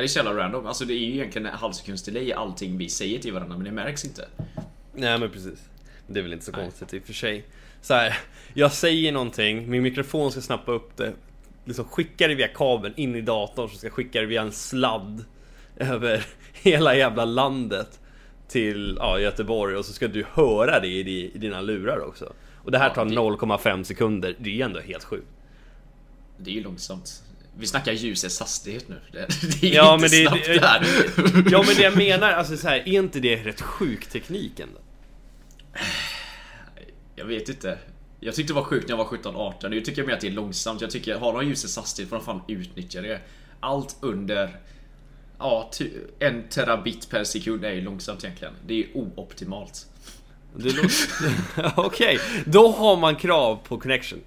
det 0.00 0.06
är 0.06 0.08
så 0.08 0.18
jävla 0.18 0.36
random. 0.36 0.66
Alltså 0.66 0.84
det 0.84 0.94
är 0.94 0.98
ju 0.98 1.14
egentligen 1.14 1.46
en 1.46 1.54
halv 1.54 1.72
sekunds 1.72 2.02
delay 2.02 2.22
i 2.22 2.32
allting 2.32 2.78
vi 2.78 2.88
säger 2.88 3.18
till 3.18 3.32
varandra, 3.32 3.56
men 3.56 3.64
det 3.64 3.72
märks 3.72 4.04
inte. 4.04 4.28
Nej 4.94 5.18
men 5.18 5.30
precis. 5.30 5.68
Det 6.06 6.18
är 6.18 6.22
väl 6.22 6.32
inte 6.32 6.44
så 6.44 6.52
Nej. 6.52 6.60
konstigt 6.60 6.94
i 6.94 6.98
och 6.98 7.02
för 7.02 7.12
sig. 7.12 7.44
Så 7.80 7.94
här, 7.94 8.18
jag 8.54 8.72
säger 8.72 9.12
någonting, 9.12 9.70
min 9.70 9.82
mikrofon 9.82 10.30
ska 10.32 10.40
snappa 10.40 10.72
upp 10.72 10.96
det. 10.96 11.12
Liksom 11.64 11.84
skickar 11.84 12.28
det 12.28 12.34
via 12.34 12.48
kabeln 12.48 12.94
in 12.96 13.16
i 13.16 13.20
datorn, 13.20 13.68
så 13.68 13.78
ska 13.78 13.90
skicka 13.90 14.20
det 14.20 14.26
via 14.26 14.42
en 14.42 14.52
sladd 14.52 15.24
över 15.76 16.26
hela 16.52 16.96
jävla 16.96 17.24
landet 17.24 18.00
till 18.48 18.96
ja, 19.00 19.20
Göteborg 19.20 19.76
och 19.76 19.84
så 19.84 19.92
ska 19.92 20.08
du 20.08 20.24
höra 20.32 20.80
det 20.80 20.88
i, 20.88 21.32
dina 21.34 21.60
lurar 21.60 22.08
också. 22.08 22.32
Och 22.64 22.70
det 22.70 22.78
här 22.78 22.90
tar 22.90 23.04
0,5 23.04 23.82
sekunder, 23.82 24.36
det 24.38 24.60
är 24.60 24.64
ändå 24.64 24.80
helt 24.80 25.04
sjukt. 25.04 25.28
Det 26.36 26.50
är 26.50 26.54
ju 26.54 26.62
långsamt. 26.62 27.22
Vi 27.58 27.66
snackar 27.66 27.92
ljusets 27.92 28.40
hastighet 28.40 28.88
nu. 28.88 29.00
Det, 29.12 29.18
det 29.60 29.66
är 29.66 29.74
ja, 29.74 29.94
inte 29.94 30.00
men 30.00 30.10
det, 30.10 30.28
snabbt 30.28 30.46
det, 30.46 30.66
här. 30.66 30.86
Ja 31.52 31.62
men 31.66 31.76
det 31.76 31.82
jag 31.82 31.96
menar, 31.96 32.32
alltså 32.32 32.56
så 32.56 32.68
här, 32.68 32.76
är 32.76 32.88
inte 32.88 33.20
det 33.20 33.36
rätt 33.36 33.60
sjuk 33.60 34.06
teknik 34.06 34.60
ändå? 34.60 34.78
Jag 37.16 37.26
vet 37.26 37.48
inte. 37.48 37.78
Jag 38.20 38.34
tyckte 38.34 38.52
det 38.52 38.56
var 38.56 38.64
sjukt 38.64 38.88
när 38.88 38.96
jag 38.96 39.04
var 39.04 39.18
17-18. 39.18 39.68
Nu 39.68 39.80
tycker 39.80 40.00
jag 40.00 40.06
mer 40.06 40.14
att 40.14 40.20
det 40.20 40.26
är 40.26 40.32
långsamt. 40.32 40.80
Jag 40.80 40.90
tycker, 40.90 41.18
har 41.18 41.32
de 41.32 41.48
ljusets 41.48 41.76
hastighet 41.76 42.10
får 42.10 42.16
de 42.16 42.24
fan 42.24 42.42
utnyttja 42.48 43.00
det. 43.00 43.20
Allt 43.60 43.96
under 44.00 44.60
Ja, 45.40 45.70
en 46.18 46.48
terabit 46.48 47.10
per 47.10 47.24
sekund 47.24 47.64
är 47.64 47.72
ju 47.72 47.80
långsamt 47.80 48.24
egentligen. 48.24 48.54
Det 48.66 48.74
är 48.74 48.78
ju 48.78 48.88
ooptimalt. 48.94 49.86
Okej, 51.76 52.16
okay. 52.16 52.18
då 52.46 52.72
har 52.72 52.96
man 52.96 53.16
krav 53.16 53.58
på 53.64 53.78
connection. 53.78 54.18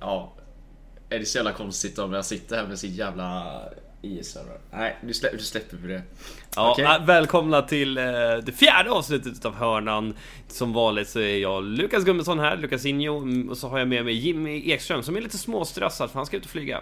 Ja. 0.00 0.32
Är 1.16 1.20
det 1.20 1.26
så 1.26 1.38
jävla 1.38 1.52
konstigt 1.52 1.98
om 1.98 2.12
jag 2.12 2.24
sitter 2.24 2.56
här 2.56 2.66
med 2.66 2.78
sin 2.78 2.94
jävla 2.94 3.60
IS-server? 4.02 4.58
Nej, 4.70 4.96
nu, 5.02 5.14
slä, 5.14 5.28
nu 5.32 5.38
släpper 5.38 5.76
vi 5.76 5.88
det. 5.88 6.02
Ja, 6.56 6.72
okay. 6.72 6.84
Äh, 6.84 7.06
välkomna 7.06 7.62
till 7.62 7.98
eh, 7.98 8.04
det 8.42 8.52
fjärde 8.56 8.90
avsnittet 8.90 9.44
av 9.44 9.54
Hörnan. 9.54 10.14
Som 10.48 10.72
vanligt 10.72 11.08
så 11.08 11.20
är 11.20 11.36
jag 11.36 11.64
Lukas 11.64 12.04
Gummesson 12.04 12.38
här, 12.38 12.56
Lukas 12.56 12.84
Injo. 12.84 13.16
Mm, 13.16 13.50
och 13.50 13.58
så 13.58 13.68
har 13.68 13.78
jag 13.78 13.88
med 13.88 14.04
mig 14.04 14.14
Jimmy 14.14 14.70
Ekström 14.70 15.02
som 15.02 15.16
är 15.16 15.20
lite 15.20 15.38
småstressad 15.38 16.10
för 16.10 16.18
han 16.18 16.26
ska 16.26 16.36
ut 16.36 16.44
och 16.44 16.50
flyga. 16.50 16.80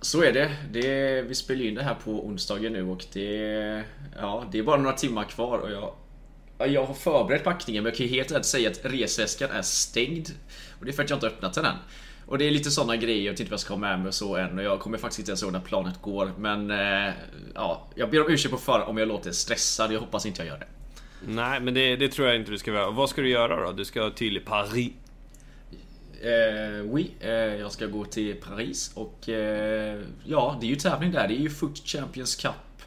Så 0.00 0.22
är 0.22 0.32
det. 0.32 0.56
det. 0.72 1.22
Vi 1.22 1.34
spelar 1.34 1.64
in 1.64 1.74
det 1.74 1.82
här 1.82 1.96
på 2.04 2.26
onsdagen 2.26 2.72
nu 2.72 2.88
och 2.88 3.04
det... 3.12 3.84
Ja, 4.20 4.44
det 4.52 4.58
är 4.58 4.62
bara 4.62 4.76
några 4.76 4.96
timmar 4.96 5.24
kvar 5.24 5.58
och 5.58 5.70
jag... 5.70 5.94
Jag 6.70 6.84
har 6.84 6.94
förberett 6.94 7.44
packningen 7.44 7.82
men 7.82 7.90
jag 7.90 7.96
kan 7.96 8.06
ju 8.06 8.12
helt 8.12 8.30
ärligt 8.30 8.46
säga 8.46 8.70
att 8.70 8.80
resväskan 8.82 9.50
är 9.50 9.62
stängd. 9.62 10.28
Och 10.78 10.84
det 10.84 10.90
är 10.90 10.92
för 10.92 11.02
att 11.02 11.10
jag 11.10 11.16
inte 11.16 11.26
öppnat 11.26 11.54
den 11.54 11.64
än. 11.64 11.76
Och 12.32 12.38
det 12.38 12.44
är 12.44 12.50
lite 12.50 12.70
sådana 12.70 12.96
grejer, 12.96 13.24
jag 13.24 13.32
vet 13.32 13.40
inte 13.40 13.50
vad 13.50 13.54
jag 13.54 13.60
ska 13.60 13.74
ha 13.74 13.80
med 13.80 13.98
mig 13.98 14.08
och 14.08 14.14
så 14.14 14.36
än 14.36 14.58
och 14.58 14.64
jag 14.64 14.80
kommer 14.80 14.98
faktiskt 14.98 15.18
inte 15.18 15.30
ens 15.30 15.42
ihåg 15.42 15.52
när 15.52 15.60
planet 15.60 16.02
går 16.02 16.32
men... 16.38 16.70
Eh, 16.70 17.14
ja, 17.54 17.88
jag 17.94 18.10
ber 18.10 18.26
om 18.26 18.32
ursäkt 18.32 18.52
på 18.52 18.58
förhand 18.58 18.84
om 18.84 18.98
jag 18.98 19.08
låter 19.08 19.32
stressad, 19.32 19.92
jag 19.92 20.00
hoppas 20.00 20.26
inte 20.26 20.40
jag 20.40 20.46
gör 20.46 20.58
det. 20.58 20.66
Nej 21.26 21.60
men 21.60 21.74
det, 21.74 21.96
det 21.96 22.08
tror 22.08 22.28
jag 22.28 22.36
inte 22.36 22.50
du 22.50 22.58
ska 22.58 22.70
göra. 22.70 22.90
Vad 22.90 23.10
ska 23.10 23.22
du 23.22 23.28
göra 23.28 23.66
då? 23.66 23.72
Du 23.72 23.84
ska 23.84 24.10
till 24.10 24.40
Paris 24.44 24.92
Eh, 26.22 26.84
oui, 26.84 27.10
eh, 27.20 27.30
jag 27.30 27.72
ska 27.72 27.86
gå 27.86 28.04
till 28.04 28.34
Paris 28.34 28.92
och 28.94 29.28
eh, 29.28 30.00
ja, 30.24 30.58
det 30.60 30.66
är 30.66 30.70
ju 30.70 30.76
tävling 30.76 31.12
där. 31.12 31.28
Det 31.28 31.34
är 31.34 31.40
ju 31.40 31.50
Foot 31.50 31.88
Champions 31.88 32.36
Cup. 32.36 32.82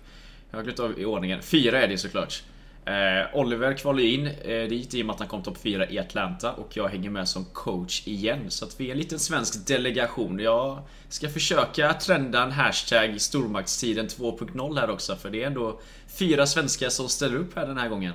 Jag 0.51 0.57
har 0.57 0.63
glömt 0.63 0.79
av 0.79 0.99
i 0.99 1.05
ordningen. 1.05 1.41
Fyra 1.41 1.83
är 1.83 1.87
det 1.87 1.97
såklart. 1.97 2.43
Eh, 2.85 3.35
Oliver 3.35 3.73
kvalade 3.73 4.07
in 4.07 4.27
eh, 4.27 4.67
dit 4.69 4.93
i 4.93 5.01
och 5.01 5.05
med 5.05 5.13
att 5.13 5.19
han 5.19 5.27
kom 5.27 5.43
topp 5.43 5.57
4 5.63 5.89
i 5.89 5.99
Atlanta 5.99 6.53
och 6.53 6.77
jag 6.77 6.87
hänger 6.87 7.09
med 7.09 7.27
som 7.27 7.45
coach 7.45 8.07
igen. 8.07 8.51
Så 8.51 8.65
att 8.65 8.79
vi 8.79 8.87
är 8.87 8.91
en 8.91 8.97
liten 8.97 9.19
svensk 9.19 9.67
delegation. 9.67 10.39
Jag 10.39 10.79
ska 11.09 11.29
försöka 11.29 11.93
trenda 11.93 12.43
en 12.43 12.51
hashtag 12.51 13.21
stormaktstiden 13.21 14.07
2.0 14.07 14.79
här 14.79 14.89
också 14.89 15.15
för 15.15 15.29
det 15.29 15.43
är 15.43 15.47
ändå 15.47 15.79
fyra 16.19 16.45
svenskar 16.45 16.89
som 16.89 17.09
ställer 17.09 17.35
upp 17.35 17.55
här 17.55 17.67
den 17.67 17.77
här 17.77 17.89
gången. 17.89 18.13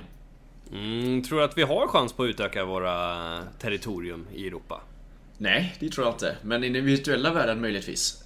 Mm, 0.73 1.23
tror 1.23 1.39
du 1.39 1.45
att 1.45 1.57
vi 1.57 1.63
har 1.63 1.87
chans 1.87 2.13
på 2.13 2.23
att 2.23 2.29
utöka 2.29 2.65
våra 2.65 3.43
territorium 3.59 4.27
i 4.33 4.47
Europa? 4.47 4.81
Nej, 5.37 5.75
det 5.79 5.89
tror 5.89 6.07
jag 6.07 6.15
inte. 6.15 6.35
Men 6.41 6.63
i 6.63 6.69
den 6.69 6.85
virtuella 6.85 7.33
världen 7.33 7.61
möjligtvis. 7.61 8.23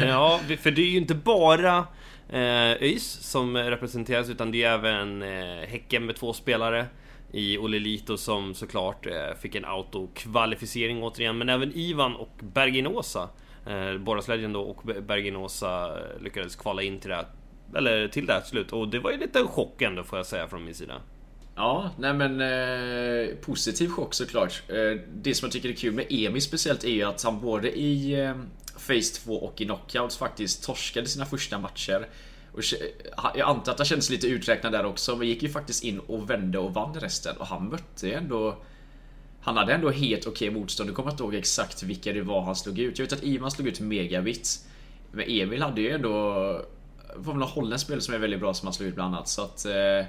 ja, 0.00 0.40
för 0.60 0.70
det 0.70 0.82
är 0.82 0.90
ju 0.90 0.96
inte 0.96 1.14
bara 1.14 1.86
eh, 2.28 2.82
ÖIS 2.82 3.04
som 3.04 3.56
representeras 3.56 4.30
utan 4.30 4.50
det 4.50 4.62
är 4.62 4.72
även 4.74 5.22
eh, 5.22 5.68
Häcken 5.68 6.06
med 6.06 6.16
två 6.16 6.32
spelare 6.32 6.86
i 7.34 7.58
Olelito 7.58 8.16
som 8.16 8.54
såklart 8.54 9.06
eh, 9.06 9.38
fick 9.40 9.54
en 9.54 9.64
autokvalificering 9.64 11.02
återigen. 11.02 11.38
Men 11.38 11.48
även 11.48 11.72
Ivan 11.74 12.16
och 12.16 12.40
Berginosa, 12.40 13.28
eh, 13.66 13.98
Boras 13.98 14.28
Legend 14.28 14.56
och 14.56 14.82
Berginosa 15.02 15.86
eh, 15.86 16.22
lyckades 16.22 16.56
kvala 16.56 16.82
in 16.82 17.00
till 17.00 17.10
det 17.10 17.16
här, 17.16 17.26
eller 17.74 18.08
till 18.08 18.26
det 18.26 18.32
här 18.32 18.40
slut. 18.40 18.72
Och 18.72 18.88
det 18.88 18.98
var 18.98 19.10
ju 19.10 19.16
lite 19.18 19.38
en 19.38 19.46
chock 19.46 19.82
ändå 19.82 20.02
får 20.02 20.18
jag 20.18 20.26
säga 20.26 20.48
från 20.48 20.64
min 20.64 20.74
sida. 20.74 20.94
Ja, 21.56 21.90
nej 21.98 22.14
men 22.14 22.40
eh, 22.40 23.34
positiv 23.36 23.88
chock 23.88 24.14
såklart. 24.14 24.62
Eh, 24.68 25.00
det 25.14 25.34
som 25.34 25.46
jag 25.46 25.52
tycker 25.52 25.68
är 25.68 25.72
kul 25.72 25.94
med 25.94 26.06
Emi 26.10 26.40
speciellt 26.40 26.84
är 26.84 26.88
ju 26.88 27.02
att 27.02 27.22
han 27.22 27.40
både 27.40 27.78
i 27.78 28.20
eh, 28.20 28.34
Phase 28.86 29.14
2 29.14 29.34
och 29.34 29.60
i 29.60 29.64
Knockouts 29.64 30.16
faktiskt 30.16 30.64
torskade 30.64 31.08
sina 31.08 31.26
första 31.26 31.58
matcher. 31.58 32.08
Och 32.52 32.62
jag 33.34 33.48
antar 33.48 33.72
att 33.72 33.78
han 33.78 33.86
kändes 33.86 34.10
lite 34.10 34.26
uträknad 34.26 34.72
där 34.72 34.84
också, 34.84 35.16
men 35.16 35.28
gick 35.28 35.42
ju 35.42 35.48
faktiskt 35.48 35.84
in 35.84 35.98
och 35.98 36.30
vände 36.30 36.58
och 36.58 36.74
vann 36.74 36.94
resten. 36.94 37.36
Och 37.36 37.46
han 37.46 37.68
mötte 37.68 38.12
ändå... 38.12 38.56
Han 39.40 39.56
hade 39.56 39.74
ändå 39.74 39.90
helt 39.90 40.26
okej 40.26 40.48
okay 40.48 40.60
motstånd. 40.60 40.90
Du 40.90 40.94
kommer 40.94 41.10
inte 41.10 41.22
ihåg 41.22 41.34
exakt 41.34 41.82
vilka 41.82 42.12
det 42.12 42.22
var 42.22 42.42
han 42.42 42.56
slog 42.56 42.78
ut. 42.78 42.98
Jag 42.98 43.06
vet 43.06 43.12
att 43.12 43.22
Ivan 43.22 43.50
slog 43.50 43.68
ut 43.68 43.80
Megabit. 43.80 44.66
Men 45.12 45.24
Emil 45.28 45.62
hade 45.62 45.80
ju 45.80 45.90
ändå... 45.90 46.32
Det 47.08 47.18
var 47.18 47.32
väl 47.32 47.40
någon 47.40 47.48
holländsk 47.48 47.86
spelare 47.86 48.00
som 48.00 48.14
är 48.14 48.18
väldigt 48.18 48.40
bra 48.40 48.54
som 48.54 48.66
han 48.66 48.74
slog 48.74 48.88
ut 48.88 48.94
bland 48.94 49.14
annat. 49.14 49.28
Så 49.28 49.42
att... 49.42 49.64
Eh, 49.64 50.06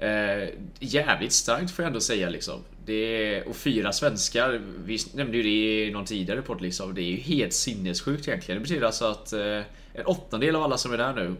Eh, 0.00 0.48
jävligt 0.78 1.32
starkt 1.32 1.70
får 1.70 1.82
jag 1.82 1.86
ändå 1.86 2.00
säga 2.00 2.30
liksom. 2.30 2.64
Det 2.86 3.34
är, 3.34 3.48
och 3.48 3.56
fyra 3.56 3.92
svenskar, 3.92 4.60
vi 4.84 4.98
nämnde 5.14 5.36
ju 5.36 5.42
det 5.42 5.86
i 5.86 5.90
någon 5.90 6.04
tidigare 6.04 6.42
podd 6.42 6.60
liksom. 6.60 6.94
Det 6.94 7.02
är 7.02 7.10
ju 7.10 7.16
helt 7.16 7.52
sinnessjukt 7.52 8.28
egentligen. 8.28 8.58
Det 8.58 8.62
betyder 8.62 8.86
alltså 8.86 9.04
att 9.04 9.32
eh, 9.32 9.62
en 9.92 10.06
åttondel 10.06 10.56
av 10.56 10.62
alla 10.62 10.78
som 10.78 10.92
är 10.92 10.98
där 10.98 11.14
nu 11.14 11.36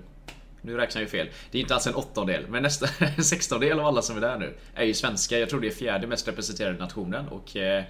nu 0.63 0.77
räknar 0.77 1.03
jag 1.03 1.07
ju 1.07 1.11
fel. 1.11 1.29
Det 1.51 1.59
är 1.59 1.63
inte 1.63 1.75
alls 1.75 1.87
en 1.87 1.95
åttondel, 1.95 2.47
men 2.49 2.63
nästan 2.63 2.89
en 3.17 3.25
sextondel 3.25 3.81
av 3.81 3.87
alla 3.87 4.03
som 4.03 4.17
är 4.17 4.21
där 4.21 4.39
nu 4.39 4.55
är 4.75 4.85
ju 4.85 4.95
svenskar. 4.95 5.39
Jag 5.39 5.49
tror 5.49 5.61
det 5.61 5.67
är 5.67 5.71
fjärde 5.71 6.07
mest 6.07 6.29
representerade 6.29 6.79
nationen 6.79 7.29
och 7.29 7.57
eh, 7.57 7.85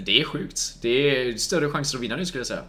det 0.00 0.20
är 0.20 0.24
sjukt. 0.24 0.76
Det 0.82 0.88
är 0.88 1.34
större 1.36 1.70
chanser 1.70 1.98
att 1.98 2.04
vinna 2.04 2.16
nu 2.16 2.26
skulle 2.26 2.40
jag 2.40 2.46
säga. 2.46 2.64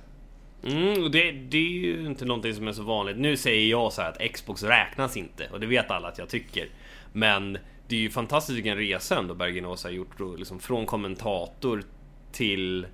Mm, 0.64 1.04
och 1.04 1.12
det, 1.12 1.32
det, 1.32 1.58
är 1.58 1.72
ju 1.72 2.06
inte 2.06 2.26
någonting 2.26 2.54
som 2.54 2.68
är 2.68 2.72
så 2.72 2.84
vanligt. 2.84 3.18
Nu 3.18 3.38
säger 3.38 3.70
jag 3.70 3.94
så 3.94 4.02
att 4.02 4.34
Xbox 4.34 4.64
räknas 4.64 5.18
inte 5.18 5.48
och 5.52 5.60
det 5.60 5.68
vet 5.68 5.92
alla 5.92 6.08
att 6.08 6.18
jag 6.18 6.30
tycker. 6.30 6.68
Men 7.14 7.58
det 7.88 7.96
är 7.96 8.00
ju 8.00 8.10
fantastiskt 8.10 8.58
vilken 8.58 8.78
resa 8.78 9.20
ändå 9.20 9.34
Bergenås 9.34 9.84
har 9.84 9.92
gjort 9.92 10.20
liksom 10.38 10.60
från 10.60 10.86
kommentator 10.86 11.84
till 12.32 12.88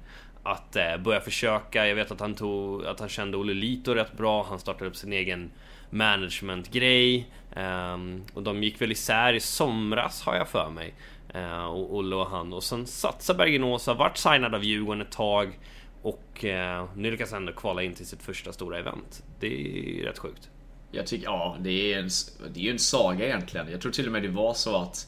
att 0.43 0.75
eh, 0.75 0.97
börja 0.97 1.21
försöka. 1.21 1.87
Jag 1.87 1.95
vet 1.95 2.11
att 2.11 2.19
han 2.19 2.33
tog 2.33 2.85
att 2.85 2.99
han 2.99 3.09
kände 3.09 3.37
Olle 3.37 3.53
Lito 3.53 3.93
rätt 3.93 4.17
bra. 4.17 4.45
Han 4.49 4.59
startade 4.59 4.89
upp 4.89 4.95
sin 4.95 5.13
egen 5.13 5.51
managementgrej 5.89 7.27
Eh, 7.55 7.97
och 8.33 8.43
de 8.43 8.63
gick 8.63 8.81
väl 8.81 8.91
isär 8.91 9.33
i 9.33 9.39
somras 9.39 10.23
har 10.23 10.35
jag 10.35 10.47
för 10.47 10.69
mig. 10.69 10.93
Eh, 11.33 11.65
och 11.65 11.95
Olle 11.95 12.15
och 12.15 12.27
han 12.27 12.53
och 12.53 12.63
sen 12.63 12.87
satsade 12.87 13.37
Bergenåsa, 13.37 13.93
vart 13.93 14.17
signad 14.17 14.55
av 14.55 14.63
Djurgården 14.63 15.01
ett 15.01 15.11
tag 15.11 15.59
och 16.03 16.45
eh, 16.45 16.85
nu 16.95 17.11
lyckas 17.11 17.31
han 17.31 17.41
ändå 17.41 17.53
kvala 17.53 17.83
in 17.83 17.93
till 17.93 18.05
sitt 18.05 18.23
första 18.23 18.53
stora 18.53 18.79
event. 18.79 19.23
Det 19.39 19.47
är 19.47 19.95
ju 19.95 20.05
rätt 20.05 20.19
sjukt. 20.19 20.49
Jag 20.91 21.07
tycker, 21.07 21.25
ja, 21.25 21.57
det 21.59 21.93
är, 21.93 21.99
en, 21.99 22.09
det 22.53 22.59
är 22.59 22.63
ju 22.63 22.71
en 22.71 22.79
saga 22.79 23.25
egentligen. 23.25 23.71
Jag 23.71 23.81
tror 23.81 23.91
till 23.91 24.05
och 24.05 24.11
med 24.11 24.23
det 24.23 24.29
var 24.29 24.53
så 24.53 24.77
att 24.77 25.07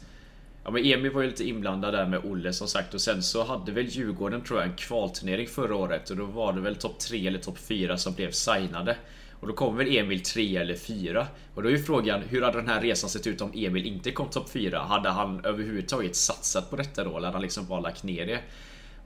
Ja 0.63 0.71
men 0.71 0.85
Emil 0.85 1.11
var 1.11 1.21
ju 1.21 1.27
lite 1.27 1.47
inblandad 1.47 1.93
där 1.93 2.05
med 2.05 2.25
Olle 2.25 2.53
som 2.53 2.67
sagt 2.67 2.93
och 2.93 3.01
sen 3.01 3.23
så 3.23 3.43
hade 3.43 3.71
väl 3.71 3.85
Djurgården 3.85 4.41
tror 4.41 4.59
jag 4.59 4.69
en 4.69 4.75
kvalturnering 4.75 5.47
förra 5.47 5.75
året 5.75 6.09
och 6.09 6.17
då 6.17 6.25
var 6.25 6.53
det 6.53 6.61
väl 6.61 6.75
topp 6.75 6.99
3 6.99 7.27
eller 7.27 7.39
topp 7.39 7.57
4 7.57 7.97
som 7.97 8.13
blev 8.13 8.31
signade. 8.31 8.97
Och 9.39 9.47
då 9.47 9.53
kom 9.53 9.77
väl 9.77 9.97
Emil 9.97 10.23
3 10.23 10.57
eller 10.57 10.75
4. 10.75 11.27
Och 11.55 11.63
då 11.63 11.69
är 11.69 11.73
ju 11.73 11.83
frågan 11.83 12.21
hur 12.21 12.41
hade 12.41 12.57
den 12.57 12.67
här 12.67 12.81
resan 12.81 13.09
sett 13.09 13.27
ut 13.27 13.41
om 13.41 13.51
Emil 13.55 13.85
inte 13.85 14.11
kom 14.11 14.29
topp 14.29 14.49
4? 14.49 14.79
Hade 14.79 15.09
han 15.09 15.45
överhuvudtaget 15.45 16.15
satsat 16.15 16.69
på 16.69 16.75
detta 16.75 17.03
då 17.03 17.09
eller 17.09 17.27
hade 17.27 17.35
han 17.35 17.41
liksom 17.41 17.67
bara 17.67 17.79
lagt 17.79 18.03
ner 18.03 18.25
det? 18.25 18.39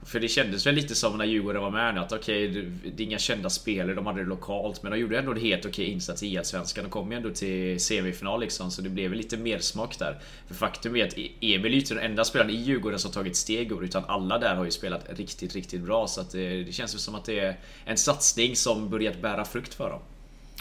För 0.02 0.20
det 0.20 0.28
kändes 0.28 0.66
väl 0.66 0.74
lite 0.74 0.94
som 0.94 1.18
när 1.18 1.24
Djurgården 1.24 1.62
var 1.62 1.70
med 1.70 1.94
nu 1.94 2.00
att 2.00 2.12
okej, 2.12 2.50
okay, 2.50 2.70
det 2.96 3.02
är 3.02 3.06
inga 3.06 3.18
kända 3.18 3.50
spelare, 3.50 3.94
de 3.94 4.06
hade 4.06 4.20
det 4.22 4.28
lokalt 4.28 4.82
men 4.82 4.92
de 4.92 4.98
gjorde 4.98 5.18
ändå 5.18 5.32
en 5.32 5.40
helt 5.40 5.66
okej 5.66 5.84
okay 5.84 5.94
insats 5.94 6.22
i 6.22 6.38
Allsvenskan. 6.38 6.84
De 6.84 6.90
kom 6.90 7.10
ju 7.10 7.16
ändå 7.16 7.30
till 7.30 7.80
semifinal 7.80 8.40
liksom 8.40 8.70
så 8.70 8.82
det 8.82 8.88
blev 8.88 9.10
väl 9.10 9.18
lite 9.18 9.36
mer 9.36 9.58
smak 9.58 9.98
där. 9.98 10.20
För 10.46 10.54
faktum 10.54 10.96
är 10.96 11.06
att 11.06 11.18
e- 11.18 11.30
Emil 11.40 11.66
är 11.66 11.70
ju 11.70 11.80
inte 11.80 11.94
den 11.94 12.04
enda 12.04 12.24
spelaren 12.24 12.50
i 12.50 12.56
Djurgården 12.56 12.98
som 12.98 13.10
tagit 13.10 13.36
steg 13.36 13.72
ur 13.72 13.84
utan 13.84 14.04
alla 14.04 14.38
där 14.38 14.54
har 14.54 14.64
ju 14.64 14.70
spelat 14.70 15.06
riktigt, 15.18 15.54
riktigt 15.54 15.80
bra 15.80 16.06
så 16.06 16.20
att 16.20 16.30
det, 16.30 16.64
det 16.64 16.72
känns 16.72 16.94
väl 16.94 17.00
som 17.00 17.14
att 17.14 17.24
det 17.24 17.38
är 17.38 17.58
en 17.84 17.96
satsning 17.96 18.56
som 18.56 18.90
börjat 18.90 19.22
bära 19.22 19.44
frukt 19.44 19.74
för 19.74 19.90
dem. 19.90 20.00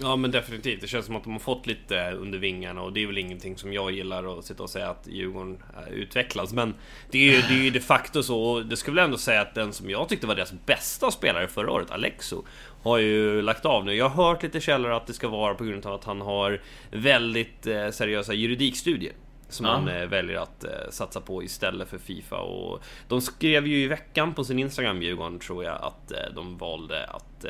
Ja 0.02 0.16
men 0.16 0.32
definitivt. 0.32 0.82
Det 0.82 0.88
känns 0.88 1.06
som 1.06 1.16
att 1.16 1.24
de 1.24 1.32
har 1.32 1.40
fått 1.40 1.68
lite 1.68 2.12
under 2.12 2.40
vingarna 2.40 2.82
och 2.82 2.94
det 2.94 3.04
är 3.04 3.08
väl 3.08 3.18
ingenting 3.18 3.58
som 3.58 3.74
jag 3.74 3.92
gillar 3.92 4.40
att 4.40 4.46
sitta 4.46 4.64
och 4.64 4.70
säga 4.70 4.90
att 4.90 5.08
Djurgården 5.08 5.64
eh, 5.78 5.94
utvecklas. 5.94 6.54
Men 6.54 6.74
det 7.12 7.18
är 7.18 7.36
ju, 7.36 7.42
det 7.42 7.54
är 7.54 7.64
ju 7.64 7.70
de 7.70 7.80
facto 7.80 8.24
så. 8.24 8.42
Och 8.42 8.66
det 8.66 8.78
skulle 8.78 8.96
väl 8.96 9.06
ändå 9.06 9.18
säga 9.18 9.42
att 9.42 9.56
den 9.56 9.74
som 9.74 9.90
jag 9.90 10.10
tyckte 10.10 10.28
var 10.28 10.36
deras 10.36 10.54
bästa 10.66 11.12
spelare 11.12 11.48
förra 11.48 11.72
året, 11.72 11.92
Alexo, 11.92 12.44
har 12.84 12.98
ju 12.98 13.42
lagt 13.42 13.66
av 13.66 13.86
nu. 13.86 13.96
Jag 13.96 14.10
har 14.10 14.26
hört 14.26 14.44
lite 14.44 14.60
källor 14.60 14.92
att 14.92 15.08
det 15.08 15.14
ska 15.14 15.28
vara 15.28 15.56
på 15.56 15.64
grund 15.64 15.86
av 15.86 15.94
att 15.94 16.04
han 16.04 16.22
har 16.22 16.62
väldigt 16.92 17.68
eh, 17.68 17.90
seriösa 17.90 18.34
juridikstudier 18.34 19.14
som 19.50 19.66
han 19.66 19.88
eh, 19.88 20.06
väljer 20.06 20.38
att 20.38 20.66
satsa 20.90 21.22
på 21.22 21.44
istället 21.44 21.90
för 21.90 21.98
Fifa. 21.98 22.38
Och 22.38 22.84
de 23.08 23.22
skrev 23.22 23.68
ju 23.68 23.78
i 23.78 23.88
veckan 23.88 24.34
på 24.34 24.44
sin 24.44 24.60
Instagram, 24.60 25.02
Djurgården, 25.02 25.40
tror 25.40 25.64
jag, 25.64 25.82
att 25.82 26.12
de 26.36 26.58
valde 26.58 27.06
att 27.06 27.46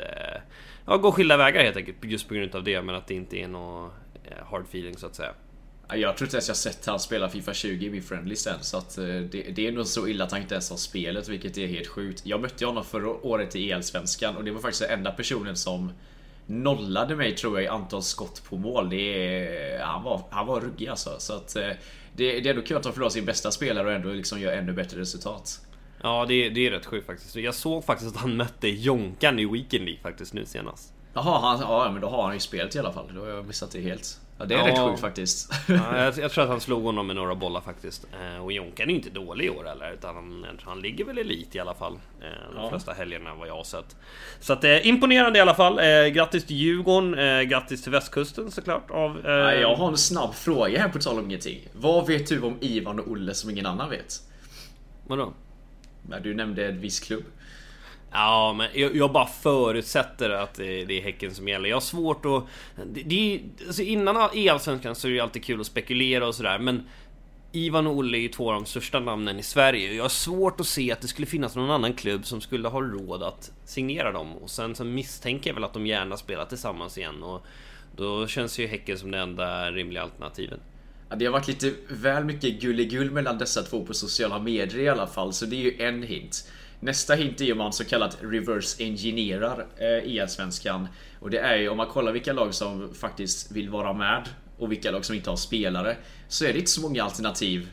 ja, 0.86 0.96
gå 0.96 1.12
skilda 1.12 1.36
vägar 1.36 1.64
helt 1.64 1.76
enkelt. 1.76 1.96
Just 2.02 2.28
på 2.28 2.34
grund 2.34 2.54
av 2.54 2.64
det, 2.64 2.82
men 2.82 2.94
att 2.94 3.06
det 3.06 3.14
inte 3.14 3.36
är 3.36 3.48
någon 3.48 3.90
eh, 4.24 4.44
hard 4.50 4.62
feeling 4.62 4.96
så 4.96 5.06
att 5.06 5.14
säga. 5.14 5.32
Jag 5.94 6.16
tror 6.16 6.26
inte 6.26 6.36
ens 6.36 6.48
jag 6.48 6.56
sett 6.56 6.86
han 6.86 7.00
spela 7.00 7.28
Fifa 7.28 7.54
20 7.54 7.86
i 7.86 7.90
min 7.90 8.02
friendly 8.02 8.36
sen 8.36 8.58
så 8.60 8.76
att 8.76 8.98
eh, 8.98 9.04
det, 9.04 9.42
det 9.54 9.66
är 9.66 9.72
nog 9.72 9.86
så 9.86 10.08
illa 10.08 10.24
att 10.24 10.32
han 10.32 10.40
inte 10.40 10.54
ens 10.54 10.70
har 10.70 10.76
spelet 10.76 11.28
vilket 11.28 11.58
är 11.58 11.66
helt 11.66 11.88
sjukt. 11.88 12.26
Jag 12.26 12.40
mötte 12.40 12.66
honom 12.66 12.84
förra 12.84 13.08
året 13.08 13.56
i 13.56 13.70
EL-svenskan 13.70 14.36
och 14.36 14.44
det 14.44 14.50
var 14.50 14.60
faktiskt 14.60 14.82
den 14.82 14.98
enda 14.98 15.12
personen 15.12 15.56
som 15.56 15.92
nollade 16.46 17.16
mig 17.16 17.36
tror 17.36 17.56
jag 17.56 17.64
i 17.64 17.68
antal 17.68 18.02
skott 18.02 18.42
på 18.48 18.56
mål. 18.56 18.90
Det 18.90 18.96
är, 18.96 19.82
han, 19.82 20.02
var, 20.02 20.22
han 20.30 20.46
var 20.46 20.60
ruggig 20.60 20.88
alltså. 20.88 21.14
Så 21.18 21.32
att 21.32 21.56
eh, 21.56 21.62
det, 22.16 22.40
det 22.40 22.48
är 22.48 22.50
ändå 22.50 22.62
kul 22.62 22.76
att 22.76 22.84
han 22.84 22.94
förlorar 22.94 23.10
sin 23.10 23.24
bästa 23.24 23.50
spelare 23.50 23.86
och 23.86 23.92
ändå 23.92 24.08
liksom 24.08 24.40
gör 24.40 24.52
ännu 24.52 24.72
bättre 24.72 25.00
resultat. 25.00 25.60
Ja, 26.02 26.24
det, 26.28 26.48
det 26.48 26.66
är 26.66 26.70
rätt 26.70 26.86
sjukt 26.86 27.06
faktiskt. 27.06 27.36
Jag 27.36 27.54
såg 27.54 27.84
faktiskt 27.84 28.14
att 28.16 28.20
han 28.22 28.36
mötte 28.36 28.68
Jonkan 28.68 29.38
i 29.38 29.44
Weekend 29.46 29.84
League 29.84 30.00
faktiskt 30.02 30.34
nu 30.34 30.44
senast. 30.46 30.92
Jaha, 31.14 31.40
han, 31.40 31.60
ja 31.60 31.90
men 31.92 32.00
då 32.00 32.08
har 32.08 32.22
han 32.22 32.34
ju 32.34 32.40
spelet 32.40 32.74
i 32.74 32.78
alla 32.78 32.92
fall. 32.92 33.06
Då 33.14 33.20
har 33.20 33.28
jag 33.28 33.46
missat 33.46 33.70
det 33.70 33.80
helt. 33.80 34.20
Ja, 34.38 34.44
det 34.46 34.54
är 34.54 34.58
Ja. 34.58 34.66
rätt 34.68 34.78
sjukt 34.78 35.00
faktiskt. 35.00 35.52
Ja, 35.68 35.96
jag, 36.04 36.18
jag 36.18 36.30
tror 36.30 36.44
att 36.44 36.50
han 36.50 36.60
slog 36.60 36.82
honom 36.82 37.06
med 37.06 37.16
några 37.16 37.34
bollar 37.34 37.60
faktiskt. 37.60 38.06
Eh, 38.20 38.44
och 38.44 38.52
Jonkan 38.52 38.86
är 38.86 38.90
ju 38.90 38.96
inte 38.96 39.10
dålig 39.10 39.44
i 39.44 39.50
år 39.50 39.64
heller, 39.64 39.92
utan 39.92 40.14
han, 40.14 40.46
han 40.62 40.80
ligger 40.80 41.04
väl 41.04 41.18
elit 41.18 41.54
i 41.54 41.58
alla 41.60 41.74
fall. 41.74 41.92
Eh, 41.92 42.54
de 42.54 42.62
Ja. 42.62 42.70
flesta 42.70 42.92
helgerna 42.92 43.34
vad 43.34 43.48
jag 43.48 43.54
har 43.56 43.64
sett. 43.64 43.96
Så 44.40 44.52
att 44.52 44.64
eh, 44.64 44.86
imponerande 44.86 45.38
i 45.38 45.42
alla 45.42 45.54
fall. 45.54 45.78
Eh, 45.78 46.06
grattis 46.06 46.44
till 46.46 46.56
Djurgården, 46.56 47.18
eh, 47.18 47.42
grattis 47.42 47.82
till 47.82 47.92
västkusten 47.92 48.50
såklart. 48.50 48.90
Av, 48.90 49.26
eh, 49.26 49.30
Ja, 49.32 49.52
jag 49.54 49.74
har 49.76 49.88
en 49.88 49.96
snabb 49.98 50.34
fråga 50.34 50.80
här 50.80 50.88
på 50.88 50.98
tal 50.98 51.18
om 51.18 51.24
ingenting. 51.24 51.68
Vad 51.72 52.06
vet 52.06 52.28
du 52.28 52.40
om 52.42 52.56
Ivan 52.60 53.00
och 53.00 53.08
Olle 53.10 53.34
som 53.34 53.50
ingen 53.50 53.66
annan 53.66 53.90
vet? 53.90 54.14
Vadå? 55.06 55.32
Ja, 56.10 56.20
Du 56.20 56.34
nämnde 56.34 56.66
en 56.66 56.80
viss 56.80 57.00
klubb. 57.00 57.24
Ja, 58.12 58.54
men 58.58 58.68
jag, 58.74 58.96
jag 58.96 59.12
bara 59.12 59.26
förutsätter 59.26 60.30
att 60.30 60.54
det, 60.54 60.84
det 60.84 60.98
är 60.98 61.02
Häcken 61.02 61.34
som 61.34 61.48
gäller. 61.48 61.68
Jag 61.68 61.76
har 61.76 61.80
svårt 61.80 62.24
att... 62.26 62.44
Det, 62.86 63.02
det, 63.02 63.34
är- 63.34 63.40
alltså 63.66 63.82
innan 63.82 64.30
E-allsvenskan 64.34 64.94
så 64.94 65.06
är 65.06 65.10
det 65.10 65.14
ju 65.14 65.20
alltid 65.20 65.44
kul 65.44 65.60
att 65.60 65.66
spekulera 65.66 66.26
och 66.26 66.34
sådär, 66.34 66.58
men 66.58 66.82
Ivan 67.52 67.86
och 67.86 67.96
Olle 67.96 68.18
är 68.18 68.20
ju 68.20 68.28
två 68.28 68.48
av 68.48 68.54
de 68.54 68.66
största 68.66 69.00
namnen 69.00 69.38
i 69.38 69.42
Sverige. 69.42 69.92
Jag 69.94 70.04
har 70.04 70.08
svårt 70.08 70.60
att 70.60 70.66
se 70.66 70.92
att 70.92 71.00
det 71.00 71.08
skulle 71.08 71.26
finnas 71.26 71.56
någon 71.56 71.70
annan 71.70 71.92
klubb 71.94 72.26
som 72.26 72.40
skulle 72.40 72.68
ha 72.68 72.80
råd 72.80 73.22
att 73.22 73.52
signera 73.64 74.12
dem. 74.12 74.36
Och 74.36 74.50
sen 74.50 74.74
så 74.74 74.84
misstänker 74.84 75.50
jag 75.50 75.54
väl 75.54 75.64
att 75.64 75.72
de 75.74 75.86
gärna 75.86 76.16
spelar 76.16 76.44
tillsammans 76.46 76.98
igen. 76.98 77.22
Och 77.22 77.46
då 77.96 78.26
känns 78.26 78.58
ju 78.58 78.66
Häcken 78.66 78.98
som 78.98 79.10
det 79.10 79.18
enda 79.18 79.70
rimliga 79.70 80.02
alternativet. 80.02 80.60
Ja, 81.10 81.16
det 81.16 81.24
har 81.24 81.32
varit 81.32 81.48
lite 81.48 81.72
väl 81.88 82.24
mycket 82.24 82.60
gulligull 82.60 83.10
mellan 83.10 83.38
dessa 83.38 83.62
två 83.62 83.84
på 83.84 83.94
sociala 83.94 84.38
medier 84.38 84.78
i 84.78 84.88
alla 84.88 85.06
fall, 85.06 85.32
så 85.32 85.46
det 85.46 85.56
är 85.56 85.60
ju 85.60 85.82
en 85.82 86.02
hint. 86.02 86.50
Nästa 86.80 87.14
hint 87.14 87.40
är 87.40 87.44
ju 87.44 87.52
om 87.52 87.58
man 87.58 87.72
så 87.72 87.84
kallat 87.84 88.18
reverse 88.20 88.84
engineerar 88.84 89.66
eh, 89.76 90.16
E-svenskan. 90.16 90.88
Och 91.20 91.30
det 91.30 91.38
är 91.38 91.56
ju 91.56 91.68
om 91.68 91.76
man 91.76 91.86
kollar 91.86 92.12
vilka 92.12 92.32
lag 92.32 92.54
som 92.54 92.94
faktiskt 92.94 93.52
vill 93.52 93.70
vara 93.70 93.92
med 93.92 94.28
och 94.58 94.72
vilka 94.72 94.90
lag 94.90 95.04
som 95.04 95.16
inte 95.16 95.30
har 95.30 95.36
spelare. 95.36 95.96
Så 96.28 96.44
är 96.44 96.52
det 96.52 96.58
inte 96.58 96.70
så 96.70 96.80
många 96.80 97.04
alternativ 97.04 97.68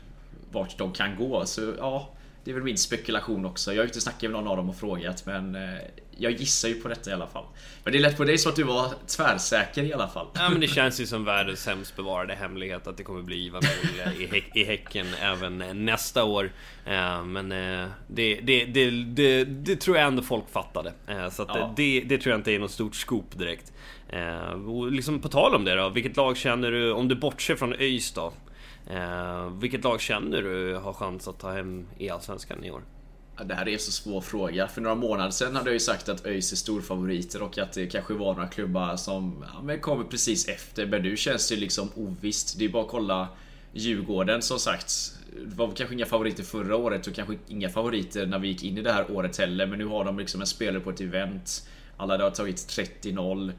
vart 0.51 0.77
de 0.77 0.93
kan 0.93 1.15
gå. 1.15 1.45
Så 1.45 1.73
ja, 1.77 2.09
det 2.43 2.51
är 2.51 2.55
väl 2.55 2.63
min 2.63 2.77
spekulation 2.77 3.45
också. 3.45 3.71
Jag 3.71 3.77
har 3.77 3.83
ju 3.83 3.89
inte 3.89 4.01
snackat 4.01 4.21
med 4.21 4.31
någon 4.31 4.47
av 4.47 4.57
dem 4.57 4.69
och 4.69 4.75
frågat 4.75 5.25
men 5.25 5.55
eh, 5.55 5.79
jag 6.19 6.31
gissar 6.31 6.69
ju 6.69 6.75
på 6.81 6.87
detta 6.87 7.09
i 7.09 7.13
alla 7.13 7.27
fall. 7.27 7.45
Men 7.83 7.93
det 7.93 7.99
är 7.99 8.01
lätt 8.01 8.17
på 8.17 8.23
dig 8.23 8.37
så 8.37 8.49
att 8.49 8.55
du 8.55 8.63
var 8.63 8.93
tvärsäker 9.17 9.83
i 9.83 9.93
alla 9.93 10.07
fall. 10.07 10.27
Ja 10.33 10.49
men 10.49 10.59
det 10.59 10.67
känns 10.67 11.01
ju 11.01 11.05
som 11.05 11.25
världens 11.25 11.59
sämst 11.63 11.95
bevarade 11.95 12.35
hemlighet 12.35 12.87
att 12.87 12.97
det 12.97 13.03
kommer 13.03 13.21
bli 13.21 13.45
Ivan 13.45 13.61
Olle 13.83 14.13
i, 14.13 14.27
Häck- 14.27 14.51
i 14.55 14.63
Häcken 14.63 15.07
även 15.21 15.85
nästa 15.85 16.23
år. 16.23 16.51
Eh, 16.85 17.23
Men 17.23 17.51
eh, 17.51 17.87
det, 18.07 18.35
det, 18.43 18.65
det, 18.65 19.43
det, 19.43 19.75
tror 19.75 19.97
jag 19.97 20.07
ändå 20.07 20.21
folk 20.23 20.49
fattade. 20.51 20.93
Eh, 21.07 21.29
Så 21.29 21.45
Ja. 21.47 21.73
det, 21.75 22.01
det 22.05 22.17
tror 22.17 22.31
jag 22.31 22.39
inte 22.39 22.51
är 22.51 22.59
något 22.59 22.71
stort 22.71 22.95
scoop 22.95 23.37
direkt. 23.39 23.73
Och 24.67 24.91
liksom 24.91 25.19
på 25.21 25.27
tal 25.29 25.55
om 25.55 25.65
det 25.65 25.75
då, 25.75 25.89
vilket 25.89 26.17
lag 26.17 26.37
känner 26.37 26.71
du, 26.71 26.91
om 26.91 27.07
du 27.07 27.15
bortser 27.15 27.55
från 27.55 27.73
ÖIS 27.73 28.11
då? 28.11 28.33
Vilket 29.61 29.83
lag 29.83 30.01
känner 30.01 30.41
du 30.41 30.75
har 30.75 30.93
chans 30.93 31.27
att 31.27 31.39
ta 31.39 31.51
hem 31.51 31.87
i 31.97 32.09
Allsvenskan 32.09 32.63
i 32.63 32.71
år? 32.71 32.81
Det 33.45 33.55
här 33.55 33.67
är 33.67 33.73
en 33.73 33.79
så 33.79 33.91
svår 33.91 34.21
fråga. 34.21 34.67
För 34.67 34.81
några 34.81 34.95
månader 34.95 35.31
sedan 35.31 35.55
hade 35.55 35.69
jag 35.69 35.73
ju 35.73 35.79
sagt 35.79 36.09
att 36.09 36.25
ÖIS 36.25 36.51
är 36.51 36.55
storfavoriter 36.55 37.41
och 37.41 37.57
att 37.57 37.73
det 37.73 37.87
kanske 37.87 38.13
var 38.13 38.33
några 38.33 38.47
klubbar 38.47 38.95
som 38.95 39.45
ja, 39.53 39.61
men 39.61 39.79
kommer 39.79 40.03
precis 40.03 40.47
efter. 40.47 40.85
Men 40.85 41.01
nu 41.01 41.17
känns 41.17 41.49
det 41.49 41.55
liksom 41.55 41.89
ovisst. 41.95 42.59
Det 42.59 42.65
är 42.65 42.69
bara 42.69 42.83
att 42.83 42.89
kolla 42.89 43.27
Djurgården 43.73 44.41
som 44.41 44.59
sagt. 44.59 45.13
Det 45.45 45.55
var 45.55 45.71
kanske 45.71 45.95
inga 45.95 46.05
favoriter 46.05 46.43
förra 46.43 46.75
året 46.75 47.07
och 47.07 47.15
kanske 47.15 47.35
inga 47.47 47.69
favoriter 47.69 48.25
när 48.25 48.39
vi 48.39 48.47
gick 48.47 48.63
in 48.63 48.77
i 48.77 48.81
det 48.81 48.91
här 48.91 49.11
året 49.11 49.37
heller. 49.37 49.67
Men 49.67 49.79
nu 49.79 49.85
har 49.85 50.05
de 50.05 50.19
liksom 50.19 50.41
en 50.41 50.47
spelare 50.47 50.79
på 50.79 50.89
ett 50.89 51.01
event. 51.01 51.69
Alla 51.97 52.23
har 52.23 52.31
tagit 52.31 52.57
30-0. 52.57 53.51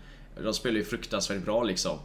De 0.42 0.54
spelar 0.54 0.76
ju 0.76 0.84
fruktansvärt 0.84 1.44
bra 1.44 1.62
liksom. 1.62 1.98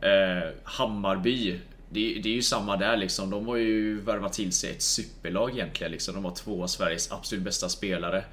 Eh, 0.00 0.50
Hammarby 0.64 1.60
det, 1.88 2.20
det 2.22 2.28
är 2.28 2.34
ju 2.34 2.42
samma 2.42 2.76
där 2.76 2.96
liksom. 2.96 3.30
De 3.30 3.46
har 3.46 3.56
ju 3.56 4.00
värvat 4.00 4.32
till 4.32 4.52
sig 4.52 4.70
ett 4.70 4.82
superlag 4.82 5.50
egentligen. 5.50 5.92
Liksom. 5.92 6.14
De 6.14 6.24
har 6.24 6.34
två 6.34 6.62
av 6.62 6.66
Sveriges 6.66 7.12
absolut 7.12 7.44
bästa 7.44 7.68
spelare. 7.68 8.24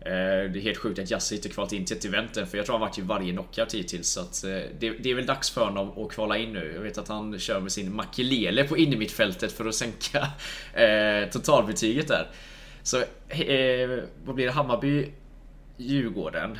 Eh, 0.00 0.50
det 0.52 0.58
är 0.58 0.60
helt 0.60 0.78
sjukt 0.78 0.98
att 0.98 1.10
Jasse 1.10 1.34
inte 1.34 1.48
kvalat 1.48 1.72
in 1.72 1.84
till 1.84 1.96
ett 1.96 2.04
event 2.04 2.36
än, 2.36 2.46
för 2.46 2.56
jag 2.56 2.66
tror 2.66 2.74
han 2.74 2.80
varit 2.80 2.98
i 2.98 3.02
varje 3.02 3.32
knockout 3.32 3.74
hittills. 3.74 4.08
Så 4.08 4.20
att, 4.20 4.44
eh, 4.44 4.50
det, 4.78 4.90
det 4.90 5.10
är 5.10 5.14
väl 5.14 5.26
dags 5.26 5.50
för 5.50 5.64
honom 5.64 6.04
att 6.04 6.12
kvala 6.12 6.38
in 6.38 6.52
nu. 6.52 6.72
Jag 6.74 6.80
vet 6.80 6.98
att 6.98 7.08
han 7.08 7.38
kör 7.38 7.60
med 7.60 7.72
sin 7.72 7.94
makelele 7.94 8.64
på 8.64 8.76
innermittfältet 8.76 9.52
för 9.52 9.66
att 9.66 9.74
sänka 9.74 10.26
eh, 10.82 11.30
totalbetyget 11.30 12.08
där. 12.08 12.30
Så 12.82 12.96
eh, 13.28 14.04
vad 14.24 14.34
blir 14.34 14.46
det? 14.46 14.52
Hammarby, 14.52 15.12
Djurgården. 15.76 16.58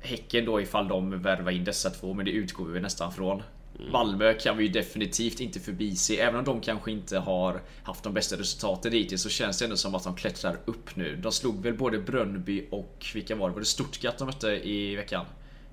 Häcken 0.00 0.44
då 0.44 0.60
ifall 0.60 0.88
de 0.88 1.22
värvar 1.22 1.50
in 1.50 1.64
dessa 1.64 1.90
två, 1.90 2.14
men 2.14 2.24
det 2.24 2.30
utgår 2.30 2.64
vi 2.64 2.72
väl 2.72 2.82
nästan 2.82 3.12
från. 3.12 3.42
Malmö 3.90 4.34
kan 4.34 4.56
vi 4.56 4.64
ju 4.64 4.70
definitivt 4.70 5.40
inte 5.40 5.60
förbise. 5.60 6.14
Även 6.14 6.38
om 6.38 6.44
de 6.44 6.60
kanske 6.60 6.90
inte 6.90 7.18
har 7.18 7.62
haft 7.82 8.02
de 8.02 8.14
bästa 8.14 8.36
resultaten 8.36 8.92
hittills 8.92 9.22
så 9.22 9.28
känns 9.28 9.58
det 9.58 9.64
ändå 9.64 9.76
som 9.76 9.94
att 9.94 10.04
de 10.04 10.16
klättrar 10.16 10.58
upp 10.64 10.96
nu. 10.96 11.16
De 11.16 11.32
slog 11.32 11.62
väl 11.62 11.74
både 11.74 11.98
Brönnby 11.98 12.66
och 12.70 13.06
vilka 13.14 13.36
var 13.36 13.48
det? 13.48 13.52
Var 13.54 13.60
det 13.60 13.66
Stuttgart 13.66 14.18
de 14.18 14.24
mötte 14.26 14.48
i 14.48 14.96
veckan? 14.96 15.26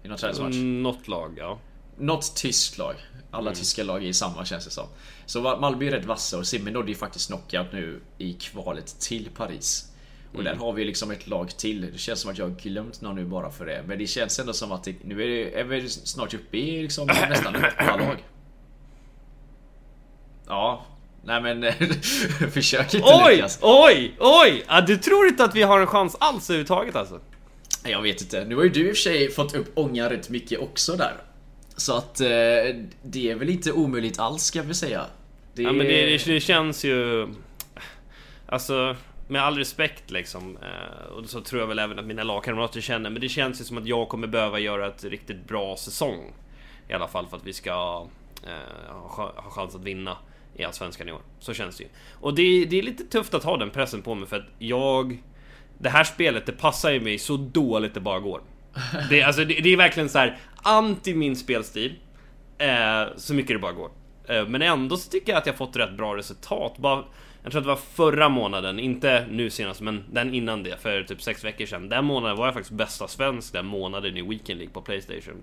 I 0.04 0.08
någon 0.08 0.18
träningsmatch? 0.18 0.56
Mm, 0.56 0.84
Något 0.84 1.08
lag, 1.08 1.36
ja. 1.38 1.60
Något 1.98 2.36
tyskt 2.36 2.78
lag. 2.78 2.96
Alla 3.32 3.56
tyska 3.56 3.84
lag 3.84 4.04
är 4.04 4.08
i 4.08 4.14
samma 4.14 4.46
känns 4.46 4.66
det 4.66 4.72
som. 4.72 4.88
Så 5.26 5.42
Malmö 5.42 5.86
är 5.86 5.92
rätt 5.92 6.06
vassa 6.06 6.38
och 6.38 6.48
Simmen 6.48 6.74
nådde 6.74 6.90
ju 6.90 6.96
faktiskt 6.96 7.28
knockout 7.28 7.74
nu 7.74 8.02
i 8.18 8.34
kvalet 8.34 9.00
till 9.00 9.30
Paris. 9.36 9.93
Och 10.36 10.44
där 10.44 10.56
har 10.56 10.74
vi 10.74 10.86
liksom 10.86 11.12
ett 11.12 11.28
lag 11.28 11.58
till. 11.58 11.92
Det 11.92 11.98
känns 11.98 12.20
som 12.20 12.32
att 12.32 12.38
jag 12.38 12.46
har 12.46 12.56
glömt 12.56 13.02
någon 13.02 13.16
nu 13.16 13.26
bara 13.26 13.52
för 13.52 13.66
det. 13.66 13.84
Men 13.88 14.00
det 14.00 14.08
känns 14.08 14.40
ändå 14.40 14.54
som 14.54 14.72
att 14.72 14.84
det, 14.84 14.96
nu 15.04 15.24
är, 15.24 15.28
det, 15.28 15.60
är 15.60 15.64
vi 15.64 15.90
snart 15.90 16.34
uppe 16.34 16.58
i 16.58 16.82
liksom 16.82 17.08
nästan 17.30 17.56
åtta 17.56 17.98
lag. 17.98 18.18
Ja. 20.48 20.86
Nej 21.26 21.42
men 21.42 21.74
försök 22.52 22.94
inte 22.94 23.08
Oj! 23.26 23.36
Lukas. 23.36 23.60
Oj! 23.62 24.16
Oj! 24.20 24.64
Ja, 24.68 24.82
du 24.82 24.98
tror 24.98 25.28
inte 25.28 25.44
att 25.44 25.56
vi 25.56 25.64
har 25.64 25.80
en 25.80 25.88
chans 25.88 26.18
alls 26.20 26.50
överhuvudtaget 26.50 26.96
alltså? 26.96 27.20
Jag 27.84 28.02
vet 28.02 28.22
inte. 28.22 28.46
Nu 28.46 28.56
har 28.56 28.64
ju 28.64 28.70
du 28.70 28.90
i 28.90 28.92
och 28.92 28.96
för 28.96 29.02
sig 29.02 29.32
fått 29.32 29.56
upp 29.56 29.72
ångan 29.78 30.10
rätt 30.10 30.30
mycket 30.30 30.60
också 30.60 30.96
där. 30.96 31.14
Så 31.76 31.98
att 31.98 32.22
eh, 32.22 32.28
det 33.04 33.32
är 33.32 33.36
väl 33.36 33.50
inte 33.50 33.72
omöjligt 33.72 34.20
alls 34.20 34.44
ska 34.44 34.62
vi 34.62 34.74
säga. 34.74 35.06
Det, 35.56 35.64
Ja 35.64 35.72
men 35.72 35.88
det, 35.88 36.06
det, 36.06 36.26
det 36.26 36.40
känns 36.40 36.86
ju... 36.86 37.28
Alltså, 38.46 38.96
med 39.34 39.44
all 39.44 39.58
respekt 39.58 40.12
liksom. 40.12 40.58
Eh, 40.58 41.06
och 41.14 41.26
så 41.30 41.42
tror 41.42 41.62
jag 41.62 41.68
väl 41.68 41.80
även 41.80 42.00
att 42.00 42.06
mina 42.06 42.24
lagkamrater 42.24 42.82
känner. 42.82 43.10
Men 43.10 43.22
det 43.22 43.30
känns 43.30 43.62
ju 43.62 43.66
som 43.66 43.78
att 43.78 43.86
jag 43.86 44.10
kommer 44.10 44.28
behöva 44.28 44.60
göra 44.60 44.88
ett 44.88 45.04
riktigt 45.04 45.48
bra 45.48 45.76
säsong. 45.78 46.34
I 46.90 46.94
alla 46.94 47.08
fall 47.08 47.28
för 47.28 47.38
att 47.38 47.46
vi 47.48 47.54
ska 47.54 48.08
eh, 48.44 48.94
ha, 48.96 49.34
ha 49.36 49.50
chans 49.52 49.76
att 49.76 49.84
vinna 49.84 50.18
i 50.56 50.64
Allsvenskan 50.64 51.10
i 51.10 51.12
år. 51.12 51.22
Så 51.40 51.54
känns 51.54 51.78
det 51.78 51.84
ju. 51.84 51.90
Och 52.20 52.34
det, 52.36 52.66
det 52.66 52.80
är 52.80 52.84
lite 52.84 53.04
tufft 53.04 53.34
att 53.34 53.44
ha 53.44 53.58
den 53.58 53.70
pressen 53.70 54.02
på 54.02 54.16
mig 54.16 54.28
för 54.30 54.38
att 54.38 54.46
jag... 54.60 55.24
Det 55.78 55.90
här 55.90 56.04
spelet, 56.04 56.46
det 56.46 56.52
passar 56.52 56.92
ju 56.92 57.00
mig 57.00 57.18
så 57.20 57.38
dåligt 57.38 57.94
det 57.94 58.00
bara 58.00 58.20
går. 58.20 58.42
Det, 59.10 59.22
är- 59.22 59.26
alltså, 59.26 59.46
det, 59.46 59.54
det 59.54 59.70
är 59.74 59.78
verkligen 59.78 60.10
så 60.10 60.18
här 60.20 60.38
anti 60.56 61.14
min 61.14 61.36
spelstil. 61.36 61.96
Eh, 62.58 63.04
så 63.18 63.34
mycket 63.34 63.56
det 63.56 63.60
bara 63.60 63.72
går. 63.72 63.92
Eh, 64.28 64.48
men 64.48 64.62
ändå 64.62 64.98
så 64.98 65.10
tycker 65.10 65.32
jag 65.32 65.40
att 65.40 65.46
jag 65.46 65.58
fått 65.58 65.76
rätt 65.76 65.98
bra 65.98 66.18
resultat. 66.18 66.78
Bara, 66.78 67.04
jag 67.44 67.52
tror 67.52 67.60
att 67.60 67.66
det 67.66 67.70
var 67.70 67.76
förra 67.76 68.30
månaden, 68.30 68.80
inte 68.80 69.26
nu 69.30 69.50
senast, 69.50 69.82
men 69.82 70.04
den 70.12 70.34
innan 70.34 70.64
det, 70.64 70.82
för 70.82 71.04
typ 71.04 71.22
sex 71.22 71.44
veckor 71.44 71.66
sedan. 71.66 71.90
Den 71.90 72.06
månaden 72.06 72.38
var 72.38 72.46
jag 72.46 72.54
faktiskt 72.54 72.74
bästa 72.78 73.08
svensk 73.08 73.54
den 73.54 73.66
månaden 73.66 74.18
i 74.18 74.22
Weekend 74.22 74.58
League 74.58 74.74
på 74.74 74.82
Playstation. 74.82 75.42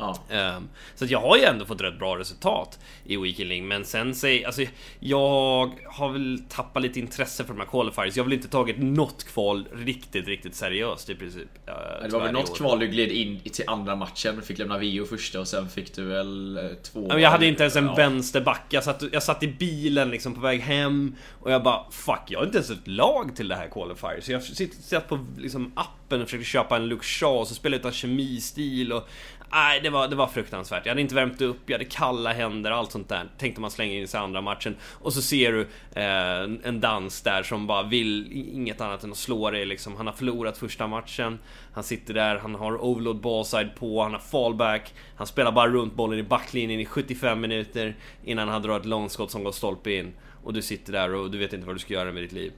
Ja. 0.00 0.56
Um, 0.56 0.68
så 0.94 1.04
att 1.04 1.10
jag 1.10 1.20
har 1.20 1.36
ju 1.36 1.42
ändå 1.42 1.64
fått 1.64 1.80
rätt 1.80 1.98
bra 1.98 2.18
resultat 2.18 2.78
i 3.04 3.16
Weekend 3.16 3.48
League, 3.48 3.66
men 3.66 3.84
sen 3.84 4.14
säger 4.14 4.46
alltså 4.46 4.62
jag 5.00 5.70
har 5.86 6.12
väl 6.12 6.42
tappat 6.48 6.82
lite 6.82 7.00
intresse 7.00 7.44
för 7.44 7.54
de 7.54 7.60
här 7.60 7.68
qualifiers. 7.68 8.16
Jag 8.16 8.24
har 8.24 8.28
väl 8.28 8.36
inte 8.36 8.48
tagit 8.48 8.78
något 8.78 9.24
kval 9.24 9.68
riktigt, 9.72 10.26
riktigt 10.26 10.54
seriöst 10.54 11.10
i 11.10 11.14
princip. 11.14 11.48
Uh, 11.68 11.74
det 12.02 12.12
var 12.12 12.20
väl 12.20 12.32
något 12.32 12.56
kval 12.56 12.78
du 12.78 12.86
gled 12.86 13.10
in 13.10 13.40
till 13.40 13.64
andra 13.66 13.96
matchen, 13.96 14.42
fick 14.42 14.58
lämna 14.58 14.78
VO 14.78 15.04
första 15.04 15.40
och 15.40 15.48
sen 15.48 15.68
fick 15.68 15.94
du 15.94 16.04
väl 16.04 16.56
eh, 16.56 16.64
två... 16.82 17.08
Men 17.08 17.20
jag 17.20 17.30
hade 17.30 17.46
inte 17.46 17.62
ens 17.62 17.76
en 17.76 17.86
ja. 17.86 17.94
vänsterback. 17.94 18.64
Jag 18.68 18.84
satt, 18.84 19.02
jag 19.12 19.22
satt 19.22 19.42
i 19.42 19.48
bilen 19.48 20.10
liksom 20.10 20.34
på 20.34 20.40
väg 20.40 20.60
hem 20.60 21.16
och 21.40 21.52
jag 21.52 21.62
bara 21.62 21.90
Fuck, 21.90 22.22
jag 22.26 22.38
har 22.38 22.46
inte 22.46 22.58
ens 22.58 22.70
ett 22.70 22.88
lag 22.88 23.36
till 23.36 23.48
det 23.48 23.56
här 23.56 23.68
qualifier. 23.68 24.20
Så 24.20 24.32
jag 24.32 24.42
satt 24.72 25.08
på 25.08 25.26
liksom, 25.38 25.72
appen 25.74 26.22
och 26.22 26.28
försökte 26.28 26.46
köpa 26.46 26.76
en 26.76 26.86
Luke 26.86 27.04
Shaw 27.04 27.38
och 27.38 27.48
så 27.48 27.54
spelade 27.54 27.76
jag 27.76 27.80
utan 27.80 27.92
kemistil 27.92 28.92
och 28.92 29.08
Nej, 29.52 29.80
det 29.80 29.90
var, 29.90 30.08
det 30.08 30.16
var 30.16 30.26
fruktansvärt. 30.26 30.86
Jag 30.86 30.90
hade 30.90 31.00
inte 31.00 31.14
värmt 31.14 31.40
upp, 31.40 31.58
jag 31.66 31.74
hade 31.74 31.84
kalla 31.84 32.32
händer, 32.32 32.70
allt 32.70 32.92
sånt 32.92 33.08
där. 33.08 33.28
Tänkte 33.38 33.60
man 33.60 33.70
slänga 33.70 33.94
in 33.94 34.08
sig 34.08 34.20
andra 34.20 34.40
matchen. 34.40 34.76
Och 34.82 35.12
så 35.12 35.22
ser 35.22 35.52
du 35.52 35.60
eh, 36.00 36.68
en 36.68 36.80
dans 36.80 37.22
där 37.22 37.42
som 37.42 37.66
bara 37.66 37.82
vill 37.82 38.32
inget 38.32 38.80
annat 38.80 39.04
än 39.04 39.10
att 39.10 39.16
slå 39.16 39.50
dig 39.50 39.66
liksom. 39.66 39.96
Han 39.96 40.06
har 40.06 40.14
förlorat 40.14 40.58
första 40.58 40.86
matchen. 40.86 41.38
Han 41.72 41.84
sitter 41.84 42.14
där, 42.14 42.36
han 42.36 42.54
har 42.54 42.84
overload 42.84 43.20
ballside 43.20 43.74
på, 43.74 44.02
han 44.02 44.12
har 44.12 44.20
fallback. 44.20 44.94
Han 45.16 45.26
spelar 45.26 45.52
bara 45.52 45.68
runt 45.68 45.94
bollen 45.94 46.18
i 46.18 46.22
backlinjen 46.22 46.80
i 46.80 46.86
75 46.86 47.40
minuter 47.40 47.96
innan 48.24 48.48
han 48.48 48.62
drar 48.62 48.76
ett 48.80 48.86
långskott 48.86 49.30
som 49.30 49.44
går 49.44 49.52
stolpe 49.52 49.92
in. 49.92 50.12
Och 50.44 50.52
du 50.52 50.62
sitter 50.62 50.92
där 50.92 51.14
och 51.14 51.30
du 51.30 51.38
vet 51.38 51.52
inte 51.52 51.66
vad 51.66 51.74
du 51.74 51.80
ska 51.80 51.94
göra 51.94 52.12
med 52.12 52.22
ditt 52.22 52.32
liv. 52.32 52.52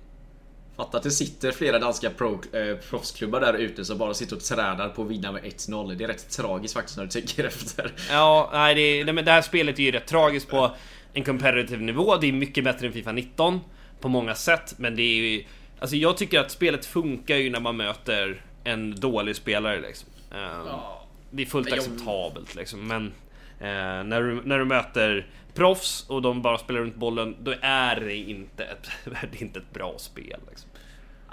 Fatta 0.77 0.97
att 0.97 1.03
det 1.03 1.11
sitter 1.11 1.53
flera 1.53 1.79
danska 1.79 2.11
pro, 2.11 2.41
eh, 2.53 2.77
proffsklubbar 2.77 3.41
där 3.41 3.55
ute 3.55 3.85
som 3.85 3.99
bara 3.99 4.15
sitter 4.15 4.37
och 4.37 4.43
tränar 4.43 4.89
på 4.89 5.03
att 5.03 5.09
vinna 5.09 5.33
med 5.33 5.45
1-0. 5.45 5.95
Det 5.95 6.05
är 6.05 6.09
rätt 6.09 6.31
tragiskt 6.31 6.75
faktiskt 6.75 6.97
när 6.97 7.05
du 7.05 7.11
tänker 7.11 7.45
efter. 7.49 7.93
Ja, 8.11 8.51
nej, 8.53 8.75
det, 8.75 9.05
det, 9.05 9.13
men 9.13 9.25
det 9.25 9.31
här 9.31 9.43
spelet 9.43 9.79
är 9.79 9.83
ju 9.83 9.91
rätt 9.91 10.07
tragiskt 10.07 10.49
på 10.49 10.71
en 11.13 11.25
competitive 11.25 11.83
nivå. 11.83 12.17
Det 12.17 12.27
är 12.27 12.33
mycket 12.33 12.65
bättre 12.65 12.87
än 12.87 12.93
Fifa 12.93 13.13
19 13.13 13.61
på 14.01 14.09
många 14.09 14.35
sätt, 14.35 14.75
men 14.77 14.97
det 14.97 15.03
är 15.03 15.17
ju... 15.17 15.45
Alltså 15.79 15.97
jag 15.97 16.17
tycker 16.17 16.41
att 16.41 16.51
spelet 16.51 16.87
funkar 16.87 17.37
ju 17.37 17.51
när 17.51 17.61
man 17.61 17.77
möter 17.77 18.45
en 18.65 19.01
dålig 19.01 19.37
spelare 19.37 19.81
liksom. 19.81 20.09
Um, 20.31 20.39
ja. 20.39 21.07
Det 21.31 21.43
är 21.43 21.47
fullt 21.47 21.73
acceptabelt 21.73 22.55
liksom, 22.55 22.87
men 22.87 23.07
uh, 23.07 24.05
när, 24.05 24.23
du, 24.23 24.43
när 24.45 24.59
du 24.59 24.65
möter 24.65 25.27
proffs 25.55 26.05
och 26.09 26.23
de 26.23 26.43
bara 26.43 26.59
spelar 26.59 26.81
runt 26.81 26.97
bollen, 26.97 27.37
då 27.41 27.55
är 27.63 28.01
det 28.01 28.17
inte 28.17 28.65
ett, 28.65 28.91
det 29.05 29.39
är 29.39 29.43
inte 29.43 29.59
ett 29.59 29.73
bra 29.73 29.95
spel. 29.99 30.41
Liksom. 30.51 30.71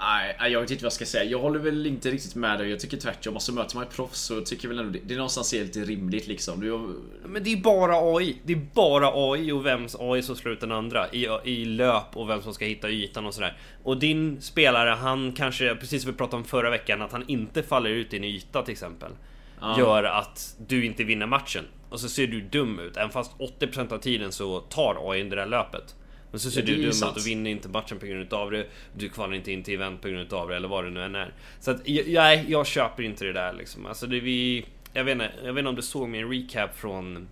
Nej, 0.00 0.52
jag 0.52 0.60
vet 0.60 0.70
inte 0.70 0.82
vad 0.82 0.86
jag 0.86 0.92
ska 0.92 1.04
säga. 1.04 1.24
Jag 1.24 1.38
håller 1.38 1.58
väl 1.58 1.86
inte 1.86 2.10
riktigt 2.10 2.34
med 2.34 2.58
dig. 2.58 2.70
Jag 2.70 2.80
tycker 2.80 2.96
tvärtom. 2.96 3.34
Alltså 3.34 3.52
möter 3.52 3.76
man 3.76 3.84
ett 3.84 3.96
proffs 3.96 4.20
så 4.20 4.40
tycker 4.40 4.64
jag 4.64 4.68
väl 4.68 4.78
ändå 4.78 4.92
det, 4.92 5.00
det 5.04 5.14
är 5.14 5.18
någonstans 5.18 5.52
helt 5.52 5.76
rimligt 5.76 6.26
liksom. 6.26 6.60
Du... 6.60 6.94
Men 7.28 7.42
det 7.42 7.52
är 7.52 7.56
bara 7.56 8.16
AI. 8.16 8.36
Det 8.44 8.52
är 8.52 8.60
bara 8.74 9.10
AI 9.14 9.52
och 9.52 9.66
vems 9.66 9.96
AI 10.00 10.22
som 10.22 10.36
slår 10.36 10.54
ut 10.54 10.60
den 10.60 10.72
andra 10.72 11.12
i, 11.12 11.28
i 11.44 11.64
löp 11.64 12.16
och 12.16 12.28
vem 12.28 12.42
som 12.42 12.54
ska 12.54 12.64
hitta 12.64 12.90
ytan 12.90 13.26
och 13.26 13.34
sådär. 13.34 13.56
Och 13.82 13.98
din 13.98 14.40
spelare, 14.40 14.90
han 14.90 15.32
kanske, 15.32 15.74
precis 15.74 16.02
som 16.02 16.10
vi 16.10 16.16
pratade 16.16 16.36
om 16.36 16.44
förra 16.44 16.70
veckan, 16.70 17.02
att 17.02 17.12
han 17.12 17.24
inte 17.26 17.62
faller 17.62 17.90
ut 17.90 18.14
i 18.14 18.16
en 18.16 18.24
yta 18.24 18.62
till 18.62 18.72
exempel. 18.72 19.12
Ja. 19.60 19.78
Gör 19.78 20.04
att 20.04 20.56
du 20.66 20.84
inte 20.84 21.04
vinner 21.04 21.26
matchen. 21.26 21.64
Och 21.88 22.00
så 22.00 22.08
ser 22.08 22.26
du 22.26 22.40
dum 22.40 22.78
ut. 22.78 22.96
Även 22.96 23.10
fast 23.10 23.32
80% 23.38 23.92
av 23.92 23.98
tiden 23.98 24.32
så 24.32 24.60
tar 24.60 25.10
AI 25.10 25.22
det 25.22 25.36
där 25.36 25.46
löpet. 25.46 25.94
Men 26.30 26.40
så 26.40 26.50
ser 26.50 26.60
ja, 26.60 26.66
du 26.66 26.76
dum 26.76 26.88
ut 26.88 27.02
och 27.02 27.26
vinner 27.26 27.50
inte 27.50 27.68
matchen 27.68 27.98
på 27.98 28.06
grund 28.06 28.32
av 28.32 28.50
det. 28.50 28.66
Du 28.92 29.08
kvalar 29.08 29.34
inte 29.34 29.52
in 29.52 29.62
till 29.62 29.74
event 29.74 30.02
på 30.02 30.08
grund 30.08 30.32
av 30.32 30.48
det 30.48 30.56
eller 30.56 30.68
vad 30.68 30.84
det 30.84 30.90
nu 30.90 31.02
än 31.02 31.14
är. 31.14 31.34
Så 31.60 31.70
att 31.70 31.88
jag, 31.88 32.44
jag 32.44 32.66
köper 32.66 33.02
inte 33.02 33.24
det 33.24 33.32
där 33.32 33.52
liksom. 33.52 33.86
Alltså 33.86 34.06
det 34.06 34.20
vi... 34.20 34.66
Jag 34.92 35.04
vet 35.04 35.12
inte, 35.12 35.30
jag 35.44 35.52
vet 35.52 35.58
inte 35.58 35.68
om 35.68 35.76
du 35.76 35.82
såg 35.82 36.08
min 36.08 36.30
recap 36.30 36.76
från 36.76 37.28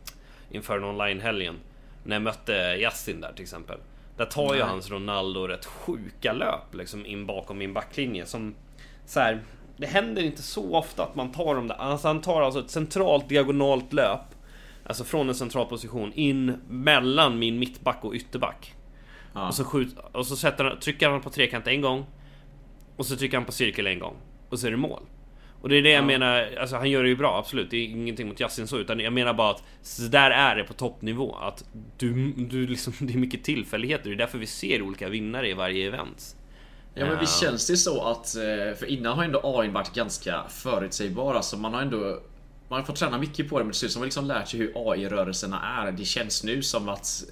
inför 0.50 0.85
online-helgen. 0.85 1.54
När 2.04 2.16
jag 2.16 2.23
mötte 2.23 2.52
Yasin 2.52 3.20
där 3.20 3.32
till 3.32 3.42
exempel. 3.42 3.78
Där 4.16 4.25
tar 4.25 4.54
ju 4.54 4.62
hans 4.62 4.90
Ronaldo 4.90 5.47
rätt 5.47 5.66
sjuka 5.66 6.32
löp 6.32 6.75
liksom 6.75 7.06
in 7.06 7.26
bakom 7.26 7.58
min 7.58 7.73
backlinje 7.73 8.26
som 8.26 8.54
så 9.06 9.20
här, 9.20 9.40
Det 9.78 9.87
händer 9.87 10.23
inte 10.23 10.42
så 10.42 10.76
ofta 10.76 11.02
att 11.02 11.14
man 11.14 11.32
tar 11.32 11.54
dem 11.54 11.68
där. 11.68 11.75
Alltså 11.75 12.08
han 12.08 12.20
tar 12.20 12.42
alltså 12.42 12.61
ett 12.61 12.70
centralt 12.70 13.28
diagonalt 13.28 13.92
löp 13.92 14.20
Alltså 14.88 15.04
från 15.04 15.28
en 15.28 15.35
central 15.35 15.66
position 15.66 16.12
in 16.14 16.56
mellan 16.68 17.38
min 17.38 17.58
mittback 17.58 18.04
och 18.04 18.14
ytterback. 18.14 18.75
Ja. 19.35 19.49
Och 19.49 19.54
så, 19.54 19.64
skjut, 19.64 19.97
och 20.12 20.26
så 20.26 20.37
sätter, 20.37 20.76
trycker 20.76 21.08
han 21.08 21.20
på 21.20 21.30
trekant 21.30 21.66
en 21.66 21.80
gång. 21.80 22.06
Och 22.97 23.06
så 23.06 23.16
trycker 23.16 23.37
han 23.37 23.47
på 23.47 23.52
cirkel 23.52 23.87
en 23.87 23.99
gång. 23.99 24.16
Och 24.49 24.58
så 24.58 24.66
är 24.66 24.70
det 24.70 24.76
mål. 24.76 25.02
Och 25.62 25.68
det 25.68 25.76
är 25.76 25.82
det 25.82 25.90
jag 25.90 26.04
menar, 26.04 26.56
alltså 26.61 26.76
han 26.76 26.90
gör 26.90 27.02
det 27.02 27.08
ju 27.08 27.16
bra, 27.16 27.38
absolut. 27.38 27.70
Det 27.70 27.76
är 27.76 27.85
ingenting 27.85 28.28
mot 28.28 28.40
Yasin 28.40 28.66
så, 28.66 28.78
utan 28.78 29.00
jag 29.00 29.12
menar 29.12 29.35
bara 29.35 29.50
att 29.50 29.62
så 29.82 30.02
där 30.02 30.30
är 30.30 30.56
det 30.56 30.64
på 30.64 30.73
toppnivå. 30.73 31.35
Att 31.35 31.64
du, 31.99 32.32
du 32.32 32.66
liksom, 32.66 32.92
det 33.06 33.14
är 33.14 33.18
mycket 33.18 33.44
tillfälligheter. 33.44 34.11
Det 34.11 34.14
är 34.14 34.18
därför 34.18 34.38
vi 34.38 34.47
ser 34.47 34.82
olika 34.82 35.08
vinnare 35.08 35.49
i 35.49 35.54
varje 35.54 35.87
event. 35.87 36.37
Ja 36.95 37.07
men 37.07 37.18
visst 37.18 37.40
känns 37.40 37.66
det 37.66 37.76
så 37.76 38.02
att, 38.02 38.37
eh, 38.37 38.76
för 38.78 38.87
innan 38.87 39.16
har 39.16 39.25
ändå 39.25 39.40
AI 39.45 39.68
varit 39.68 39.95
ganska 39.95 40.45
förutsägbar. 40.49 41.35
Alltså 41.35 41.57
man 41.57 41.75
har 41.75 41.83
ändå 41.83 42.21
man 42.68 42.80
har 42.80 42.87
fått 42.87 42.97
träna 42.97 43.18
mycket 43.18 43.49
på 43.49 43.59
det 43.59 43.64
men 43.64 43.73
det 43.73 43.76
ser 43.76 43.87
ut 43.87 43.92
som 43.92 44.00
man 44.00 44.07
liksom 44.07 44.26
lärt 44.26 44.49
sig 44.49 44.61
hur 44.61 44.73
AI-rörelserna 44.75 45.61
är. 45.62 45.92
Det 45.92 46.04
känns 46.04 46.45
nu 46.45 46.62
som 46.62 46.88
att 46.88 47.25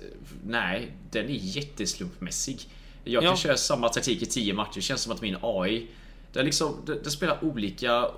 nej, 0.47 0.93
den 1.11 1.25
är 1.25 1.35
jätteslumpmässig. 1.35 2.69
Jag 3.05 3.23
kan 3.23 3.31
ja. 3.31 3.37
köra 3.37 3.57
samma 3.57 3.89
taktik 3.89 4.23
i 4.23 4.27
10 4.27 4.55
matcher. 4.55 4.75
Det 4.75 4.81
känns 4.81 5.01
som 5.01 5.13
att 5.13 5.21
min 5.21 5.37
AI 5.43 5.89
den, 6.33 6.45
liksom, 6.45 6.77
den, 6.87 7.03
den 7.03 7.13
spelar 7.13 7.45
olika 7.45 8.11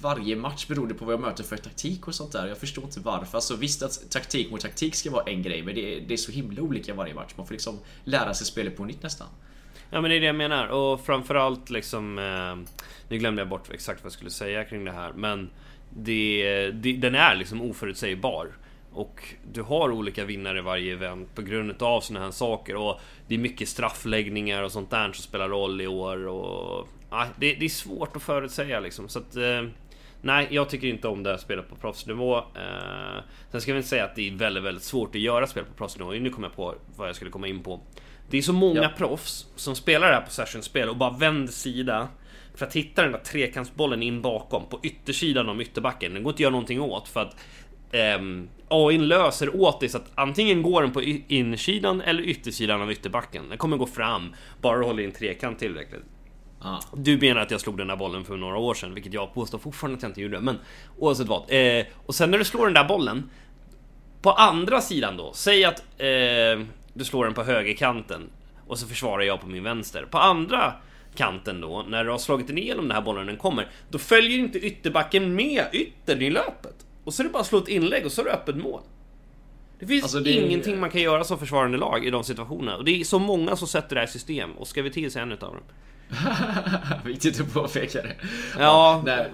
varje 0.00 0.36
match 0.36 0.66
beroende 0.66 0.94
på 0.94 1.04
vad 1.04 1.12
jag 1.12 1.20
möter 1.20 1.44
för 1.44 1.56
taktik 1.56 2.08
och 2.08 2.14
sånt 2.14 2.32
där. 2.32 2.46
Jag 2.46 2.58
förstår 2.58 2.84
inte 2.84 3.00
varför. 3.00 3.38
Alltså 3.38 3.56
visst 3.56 3.82
att 3.82 4.10
taktik 4.10 4.50
mot 4.50 4.60
taktik 4.60 4.94
ska 4.94 5.10
vara 5.10 5.24
en 5.24 5.42
grej 5.42 5.62
men 5.62 5.74
det 5.74 5.96
är, 5.96 6.00
det 6.00 6.14
är 6.14 6.18
så 6.18 6.32
himla 6.32 6.62
olika 6.62 6.94
varje 6.94 7.14
match. 7.14 7.32
Man 7.36 7.46
får 7.46 7.54
liksom 7.54 7.78
lära 8.04 8.34
sig 8.34 8.46
spelet 8.46 8.76
på 8.76 8.84
nytt 8.84 9.02
nästan. 9.02 9.28
Ja 9.90 10.00
men 10.00 10.10
det 10.10 10.16
är 10.16 10.20
det 10.20 10.26
jag 10.26 10.36
menar 10.36 10.66
och 10.66 11.00
framförallt 11.00 11.70
liksom 11.70 12.18
eh, 12.18 12.72
Nu 13.08 13.18
glömde 13.18 13.40
jag 13.40 13.48
bort 13.48 13.70
exakt 13.70 14.02
vad 14.02 14.06
jag 14.06 14.12
skulle 14.12 14.30
säga 14.30 14.64
kring 14.64 14.84
det 14.84 14.92
här 14.92 15.12
men 15.12 15.50
det, 15.90 16.70
det, 16.70 16.92
den 16.92 17.14
är 17.14 17.34
liksom 17.34 17.62
oförutsägbar. 17.62 18.48
Och 18.92 19.34
du 19.52 19.62
har 19.62 19.90
olika 19.90 20.24
vinnare 20.24 20.62
varje 20.62 20.92
event 20.92 21.34
på 21.34 21.42
grund 21.42 21.82
av 21.82 22.00
såna 22.00 22.20
här 22.20 22.30
saker. 22.30 22.76
Och 22.76 23.00
det 23.28 23.34
är 23.34 23.38
mycket 23.38 23.68
straffläggningar 23.68 24.62
och 24.62 24.72
sånt 24.72 24.90
där 24.90 25.04
som 25.04 25.22
spelar 25.22 25.48
roll 25.48 25.80
i 25.80 25.86
år. 25.86 26.26
Och, 26.26 26.88
ja, 27.10 27.26
det, 27.36 27.54
det 27.54 27.64
är 27.64 27.68
svårt 27.68 28.16
att 28.16 28.22
förutsäga 28.22 28.80
liksom. 28.80 29.08
Så 29.08 29.18
att, 29.18 29.36
eh, 29.36 29.62
nej, 30.22 30.48
jag 30.50 30.68
tycker 30.68 30.88
inte 30.88 31.08
om 31.08 31.22
det 31.22 31.30
här 31.30 31.36
spelet 31.36 31.68
på 31.68 31.76
proffsnivå. 31.76 32.36
Eh, 32.36 33.22
sen 33.50 33.60
ska 33.60 33.72
vi 33.72 33.78
inte 33.78 33.88
säga 33.88 34.04
att 34.04 34.16
det 34.16 34.28
är 34.28 34.32
väldigt, 34.32 34.64
väldigt 34.64 34.84
svårt 34.84 35.14
att 35.14 35.20
göra 35.20 35.46
spel 35.46 35.64
på 35.64 35.72
proffsnivå. 35.72 36.10
Nu 36.10 36.30
kommer 36.30 36.48
jag 36.48 36.56
på 36.56 36.74
vad 36.96 37.08
jag 37.08 37.16
skulle 37.16 37.30
komma 37.30 37.48
in 37.48 37.62
på. 37.62 37.80
Det 38.30 38.38
är 38.38 38.42
så 38.42 38.52
många 38.52 38.82
ja. 38.82 38.90
proffs 38.96 39.46
som 39.56 39.76
spelar 39.76 40.08
det 40.08 40.14
här 40.14 40.22
på 40.22 40.30
sessionspel 40.30 40.88
och 40.88 40.96
bara 40.96 41.10
vänder 41.10 41.52
sida 41.52 42.08
för 42.54 42.66
att 42.66 42.76
hitta 42.76 43.02
den 43.02 43.12
där 43.12 43.18
trekantsbollen 43.18 44.02
in 44.02 44.22
bakom 44.22 44.66
på 44.66 44.80
yttersidan 44.82 45.48
av 45.48 45.62
ytterbacken. 45.62 46.14
Den 46.14 46.22
går 46.22 46.30
inte 46.30 46.36
att 46.36 46.40
göra 46.40 46.50
någonting 46.50 46.80
åt 46.80 47.08
för 47.08 47.20
att 47.20 47.36
um, 48.20 48.48
AIn 48.68 49.08
löser 49.08 49.56
åt 49.56 49.80
dig 49.80 49.88
så 49.88 49.98
att 49.98 50.10
antingen 50.14 50.62
går 50.62 50.82
den 50.82 50.92
på 50.92 51.02
insidan 51.28 52.00
eller 52.00 52.22
yttersidan 52.22 52.82
av 52.82 52.92
ytterbacken. 52.92 53.48
Den 53.48 53.58
kommer 53.58 53.76
gå 53.76 53.86
fram, 53.86 54.34
bara 54.60 54.78
du 54.78 54.84
håller 54.84 55.02
in 55.02 55.12
trekant 55.12 55.58
tillräckligt. 55.58 56.02
Ah. 56.62 56.80
Du 56.96 57.18
menar 57.18 57.40
att 57.40 57.50
jag 57.50 57.60
slog 57.60 57.78
den 57.78 57.86
där 57.86 57.96
bollen 57.96 58.24
för 58.24 58.36
några 58.36 58.58
år 58.58 58.74
sedan, 58.74 58.94
vilket 58.94 59.14
jag 59.14 59.34
påstår 59.34 59.58
fortfarande 59.58 59.96
att 59.96 60.02
jag 60.02 60.10
inte 60.10 60.20
gjorde. 60.20 60.40
Men 60.40 60.58
oavsett 60.98 61.28
vad. 61.28 61.42
Eh, 61.48 61.86
och 62.06 62.14
sen 62.14 62.30
när 62.30 62.38
du 62.38 62.44
slår 62.44 62.64
den 62.64 62.74
där 62.74 62.84
bollen, 62.84 63.30
på 64.22 64.30
andra 64.30 64.80
sidan 64.80 65.16
då, 65.16 65.32
säg 65.32 65.64
att 65.64 65.82
eh, 65.98 66.66
du 67.00 67.04
slår 67.04 67.24
den 67.24 67.34
på 67.34 67.42
högerkanten 67.42 68.30
och 68.66 68.78
så 68.78 68.86
försvarar 68.86 69.22
jag 69.22 69.40
på 69.40 69.46
min 69.46 69.62
vänster. 69.62 70.06
På 70.10 70.18
andra 70.18 70.72
kanten 71.14 71.60
då, 71.60 71.84
när 71.88 72.04
du 72.04 72.10
har 72.10 72.18
slagit 72.18 72.50
igenom 72.50 72.88
den 72.88 72.96
här 72.96 73.02
bollen 73.02 73.26
den 73.26 73.36
kommer, 73.36 73.68
då 73.90 73.98
följer 73.98 74.38
inte 74.38 74.58
ytterbacken 74.58 75.34
med 75.34 75.64
yttern 75.72 76.22
i 76.22 76.30
löpet. 76.30 76.86
Och 77.04 77.14
så 77.14 77.22
är 77.22 77.24
det 77.24 77.30
bara 77.30 77.40
att 77.40 77.46
slå 77.46 77.58
ett 77.58 77.68
inlägg 77.68 78.06
och 78.06 78.12
så 78.12 78.20
är 78.20 78.24
det 78.24 78.32
öppet 78.32 78.56
mål. 78.56 78.80
Det 79.78 79.86
finns 79.86 80.02
alltså 80.02 80.20
det... 80.20 80.32
ingenting 80.32 80.80
man 80.80 80.90
kan 80.90 81.00
göra 81.00 81.24
som 81.24 81.38
försvarande 81.38 81.78
lag 81.78 82.06
i 82.06 82.10
de 82.10 82.24
situationerna. 82.24 82.76
Och 82.76 82.84
det 82.84 83.00
är 83.00 83.04
så 83.04 83.18
många 83.18 83.56
som 83.56 83.68
sätter 83.68 83.94
det 83.94 84.00
här 84.00 84.08
i 84.08 84.10
system. 84.10 84.52
Och 84.52 84.68
ska 84.68 84.82
vi 84.82 84.90
till 84.90 85.10
sig 85.10 85.22
en 85.22 85.32
utav 85.32 85.54
dem. 85.54 85.62
Viktigt 87.04 87.40
att 87.40 87.52
påpeka 87.52 88.02
det. 88.02 88.16
Ja. 88.58 89.02
ja 89.06 89.26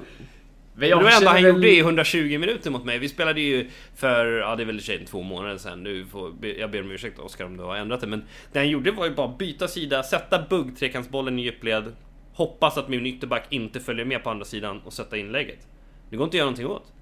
men 0.78 0.88
det 0.88 0.94
var 0.94 1.10
ändå 1.10 1.28
han 1.28 1.42
gjorde 1.42 1.70
i 1.70 1.78
120 1.78 2.38
minuter 2.38 2.70
mot 2.70 2.84
mig. 2.84 2.98
Vi 2.98 3.08
spelade 3.08 3.40
ju 3.40 3.70
för, 3.94 4.26
ja 4.26 4.56
det 4.56 4.62
är 4.62 4.64
väl 4.64 4.82
tjejen 4.82 5.06
två 5.06 5.22
månader 5.22 5.58
sedan. 5.58 5.82
Nu 5.82 6.06
får, 6.06 6.34
jag 6.58 6.70
ber 6.70 6.80
om 6.80 6.90
ursäkt 6.90 7.18
Oskar 7.18 7.44
om 7.44 7.56
du 7.56 7.62
har 7.62 7.76
ändrat 7.76 8.00
det. 8.00 8.06
Men 8.06 8.24
det 8.52 8.58
han 8.58 8.68
gjorde 8.68 8.90
var 8.90 9.04
ju 9.04 9.14
bara 9.14 9.28
byta 9.28 9.68
sida, 9.68 10.02
sätta 10.02 10.42
bugg 10.50 10.78
trekantsbollen 10.78 11.38
i 11.38 11.42
djupled. 11.42 11.92
Hoppas 12.32 12.78
att 12.78 12.88
min 12.88 13.06
ytterback 13.06 13.46
inte 13.50 13.80
följer 13.80 14.04
med 14.04 14.24
på 14.24 14.30
andra 14.30 14.44
sidan 14.44 14.80
och 14.84 14.92
sätta 14.92 15.16
inlägget. 15.16 15.66
Det 16.10 16.16
går 16.16 16.24
inte 16.24 16.34
att 16.34 16.38
göra 16.38 16.44
någonting 16.44 16.66
åt. 16.66 16.92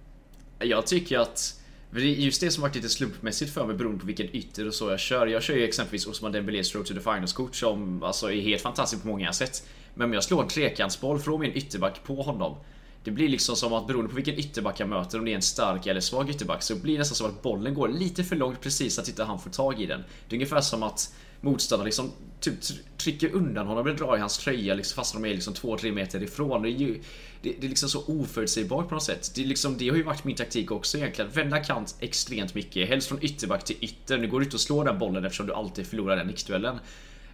Jag 0.59 0.87
tycker 0.87 1.19
att 1.19 1.61
Just 1.97 2.41
det 2.41 2.51
som 2.51 2.63
varit 2.63 2.75
lite 2.75 2.89
slumpmässigt 2.89 3.55
för 3.55 3.67
mig 3.67 3.77
beroende 3.77 4.01
på 4.01 4.07
vilken 4.07 4.37
ytter 4.37 4.67
och 4.67 4.75
så 4.75 4.91
jag 4.91 5.01
kör. 5.01 5.27
Jag 5.27 5.43
kör 5.43 5.55
ju 5.55 5.65
exempelvis 5.65 6.07
Osman 6.07 6.33
Dembélés 6.33 6.75
Road 6.75 6.87
to 6.87 6.95
the 6.95 7.01
Finals-kort 7.01 7.55
som 7.55 8.03
alltså 8.03 8.33
är 8.33 8.41
helt 8.41 8.63
fantastiskt 8.63 9.03
på 9.03 9.09
många 9.09 9.33
sätt. 9.33 9.69
Men 9.95 10.05
om 10.05 10.13
jag 10.13 10.25
slår 10.25 10.43
en 10.43 10.49
trekantsboll 10.49 11.19
från 11.19 11.41
min 11.41 11.53
ytterback 11.53 12.05
på 12.05 12.23
honom 12.23 12.57
det 13.05 13.11
blir 13.11 13.29
liksom 13.29 13.57
som 13.57 13.73
att 13.73 13.87
beroende 13.87 14.09
på 14.09 14.17
vilken 14.17 14.39
ytterback 14.39 14.81
jag 14.81 14.89
möter, 14.89 15.19
om 15.19 15.25
det 15.25 15.31
är 15.31 15.35
en 15.35 15.43
stark 15.43 15.87
eller 15.87 16.01
svag 16.01 16.31
ytterback, 16.31 16.63
så 16.63 16.77
blir 16.77 16.93
det 16.93 16.99
nästan 16.99 17.17
som 17.17 17.27
att 17.27 17.43
bollen 17.43 17.75
går 17.75 17.89
lite 17.89 18.25
för 18.25 18.37
långt 18.37 18.61
precis 18.61 18.99
att 18.99 19.09
inte 19.09 19.25
han 19.25 19.41
får 19.41 19.51
tag 19.51 19.83
i 19.83 19.87
den. 19.87 20.05
Det 20.29 20.35
är 20.35 20.37
ungefär 20.37 20.61
som 20.61 20.83
att 20.83 21.15
motståndaren 21.41 21.85
liksom 21.85 22.13
typ 22.41 22.55
trycker 22.97 23.35
undan 23.35 23.67
honom 23.67 23.87
eller 23.87 23.97
drar 23.97 24.17
i 24.17 24.21
hans 24.21 24.39
tröja 24.39 24.75
liksom, 24.75 24.97
fast 24.97 25.15
de 25.15 25.25
är 25.25 25.29
liksom 25.29 25.55
2-3 25.55 25.93
meter 25.93 26.23
ifrån. 26.23 26.63
Det 26.63 26.69
är 26.69 26.71
ju 26.71 27.01
det, 27.43 27.53
det, 27.61 27.67
är 27.67 27.69
liksom 27.69 27.89
så 27.89 28.05
oförutsägbart 28.07 28.89
på 28.89 28.95
något 28.95 29.05
sätt. 29.05 29.33
Det, 29.35 29.43
är 29.43 29.47
liksom, 29.47 29.79
det 29.79 29.89
har 29.89 29.97
ju 29.97 30.03
varit 30.03 30.25
min 30.25 30.37
taktik 30.37 30.71
också 30.71 30.99
egentligen. 30.99 31.31
Vända 31.31 31.65
kant 31.65 31.97
extremt 32.01 32.55
mycket. 32.55 32.89
Helst 32.89 33.09
från 33.09 33.19
ytterback 33.23 33.65
till 33.65 33.77
ytter. 33.81 34.19
Nu 34.19 34.29
går 34.29 34.41
du 34.41 34.45
inte 34.45 34.55
att 34.55 34.61
slå 34.61 34.85
den 34.85 34.99
bollen 34.99 35.25
eftersom 35.25 35.47
du 35.47 35.55
alltid 35.55 35.87
förlorar 35.87 36.17
den 36.17 36.27
nickduellen. 36.27 36.79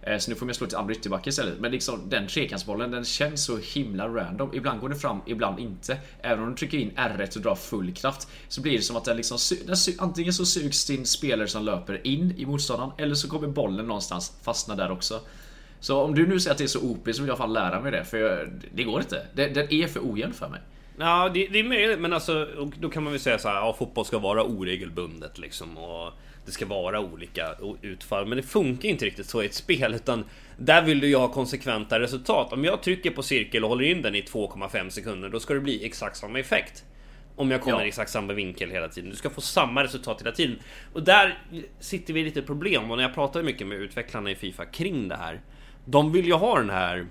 Eh, 0.01 0.17
så 0.17 0.31
nu 0.31 0.35
får 0.35 0.45
man 0.45 0.55
slå 0.55 0.67
till 0.67 0.77
andra 0.77 0.93
ytterback 0.93 1.27
istället. 1.27 1.59
Men 1.59 1.71
liksom 1.71 2.09
den 2.09 2.27
trekantsbollen 2.27 2.91
den 2.91 3.05
känns 3.05 3.45
så 3.45 3.57
himla 3.57 4.07
random. 4.07 4.49
Ibland 4.53 4.81
går 4.81 4.89
den 4.89 4.99
fram, 4.99 5.21
ibland 5.25 5.59
inte. 5.59 5.97
Även 6.21 6.43
om 6.43 6.49
du 6.49 6.55
trycker 6.55 6.77
in 6.77 6.91
R1 6.91 7.35
och 7.35 7.41
drar 7.41 7.55
full 7.55 7.93
kraft 7.93 8.27
så 8.47 8.61
blir 8.61 8.77
det 8.77 8.81
som 8.81 8.95
att 8.95 9.05
den 9.05 9.17
liksom 9.17 9.37
den 9.65 9.75
antingen 9.99 10.33
så 10.33 10.45
sugs 10.45 10.85
din 10.85 11.05
spelare 11.05 11.47
som 11.47 11.65
löper 11.65 12.07
in 12.07 12.33
i 12.37 12.45
motståndaren 12.45 12.91
eller 12.97 13.15
så 13.15 13.29
kommer 13.29 13.47
bollen 13.47 13.87
någonstans 13.87 14.33
fastna 14.43 14.75
där 14.75 14.91
också. 14.91 15.19
Så 15.79 16.01
om 16.01 16.15
du 16.15 16.27
nu 16.27 16.39
säger 16.39 16.51
att 16.51 16.57
det 16.57 16.63
är 16.63 16.67
så 16.67 16.81
OP 16.81 17.09
så 17.11 17.21
vill 17.21 17.29
jag 17.29 17.37
fan 17.37 17.53
lära 17.53 17.81
mig 17.81 17.91
det 17.91 18.05
för 18.05 18.17
jag, 18.17 18.49
det 18.73 18.83
går 18.83 19.01
inte. 19.01 19.27
Den, 19.33 19.53
den 19.53 19.73
är 19.73 19.87
för 19.87 19.99
ojämn 19.99 20.33
för 20.33 20.49
mig. 20.49 20.59
Ja, 20.97 21.29
det, 21.33 21.47
det, 21.47 21.59
är 21.59 21.63
möjligt, 21.63 21.99
men 21.99 22.13
alltså 22.13 22.47
då 22.79 22.89
kan 22.89 23.03
man 23.03 23.13
väl 23.13 23.19
säga 23.19 23.39
så 23.39 23.47
här, 23.47 23.55
ja, 23.55 23.75
fotboll 23.79 24.05
ska 24.05 24.19
vara 24.19 24.43
oregelbundet 24.43 25.37
liksom. 25.37 25.77
Och 25.77 26.13
det 26.45 26.51
ska 26.51 26.65
vara 26.65 26.99
olika 26.99 27.55
utfall. 27.81 28.25
Men 28.25 28.37
det 28.37 28.43
funkar 28.43 28.89
inte 28.89 29.05
riktigt 29.05 29.25
så 29.29 29.43
i 29.43 29.45
ett 29.45 29.53
spel 29.53 29.93
utan 29.93 30.25
där 30.57 30.81
vill 30.81 30.99
du 30.99 31.07
ju 31.07 31.15
ha 31.15 31.27
konsekventa 31.27 31.99
resultat. 31.99 32.53
Om 32.53 32.63
jag 32.63 32.83
trycker 32.83 33.11
på 33.11 33.23
cirkel 33.23 33.63
och 33.63 33.69
håller 33.69 33.85
in 33.85 34.01
den 34.01 34.15
i 34.15 34.21
2,5 34.21 34.89
sekunder 34.89 35.29
då 35.29 35.39
ska 35.39 35.53
det 35.53 35.59
bli 35.59 35.85
exakt 35.85 36.17
samma 36.17 36.39
effekt. 36.39 36.83
Om 37.35 37.51
jag 37.51 37.61
kommer 37.61 37.79
ja. 37.79 37.85
i 37.85 37.87
exakt 37.87 38.11
samma 38.11 38.33
vinkel 38.33 38.71
hela 38.71 38.87
tiden. 38.87 39.09
Du 39.09 39.15
ska 39.15 39.29
få 39.29 39.41
samma 39.41 39.83
resultat 39.83 40.21
hela 40.21 40.31
tiden. 40.31 40.59
Och 40.93 41.03
där 41.03 41.43
sitter 41.79 42.13
vi 42.13 42.19
i 42.19 42.23
lite 42.23 42.41
problem 42.41 42.91
och 42.91 42.97
när 42.97 43.03
jag 43.03 43.13
pratar 43.13 43.43
mycket 43.43 43.67
med 43.67 43.77
utvecklarna 43.77 44.31
i 44.31 44.35
Fifa 44.35 44.65
kring 44.65 45.07
det 45.07 45.15
här. 45.15 45.41
De 45.85 46.11
vill 46.11 46.25
ju 46.25 46.33
ha 46.33 46.59
den 46.59 46.69
här 46.69 47.07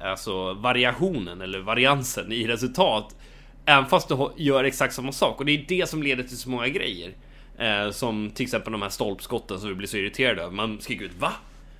alltså 0.00 0.54
variationen 0.54 1.40
eller 1.40 1.58
variansen 1.58 2.32
i 2.32 2.46
resultat. 2.46 3.16
Även 3.64 3.86
fast 3.86 4.08
du 4.08 4.30
gör 4.36 4.64
exakt 4.64 4.94
samma 4.94 5.12
sak 5.12 5.40
och 5.40 5.46
det 5.46 5.52
är 5.52 5.64
det 5.68 5.88
som 5.88 6.02
leder 6.02 6.22
till 6.22 6.38
så 6.38 6.50
många 6.50 6.68
grejer. 6.68 7.12
Eh, 7.58 7.90
som 7.90 8.30
till 8.30 8.44
exempel 8.44 8.72
de 8.72 8.82
här 8.82 8.88
stolpskotten 8.88 9.60
som 9.60 9.68
vi 9.68 9.74
blir 9.74 9.88
så 9.88 9.96
irriterade 9.96 10.42
över. 10.42 10.52
Man 10.52 10.80
skriker 10.80 11.04
ut 11.04 11.14
VA? 11.18 11.32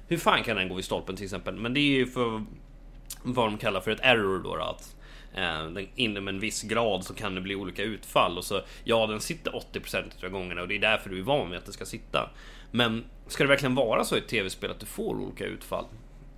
Hur 0.08 0.16
fan 0.16 0.42
kan 0.42 0.56
den 0.56 0.68
gå 0.68 0.75
vid 0.75 0.85
stolpen 0.85 1.16
till 1.16 1.25
exempel? 1.25 1.54
Men 1.54 1.75
det 1.75 1.80
är 1.80 1.97
ju 1.97 2.06
för 2.06 2.44
vad 3.23 3.47
de 3.47 3.58
kallar 3.58 3.80
för 3.80 3.90
ett 3.90 4.00
error 4.02 4.38
då. 4.38 4.56
då 4.56 4.62
att 4.62 4.97
eh, 5.35 5.85
inom 5.94 6.28
en 6.28 6.40
viss 6.40 6.62
grad 6.62 7.04
så 7.04 7.14
kan 7.14 7.35
det 7.35 7.40
bli 7.40 7.54
olika 7.54 7.82
utfall 7.82 8.38
och 8.38 8.44
så 8.44 8.61
ja, 8.85 9.06
den 9.06 9.20
sitter 9.20 9.50
80% 9.50 10.25
av 10.25 10.30
gångerna 10.30 10.62
och 10.62 10.68
det 10.68 10.75
är 10.75 10.78
därför 10.78 11.11
du 11.11 11.18
är 11.18 11.23
van 11.23 11.50
vid 11.50 11.58
att 11.58 11.66
det 11.66 11.73
ska 11.73 11.85
sitta. 11.85 12.30
Men 12.70 13.04
ska 13.26 13.44
det 13.44 13.49
verkligen 13.49 13.75
vara 13.75 14.04
så 14.04 14.16
i 14.16 14.18
ett 14.18 14.28
tv-spel 14.28 14.70
att 14.70 14.80
du 14.80 14.87
får 14.87 15.14
olika 15.14 15.44
utfall? 15.44 15.85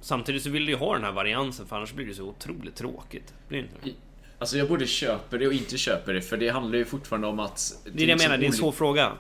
Samtidigt 0.01 0.43
så 0.43 0.51
vill 0.51 0.67
du 0.67 0.73
ju 0.73 0.79
ha 0.79 0.95
den 0.95 1.05
här 1.05 1.13
variansen 1.13 1.67
för 1.67 1.77
annars 1.77 1.93
blir 1.93 2.07
det 2.07 2.15
så 2.15 2.25
otroligt 2.25 2.77
tråkigt. 2.77 3.35
Blir 3.49 3.59
det 3.59 3.89
inte? 3.89 4.01
Alltså 4.39 4.59
jag 4.59 4.69
både 4.69 4.87
köper 4.87 5.39
det 5.39 5.47
och 5.47 5.53
inte 5.53 5.79
köper 5.79 6.15
det 6.15 6.23
för 6.23 6.37
det 6.37 6.49
handlar 6.49 6.79
ju 6.79 6.85
fortfarande 6.85 7.27
om 7.27 7.41
att... 7.41 7.73
Det 7.85 7.91
är 7.91 7.93
det 7.93 8.03
jag 8.03 8.09
liksom 8.09 8.29
menar, 8.29 8.39
det 8.39 8.45
är 8.45 8.47
en 8.47 8.53
svår 8.53 8.73
fråga. 8.73 9.13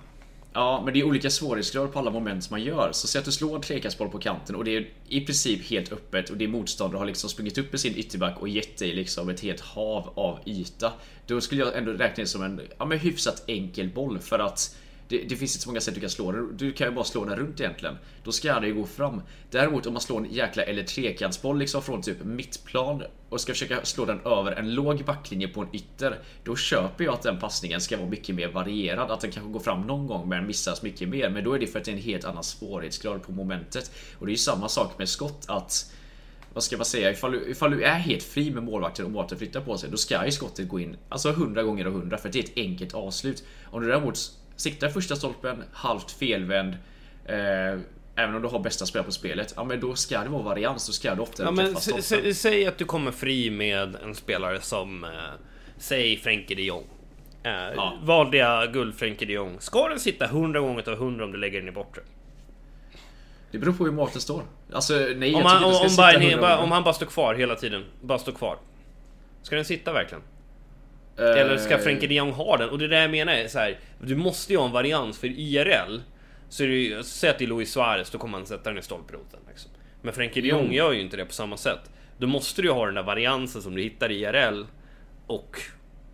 Ja, 0.52 0.82
men 0.84 0.94
det 0.94 1.00
är 1.00 1.04
olika 1.04 1.30
svårighetsgrad 1.30 1.92
på 1.92 1.98
alla 1.98 2.10
moment 2.10 2.44
som 2.44 2.54
man 2.54 2.62
gör. 2.62 2.92
Så 2.92 3.06
säg 3.06 3.18
att 3.18 3.24
du 3.24 3.32
slår 3.32 3.56
en 3.56 3.62
trekastboll 3.62 4.08
på 4.08 4.18
kanten 4.18 4.56
och 4.56 4.64
det 4.64 4.76
är 4.76 4.88
i 5.08 5.20
princip 5.20 5.70
helt 5.70 5.92
öppet 5.92 6.30
och 6.30 6.36
din 6.36 6.50
motståndare 6.50 6.98
har 6.98 7.06
liksom 7.06 7.30
sprungit 7.30 7.58
upp 7.58 7.72
med 7.72 7.80
sin 7.80 7.96
ytterback 7.96 8.38
och 8.40 8.48
gett 8.48 8.78
dig 8.78 8.92
liksom 8.92 9.28
ett 9.28 9.40
helt 9.40 9.60
hav 9.60 10.12
av 10.14 10.38
yta. 10.46 10.92
Då 11.26 11.40
skulle 11.40 11.64
jag 11.64 11.76
ändå 11.76 11.92
räkna 11.92 12.22
det 12.22 12.26
som 12.26 12.42
en 12.42 12.60
ja, 12.78 12.84
men 12.84 12.98
hyfsat 12.98 13.44
enkel 13.46 13.88
boll 13.88 14.18
för 14.18 14.38
att 14.38 14.76
det, 15.10 15.18
det, 15.28 15.36
finns 15.36 15.54
inte 15.54 15.62
så 15.62 15.68
många 15.68 15.80
sätt 15.80 15.94
du 15.94 16.00
kan 16.00 16.10
slå 16.10 16.32
den. 16.32 16.56
Du 16.56 16.72
kan 16.72 16.88
ju 16.88 16.94
bara 16.94 17.04
slå 17.04 17.24
den 17.24 17.36
runt 17.36 17.60
egentligen. 17.60 17.96
Då 18.24 18.32
ska 18.32 18.60
det 18.60 18.66
ju 18.66 18.74
gå 18.74 18.86
fram. 18.86 19.22
Däremot 19.50 19.86
om 19.86 19.92
man 19.92 20.02
slår 20.02 20.18
en 20.18 20.32
jäkla 20.32 20.62
eller 20.62 20.82
trekantsboll 20.82 21.58
liksom 21.58 21.82
från 21.82 22.02
typ 22.02 22.24
mittplan 22.24 23.02
och 23.28 23.40
ska 23.40 23.52
försöka 23.52 23.84
slå 23.84 24.04
den 24.04 24.20
över 24.20 24.52
en 24.52 24.74
låg 24.74 25.04
backlinje 25.04 25.48
på 25.48 25.60
en 25.60 25.68
ytter. 25.72 26.18
Då 26.44 26.56
köper 26.56 27.04
jag 27.04 27.14
att 27.14 27.22
den 27.22 27.38
passningen 27.38 27.80
ska 27.80 27.96
vara 27.96 28.08
mycket 28.08 28.34
mer 28.34 28.48
varierad. 28.48 29.10
Att 29.10 29.20
den 29.20 29.30
kanske 29.30 29.52
går 29.52 29.60
fram 29.60 29.86
någon 29.86 30.06
gång 30.06 30.28
men 30.28 30.46
missas 30.46 30.82
mycket 30.82 31.08
mer. 31.08 31.30
Men 31.30 31.44
då 31.44 31.52
är 31.52 31.58
det 31.58 31.66
för 31.66 31.78
att 31.78 31.84
det 31.84 31.90
är 31.90 31.96
en 31.96 32.02
helt 32.02 32.24
annan 32.24 32.44
svårighetsgrad 32.44 33.22
på 33.22 33.32
momentet. 33.32 33.92
Och 34.18 34.26
det 34.26 34.30
är 34.30 34.34
ju 34.34 34.38
samma 34.38 34.68
sak 34.68 34.98
med 34.98 35.08
skott 35.08 35.44
att 35.48 35.92
vad 36.54 36.62
ska 36.62 36.76
man 36.76 36.86
säga, 36.86 37.10
ifall 37.10 37.32
du, 37.32 37.50
ifall 37.50 37.70
du 37.70 37.82
är 37.82 37.98
helt 37.98 38.22
fri 38.22 38.50
med 38.50 38.62
målvakten 38.62 39.04
och 39.04 39.10
målvakten 39.10 39.38
flyttar 39.38 39.60
på 39.60 39.78
sig, 39.78 39.90
då 39.90 39.96
ska 39.96 40.24
ju 40.24 40.32
skottet 40.32 40.68
gå 40.68 40.80
in 40.80 40.96
alltså 41.08 41.28
100 41.28 41.62
gånger 41.62 41.86
och 41.86 41.92
100 41.92 42.18
för 42.18 42.28
att 42.28 42.32
det 42.32 42.38
är 42.38 42.44
ett 42.44 42.56
enkelt 42.56 42.94
avslut. 42.94 43.44
Om 43.64 43.82
du 43.82 43.88
däremot 43.88 44.39
siktar 44.60 44.88
första 44.88 45.16
stolpen, 45.16 45.64
halvt 45.72 46.10
felvänd. 46.10 46.76
Eh, 47.24 47.80
Även 48.16 48.34
om 48.34 48.42
du 48.42 48.48
har 48.48 48.58
bästa 48.58 48.86
spelare 48.86 49.06
på 49.06 49.12
spelet, 49.12 49.54
ja 49.56 49.64
men 49.64 49.80
då 49.80 49.94
ska 49.94 50.18
det 50.18 50.28
vara 50.28 50.42
varians, 50.42 50.86
då 50.86 50.92
ska 50.92 51.14
du 51.14 51.22
ofta 51.22 51.42
ja, 51.42 51.50
men 51.50 51.76
Säg 52.34 52.66
att 52.66 52.78
du 52.78 52.84
kommer 52.84 53.12
fri 53.12 53.50
med 53.50 53.96
en 54.02 54.14
spelare 54.14 54.60
som, 54.60 55.04
eh, 55.04 55.10
säg 55.78 56.16
Frenkie 56.16 56.56
de 56.56 56.62
Jong. 56.62 56.84
Eh, 57.42 57.52
ja. 57.52 57.98
Valde 58.02 58.36
jag 58.36 58.72
guld 58.72 58.94
Frenkie 58.94 59.26
de 59.28 59.32
Jong. 59.32 59.56
Ska 59.60 59.88
den 59.88 60.00
sitta 60.00 60.24
100 60.24 60.60
gånger 60.60 60.88
av 60.88 60.94
100 60.94 61.24
om 61.24 61.32
du 61.32 61.38
lägger 61.38 61.58
den 61.58 61.68
i 61.68 61.72
bortre? 61.72 62.02
Det 63.50 63.58
beror 63.58 63.72
på 63.72 63.84
hur 63.84 63.92
målet 63.92 64.22
står. 64.22 64.42
Alltså 64.72 64.94
nej, 65.16 65.34
om, 65.34 65.42
han, 65.42 65.64
om, 65.64 65.74
om, 65.74 66.40
bara, 66.40 66.58
om 66.58 66.70
han 66.70 66.82
bara 66.84 66.94
står 66.94 67.06
kvar 67.06 67.34
hela 67.34 67.54
tiden. 67.54 67.84
Bara 68.00 68.18
står 68.18 68.32
kvar. 68.32 68.58
Ska 69.42 69.56
den 69.56 69.64
sitta 69.64 69.92
verkligen? 69.92 70.22
Eller 71.16 71.56
ska 71.56 71.74
eh. 71.74 71.80
Frenkie 71.80 72.08
de 72.08 72.14
Jong 72.14 72.32
ha 72.32 72.56
den? 72.56 72.68
Och 72.68 72.78
det 72.78 72.88
där 72.88 73.00
jag 73.00 73.10
menar 73.10 73.32
är 73.32 73.48
så 73.48 73.58
här, 73.58 73.78
Du 73.98 74.16
måste 74.16 74.52
ju 74.52 74.58
ha 74.58 74.66
en 74.66 74.72
varians 74.72 75.18
för 75.18 75.26
IRL 75.26 76.00
Så 76.48 76.62
är 76.62 76.68
det 76.68 76.74
ju, 76.74 77.02
säg 77.02 77.30
att 77.30 77.38
det 77.38 77.44
är 77.44 77.48
Luis 77.48 77.72
Suarez, 77.72 78.10
då 78.10 78.18
kommer 78.18 78.38
han 78.38 78.46
sätta 78.46 78.70
den 78.70 78.78
i 78.78 78.82
stolproten 78.82 79.40
liksom. 79.48 79.70
Men 80.02 80.14
Frenkie 80.14 80.42
de 80.42 80.48
Jong 80.48 80.72
gör 80.72 80.92
ju 80.92 81.00
inte 81.00 81.16
det 81.16 81.24
på 81.24 81.32
samma 81.32 81.56
sätt 81.56 81.90
Då 82.18 82.26
måste 82.26 82.62
du 82.62 82.68
ju 82.68 82.74
ha 82.74 82.86
den 82.86 82.94
där 82.94 83.02
variansen 83.02 83.62
som 83.62 83.74
du 83.74 83.82
hittar 83.82 84.10
i 84.10 84.22
IRL 84.22 84.64
Och 85.26 85.56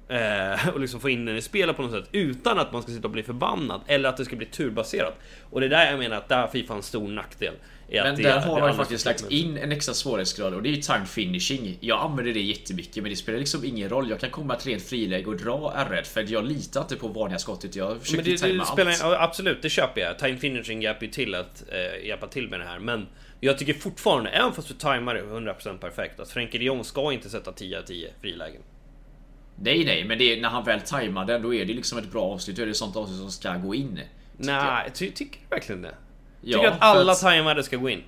Eh, 0.09 0.69
och 0.75 0.81
liksom 0.81 1.01
få 1.01 1.11
in 1.11 1.25
den 1.25 1.37
i 1.37 1.43
spelet 1.43 1.77
på 1.77 1.83
något 1.83 1.91
sätt 1.91 2.09
utan 2.13 2.59
att 2.59 2.73
man 2.73 2.83
ska 2.83 2.93
sitta 2.93 3.09
och 3.09 3.13
bli 3.13 3.23
förbannad 3.23 3.81
eller 3.87 4.09
att 4.09 4.17
det 4.17 4.25
ska 4.25 4.37
bli 4.37 4.47
turbaserat. 4.47 5.15
Och 5.51 5.61
det 5.61 5.67
är 5.67 5.71
där 5.71 5.91
jag 5.91 5.99
menar 5.99 6.17
att 6.17 6.29
där 6.29 6.41
har 6.41 6.49
Fifa 6.49 6.75
en 6.75 6.83
stor 6.83 7.09
nackdel. 7.09 7.55
Men 7.89 8.23
där 8.23 8.41
har 8.41 8.61
man 8.61 8.77
faktiskt 8.77 9.05
lagt 9.05 9.31
in 9.31 9.57
en 9.59 9.73
extra 9.73 9.95
svårighetsgrad 9.95 10.55
och 10.55 10.63
det 10.63 10.69
är 10.69 10.71
ju 10.71 10.83
time 10.83 11.07
finishing. 11.07 11.79
Jag 11.81 12.01
använder 12.01 12.35
det 12.35 12.41
jättemycket 12.41 13.03
men 13.03 13.11
det 13.11 13.17
spelar 13.17 13.39
liksom 13.39 13.65
ingen 13.65 13.89
roll. 13.89 14.11
Jag 14.11 14.21
kan 14.21 14.31
komma 14.31 14.57
till 14.57 14.71
rent 14.71 14.83
friläge 14.83 15.27
och 15.27 15.37
dra 15.37 15.75
R1 15.77 16.03
för 16.03 16.33
jag 16.33 16.45
litar 16.45 16.81
inte 16.81 16.97
på 16.97 17.09
vanliga 17.09 17.39
skottet. 17.39 17.77
Jag 17.77 18.01
försöker 18.01 18.17
men 18.17 18.25
det, 18.25 18.59
det 18.59 18.67
spelar, 18.67 18.91
allt. 18.91 19.21
Absolut, 19.21 19.63
det 19.63 19.71
köper 19.71 20.01
jag. 20.01 20.19
Time 20.19 20.37
finishing 20.37 20.83
hjälper 20.83 21.07
ju 21.07 21.13
till 21.13 21.35
att 21.35 21.65
eh, 21.69 22.07
hjälpa 22.07 22.27
till 22.27 22.49
med 22.49 22.61
det 22.61 22.67
här. 22.67 22.79
Men 22.79 23.07
jag 23.41 23.59
tycker 23.59 23.75
fortfarande, 23.75 24.31
även 24.31 24.53
fast 24.53 24.69
du 24.69 24.75
tajmar 24.75 25.15
det 25.15 25.23
100% 25.23 25.79
perfekt, 25.79 26.21
att 26.21 26.31
Frenkie 26.31 26.59
de 26.59 26.65
Jong 26.65 26.85
ska 26.85 27.13
inte 27.13 27.31
sätta 27.31 27.53
10 27.53 27.83
10 27.83 28.11
frilägen. 28.21 28.63
Nej, 29.59 29.85
nej, 29.85 30.05
men 30.05 30.19
det 30.19 30.33
är, 30.33 30.41
när 30.41 30.49
han 30.49 30.65
väl 30.65 30.81
tajmar 30.81 31.25
den 31.25 31.43
då 31.43 31.55
är 31.55 31.65
det 31.65 31.75
liksom 31.75 31.99
ett 31.99 32.13
bra 32.13 32.23
avslut. 32.23 32.57
Då 32.57 32.63
är 32.63 32.67
det 32.67 32.75
sånt 32.75 32.97
avslut 32.97 33.19
som 33.19 33.31
ska 33.31 33.57
gå 33.57 33.75
in. 33.75 34.01
Nej, 34.37 34.91
ty 34.95 35.11
tycker 35.11 35.41
du 35.41 35.57
verkligen 35.57 35.83
det? 35.83 35.95
Ja, 36.41 36.59
tycker 36.59 36.73
att 36.73 36.83
alla 36.83 37.13
att... 37.13 37.21
tajmade 37.21 37.63
ska 37.63 37.77
gå 37.77 37.91
in? 37.91 38.03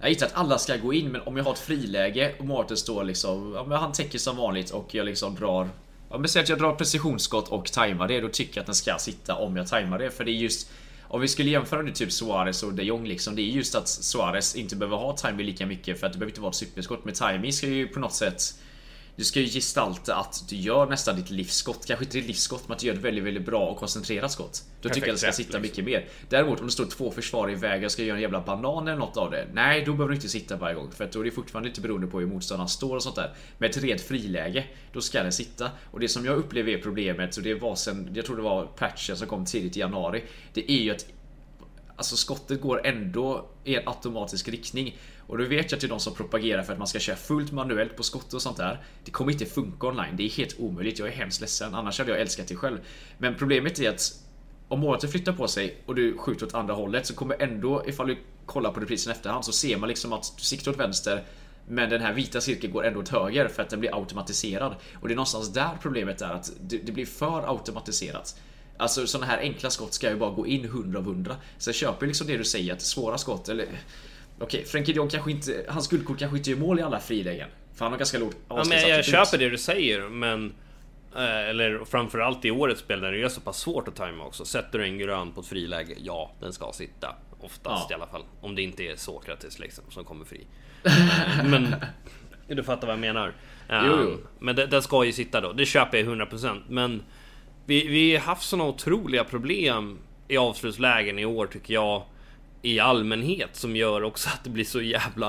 Jag 0.00 0.10
inte 0.10 0.26
att 0.26 0.34
alla 0.34 0.58
ska 0.58 0.76
gå 0.76 0.92
in, 0.92 1.12
men 1.12 1.20
om 1.20 1.36
jag 1.36 1.44
har 1.44 1.52
ett 1.52 1.58
friläge 1.58 2.34
och 2.38 2.44
Martin 2.44 2.76
står 2.76 3.04
liksom... 3.04 3.52
Ja, 3.56 3.64
men 3.64 3.78
han 3.78 3.92
täcker 3.92 4.18
som 4.18 4.36
vanligt 4.36 4.70
och 4.70 4.94
jag 4.94 5.06
liksom 5.06 5.34
drar... 5.34 5.68
Ja, 6.10 6.18
men 6.18 6.28
säg 6.28 6.42
att 6.42 6.48
jag 6.48 6.58
drar 6.58 6.74
precisionsskott 6.74 7.48
och 7.48 7.72
tajmar 7.72 8.08
det, 8.08 8.20
då 8.20 8.28
tycker 8.28 8.56
jag 8.56 8.60
att 8.60 8.66
den 8.66 8.74
ska 8.74 8.94
sitta 8.98 9.34
om 9.34 9.56
jag 9.56 9.66
tajmar 9.66 9.98
det. 9.98 10.10
För 10.10 10.24
det 10.24 10.30
är 10.30 10.34
just... 10.34 10.70
Om 11.02 11.20
vi 11.20 11.28
skulle 11.28 11.50
jämföra 11.50 11.82
det 11.82 11.92
typ 11.92 12.12
Suarez 12.12 12.62
och 12.62 12.74
de 12.74 12.82
Jong 12.82 13.06
liksom, 13.06 13.36
det 13.36 13.42
är 13.42 13.46
just 13.46 13.74
att 13.74 13.88
Suarez 13.88 14.54
inte 14.56 14.76
behöver 14.76 14.96
ha 14.96 15.16
timing 15.16 15.46
lika 15.46 15.66
mycket 15.66 16.00
för 16.00 16.06
att 16.06 16.12
det 16.12 16.18
behöver 16.18 16.30
inte 16.30 16.40
vara 16.40 16.50
ett 16.50 16.56
superskott. 16.56 17.04
Men 17.04 17.14
timing 17.14 17.52
ska 17.52 17.66
ju 17.66 17.88
på 17.88 18.00
något 18.00 18.14
sätt 18.14 18.42
du 19.20 19.24
ska 19.24 19.40
ju 19.40 19.46
gestalta 19.46 20.14
att 20.16 20.44
du 20.48 20.56
gör 20.56 20.86
nästan 20.86 21.16
ditt 21.16 21.30
livsskott. 21.30 21.86
Kanske 21.86 22.04
inte 22.04 22.18
ditt 22.18 22.26
livsskott, 22.26 22.62
men 22.68 22.72
att 22.74 22.78
du 22.78 22.86
gör 22.86 22.94
ett 22.94 23.00
väldigt, 23.00 23.24
väldigt 23.24 23.46
bra 23.46 23.66
och 23.66 23.76
koncentrerat 23.76 24.32
skott. 24.32 24.62
Då 24.80 24.88
tycker 24.88 25.06
jag 25.06 25.14
det 25.14 25.18
ska 25.18 25.32
sitta 25.32 25.58
mycket 25.58 25.84
mer. 25.84 26.08
Däremot 26.28 26.60
om 26.60 26.66
det 26.66 26.72
står 26.72 26.84
två 26.84 27.10
försvar 27.10 27.50
i 27.50 27.54
vägen 27.54 27.84
och 27.84 27.92
ska 27.92 28.02
göra 28.02 28.16
en 28.16 28.22
jävla 28.22 28.40
banan 28.40 28.88
eller 28.88 28.98
något 28.98 29.16
av 29.16 29.30
det. 29.30 29.46
Nej, 29.52 29.82
då 29.86 29.92
behöver 29.92 30.08
du 30.08 30.14
inte 30.14 30.28
sitta 30.28 30.56
varje 30.56 30.74
gång. 30.74 30.90
För 30.90 31.08
då 31.12 31.20
är 31.20 31.24
det 31.24 31.30
fortfarande 31.30 31.68
inte 31.68 31.80
beroende 31.80 32.06
på 32.06 32.20
hur 32.20 32.26
motståndaren 32.26 32.68
står 32.68 32.96
och 32.96 33.02
sånt 33.02 33.16
där. 33.16 33.34
Med 33.58 33.70
ett 33.70 33.76
rent 33.76 34.00
friläge, 34.00 34.64
då 34.92 35.00
ska 35.00 35.22
den 35.22 35.32
sitta. 35.32 35.70
Och 35.90 36.00
det 36.00 36.08
som 36.08 36.24
jag 36.24 36.36
upplever 36.36 36.72
är 36.72 36.82
problemet, 36.82 37.36
och 37.36 37.42
det 37.42 37.54
var 37.54 37.74
sen, 37.74 38.10
jag 38.14 38.24
tror 38.24 38.36
det 38.36 38.42
var 38.42 38.66
patchen 38.66 39.16
som 39.16 39.28
kom 39.28 39.44
tidigt 39.44 39.76
i 39.76 39.80
januari. 39.80 40.24
Det 40.52 40.72
är 40.72 40.82
ju 40.82 40.90
att 40.90 41.06
Alltså 41.96 42.16
skottet 42.16 42.60
går 42.60 42.86
ändå 42.86 43.48
i 43.64 43.76
en 43.76 43.88
automatisk 43.88 44.48
riktning. 44.48 44.96
Och 45.30 45.38
då 45.38 45.44
vet 45.44 45.70
jag 45.70 45.80
till 45.80 45.88
de 45.88 46.00
som 46.00 46.14
propagerar 46.14 46.62
för 46.62 46.72
att 46.72 46.78
man 46.78 46.88
ska 46.88 46.98
köra 46.98 47.16
fullt 47.16 47.52
manuellt 47.52 47.96
på 47.96 48.02
skott 48.02 48.34
och 48.34 48.42
sånt 48.42 48.56
där. 48.56 48.82
Det 49.04 49.10
kommer 49.10 49.32
inte 49.32 49.46
funka 49.46 49.86
online. 49.86 50.16
Det 50.16 50.22
är 50.22 50.28
helt 50.28 50.60
omöjligt. 50.60 50.98
Jag 50.98 51.08
är 51.08 51.12
hemskt 51.12 51.40
ledsen. 51.40 51.74
Annars 51.74 51.98
hade 51.98 52.10
jag 52.10 52.20
älskat 52.20 52.48
det 52.48 52.56
själv. 52.56 52.78
Men 53.18 53.34
problemet 53.34 53.78
är 53.78 53.88
att 53.90 54.12
om 54.68 54.80
målet 54.80 55.10
flyttar 55.10 55.32
på 55.32 55.48
sig 55.48 55.82
och 55.86 55.94
du 55.94 56.18
skjuter 56.18 56.46
åt 56.46 56.54
andra 56.54 56.74
hållet 56.74 57.06
så 57.06 57.14
kommer 57.14 57.42
ändå, 57.42 57.82
ifall 57.86 58.06
du 58.06 58.16
kollar 58.46 58.72
på 58.72 58.80
reprisen 58.80 59.12
efterhand, 59.12 59.44
så 59.44 59.52
ser 59.52 59.76
man 59.76 59.88
liksom 59.88 60.12
att 60.12 60.32
du 60.36 60.44
siktar 60.44 60.70
åt 60.70 60.78
vänster 60.78 61.24
Men 61.68 61.90
den 61.90 62.00
här 62.00 62.12
vita 62.12 62.40
cirkeln 62.40 62.72
går 62.72 62.86
ändå 62.86 63.00
åt 63.00 63.08
höger 63.08 63.48
för 63.48 63.62
att 63.62 63.70
den 63.70 63.80
blir 63.80 63.98
automatiserad. 63.98 64.74
Och 64.94 65.08
det 65.08 65.14
är 65.14 65.16
någonstans 65.16 65.52
där 65.52 65.70
problemet 65.82 66.22
är 66.22 66.30
att 66.30 66.52
det, 66.60 66.92
blir 66.92 67.06
för 67.06 67.50
automatiserat. 67.50 68.40
Alltså 68.76 69.06
sådana 69.06 69.26
här 69.26 69.38
enkla 69.38 69.70
skott 69.70 69.94
ska 69.94 70.10
ju 70.10 70.16
bara 70.16 70.30
gå 70.30 70.46
in 70.46 70.64
100 70.64 70.98
av 70.98 71.04
100. 71.04 71.36
Så 71.58 71.68
jag 71.68 71.74
köper 71.74 72.06
liksom 72.06 72.26
det 72.26 72.36
du 72.36 72.44
säger 72.44 72.72
att 72.72 72.82
svåra 72.82 73.18
skott 73.18 73.48
eller... 73.48 73.66
Okej, 74.40 74.64
Frenkie 74.64 74.94
de 74.94 75.08
kanske 75.08 75.30
inte... 75.30 75.64
Hans 75.68 75.88
guldkort 75.88 76.18
kanske 76.18 76.36
inte 76.36 76.50
gör 76.50 76.58
mål 76.58 76.78
i 76.78 76.82
alla 76.82 77.00
frilägen. 77.00 77.48
För 77.74 77.84
han 77.84 77.92
har 77.92 77.98
ganska 77.98 78.18
lågt 78.18 78.36
ja, 78.48 78.64
men 78.68 78.88
Jag 78.88 79.04
köper 79.04 79.38
det 79.38 79.50
du 79.50 79.58
säger 79.58 80.08
men... 80.08 80.52
Eh, 81.16 81.48
eller 81.48 81.84
framförallt 81.84 82.44
i 82.44 82.50
årets 82.50 82.80
spel 82.80 83.00
när 83.00 83.12
det 83.12 83.22
är 83.22 83.28
så 83.28 83.40
pass 83.40 83.58
svårt 83.58 83.88
att 83.88 83.96
tajma 83.96 84.24
också. 84.24 84.44
Sätter 84.44 84.78
du 84.78 84.84
en 84.84 84.98
grön 84.98 85.32
på 85.32 85.40
ett 85.40 85.46
friläge, 85.46 85.94
ja, 85.98 86.32
den 86.40 86.52
ska 86.52 86.72
sitta. 86.72 87.14
Oftast 87.40 87.86
ja. 87.90 87.94
i 87.94 87.94
alla 87.94 88.06
fall. 88.06 88.24
Om 88.40 88.54
det 88.54 88.62
inte 88.62 88.82
är 88.82 88.96
Sokrates 88.96 89.58
liksom 89.58 89.84
som 89.90 90.04
kommer 90.04 90.24
fri. 90.24 90.46
Eh, 90.84 91.44
men 91.44 91.74
du 92.56 92.62
fattar 92.62 92.86
vad 92.86 92.94
jag 92.94 93.00
menar. 93.00 93.34
Jo, 93.70 93.98
jo. 94.02 94.18
Men 94.38 94.56
den 94.56 94.82
ska 94.82 95.04
ju 95.04 95.12
sitta 95.12 95.40
då. 95.40 95.52
Det 95.52 95.66
köper 95.66 95.98
jag 95.98 96.06
100%. 96.06 96.62
Men 96.68 97.02
vi, 97.66 97.88
vi 97.88 98.16
har 98.16 98.22
haft 98.22 98.42
såna 98.42 98.64
otroliga 98.64 99.24
problem 99.24 99.98
i 100.28 100.36
avslutslägen 100.36 101.18
i 101.18 101.24
år 101.24 101.46
tycker 101.46 101.74
jag. 101.74 102.02
I 102.62 102.80
allmänhet 102.80 103.56
som 103.56 103.76
gör 103.76 104.02
också 104.02 104.28
att 104.28 104.44
det 104.44 104.50
blir 104.50 104.64
så 104.64 104.82
jävla 104.82 105.28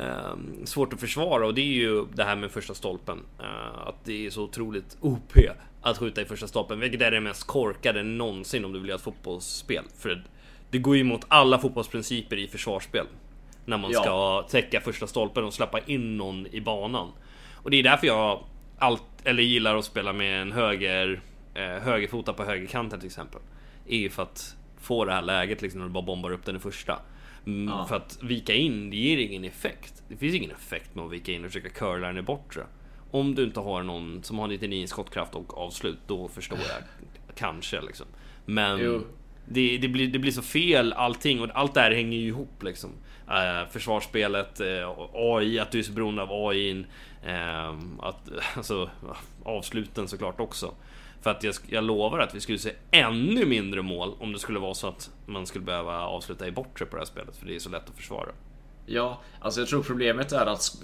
eh, 0.00 0.36
svårt 0.64 0.92
att 0.92 1.00
försvara 1.00 1.46
och 1.46 1.54
det 1.54 1.60
är 1.60 1.74
ju 1.74 2.06
det 2.14 2.24
här 2.24 2.36
med 2.36 2.50
första 2.50 2.74
stolpen. 2.74 3.22
Eh, 3.38 3.88
att 3.88 4.04
det 4.04 4.26
är 4.26 4.30
så 4.30 4.42
otroligt 4.42 4.96
OP 5.00 5.32
att 5.82 5.98
skjuta 5.98 6.22
i 6.22 6.24
första 6.24 6.46
stolpen, 6.46 6.80
vilket 6.80 7.00
är 7.00 7.10
det 7.10 7.20
mest 7.20 7.46
korkade 7.46 8.02
någonsin 8.02 8.64
om 8.64 8.72
du 8.72 8.78
vill 8.78 8.88
göra 8.88 8.96
ett 8.96 9.02
fotbollsspel. 9.02 9.84
För 9.98 10.24
det 10.70 10.78
går 10.78 10.94
ju 10.96 11.00
emot 11.00 11.24
alla 11.28 11.58
fotbollsprinciper 11.58 12.36
i 12.36 12.48
försvarsspel. 12.48 13.06
När 13.64 13.78
man 13.78 13.90
ja. 13.90 14.02
ska 14.02 14.42
täcka 14.50 14.80
första 14.80 15.06
stolpen 15.06 15.44
och 15.44 15.54
släppa 15.54 15.78
in 15.78 16.16
någon 16.16 16.46
i 16.46 16.60
banan. 16.60 17.12
Och 17.54 17.70
det 17.70 17.76
är 17.76 17.82
därför 17.82 18.06
jag 18.06 18.44
allt, 18.78 19.02
eller 19.24 19.42
gillar 19.42 19.76
att 19.76 19.84
spela 19.84 20.12
med 20.12 20.42
en 20.42 20.52
höger 20.52 21.20
eh, 21.54 21.62
högerfota 21.62 22.32
på 22.32 22.44
högerkanten 22.44 23.00
till 23.00 23.06
exempel. 23.06 23.40
Är 23.88 23.98
ju 23.98 24.10
för 24.10 24.22
att 24.22 24.56
få 24.84 25.04
det 25.04 25.12
här 25.12 25.22
läget 25.22 25.62
liksom 25.62 25.80
när 25.80 25.86
du 25.86 25.92
bara 25.92 26.04
bombar 26.04 26.32
upp 26.32 26.44
den 26.44 26.56
i 26.56 26.58
första. 26.58 26.98
Mm, 27.46 27.68
ja. 27.68 27.86
För 27.86 27.96
att 27.96 28.18
vika 28.22 28.54
in, 28.54 28.90
det 28.90 28.96
ger 28.96 29.18
ingen 29.18 29.44
effekt. 29.44 30.02
Det 30.08 30.16
finns 30.16 30.34
ingen 30.34 30.50
effekt 30.50 30.94
med 30.94 31.04
att 31.04 31.12
vika 31.12 31.32
in 31.32 31.44
och 31.44 31.50
försöka 31.50 31.68
curla 31.68 32.06
den 32.06 32.18
i 32.18 32.22
bortre. 32.22 32.66
Om 33.10 33.34
du 33.34 33.44
inte 33.44 33.60
har 33.60 33.82
någon 33.82 34.22
som 34.22 34.38
har 34.38 34.48
99 34.48 34.86
skottkraft 34.86 35.34
och 35.34 35.58
avslut, 35.58 35.98
då 36.06 36.28
förstår 36.28 36.58
jag 36.58 36.82
kanske 37.36 37.80
liksom. 37.80 38.06
Men 38.44 39.04
det, 39.46 39.78
det, 39.78 39.88
blir, 39.88 40.08
det 40.08 40.18
blir 40.18 40.32
så 40.32 40.42
fel 40.42 40.92
allting 40.92 41.40
och 41.40 41.48
allt 41.54 41.74
det 41.74 41.80
här 41.80 41.90
hänger 41.90 42.18
ju 42.18 42.26
ihop 42.26 42.62
liksom. 42.62 42.90
Uh, 43.28 43.70
försvarsspelet, 43.70 44.60
uh, 44.60 45.08
AI, 45.14 45.58
att 45.58 45.70
du 45.70 45.78
är 45.78 45.82
så 45.82 45.92
beroende 45.92 46.22
av 46.22 46.48
AI. 46.48 46.72
Uh, 46.72 47.78
att, 48.00 48.30
alltså, 48.56 48.90
avsluten 49.44 50.08
såklart 50.08 50.40
också. 50.40 50.74
För 51.24 51.30
att 51.30 51.42
jag, 51.42 51.54
jag 51.66 51.84
lovar 51.84 52.18
att 52.18 52.34
vi 52.34 52.40
skulle 52.40 52.58
se 52.58 52.72
ännu 52.90 53.46
mindre 53.46 53.82
mål 53.82 54.14
om 54.18 54.32
det 54.32 54.38
skulle 54.38 54.58
vara 54.58 54.74
så 54.74 54.88
att 54.88 55.10
man 55.26 55.46
skulle 55.46 55.64
behöva 55.64 56.00
avsluta 56.00 56.46
i 56.46 56.50
bortre 56.50 56.86
på 56.86 56.96
det 56.96 57.00
här 57.00 57.06
spelet. 57.06 57.36
För 57.36 57.46
det 57.46 57.54
är 57.54 57.58
så 57.58 57.68
lätt 57.70 57.88
att 57.88 57.96
försvara. 57.96 58.28
Ja, 58.86 59.20
alltså 59.40 59.60
jag 59.60 59.68
tror 59.68 59.82
problemet 59.82 60.32
är 60.32 60.46
att 60.46 60.76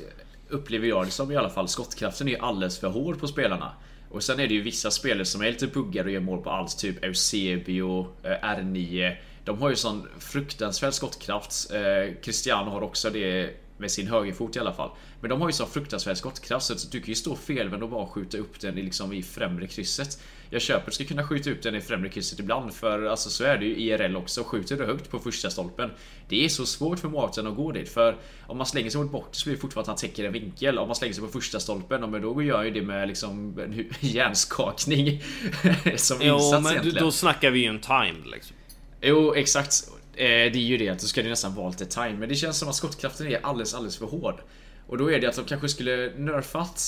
upplever 0.48 0.86
jag 0.86 1.06
det 1.06 1.10
som 1.10 1.32
i 1.32 1.36
alla 1.36 1.50
fall 1.50 1.68
skottkraften 1.68 2.28
är 2.28 2.42
alldeles 2.42 2.80
för 2.80 2.88
hård 2.88 3.20
på 3.20 3.26
spelarna. 3.26 3.72
Och 4.10 4.22
sen 4.22 4.40
är 4.40 4.48
det 4.48 4.54
ju 4.54 4.62
vissa 4.62 4.90
spelare 4.90 5.24
som 5.24 5.40
är 5.40 5.46
lite 5.46 5.66
buggar 5.66 6.04
och 6.04 6.10
gör 6.10 6.20
mål 6.20 6.42
på 6.42 6.50
allt, 6.50 6.78
typ 6.78 7.04
Eusebio, 7.04 8.06
eh, 8.22 8.30
R9. 8.30 9.16
De 9.44 9.62
har 9.62 9.70
ju 9.70 9.76
sån 9.76 10.08
fruktansvärd 10.18 10.94
skottkraft. 10.94 11.72
Eh, 11.72 12.14
Cristiano 12.22 12.70
har 12.70 12.80
också 12.80 13.10
det 13.10 13.54
med 13.80 13.90
sin 13.90 14.06
högerfot 14.06 14.56
i 14.56 14.58
alla 14.58 14.72
fall. 14.72 14.90
Men 15.20 15.30
de 15.30 15.40
har 15.40 15.48
ju 15.48 15.52
så 15.52 15.66
fruktansvärd 15.66 16.16
skottkraft 16.16 16.66
så 16.66 16.74
du 16.90 17.00
kan 17.00 17.08
ju 17.08 17.14
stå 17.14 17.36
felvänd 17.36 17.82
och 17.82 17.88
bara 17.88 18.06
skjuta 18.06 18.38
upp 18.38 18.60
den 18.60 18.78
i, 18.78 18.82
liksom 18.82 19.12
i 19.12 19.22
främre 19.22 19.66
krysset. 19.66 20.22
Jag 20.50 20.62
köper 20.62 20.88
att 20.88 20.94
ska 20.94 21.04
kunna 21.04 21.26
skjuta 21.26 21.50
upp 21.50 21.62
den 21.62 21.74
i 21.74 21.80
främre 21.80 22.08
krysset 22.08 22.38
ibland 22.38 22.74
för 22.74 23.04
alltså 23.04 23.30
så 23.30 23.44
är 23.44 23.58
det 23.58 23.64
ju 23.64 23.76
IRL 23.76 24.16
också. 24.16 24.44
Skjuter 24.44 24.76
du 24.76 24.84
högt 24.84 25.10
på 25.10 25.18
första 25.18 25.50
stolpen. 25.50 25.90
Det 26.28 26.44
är 26.44 26.48
så 26.48 26.66
svårt 26.66 26.98
för 26.98 27.08
målvakten 27.08 27.46
att 27.46 27.56
gå 27.56 27.72
dit 27.72 27.88
för 27.88 28.16
om 28.46 28.56
man 28.56 28.66
slänger 28.66 28.90
sig 28.90 29.00
mot 29.00 29.12
bort 29.12 29.28
så 29.34 29.44
blir 29.44 29.54
det 29.54 29.60
fortfarande 29.60 29.92
att 29.92 30.00
han 30.00 30.08
täcker 30.10 30.24
en 30.24 30.32
vinkel. 30.32 30.78
Om 30.78 30.88
man 30.88 30.96
slänger 30.96 31.14
sig 31.14 31.24
på 31.24 31.30
första 31.30 31.60
stolpen, 31.60 32.10
men 32.10 32.22
då 32.22 32.42
gör 32.42 32.62
ju 32.62 32.70
det 32.70 32.82
med 32.82 33.08
liksom 33.08 33.58
en 33.58 33.84
hjärnskakning 34.00 35.22
som 35.96 36.18
jo, 36.20 36.34
insats 36.34 36.62
men 36.62 36.72
egentligen. 36.72 37.04
Då 37.04 37.10
snackar 37.10 37.50
vi 37.50 37.58
ju 37.58 37.66
en 37.66 37.80
timed 37.80 38.26
liksom. 38.26 38.56
Jo, 39.00 39.34
exakt. 39.34 39.90
Eh, 40.20 40.52
det 40.52 40.58
är 40.58 40.62
ju 40.62 40.76
det 40.76 40.88
att 40.88 40.98
då 40.98 41.06
ska 41.06 41.22
det 41.22 41.28
nästan 41.28 41.54
vara 41.54 41.68
lite 41.68 41.86
time. 41.86 42.12
Men 42.12 42.28
det 42.28 42.34
känns 42.34 42.58
som 42.58 42.68
att 42.68 42.74
skottkraften 42.74 43.26
är 43.26 43.40
alldeles, 43.42 43.74
alldeles 43.74 43.96
för 43.96 44.06
hård. 44.06 44.40
Och 44.86 44.98
då 44.98 45.12
är 45.12 45.20
det 45.20 45.26
att 45.26 45.36
de 45.36 45.44
kanske 45.44 45.68
skulle 45.68 46.12
nerfat 46.16 46.78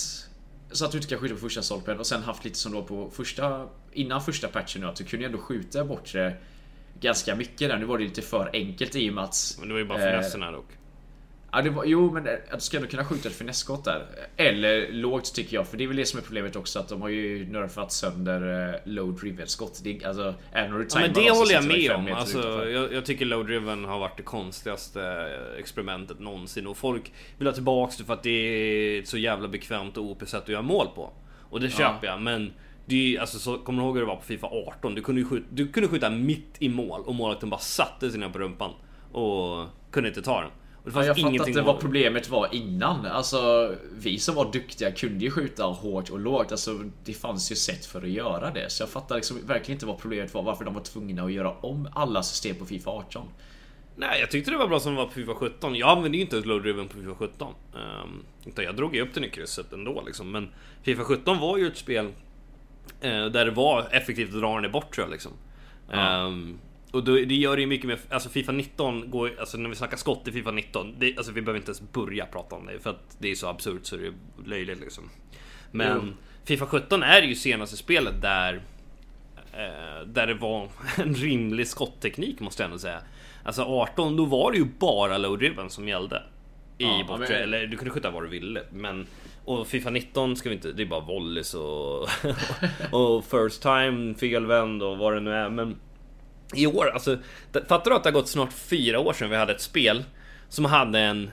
så 0.71 0.85
att 0.85 0.91
du 0.93 0.99
inte 0.99 1.09
kan 1.09 1.19
skjuta 1.19 1.35
på 1.35 1.41
första 1.41 1.63
stolpen 1.63 1.99
och 1.99 2.07
sen 2.07 2.23
haft 2.23 2.45
lite 2.45 2.59
som 2.59 2.73
då 2.73 2.83
på 2.83 3.11
första 3.11 3.69
Innan 3.93 4.23
första 4.23 4.49
patchen 4.49 4.81
nu 4.81 4.87
att 4.87 4.97
du 4.97 5.05
kunde 5.05 5.27
ändå 5.27 5.39
skjuta 5.39 5.85
bort 5.85 6.15
Ganska 7.01 7.35
mycket 7.35 7.69
där. 7.69 7.79
Nu 7.79 7.85
var 7.85 7.99
det 7.99 8.05
lite 8.05 8.23
för 8.23 8.51
enkelt 8.53 8.97
i 8.97 9.11
och 9.11 9.15
med 9.15 9.25
att 9.25 9.57
Men 9.59 9.69
det 9.69 9.75
var 9.75 9.81
ju 9.81 9.87
bara 9.87 9.99
finessen 9.99 10.43
här 10.43 10.53
dock 10.53 10.69
Ja, 11.55 11.63
det 11.63 11.71
var, 11.71 11.85
jo, 11.85 12.11
men 12.11 12.29
att 12.29 12.59
du 12.59 12.61
ska 12.61 12.77
ändå 12.77 12.89
kunna 12.89 13.05
skjuta 13.05 13.29
ett 13.29 13.35
finessskott 13.35 13.85
där. 13.85 14.07
Eller 14.37 14.93
lågt 14.93 15.35
tycker 15.35 15.55
jag, 15.57 15.67
för 15.67 15.77
det 15.77 15.85
är 15.85 15.89
väl 15.89 15.97
det 15.97 16.07
som 16.07 16.19
är 16.19 16.23
problemet 16.23 16.57
också 16.57 16.79
att 16.79 16.89
de 16.89 17.03
har 17.03 17.09
ju 17.09 17.47
nerfat 17.53 17.93
sönder 17.93 18.69
uh, 18.69 18.75
low 18.85 19.15
driven 19.15 19.47
skott. 19.47 19.81
Det, 19.85 20.05
alltså, 20.05 20.35
även 20.53 20.73
om 20.73 20.79
du 20.79 20.87
ja, 20.91 21.01
men 21.01 21.13
det 21.13 21.31
håller 21.31 21.55
jag 21.55 21.65
med 21.65 21.91
om. 21.91 22.13
Alltså, 22.13 22.69
jag, 22.69 22.93
jag, 22.93 23.05
tycker 23.05 23.25
low 23.25 23.47
driven 23.47 23.85
har 23.85 23.99
varit 23.99 24.17
det 24.17 24.23
konstigaste 24.23 25.03
eh, 25.03 25.61
experimentet 25.61 26.21
någonsin 26.21 26.67
och 26.67 26.77
folk 26.77 27.13
vill 27.39 27.47
ha 27.47 27.55
tillbaks 27.55 27.97
det 27.97 28.05
för 28.05 28.15
att 28.15 28.23
det 28.23 28.31
är 28.31 29.01
ett 29.01 29.09
så 29.09 29.19
jävla 29.19 29.49
bekvämt 29.49 29.97
och 29.97 30.05
OP 30.05 30.29
sätt 30.29 30.43
att 30.43 30.49
göra 30.49 30.63
mål 30.63 30.87
på. 30.95 31.13
Och 31.51 31.61
det 31.61 31.71
köper 31.71 32.07
ja. 32.07 32.13
jag, 32.13 32.21
men 32.21 32.53
det 32.87 33.17
är, 33.17 33.21
alltså, 33.21 33.39
så, 33.39 33.59
kommer 33.59 33.83
du 33.83 33.87
ihåg 33.87 33.95
hur 33.95 34.01
det 34.01 34.09
var 34.09 34.17
på 34.17 34.23
Fifa 34.23 34.47
18? 34.47 34.95
Du 34.95 35.03
kunde, 35.03 35.25
skjuta, 35.25 35.47
du 35.51 35.69
kunde 35.69 35.89
skjuta 35.89 36.11
mitt 36.11 36.57
i 36.59 36.69
mål 36.69 37.03
och 37.07 37.15
målvakten 37.15 37.51
bara 37.51 37.61
satte 37.61 38.11
sig 38.11 38.21
ner 38.21 38.29
på 38.29 38.39
rumpan 38.39 38.71
och 39.13 39.67
kunde 39.91 40.09
inte 40.09 40.23
ta 40.23 40.41
den. 40.41 40.51
Och 40.83 40.89
det 40.89 40.93
fanns 40.93 41.07
ja, 41.07 41.15
jag 41.17 41.33
fattar 41.33 41.49
inte 41.49 41.63
vad 41.63 41.81
problemet 41.81 42.29
var 42.29 42.55
innan. 42.55 43.07
Alltså, 43.07 43.75
vi 43.93 44.19
som 44.19 44.35
var 44.35 44.53
duktiga 44.53 44.93
kunde 44.93 45.25
ju 45.25 45.31
skjuta 45.31 45.65
hårt 45.65 46.11
och 46.11 46.21
lågt. 46.21 46.53
Alltså, 46.53 46.85
det 47.05 47.13
fanns 47.13 47.53
ju 47.53 47.57
sätt 47.57 47.87
för 47.87 48.03
att 48.03 48.09
göra 48.09 48.51
det. 48.51 48.71
Så 48.71 48.83
jag 48.83 48.91
fattar 48.91 49.15
liksom 49.15 49.47
verkligen 49.47 49.77
inte 49.77 49.87
vad 49.87 49.99
problemet 49.99 50.35
var. 50.35 50.43
Varför 50.43 50.65
de 50.65 50.75
var 50.75 50.83
tvungna 50.83 51.23
att 51.23 51.33
göra 51.33 51.51
om 51.51 51.89
alla 51.95 52.23
system 52.23 52.57
på 52.57 52.67
Fifa 52.67 52.91
18. 52.91 53.29
Nej, 53.97 54.21
jag 54.21 54.31
tyckte 54.31 54.51
det 54.51 54.57
var 54.57 54.69
bra 54.69 54.81
som 54.81 54.93
det 54.93 54.99
var 54.99 55.07
på 55.07 55.13
Fifa 55.13 55.35
17. 55.35 55.75
Jag 55.75 55.89
använde 55.89 56.17
ju 56.19 56.23
inte 56.23 56.39
ett 56.39 56.47
low 56.47 56.63
driven 56.63 56.89
på 56.89 56.95
Fifa 56.95 57.15
17. 57.15 57.55
Um, 57.73 57.81
ehm, 57.81 58.25
utan 58.45 58.65
jag 58.65 58.77
drog 58.77 58.95
ju 58.95 59.03
upp 59.03 59.15
den 59.15 59.25
i 59.25 59.29
krysset 59.29 59.73
ändå 59.73 60.03
liksom. 60.07 60.31
Men 60.31 60.49
Fifa 60.83 61.05
17 61.05 61.39
var 61.39 61.59
ju 61.59 61.67
ett 61.67 61.77
spel 61.77 62.07
uh, 62.07 63.27
där 63.27 63.45
det 63.45 63.51
var 63.51 63.89
effektivt 63.91 64.35
att 64.35 64.41
dra 64.41 64.61
den 64.61 64.73
bort 64.73 64.95
tror 64.95 65.07
jag 65.07 65.13
liksom. 65.13 65.33
Ja. 65.91 66.25
Um, 66.25 66.59
och 66.93 67.05
då, 67.05 67.15
det 67.15 67.35
gör 67.35 67.57
det 67.57 67.61
ju 67.61 67.67
mycket 67.67 67.87
mer, 67.87 67.99
alltså 68.11 68.29
Fifa 68.29 68.53
19 68.53 69.11
går 69.11 69.31
alltså 69.41 69.59
när 69.59 69.69
vi 69.69 69.75
snackar 69.75 69.97
skott 69.97 70.29
i 70.29 70.33
Fifa 70.33 70.51
19, 70.51 70.95
det, 70.99 71.17
alltså 71.17 71.33
vi 71.33 71.43
behöver 71.43 71.59
inte 71.59 71.71
ens 71.71 71.93
börja 71.93 72.27
prata 72.27 72.57
om 72.57 72.67
det 72.67 72.79
för 72.81 72.91
att 72.91 73.17
det 73.19 73.31
är 73.31 73.35
så 73.35 73.49
absurt 73.49 73.87
så 73.87 73.97
det 73.97 74.07
är 74.07 74.13
löjligt 74.45 74.81
liksom. 74.81 75.11
Men 75.71 75.93
mm. 75.93 76.15
Fifa 76.45 76.67
17 76.67 77.03
är 77.03 77.23
ju 77.23 77.35
senaste 77.35 77.77
spelet 77.77 78.23
där 78.23 78.61
eh, 79.53 80.07
där 80.07 80.27
det 80.27 80.35
var 80.35 80.69
en 80.97 81.15
rimlig 81.15 81.69
skottteknik 81.69 82.41
måste 82.41 82.63
jag 82.63 82.69
ändå 82.69 82.79
säga. 82.79 83.01
Alltså 83.45 83.63
18, 83.63 84.17
då 84.17 84.25
var 84.25 84.53
det 84.53 84.59
ju 84.59 84.67
bara 84.79 85.19
low 85.19 85.39
driven 85.39 85.71
som 85.71 85.89
gällde. 85.89 86.23
I 86.79 86.85
ja, 86.85 87.05
bortre, 87.09 87.27
men... 87.29 87.43
eller 87.43 87.67
du 87.67 87.77
kunde 87.77 87.91
skjuta 87.91 88.11
vad 88.11 88.23
du 88.23 88.29
ville. 88.29 88.63
Men 88.71 89.07
och 89.45 89.67
Fifa 89.67 89.91
19 89.91 90.37
ska 90.37 90.49
vi 90.49 90.55
inte, 90.55 90.73
det 90.73 90.83
är 90.83 90.87
bara 90.87 91.01
volleys 91.01 91.55
och, 91.55 92.09
och 92.91 93.25
first 93.25 93.63
time, 93.63 94.15
felvänd 94.15 94.83
och 94.83 94.99
vad 94.99 95.15
det 95.15 95.21
nu 95.21 95.33
är. 95.33 95.51
Men 95.51 95.77
i 96.55 96.67
år, 96.67 96.91
alltså, 96.91 97.19
fattar 97.53 97.91
du 97.91 97.97
att 97.97 98.03
det 98.03 98.11
har 98.11 98.15
gått 98.15 98.29
snart 98.29 98.53
fyra 98.53 99.01
år 99.01 99.13
sedan 99.13 99.31
vi 99.31 99.37
hade 99.37 99.53
ett 99.53 99.61
spel 99.61 100.05
som 100.49 100.65
hade 100.65 100.99
en 100.99 101.31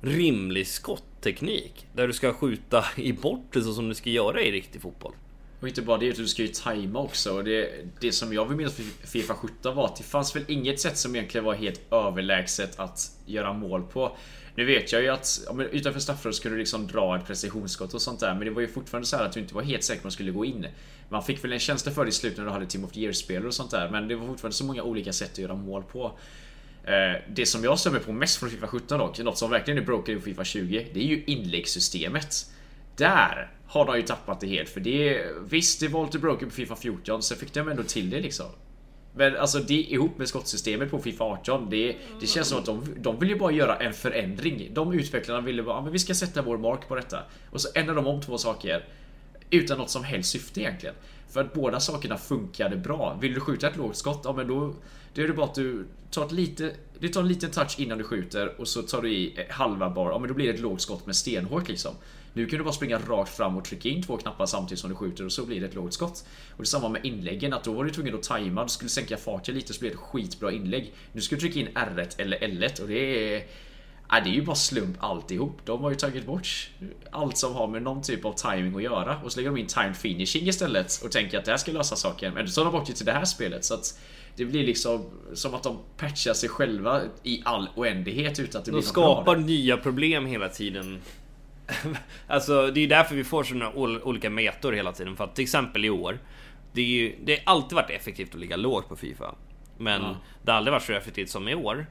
rimlig 0.00 0.66
skottteknik 0.66 1.86
där 1.92 2.06
du 2.06 2.12
ska 2.12 2.32
skjuta 2.32 2.84
i 2.96 3.12
bortre, 3.12 3.62
så 3.62 3.72
som 3.72 3.88
du 3.88 3.94
ska 3.94 4.10
göra 4.10 4.42
i 4.42 4.52
riktig 4.52 4.82
fotboll. 4.82 5.12
Och 5.60 5.68
inte 5.68 5.82
bara 5.82 5.98
det, 5.98 6.06
utan 6.06 6.22
du 6.22 6.28
ska 6.28 6.42
ju 6.42 6.48
tajma 6.48 6.98
också. 6.98 7.36
Och 7.36 7.44
det, 7.44 7.70
det 8.00 8.12
som 8.12 8.32
jag 8.32 8.44
vill 8.46 8.56
minnas 8.56 8.74
för 8.74 9.06
Fifa 9.06 9.34
17 9.34 9.76
var 9.76 9.84
att 9.84 9.96
det 9.96 10.02
fanns 10.02 10.36
väl 10.36 10.44
inget 10.48 10.80
sätt 10.80 10.96
som 10.96 11.14
egentligen 11.16 11.44
var 11.44 11.54
helt 11.54 11.92
överlägset 11.92 12.80
att 12.80 13.10
göra 13.26 13.52
mål 13.52 13.82
på. 13.82 14.16
Nu 14.54 14.64
vet 14.64 14.92
jag 14.92 15.02
ju 15.02 15.08
att 15.08 15.40
ja, 15.46 15.52
men 15.52 15.66
utanför 15.66 16.00
straffområdet 16.00 16.36
skulle 16.36 16.54
du 16.54 16.58
liksom 16.58 16.86
dra 16.86 17.16
ett 17.16 17.26
precisionsskott 17.26 17.94
och 17.94 18.02
sånt 18.02 18.20
där. 18.20 18.34
Men 18.34 18.44
det 18.44 18.50
var 18.50 18.60
ju 18.60 18.68
fortfarande 18.68 19.06
så 19.06 19.16
att 19.16 19.32
du 19.32 19.40
inte 19.40 19.54
var 19.54 19.62
helt 19.62 19.84
säker 19.84 20.02
på 20.02 20.08
att 20.08 20.14
skulle 20.14 20.30
gå 20.30 20.44
in. 20.44 20.66
Man 21.08 21.22
fick 21.22 21.44
väl 21.44 21.52
en 21.52 21.58
känsla 21.58 21.92
för 21.92 22.04
det 22.04 22.08
i 22.08 22.12
slutet 22.12 22.38
när 22.38 22.44
du 22.44 22.50
hade 22.50 22.66
Team 22.66 22.84
of 22.84 22.92
the 22.92 23.00
Year-spelare 23.00 23.46
och 23.46 23.54
sånt 23.54 23.70
där. 23.70 23.90
Men 23.90 24.08
det 24.08 24.14
var 24.14 24.26
fortfarande 24.26 24.56
så 24.56 24.64
många 24.64 24.82
olika 24.82 25.12
sätt 25.12 25.32
att 25.32 25.38
göra 25.38 25.54
mål 25.54 25.82
på. 25.82 26.18
Eh, 26.84 27.22
det 27.28 27.46
som 27.46 27.64
jag 27.64 27.78
stämmer 27.78 27.98
på 27.98 28.12
mest 28.12 28.36
från 28.36 28.50
Fifa 28.50 28.66
17 28.66 28.98
dock, 28.98 29.18
något 29.18 29.38
som 29.38 29.50
verkligen 29.50 29.78
är 29.78 29.86
broken 29.86 30.18
i 30.18 30.20
Fifa 30.20 30.44
20, 30.44 30.86
det 30.94 31.00
är 31.00 31.04
ju 31.04 31.24
inläggssystemet. 31.24 32.46
Där 32.96 33.50
har 33.66 33.86
de 33.86 33.96
ju 33.96 34.02
tappat 34.02 34.40
det 34.40 34.46
helt, 34.46 34.68
för 34.68 34.80
det... 34.80 35.26
Visst, 35.48 35.80
det 35.80 35.88
var 35.88 36.04
lite 36.04 36.18
broken 36.18 36.48
på 36.48 36.54
Fifa 36.54 36.76
14, 36.76 37.22
sen 37.22 37.38
fick 37.38 37.54
de 37.54 37.68
ändå 37.68 37.82
till 37.82 38.10
det 38.10 38.20
liksom. 38.20 38.46
Men 39.14 39.36
alltså 39.36 39.58
det 39.58 39.74
ihop 39.74 40.18
med 40.18 40.28
skottsystemet 40.28 40.90
på 40.90 40.98
Fifa 40.98 41.24
18 41.24 41.70
Det, 41.70 41.96
det 42.20 42.26
känns 42.26 42.48
som 42.48 42.58
att 42.58 42.66
de, 42.66 42.94
de 42.98 43.18
vill 43.18 43.28
ju 43.28 43.38
bara 43.38 43.52
göra 43.52 43.76
en 43.76 43.92
förändring. 43.92 44.68
De 44.72 44.92
utvecklarna 44.92 45.40
ville 45.40 45.62
bara, 45.62 45.76
ah, 45.76 45.82
men 45.82 45.92
vi 45.92 45.98
ska 45.98 46.14
sätta 46.14 46.42
vår 46.42 46.58
mark 46.58 46.88
på 46.88 46.94
detta. 46.94 47.22
Och 47.50 47.60
så 47.60 47.68
ändrar 47.74 47.94
de 47.94 48.06
om 48.06 48.20
två 48.20 48.38
saker 48.38 48.84
Utan 49.50 49.78
något 49.78 49.90
som 49.90 50.04
helst 50.04 50.30
syfte 50.30 50.60
egentligen. 50.60 50.94
För 51.28 51.40
att 51.40 51.52
båda 51.52 51.80
sakerna 51.80 52.16
funkade 52.16 52.76
bra. 52.76 53.18
Vill 53.20 53.34
du 53.34 53.40
skjuta 53.40 53.68
ett 53.68 53.76
lågt 53.76 53.96
skott, 53.96 54.20
ja 54.24 54.32
men 54.32 54.48
då 54.48 54.74
det 55.14 55.22
är 55.22 55.28
det 55.28 55.34
bara 55.34 55.46
att 55.46 55.54
du 55.54 55.86
tar 56.10 56.26
ett 56.26 56.32
lite 56.32 56.74
Du 56.98 57.08
tar 57.08 57.20
en 57.20 57.28
liten 57.28 57.50
touch 57.50 57.74
innan 57.78 57.98
du 57.98 58.04
skjuter 58.04 58.60
och 58.60 58.68
så 58.68 58.82
tar 58.82 59.02
du 59.02 59.12
i 59.12 59.46
halva 59.50 59.90
bar, 59.90 60.10
ja 60.10 60.18
men 60.18 60.28
då 60.28 60.34
blir 60.34 60.46
det 60.46 60.54
ett 60.54 60.60
lågt 60.60 60.80
skott 60.80 61.06
med 61.06 61.16
stenhårt 61.16 61.68
liksom 61.68 61.94
nu 62.32 62.46
kan 62.46 62.58
du 62.58 62.64
bara 62.64 62.72
springa 62.72 62.98
rakt 62.98 63.36
fram 63.36 63.56
och 63.56 63.64
trycka 63.64 63.88
in 63.88 64.02
två 64.02 64.16
knappar 64.16 64.46
samtidigt 64.46 64.80
som 64.80 64.90
du 64.90 64.96
skjuter 64.96 65.24
och 65.24 65.32
så 65.32 65.46
blir 65.46 65.60
det 65.60 65.66
ett 65.66 65.74
lågt 65.74 65.92
skott. 65.92 66.24
Och 66.50 66.56
det 66.56 66.62
är 66.62 66.64
samma 66.64 66.88
med 66.88 67.04
inläggen, 67.04 67.52
att 67.52 67.64
då 67.64 67.72
var 67.72 67.84
du 67.84 67.90
tvungen 67.90 68.14
att 68.14 68.22
tajma, 68.22 68.62
du 68.62 68.68
skulle 68.68 68.90
sänka 68.90 69.16
farten 69.16 69.54
lite 69.54 69.74
så 69.74 69.80
blir 69.80 69.90
det 69.90 69.94
ett 69.94 70.00
skitbra 70.00 70.52
inlägg. 70.52 70.92
Nu 71.12 71.20
ska 71.20 71.34
du 71.34 71.40
trycka 71.40 71.60
in 71.60 71.68
R1 71.68 72.14
eller 72.16 72.38
L1 72.38 72.82
och 72.82 72.88
det 72.88 73.34
är... 73.34 73.42
Ja, 74.12 74.20
det 74.20 74.30
är 74.30 74.34
ju 74.34 74.42
bara 74.42 74.56
slump 74.56 74.96
alltihop. 75.00 75.60
De 75.64 75.82
har 75.82 75.90
ju 75.90 75.96
tagit 75.96 76.26
bort 76.26 76.70
allt 77.10 77.38
som 77.38 77.54
har 77.54 77.68
med 77.68 77.82
någon 77.82 78.02
typ 78.02 78.24
av 78.24 78.32
timing 78.32 78.76
att 78.76 78.82
göra 78.82 79.20
och 79.24 79.32
så 79.32 79.38
lägger 79.38 79.50
de 79.50 79.60
in 79.60 79.66
timed 79.66 79.96
finishing 79.96 80.48
istället 80.48 81.02
och 81.04 81.12
tänker 81.12 81.38
att 81.38 81.44
det 81.44 81.50
här 81.50 81.58
ska 81.58 81.72
lösa 81.72 81.96
saken. 81.96 82.34
Men 82.34 82.48
så 82.48 82.54
tar 82.54 82.64
de 82.64 82.78
bort 82.78 82.86
det 82.86 82.92
till 82.92 83.06
det 83.06 83.12
här 83.12 83.24
spelet 83.24 83.64
så 83.64 83.74
att 83.74 84.00
det 84.40 84.46
blir 84.46 84.66
liksom 84.66 85.04
som 85.34 85.54
att 85.54 85.62
de 85.62 85.78
patchar 85.96 86.34
sig 86.34 86.48
själva 86.48 87.00
i 87.22 87.42
all 87.44 87.68
oändlighet 87.74 88.38
utan 88.38 88.58
att 88.58 88.64
det 88.64 88.70
de 88.70 88.74
blir 88.74 88.80
något 88.80 88.88
skapar 88.88 89.36
nya 89.36 89.76
problem 89.76 90.26
hela 90.26 90.48
tiden. 90.48 90.98
alltså 92.26 92.70
det 92.70 92.80
är 92.80 92.88
därför 92.88 93.14
vi 93.14 93.24
får 93.24 93.44
sådana 93.44 93.72
olika 94.04 94.30
metor 94.30 94.72
hela 94.72 94.92
tiden. 94.92 95.16
För 95.16 95.24
att 95.24 95.34
till 95.34 95.42
exempel 95.42 95.84
i 95.84 95.90
år. 95.90 96.18
Det, 96.72 96.80
är 96.80 96.86
ju, 96.86 97.16
det 97.24 97.32
har 97.32 97.54
alltid 97.54 97.76
varit 97.76 97.90
effektivt 97.90 98.34
att 98.34 98.40
ligga 98.40 98.56
lågt 98.56 98.88
på 98.88 98.96
Fifa. 98.96 99.34
Men 99.78 100.02
mm. 100.02 100.16
det 100.42 100.50
har 100.50 100.58
aldrig 100.58 100.72
varit 100.72 100.82
så 100.82 100.92
effektivt 100.92 101.30
som 101.30 101.48
i 101.48 101.54
år. 101.54 101.86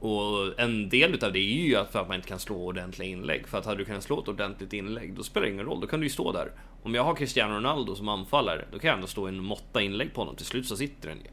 Och 0.00 0.60
en 0.60 0.88
del 0.88 1.14
utav 1.14 1.32
det 1.32 1.38
är 1.38 1.66
ju 1.66 1.84
för 1.92 2.00
att 2.00 2.08
man 2.08 2.16
inte 2.16 2.28
kan 2.28 2.38
slå 2.38 2.56
ordentliga 2.56 3.08
inlägg. 3.08 3.48
För 3.48 3.58
att 3.58 3.66
hade 3.66 3.78
du 3.78 3.84
kunnat 3.84 4.02
slå 4.02 4.22
ett 4.22 4.28
ordentligt 4.28 4.72
inlägg, 4.72 5.14
då 5.14 5.22
spelar 5.22 5.46
det 5.46 5.52
ingen 5.52 5.66
roll. 5.66 5.80
Då 5.80 5.86
kan 5.86 6.00
du 6.00 6.06
ju 6.06 6.10
stå 6.10 6.32
där. 6.32 6.52
Om 6.82 6.94
jag 6.94 7.04
har 7.04 7.14
Cristiano 7.14 7.54
Ronaldo 7.54 7.94
som 7.94 8.08
anfallare, 8.08 8.64
då 8.72 8.78
kan 8.78 8.88
jag 8.88 8.94
ändå 8.94 9.06
stå 9.06 9.26
en 9.26 9.44
måtta 9.44 9.82
inlägg 9.82 10.14
på 10.14 10.20
honom. 10.20 10.36
Till 10.36 10.46
slut 10.46 10.66
så 10.66 10.76
sitter 10.76 11.08
den 11.08 11.18
ju. 11.18 11.30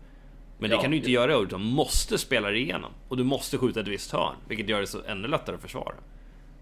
Men 0.60 0.70
ja, 0.70 0.78
det 0.78 0.82
kan 0.82 0.92
du 0.92 0.98
inte 0.98 1.08
det... 1.08 1.14
göra 1.14 1.38
utan 1.38 1.62
måste 1.62 2.18
spela 2.18 2.50
det 2.50 2.58
igenom. 2.58 2.92
Och 3.08 3.18
du 3.18 3.24
måste 3.24 3.58
skjuta 3.58 3.80
ett 3.80 3.88
visst 3.88 4.12
hörn, 4.12 4.36
vilket 4.48 4.70
gör 4.70 4.82
det 4.82 4.88
så 4.88 5.02
ännu 5.08 5.28
lättare 5.28 5.56
att 5.56 5.62
försvara. 5.62 5.96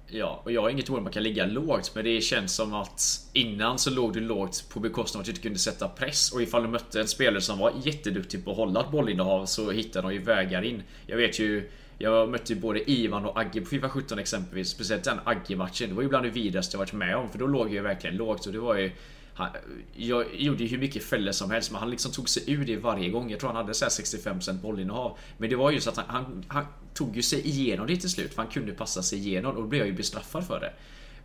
Ja, 0.07 0.41
och 0.43 0.51
jag 0.51 0.61
har 0.61 0.69
inget 0.69 0.89
emot 0.89 0.97
att 0.97 1.03
man 1.03 1.13
kan 1.13 1.23
ligga 1.23 1.45
lågt, 1.45 1.91
men 1.95 2.03
det 2.03 2.21
känns 2.21 2.55
som 2.55 2.73
att 2.73 3.01
innan 3.33 3.79
så 3.79 3.89
låg 3.89 4.13
du 4.13 4.19
lågt 4.19 4.69
på 4.69 4.79
bekostnad 4.79 5.19
av 5.19 5.21
att 5.21 5.25
du 5.25 5.31
inte 5.31 5.41
kunde 5.41 5.59
sätta 5.59 5.87
press. 5.87 6.31
Och 6.31 6.41
ifall 6.41 6.63
du 6.63 6.69
mötte 6.69 7.01
en 7.01 7.07
spelare 7.07 7.41
som 7.41 7.59
var 7.59 7.73
jätteduktig 7.83 8.45
på 8.45 8.51
att 8.51 8.57
hålla 8.57 8.79
ett 8.79 8.91
bollinnehav 8.91 9.45
så 9.45 9.71
hittade 9.71 10.07
de 10.07 10.13
ju 10.13 10.21
vägar 10.21 10.61
in. 10.61 10.83
Jag 11.07 11.17
vet 11.17 11.39
ju 11.39 11.69
jag 11.97 12.29
mötte 12.29 12.53
ju 12.53 12.59
både 12.59 12.91
Ivan 12.91 13.25
och 13.25 13.39
Agge 13.39 13.61
på 13.61 13.67
Fifa 13.67 13.89
17 13.89 14.19
exempelvis. 14.19 14.69
Speciellt 14.69 15.03
den 15.03 15.19
Agge-matchen. 15.23 15.89
Det 15.89 15.95
var 15.95 16.01
ju 16.01 16.09
bland 16.09 16.25
det 16.25 16.29
vidrigaste 16.29 16.75
jag 16.75 16.79
varit 16.79 16.93
med 16.93 17.15
om. 17.15 17.29
För 17.29 17.39
då 17.39 17.47
låg 17.47 17.67
jag 17.67 17.73
ju 17.73 17.81
verkligen 17.81 18.15
lågt 18.15 18.45
och 18.45 18.53
det 18.53 18.59
var 18.59 18.75
ju... 18.75 18.91
Han, 19.35 19.49
jag 19.95 20.25
gjorde 20.35 20.63
ju 20.63 20.69
hur 20.69 20.77
mycket 20.77 21.03
fällor 21.03 21.31
som 21.31 21.51
helst 21.51 21.71
men 21.71 21.79
han 21.79 21.89
liksom 21.89 22.11
tog 22.11 22.29
sig 22.29 22.43
ur 22.51 22.65
det 22.65 22.77
varje 22.77 23.09
gång. 23.09 23.31
Jag 23.31 23.39
tror 23.39 23.49
han 23.49 23.57
hade 23.57 23.73
så 23.73 23.85
65% 23.85 24.61
bollinnehav. 24.61 25.17
Men 25.37 25.49
det 25.49 25.55
var 25.55 25.71
ju 25.71 25.81
så 25.81 25.89
att 25.89 25.97
han, 25.97 26.05
han, 26.07 26.45
han, 26.47 26.65
tog 26.93 27.15
ju 27.15 27.21
sig 27.21 27.47
igenom 27.47 27.87
det 27.87 27.97
till 27.97 28.09
slut. 28.09 28.33
För 28.33 28.41
han 28.41 28.51
kunde 28.51 28.73
passa 28.73 29.03
sig 29.03 29.19
igenom 29.19 29.55
och 29.55 29.61
då 29.61 29.67
blev 29.67 29.79
jag 29.79 29.87
ju 29.87 29.93
bestraffad 29.93 30.47
för 30.47 30.59
det. 30.59 30.73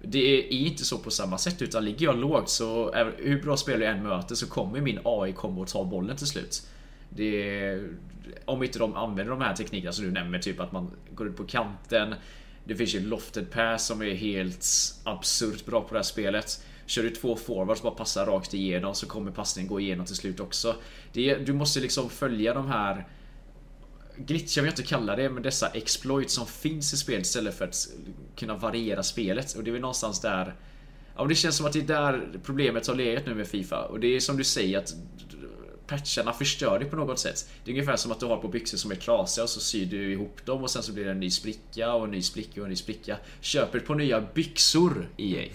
Det 0.02 0.38
är 0.38 0.52
inte 0.52 0.84
så 0.84 0.98
på 0.98 1.10
samma 1.10 1.38
sätt 1.38 1.62
utan 1.62 1.84
ligger 1.84 2.06
jag 2.06 2.18
lågt 2.18 2.48
så 2.48 2.94
hur 3.18 3.42
bra 3.42 3.56
spelare 3.56 3.84
jag 3.84 3.96
än 3.96 4.02
möter 4.02 4.34
så 4.34 4.46
kommer 4.46 4.80
min 4.80 4.98
AI 5.04 5.32
komma 5.32 5.60
och 5.60 5.68
ta 5.68 5.84
bollen 5.84 6.16
till 6.16 6.26
slut. 6.26 6.66
Det, 7.08 7.82
om 8.44 8.62
inte 8.62 8.78
de 8.78 8.94
använder 8.94 9.30
de 9.30 9.40
här 9.40 9.54
teknikerna 9.54 9.92
som 9.92 10.04
du 10.04 10.10
nämner, 10.10 10.38
typ 10.38 10.60
att 10.60 10.72
man 10.72 10.90
går 11.14 11.28
ut 11.28 11.36
på 11.36 11.44
kanten. 11.44 12.14
Det 12.64 12.76
finns 12.76 12.94
ju 12.94 13.00
lofted 13.00 13.50
pass 13.50 13.86
som 13.86 14.02
är 14.02 14.14
helt 14.14 14.66
absurt 15.04 15.66
bra 15.66 15.80
på 15.80 15.94
det 15.94 15.98
här 15.98 16.02
spelet. 16.02 16.64
Kör 16.90 17.02
du 17.02 17.10
två 17.10 17.36
forwards 17.36 17.82
bara 17.82 17.94
passar 17.94 18.26
rakt 18.26 18.54
igenom 18.54 18.94
så 18.94 19.06
kommer 19.06 19.30
passningen 19.30 19.68
gå 19.68 19.80
igenom 19.80 20.06
till 20.06 20.16
slut 20.16 20.40
också. 20.40 20.76
Det, 21.12 21.34
du 21.34 21.52
måste 21.52 21.80
liksom 21.80 22.10
följa 22.10 22.54
de 22.54 22.66
här 22.66 23.08
glitchar 24.16 24.62
vill 24.62 24.68
jag 24.68 24.72
inte 24.72 24.82
kalla 24.82 25.16
det, 25.16 25.30
men 25.30 25.42
dessa 25.42 25.68
exploits 25.68 26.34
som 26.34 26.46
finns 26.46 26.92
i 26.92 26.96
spelet 26.96 27.26
istället 27.26 27.58
för 27.58 27.64
att 27.64 27.88
kunna 28.36 28.56
variera 28.56 29.02
spelet. 29.02 29.56
Och 29.56 29.64
det 29.64 29.70
är 29.70 29.72
väl 29.72 29.80
någonstans 29.80 30.20
där... 30.20 30.54
Ja, 31.16 31.24
det 31.24 31.34
känns 31.34 31.56
som 31.56 31.66
att 31.66 31.72
det 31.72 31.78
är 31.78 31.82
där 31.82 32.28
problemet 32.42 32.86
har 32.86 32.94
legat 32.94 33.26
nu 33.26 33.34
med 33.34 33.46
Fifa. 33.46 33.84
Och 33.84 34.00
det 34.00 34.16
är 34.16 34.20
som 34.20 34.36
du 34.36 34.44
säger 34.44 34.78
att 34.78 34.94
patcharna 35.86 36.32
förstör 36.32 36.78
det 36.78 36.84
på 36.84 36.96
något 36.96 37.18
sätt. 37.18 37.50
Det 37.64 37.70
är 37.70 37.72
ungefär 37.72 37.96
som 37.96 38.12
att 38.12 38.20
du 38.20 38.26
har 38.26 38.36
på 38.36 38.48
byxor 38.48 38.78
som 38.78 38.90
är 38.90 38.96
trasiga 38.96 39.44
och 39.44 39.50
så 39.50 39.60
syr 39.60 39.86
du 39.86 40.12
ihop 40.12 40.46
dem 40.46 40.62
och 40.62 40.70
sen 40.70 40.82
så 40.82 40.92
blir 40.92 41.04
det 41.04 41.10
en 41.10 41.20
ny 41.20 41.30
spricka 41.30 41.94
och 41.94 42.04
en 42.04 42.10
ny 42.10 42.22
spricka 42.22 42.60
och 42.60 42.66
en 42.66 42.70
ny 42.70 42.76
spricka. 42.76 43.16
Köper 43.40 43.80
på 43.80 43.94
nya 43.94 44.20
byxor 44.20 45.08
EA. 45.16 45.48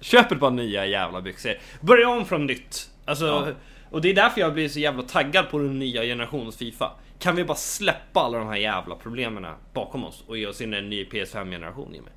Köp 0.00 0.32
ett 0.32 0.40
par 0.40 0.50
nya 0.50 0.86
jävla 0.86 1.20
byxor. 1.20 1.54
Börja 1.80 2.08
om 2.08 2.24
från 2.24 2.46
nytt. 2.46 2.90
Alltså, 3.04 3.26
ja. 3.26 3.46
och 3.90 4.00
det 4.00 4.10
är 4.10 4.14
därför 4.14 4.40
jag 4.40 4.54
blir 4.54 4.68
så 4.68 4.78
jävla 4.78 5.02
taggad 5.02 5.50
på 5.50 5.58
den 5.58 5.78
nya 5.78 6.02
generationens 6.02 6.56
Fifa. 6.56 6.92
Kan 7.18 7.36
vi 7.36 7.44
bara 7.44 7.56
släppa 7.56 8.20
alla 8.20 8.38
de 8.38 8.48
här 8.48 8.56
jävla 8.56 8.94
problemen 8.94 9.46
bakom 9.74 10.04
oss 10.04 10.24
och 10.26 10.38
ge 10.38 10.46
oss 10.46 10.60
in 10.60 10.74
en 10.74 10.90
ny 10.90 11.04
PS5-generation 11.04 11.94
Jimmy? 11.94 12.08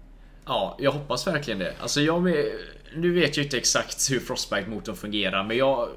Ja, 0.46 0.78
jag 0.80 0.92
hoppas 0.92 1.28
verkligen 1.28 1.60
det. 1.60 1.74
Alltså 1.82 2.02
jag 2.02 2.22
med, 2.22 2.46
Nu 2.96 3.14
vet 3.14 3.38
jag 3.38 3.46
inte 3.46 3.58
exakt 3.58 4.12
hur 4.12 4.20
Frostbite-motorn 4.20 4.96
fungerar, 4.96 5.44
men 5.44 5.58
jag 5.58 5.90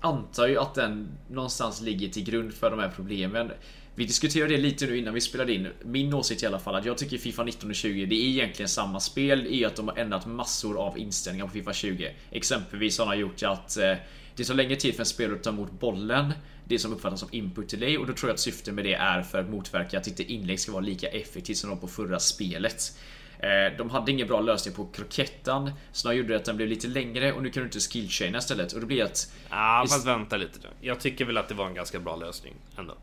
antar 0.00 0.46
ju 0.46 0.58
att 0.58 0.74
den 0.74 1.08
någonstans 1.30 1.80
ligger 1.80 2.08
till 2.08 2.24
grund 2.24 2.54
för 2.54 2.70
de 2.70 2.78
här 2.78 2.92
problemen. 2.96 3.50
Vi 3.98 4.04
diskuterade 4.04 4.56
det 4.56 4.62
lite 4.62 4.86
nu 4.86 4.98
innan 4.98 5.14
vi 5.14 5.20
spelade 5.20 5.52
in. 5.52 5.68
Min 5.82 6.14
åsikt 6.14 6.42
i 6.42 6.46
alla 6.46 6.58
fall 6.58 6.74
att 6.74 6.84
jag 6.84 6.98
tycker 6.98 7.18
Fifa 7.18 7.44
19 7.44 7.70
och 7.70 7.76
20 7.76 8.06
det 8.06 8.14
är 8.14 8.28
egentligen 8.28 8.68
samma 8.68 9.00
spel 9.00 9.46
i 9.46 9.64
att 9.64 9.76
de 9.76 9.88
har 9.88 9.96
ändrat 9.96 10.26
massor 10.26 10.78
av 10.78 10.98
inställningar 10.98 11.46
på 11.46 11.52
Fifa 11.52 11.72
20. 11.72 12.14
Exempelvis 12.30 12.98
har 12.98 13.06
de 13.06 13.20
gjort 13.20 13.42
att 13.42 13.76
eh, 13.76 13.94
det 14.36 14.44
tar 14.44 14.54
längre 14.54 14.76
tid 14.76 14.94
för 14.94 15.02
en 15.02 15.06
spelare 15.06 15.36
att 15.36 15.42
ta 15.42 15.50
emot 15.50 15.70
bollen. 15.70 16.32
Det 16.64 16.78
som 16.78 16.92
uppfattas 16.92 17.20
som 17.20 17.28
input 17.32 17.68
till 17.68 17.80
dig 17.80 17.98
och 17.98 18.06
då 18.06 18.12
tror 18.12 18.28
jag 18.30 18.34
att 18.34 18.40
syftet 18.40 18.74
med 18.74 18.84
det 18.84 18.94
är 18.94 19.22
för 19.22 19.40
att 19.40 19.50
motverka 19.50 19.98
att 19.98 20.06
inte 20.06 20.22
inlägg 20.32 20.60
ska 20.60 20.72
vara 20.72 20.84
lika 20.84 21.08
effektivt 21.08 21.56
som 21.56 21.70
de 21.70 21.78
på 21.80 21.88
förra 21.88 22.18
spelet. 22.18 22.98
Eh, 23.38 23.76
de 23.78 23.90
hade 23.90 24.12
ingen 24.12 24.26
bra 24.26 24.40
lösning 24.40 24.74
på 24.74 24.86
krokettan 24.86 25.72
Så 25.92 26.08
de 26.08 26.16
gjorde 26.16 26.36
att 26.36 26.44
den 26.44 26.56
blev 26.56 26.68
lite 26.68 26.88
längre 26.88 27.32
och 27.32 27.42
nu 27.42 27.50
kan 27.50 27.62
du 27.62 27.66
inte 27.66 27.80
skillchaina 27.80 28.38
istället 28.38 28.72
och 28.72 28.80
det 28.80 28.86
blir 28.86 29.04
att... 29.04 29.32
Ja 29.50 29.86
fast 29.88 30.06
vänta 30.06 30.36
lite 30.36 30.58
nu. 30.62 30.68
Jag 30.80 31.00
tycker 31.00 31.24
väl 31.24 31.36
att 31.36 31.48
det 31.48 31.54
var 31.54 31.66
en 31.66 31.74
ganska 31.74 31.98
bra 32.00 32.16
lösning 32.16 32.54
ändå. 32.76 32.94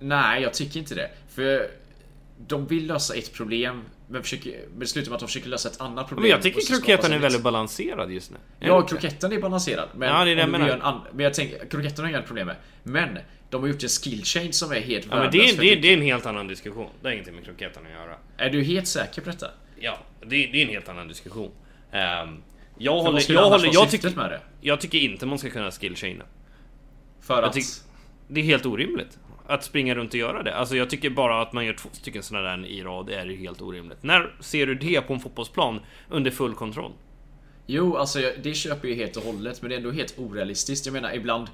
Nej, 0.00 0.42
jag 0.42 0.54
tycker 0.54 0.80
inte 0.80 0.94
det. 0.94 1.10
För 1.28 1.70
de 2.46 2.66
vill 2.66 2.86
lösa 2.86 3.14
ett 3.14 3.32
problem 3.32 3.84
men, 4.08 4.22
försöker, 4.22 4.64
men 4.70 4.80
det 4.80 4.86
slutar 4.86 5.10
med 5.10 5.14
att 5.14 5.20
de 5.20 5.26
försöker 5.26 5.48
lösa 5.48 5.68
ett 5.68 5.80
annat 5.80 6.08
problem. 6.08 6.22
Men 6.22 6.30
jag 6.30 6.42
tycker 6.42 6.60
krokettan 6.66 7.12
är 7.12 7.18
väldigt 7.18 7.42
balanserad 7.42 8.10
just 8.10 8.30
nu. 8.30 8.36
Ja, 8.60 8.82
krokettan 8.82 9.32
är 9.32 9.38
balanserad. 9.40 9.88
Men, 9.94 10.08
ja, 10.08 10.24
det 10.24 10.30
är 10.30 10.36
det 10.36 10.40
jag 10.40 10.50
menar. 10.50 10.68
En, 10.68 11.00
men 11.12 11.24
jag 11.24 11.34
tänker, 11.34 11.66
krokettan 11.66 12.04
har 12.04 12.10
inga 12.10 12.22
problem 12.22 12.46
med. 12.46 12.56
Men 12.82 13.18
de 13.50 13.60
har 13.62 13.68
gjort 13.68 13.82
en 13.82 13.88
skill 13.88 14.24
change 14.24 14.52
som 14.52 14.72
är 14.72 14.80
helt 14.80 15.06
ja, 15.10 15.16
men 15.16 15.30
det, 15.30 15.50
är, 15.50 15.56
det, 15.56 15.74
det 15.74 15.88
är 15.88 15.96
en 15.96 16.02
helt 16.02 16.26
annan 16.26 16.48
diskussion. 16.48 16.88
Det 17.00 17.08
har 17.08 17.12
ingenting 17.12 17.34
med 17.34 17.44
krokettan 17.44 17.86
att 17.86 17.92
göra. 17.92 18.16
Är 18.36 18.50
du 18.50 18.62
helt 18.62 18.86
säker 18.86 19.22
på 19.22 19.30
detta? 19.30 19.50
Ja, 19.80 19.98
det, 20.20 20.26
det 20.26 20.62
är 20.62 20.62
en 20.62 20.68
helt 20.68 20.88
annan 20.88 21.08
diskussion. 21.08 21.50
Um, 21.92 22.42
jag 22.78 23.00
håller... 23.00 23.32
Jag, 23.32 23.50
håller 23.50 23.70
jag, 23.72 23.90
tycker, 23.90 24.10
med 24.16 24.30
det? 24.30 24.40
jag 24.60 24.80
tycker 24.80 24.98
inte 24.98 25.26
man 25.26 25.38
ska 25.38 25.50
kunna 25.50 25.70
skillchaina. 25.70 26.24
För 27.20 27.42
att? 27.42 27.52
Tyck, 27.52 27.64
det 28.28 28.40
är 28.40 28.44
helt 28.44 28.66
orimligt. 28.66 29.18
Att 29.50 29.64
springa 29.64 29.94
runt 29.94 30.10
och 30.10 30.18
göra 30.18 30.42
det. 30.42 30.54
Alltså 30.54 30.76
jag 30.76 30.90
tycker 30.90 31.10
bara 31.10 31.42
att 31.42 31.52
man 31.52 31.66
gör 31.66 31.72
två 31.72 31.88
stycken 31.92 32.22
sådana 32.22 32.56
där 32.56 32.66
i 32.66 32.82
rad 32.82 33.10
är 33.10 33.36
helt 33.36 33.62
orimligt. 33.62 34.02
När 34.02 34.32
ser 34.40 34.66
du 34.66 34.74
det 34.74 35.00
på 35.00 35.12
en 35.12 35.20
fotbollsplan 35.20 35.80
under 36.08 36.30
full 36.30 36.54
kontroll? 36.54 36.92
Jo, 37.66 37.96
alltså 37.96 38.18
det 38.42 38.54
köper 38.54 38.88
jag 38.88 38.96
helt 38.96 39.16
och 39.16 39.22
hållet, 39.22 39.62
men 39.62 39.68
det 39.68 39.74
är 39.74 39.76
ändå 39.76 39.90
helt 39.90 40.18
orealistiskt. 40.18 40.86
Jag 40.86 40.92
menar 40.92 41.14
ibland 41.14 41.48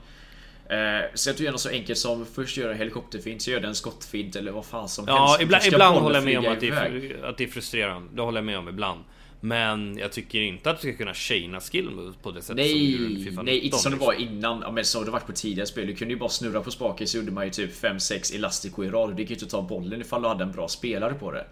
Eh, 0.69 1.05
så 1.15 1.31
att 1.31 1.37
du 1.37 1.45
gör 1.45 1.53
något 1.53 1.61
så 1.61 1.69
enkelt 1.69 1.99
som 1.99 2.27
först 2.27 2.57
gör 2.57 2.71
en 2.71 2.79
helikopterfint, 2.79 3.43
så 3.43 3.51
gör 3.51 3.61
den 3.61 3.69
en 3.69 3.75
skottfint 3.75 4.37
eller 4.37 4.53
vad 4.53 4.67
fan 4.67 4.89
som 4.89 5.05
ja, 5.09 5.27
helst. 5.27 5.43
Ibland, 5.43 5.65
ibland 5.65 5.99
håller 5.99 6.15
jag 6.15 6.25
med 6.25 6.39
om 6.39 6.47
att 6.47 6.61
det, 6.61 6.69
är, 6.69 7.25
att 7.25 7.39
det 7.39 7.45
är 7.45 7.49
frustrerande. 7.49 8.09
Det 8.15 8.23
håller 8.23 8.39
jag 8.39 8.45
med 8.45 8.59
om 8.59 8.69
ibland. 8.69 9.05
Men 9.47 9.99
jag 9.99 10.13
tycker 10.13 10.41
inte 10.41 10.71
att 10.71 10.81
du 10.81 10.89
ska 10.89 10.97
kunna 10.97 11.15
chaina 11.15 11.61
skill 11.61 12.13
på 12.23 12.31
det 12.31 12.43
sättet 12.43 12.57
nej, 12.57 12.71
som 12.71 12.79
du 12.79 13.09
gjorde 13.09 13.25
FIFA 13.25 13.43
Nej, 13.43 13.59
inte 13.59 13.79
som 13.79 13.93
det 13.93 13.99
var 13.99 14.13
innan. 14.13 14.61
Ja, 14.61 14.71
men 14.71 14.85
som 14.85 15.05
det 15.05 15.11
varit 15.11 15.27
på 15.27 15.33
tidigare 15.33 15.67
spel. 15.67 15.87
Du 15.87 15.95
kunde 15.95 16.15
ju 16.15 16.21
bara 16.21 16.29
snurra 16.29 16.61
på 16.61 16.71
spaken 16.71 17.07
så 17.07 17.17
gjorde 17.17 17.31
man 17.31 17.45
ju 17.45 17.51
typ 17.51 17.83
5-6 17.83 18.35
Elastico 18.35 18.85
i 18.85 18.91
rad. 18.91 19.17
Du 19.17 19.23
gick 19.23 19.31
ju 19.31 19.35
inte 19.35 19.47
ta 19.47 19.63
bollen 19.63 20.01
ifall 20.01 20.23
du 20.23 20.29
hade 20.29 20.45
en 20.45 20.53
bra 20.53 20.69
spelare 20.69 21.15
på 21.15 21.33
det. 21.33 21.47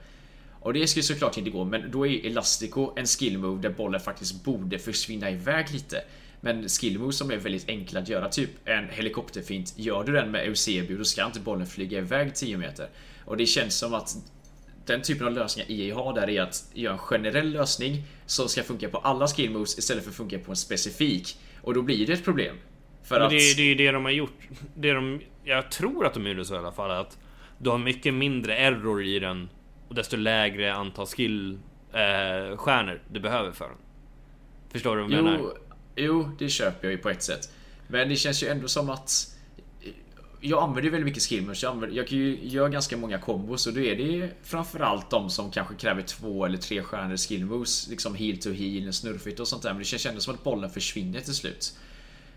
Och 0.61 0.73
det 0.73 0.87
skulle 0.87 1.03
såklart 1.03 1.37
inte 1.37 1.51
gå, 1.51 1.65
men 1.65 1.91
då 1.91 2.07
är 2.07 2.27
Elastico 2.27 2.93
en 2.97 3.07
skill 3.07 3.39
move 3.39 3.63
där 3.63 3.71
bollen 3.71 4.01
faktiskt 4.01 4.45
borde 4.45 4.79
försvinna 4.79 5.31
iväg 5.31 5.67
lite. 5.73 6.03
Men 6.41 6.69
skill 6.69 6.99
moves 6.99 7.17
som 7.19 7.31
är 7.31 7.37
väldigt 7.37 7.69
enkla 7.69 8.01
att 8.01 8.09
göra, 8.09 8.29
typ 8.29 8.51
en 8.65 8.89
helikopterfint. 8.89 9.75
Gör 9.77 10.05
du 10.05 10.13
den 10.13 10.31
med 10.31 10.47
Eusebio, 10.47 10.99
då 10.99 11.05
ska 11.05 11.27
inte 11.27 11.41
bollen 11.41 11.67
flyga 11.67 11.99
iväg 11.99 12.35
10 12.35 12.59
meter. 12.59 12.89
Och 13.25 13.37
det 13.37 13.47
känns 13.47 13.79
som 13.79 13.95
att 13.95 14.17
den 14.87 15.03
typen 15.03 15.27
av 15.27 15.33
lösningar 15.33 15.71
EA 15.73 15.95
har 15.95 16.15
där 16.15 16.31
är 16.31 16.43
att 16.43 16.65
göra 16.75 16.93
en 16.93 16.99
generell 16.99 17.51
lösning 17.53 18.03
som 18.27 18.49
ska 18.49 18.63
funka 18.63 18.89
på 18.89 18.99
alla 18.99 19.27
skill 19.27 19.51
moves 19.51 19.79
istället 19.79 20.05
för 20.05 20.11
att 20.11 20.17
funka 20.17 20.39
på 20.39 20.51
en 20.53 20.57
specifik. 20.57 21.39
Och 21.63 21.75
då 21.75 21.83
blir 21.83 22.07
det 22.07 22.13
ett 22.13 22.25
problem. 22.25 22.57
För 23.03 23.15
Men 23.15 23.23
att... 23.25 23.31
det, 23.31 23.37
är- 23.37 23.57
det 23.57 23.63
är 23.63 23.67
ju 23.67 23.75
det 23.75 23.91
de 23.93 24.05
har 24.05 24.13
gjort. 24.13 24.39
Det 24.77 24.93
de, 24.93 25.21
jag 25.45 25.71
tror 25.71 26.07
att 26.07 26.15
de 26.15 26.27
gjorde 26.27 26.45
så 26.45 26.55
i 26.55 26.59
alla 26.59 26.73
fall. 26.73 26.91
Att 26.91 27.19
du 27.59 27.71
har 27.71 27.79
mycket 27.79 28.15
mindre 28.15 28.57
error 28.57 29.05
i 29.05 29.19
den. 29.19 29.49
Och 29.89 29.95
desto 29.95 30.17
lägre 30.17 30.75
antal 30.75 31.07
skill 31.07 31.59
eh, 31.93 32.57
stjärnor 32.57 33.03
du 33.13 33.21
behöver 33.21 33.53
för 33.53 33.65
den. 33.69 33.77
Förstår 34.73 34.97
du 34.97 35.03
vad 35.03 35.13
jag 35.13 35.25
menar? 35.25 35.39
Jo, 35.43 35.53
jo, 35.97 36.31
det 36.39 36.49
köper 36.49 36.87
jag 36.89 36.93
ju 36.93 36.99
på 36.99 37.11
ett 37.11 37.23
sätt. 37.23 37.53
Men 37.89 38.09
det 38.09 38.17
känns 38.17 38.43
ju 38.43 38.49
ändå 38.49 38.69
som 38.69 38.91
att... 38.91 39.34
Jag 40.47 40.63
använder 40.63 40.83
ju 40.83 40.91
väldigt 40.91 41.05
mycket 41.07 41.23
skillmoves. 41.23 41.63
Jag, 41.63 41.71
använder, 41.71 41.97
jag 41.97 42.09
kan 42.09 42.19
ju 42.19 42.39
göra 42.43 42.69
ganska 42.69 42.97
många 42.97 43.19
kombos 43.19 43.67
och 43.67 43.73
då 43.73 43.81
är 43.81 43.97
det 43.97 44.31
framförallt 44.43 45.11
de 45.11 45.31
som 45.31 45.51
kanske 45.51 45.75
kräver 45.75 46.03
två 46.03 46.45
eller 46.45 46.59
tre 46.59 46.83
stjärnor 46.83 47.17
skillmoves. 47.17 47.89
Liksom 47.89 48.15
heel 48.15 48.39
to 48.39 48.51
heel, 48.51 48.93
snurrfint 48.93 49.41
och 49.41 49.49
sånt 49.49 49.63
där. 49.63 49.71
Men 49.71 49.79
det 49.79 49.85
känns 49.85 50.07
ändå 50.07 50.21
som 50.21 50.35
att 50.35 50.45
bollen 50.45 50.71
försvinner 50.71 51.21
till 51.21 51.35
slut. 51.35 51.79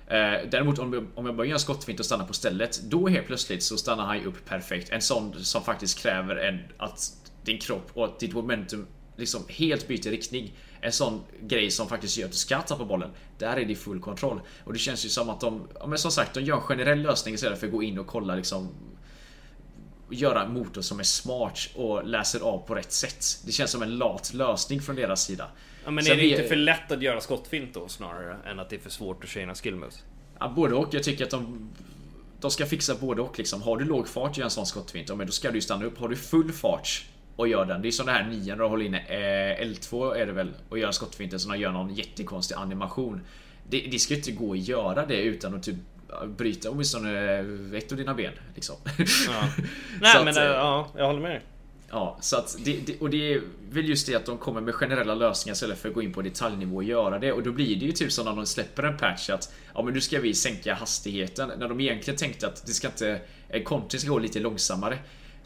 Eh, 0.08 0.50
däremot 0.52 0.80
om 0.80 0.94
jag, 0.94 1.08
om 1.16 1.26
jag 1.26 1.36
börjar 1.36 1.50
göra 1.50 1.60
skottfint 1.60 2.00
och 2.00 2.06
stannar 2.06 2.26
på 2.26 2.34
stället. 2.34 2.82
Då 2.84 3.08
helt 3.08 3.28
plötsligt 3.28 3.64
så 3.64 3.78
stannar 3.78 4.06
han 4.06 4.20
ju 4.20 4.26
upp 4.26 4.46
perfekt. 4.46 4.90
En 4.90 5.02
sån 5.02 5.44
som 5.44 5.64
faktiskt 5.64 6.00
kräver 6.00 6.36
en, 6.36 6.60
att 6.78 7.00
din 7.44 7.60
kropp 7.60 7.90
och 7.94 8.06
att 8.06 8.20
ditt 8.20 8.34
momentum 8.34 8.88
liksom 9.16 9.42
helt 9.50 9.88
byter 9.88 10.10
riktning. 10.10 10.54
En 10.82 10.92
sån 10.92 11.22
grej 11.42 11.72
som 11.72 11.88
faktiskt 11.90 12.18
gör 12.18 12.26
att 12.26 12.32
du 12.32 12.38
ska 12.38 12.62
tappa 12.62 12.86
bollen. 12.86 13.10
Där 13.38 13.58
är 13.58 13.66
det 13.66 13.76
full 13.76 14.00
kontroll. 14.00 14.42
Och 14.64 14.74
det 14.74 14.80
känns 14.80 15.06
ju 15.06 15.10
som 15.10 15.30
att 15.30 15.40
de, 15.42 15.68
ja 15.80 15.88
men 15.88 15.98
som 16.00 16.12
sagt, 16.12 16.34
de 16.34 16.42
gör 16.42 16.56
en 16.56 16.62
generell 16.62 17.02
lösning 17.02 17.34
istället 17.34 17.60
för 17.60 17.68
att 17.68 17.74
gå 17.74 17.84
in 17.84 18.00
och 18.00 18.08
kolla 18.08 18.36
liksom 18.36 18.70
Göra 20.10 20.44
en 20.44 20.54
motor 20.54 20.82
som 20.82 21.00
är 21.00 21.04
smart 21.04 21.60
och 21.76 22.06
läser 22.08 22.40
av 22.40 22.58
på 22.68 22.76
rätt 22.76 22.92
sätt. 22.92 23.26
Det 23.46 23.52
känns 23.52 23.72
som 23.72 23.82
en 23.82 23.98
lat 23.98 24.34
lösning 24.34 24.82
från 24.82 24.96
deras 24.96 25.24
sida. 25.26 25.48
Ja, 25.86 25.92
men 25.92 26.04
Sen 26.04 26.14
är 26.14 26.18
det 26.18 26.22
vi- 26.24 26.30
inte 26.32 26.44
för 26.48 26.56
lätt 26.56 26.92
att 26.92 27.02
göra 27.02 27.22
skottfint 27.22 27.74
då 27.74 27.88
snarare? 27.88 28.38
Än 28.46 28.60
att 28.60 28.70
det 28.70 28.76
är 28.76 28.80
för 28.80 28.90
svårt 28.90 29.24
att 29.24 29.30
tjäna 29.30 29.56
skillmoves? 29.56 30.04
Ja, 30.40 30.54
både 30.56 30.76
och. 30.76 30.94
Jag 30.94 31.04
tycker 31.04 31.24
att 31.24 31.30
de 31.32 31.70
De 32.42 32.52
ska 32.52 32.66
fixa 32.66 32.96
både 32.96 33.22
och 33.22 33.38
liksom. 33.38 33.62
Har 33.62 33.78
du 33.78 33.86
låg 33.86 34.08
fart 34.08 34.32
och 34.32 34.38
gör 34.38 34.46
en 34.46 34.52
sån 34.52 34.66
skottfint, 34.66 35.10
ja, 35.10 35.16
men 35.16 35.26
då 35.28 35.32
ska 35.34 35.50
du 35.52 35.56
ju 35.58 35.62
stanna 35.62 35.86
upp. 35.86 35.98
Har 36.00 36.10
du 36.10 36.16
full 36.16 36.52
fart 36.52 37.06
och 37.38 37.48
gör 37.48 37.66
den. 37.66 37.82
Det 37.82 37.88
är 37.88 37.92
som 37.92 38.06
det 38.06 38.12
här 38.12 38.28
nian 38.28 38.58
du 38.58 38.64
håller 38.64 38.86
inne 38.86 39.00
eh, 39.00 39.66
L2 39.66 40.16
är 40.16 40.26
det 40.26 40.32
väl 40.32 40.54
och 40.70 40.80
gör 40.80 40.88
en 40.88 40.94
skottfint 40.94 41.42
som 41.42 41.60
gör 41.60 41.72
någon 41.72 41.96
jättekonstig 41.96 42.56
animation. 42.56 43.22
Det, 43.70 43.80
det 43.92 44.00
ska 44.00 44.14
ju 44.14 44.18
inte 44.18 44.32
gå 44.32 44.54
att 44.54 44.60
göra 44.60 45.06
det 45.06 45.22
utan 45.22 45.56
att 45.56 45.64
typ 45.64 45.76
bryta 46.26 46.70
åtminstone 46.70 47.40
ett 47.78 47.92
av 47.92 47.98
dina 47.98 48.14
ben. 48.14 48.34
Liksom. 48.56 48.76
Ja. 48.88 49.50
Nej 50.02 50.18
att, 50.18 50.26
men 50.26 50.38
eh, 50.38 50.44
äh, 50.44 50.50
ja, 50.50 50.88
jag 50.98 51.08
håller 51.08 51.22
med. 51.22 51.42
Ja, 51.90 52.18
så 52.22 52.38
att 52.38 52.58
det, 52.66 52.80
det, 52.86 53.00
och 53.00 53.10
det 53.10 53.34
är 53.34 53.42
väl 53.70 53.90
just 53.90 54.08
det 54.08 54.16
att 54.16 54.26
de 54.26 54.38
kommer 54.38 54.62
med 54.62 54.76
generella 54.76 55.16
lösningar 55.16 55.54
istället 55.54 55.78
för 55.78 55.90
att 55.90 55.96
gå 55.96 56.02
in 56.02 56.14
på 56.14 56.22
detaljnivå 56.22 56.76
och 56.76 56.84
göra 56.84 57.20
det. 57.20 57.32
Och 57.32 57.44
då 57.44 57.52
blir 57.52 57.76
det 57.76 57.86
ju 57.86 57.92
typ 57.92 58.12
som 58.12 58.26
när 58.26 58.36
de 58.36 58.46
släpper 58.46 58.84
en 58.84 58.98
patch 58.98 59.30
att 59.30 59.54
ja 59.74 59.84
men 59.84 59.94
nu 59.94 60.02
ska 60.02 60.20
vi 60.20 60.34
sänka 60.34 60.74
hastigheten. 60.74 61.52
När 61.60 61.70
de 61.70 61.80
egentligen 61.80 62.18
tänkte 62.18 62.48
att 62.48 62.66
det 62.66 62.72
ska 62.72 62.88
inte, 62.88 63.20
en 63.50 63.64
content 63.64 64.02
ska 64.02 64.10
gå 64.10 64.20
lite 64.20 64.40
långsammare. 64.40 64.98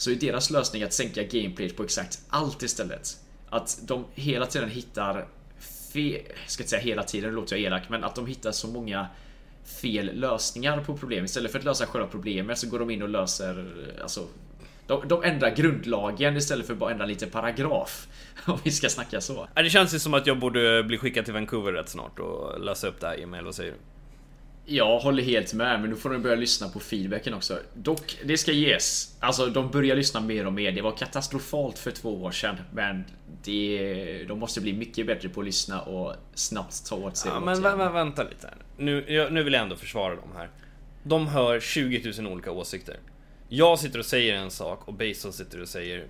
Så 0.02 0.12
är 0.12 0.16
deras 0.16 0.50
lösning 0.50 0.84
att 0.84 0.94
sänka 0.94 1.24
gameplayet 1.24 1.76
på 1.76 1.84
exakt 1.84 2.20
allt 2.30 2.64
istället. 2.64 3.18
Att 3.50 3.80
de 3.84 4.06
hela 4.16 4.46
tiden 4.46 4.70
hittar 4.70 5.28
fel, 5.94 6.22
ska 6.48 6.64
inte 6.64 6.70
säga 6.70 6.82
hela 6.82 7.04
tiden, 7.04 7.34
låter 7.34 7.56
jag 7.56 7.66
elak, 7.66 7.90
men 7.90 8.04
att 8.04 8.16
de 8.16 8.28
hittar 8.28 8.52
så 8.52 8.68
många 8.68 9.08
fel 9.82 10.12
lösningar 10.14 10.84
på 10.84 10.98
problem. 10.98 11.26
Istället 11.26 11.52
för 11.52 11.60
att 11.60 11.66
lösa 11.66 11.86
själva 11.86 12.08
problemet 12.08 12.58
så 12.58 12.68
går 12.68 12.80
de 12.80 12.90
in 12.90 13.02
och 13.02 13.10
löser 13.10 13.66
alltså 14.02 14.28
de, 14.88 15.08
de 15.08 15.24
ändrar 15.24 15.56
grundlagen 15.56 16.38
istället 16.38 16.66
för 16.66 16.74
att 16.74 16.80
bara 16.80 16.92
ändra 16.92 17.06
lite 17.06 17.28
paragraf. 17.28 18.08
Om 18.46 18.60
vi 18.64 18.72
ska 18.72 18.90
snacka 18.90 19.22
så. 19.22 19.48
Det 19.56 19.70
känns 19.70 19.94
ju 19.94 20.00
som 20.00 20.14
att 20.14 20.28
jag 20.28 20.40
borde 20.40 20.84
bli 20.84 20.98
skickad 20.98 21.26
till 21.26 21.34
Vancouver 21.34 21.74
rätt 21.74 21.90
snart 21.90 22.20
och 22.20 22.60
lösa 22.60 22.88
upp 22.88 23.00
det 23.00 23.08
här 23.08 23.24
Emil, 23.24 23.44
vad 23.44 23.56
säger 23.56 23.72
du? 23.72 23.78
Jag 24.66 25.00
håller 25.00 25.24
helt 25.24 25.54
med, 25.54 25.82
men 25.82 25.90
nu 25.90 25.96
får 25.96 26.10
de 26.10 26.22
börja 26.22 26.36
lyssna 26.36 26.70
på 26.70 26.80
feedbacken 26.80 27.34
också. 27.34 27.60
Dock, 27.74 28.18
det 28.24 28.38
ska 28.38 28.52
ges. 28.52 29.18
Alltså, 29.20 29.46
de 29.46 29.72
börjar 29.72 29.96
lyssna 29.96 30.20
mer 30.20 30.46
och 30.46 30.54
mer. 30.54 30.72
Det 30.72 30.82
var 30.82 30.92
katastrofalt 30.92 31.80
för 31.80 31.92
två 31.92 32.24
år 32.24 32.32
sedan, 32.32 32.56
men 32.74 33.04
det, 33.44 34.26
de 34.28 34.40
måste 34.40 34.62
bli 34.62 34.74
mycket 34.74 35.08
bättre 35.08 35.30
på 35.30 35.40
att 35.40 35.46
lyssna 35.46 35.82
och 35.82 36.16
snabbt 36.34 36.90
ta 36.90 36.96
åt 36.96 37.18
sig 37.18 37.32
Ja, 37.32 37.40
men 37.40 37.62
vä 37.62 37.76
vä 37.76 37.90
vänta 37.90 38.24
lite 38.24 38.48
här. 38.48 38.58
Nu, 38.78 39.06
jag, 39.08 39.34
nu 39.34 39.44
vill 39.44 39.54
jag 39.54 39.62
ändå 39.64 39.76
försvara 39.76 40.16
dem 40.16 40.30
här. 40.36 40.50
De 41.04 41.28
hör 41.28 41.60
20 41.60 42.14
000 42.22 42.34
olika 42.34 42.52
åsikter. 42.52 42.98
Jag 43.50 43.80
sitter 43.80 44.00
och 44.00 44.06
säger 44.06 44.36
en 44.36 44.52
sak 44.52 44.88
och 44.88 44.94
Bateson 44.94 45.34
sitter 45.34 45.62
och 45.62 45.68
säger 45.68 46.08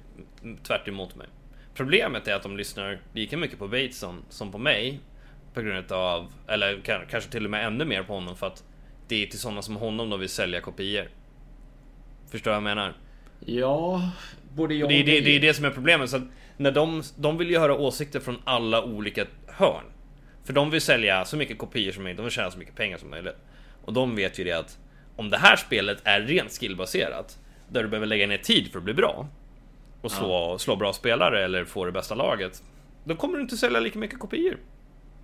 tvärt 0.63 0.87
emot 0.87 1.15
mig. 1.15 1.27
Problemet 1.73 2.27
är 2.27 2.33
att 2.33 2.43
de 2.43 2.57
lyssnar 2.57 3.01
lika 3.13 3.37
mycket 3.37 3.59
på 3.59 3.67
Bateson 3.67 4.25
som 4.29 4.51
på 4.51 4.57
mig. 4.57 4.99
På 5.53 5.61
grund 5.61 5.91
av, 5.91 6.33
eller 6.47 6.75
ka- 6.77 7.05
kanske 7.11 7.31
till 7.31 7.45
och 7.45 7.51
med 7.51 7.65
ännu 7.65 7.85
mer 7.85 8.03
på 8.03 8.13
honom 8.13 8.35
för 8.35 8.47
att 8.47 8.63
det 9.07 9.23
är 9.23 9.27
till 9.27 9.39
sådana 9.39 9.61
som 9.61 9.75
honom 9.75 10.09
de 10.09 10.19
vill 10.19 10.29
sälja 10.29 10.61
kopior. 10.61 11.09
Förstår 12.31 12.51
vad 12.51 12.55
jag 12.55 12.63
menar? 12.63 12.93
Ja, 13.45 14.09
både 14.55 14.73
jag 14.75 14.85
Och 14.85 14.89
det, 14.91 14.99
är, 14.99 15.03
det, 15.05 15.21
det 15.21 15.35
är 15.35 15.39
det 15.39 15.53
som 15.53 15.65
är 15.65 15.69
problemet. 15.69 16.09
Så 16.09 16.21
när 16.57 16.71
de, 16.71 17.03
de 17.17 17.37
vill 17.37 17.49
ju 17.49 17.57
höra 17.59 17.75
åsikter 17.75 18.19
från 18.19 18.37
alla 18.43 18.83
olika 18.83 19.25
hörn. 19.47 19.83
För 20.43 20.53
de 20.53 20.69
vill 20.69 20.81
sälja 20.81 21.25
så 21.25 21.37
mycket 21.37 21.57
kopior 21.57 21.91
som 21.91 22.03
möjligt, 22.03 22.17
de 22.17 22.23
vill 22.23 22.31
tjäna 22.31 22.51
så 22.51 22.59
mycket 22.59 22.75
pengar 22.75 22.97
som 22.97 23.09
möjligt. 23.09 23.35
Och 23.85 23.93
de 23.93 24.15
vet 24.15 24.39
ju 24.39 24.43
det 24.43 24.51
att 24.51 24.77
om 25.15 25.29
det 25.29 25.37
här 25.37 25.55
spelet 25.55 25.97
är 26.03 26.21
rent 26.21 26.51
skillbaserat, 26.59 27.39
där 27.69 27.83
du 27.83 27.89
behöver 27.89 28.07
lägga 28.07 28.27
ner 28.27 28.37
tid 28.37 28.71
för 28.71 28.77
att 28.77 28.83
bli 28.83 28.93
bra, 28.93 29.27
och 30.01 30.11
slå, 30.11 30.57
slå 30.57 30.75
bra 30.75 30.93
spelare 30.93 31.43
eller 31.45 31.65
få 31.65 31.85
det 31.85 31.91
bästa 31.91 32.15
laget, 32.15 32.63
då 33.03 33.15
kommer 33.15 33.35
du 33.37 33.41
inte 33.41 33.57
sälja 33.57 33.79
lika 33.79 33.99
mycket 33.99 34.19
kopior. 34.19 34.57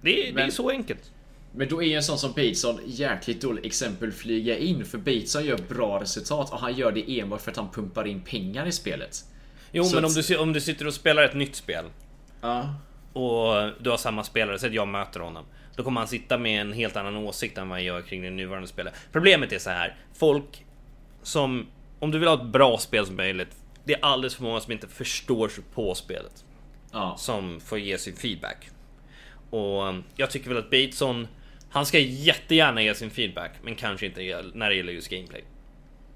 Det, 0.02 0.10
är- 0.20 0.24
det 0.24 0.30
är 0.30 0.34
Men- 0.34 0.52
så 0.52 0.70
enkelt. 0.70 1.12
Men 1.52 1.70
då 1.70 1.84
är 1.84 1.96
en 1.98 2.04
sån 2.04 2.18
som 2.18 2.30
Bateson 2.32 2.80
jäkligt 2.86 3.42
dåligt 3.42 3.66
exempel 3.66 4.12
flyga 4.12 4.58
in. 4.58 4.86
För 4.86 4.98
Bateson 4.98 5.46
gör 5.46 5.58
bra 5.58 6.02
resultat 6.02 6.52
och 6.54 6.60
han 6.60 6.74
gör 6.76 6.92
det 6.92 7.20
enbart 7.20 7.42
för 7.42 7.52
att 7.52 7.58
han 7.58 7.72
pumpar 7.72 8.08
in 8.08 8.22
pengar 8.22 8.66
i 8.66 8.72
spelet. 8.72 9.24
Jo, 9.72 9.84
Så 9.84 9.96
men 9.96 10.04
om 10.04 10.10
att- 10.10 10.16
du, 10.16 10.24
si- 10.24 10.36
om 10.38 10.54
du 10.54 10.62
sitter 10.62 10.88
och 10.88 10.94
spelar 10.94 11.24
ett 11.24 11.36
nytt 11.36 11.56
spel, 11.56 11.86
Ja. 12.42 12.74
och 13.14 13.72
du 13.84 13.90
har 13.90 13.98
samma 13.98 14.24
spelare, 14.24 14.60
så 14.60 14.66
att 14.68 14.74
jag 14.74 14.88
möter 14.88 15.20
honom. 15.20 15.46
Då 15.76 15.84
kommer 15.84 16.02
han 16.02 16.08
sitta 16.08 16.38
med 16.38 16.62
en 16.62 16.74
helt 16.74 16.96
annan 16.96 17.16
åsikt 17.18 17.58
än 17.58 17.70
vad 17.70 17.80
jag 17.80 17.86
gör 17.86 18.02
kring 18.02 18.22
det 18.22 18.30
nuvarande 18.30 18.68
spelet. 18.68 18.94
Problemet 19.12 19.52
är 19.52 19.60
så 19.60 19.70
här, 19.70 19.96
folk 20.14 20.66
som... 21.24 21.68
Om 22.00 22.12
du 22.12 22.20
vill 22.20 22.28
ha 22.28 22.36
ett 22.36 22.52
bra 22.52 22.78
spel 22.78 23.06
som 23.06 23.16
möjligt, 23.16 23.56
det 23.84 23.94
är 23.94 24.06
alldeles 24.06 24.36
för 24.36 24.44
många 24.44 24.60
som 24.60 24.72
inte 24.74 24.88
förstår 24.88 25.50
sig 25.50 25.64
på 25.74 25.96
spelet. 25.96 26.46
Ja. 26.92 27.16
Som 27.18 27.60
får 27.60 27.80
ge 27.80 27.98
sin 27.98 28.16
feedback. 28.16 28.70
Och 29.50 29.88
um, 29.88 30.04
jag 30.16 30.32
tycker 30.32 30.50
väl 30.50 30.58
att 30.58 30.70
Bateson, 30.70 31.28
han 31.70 31.86
ska 31.86 32.00
jättegärna 32.00 32.82
ge 32.84 32.96
sin 32.96 33.10
feedback, 33.10 33.52
men 33.62 33.76
kanske 33.76 34.06
inte 34.06 34.44
när 34.54 34.70
det 34.70 34.76
gäller 34.76 34.94
just 34.94 35.10
gameplay. 35.10 35.44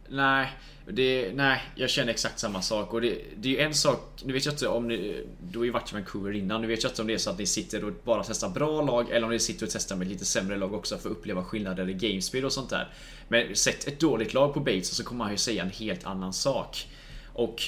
Nej, 0.10 0.48
det, 0.88 1.32
nej, 1.34 1.62
jag 1.76 1.90
känner 1.90 2.12
exakt 2.12 2.40
samma 2.40 2.62
sak. 2.62 2.94
Och 2.94 3.02
det, 3.02 3.18
det 3.36 3.50
är 3.50 3.54
ju 3.54 3.60
en 3.60 3.74
sak, 3.74 4.22
nu 4.24 4.34
vet 4.34 4.46
jag 4.46 4.54
inte 4.54 4.68
om 4.68 4.88
ni, 4.88 5.24
du 5.52 5.60
har 5.60 5.66
ju 5.66 5.72
varit 5.72 5.92
i 5.92 5.96
Vancouver 5.96 6.32
innan, 6.32 6.62
nu 6.62 6.68
vet 6.68 6.84
jag 6.84 6.92
inte 6.92 7.02
om 7.02 7.08
det 7.08 7.14
är 7.14 7.18
så 7.18 7.30
att 7.30 7.40
ni 7.40 7.46
sitter 7.46 7.84
och 7.86 7.94
bara 8.04 8.24
testar 8.24 8.50
bra 8.50 8.82
lag 8.82 9.12
eller 9.12 9.24
om 9.24 9.32
ni 9.32 9.40
sitter 9.40 9.66
och 9.66 9.72
testar 9.72 9.96
med 9.96 10.08
lite 10.08 10.26
sämre 10.26 10.58
lag 10.58 10.74
också 10.74 10.98
för 10.98 11.10
att 11.10 11.18
uppleva 11.18 11.44
skillnader 11.44 11.90
i 11.90 11.94
gamespeed 11.94 12.46
och 12.46 12.54
sånt 12.54 12.70
där. 12.70 12.94
Men 13.28 13.56
sätt 13.56 13.88
ett 13.88 14.00
dåligt 14.00 14.34
lag 14.34 14.54
på 14.54 14.60
Bates 14.60 14.96
så 14.96 15.04
kommer 15.04 15.24
han 15.24 15.34
ju 15.34 15.38
säga 15.38 15.64
en 15.64 15.70
helt 15.70 16.06
annan 16.06 16.34
sak. 16.34 16.88
Och 17.34 17.64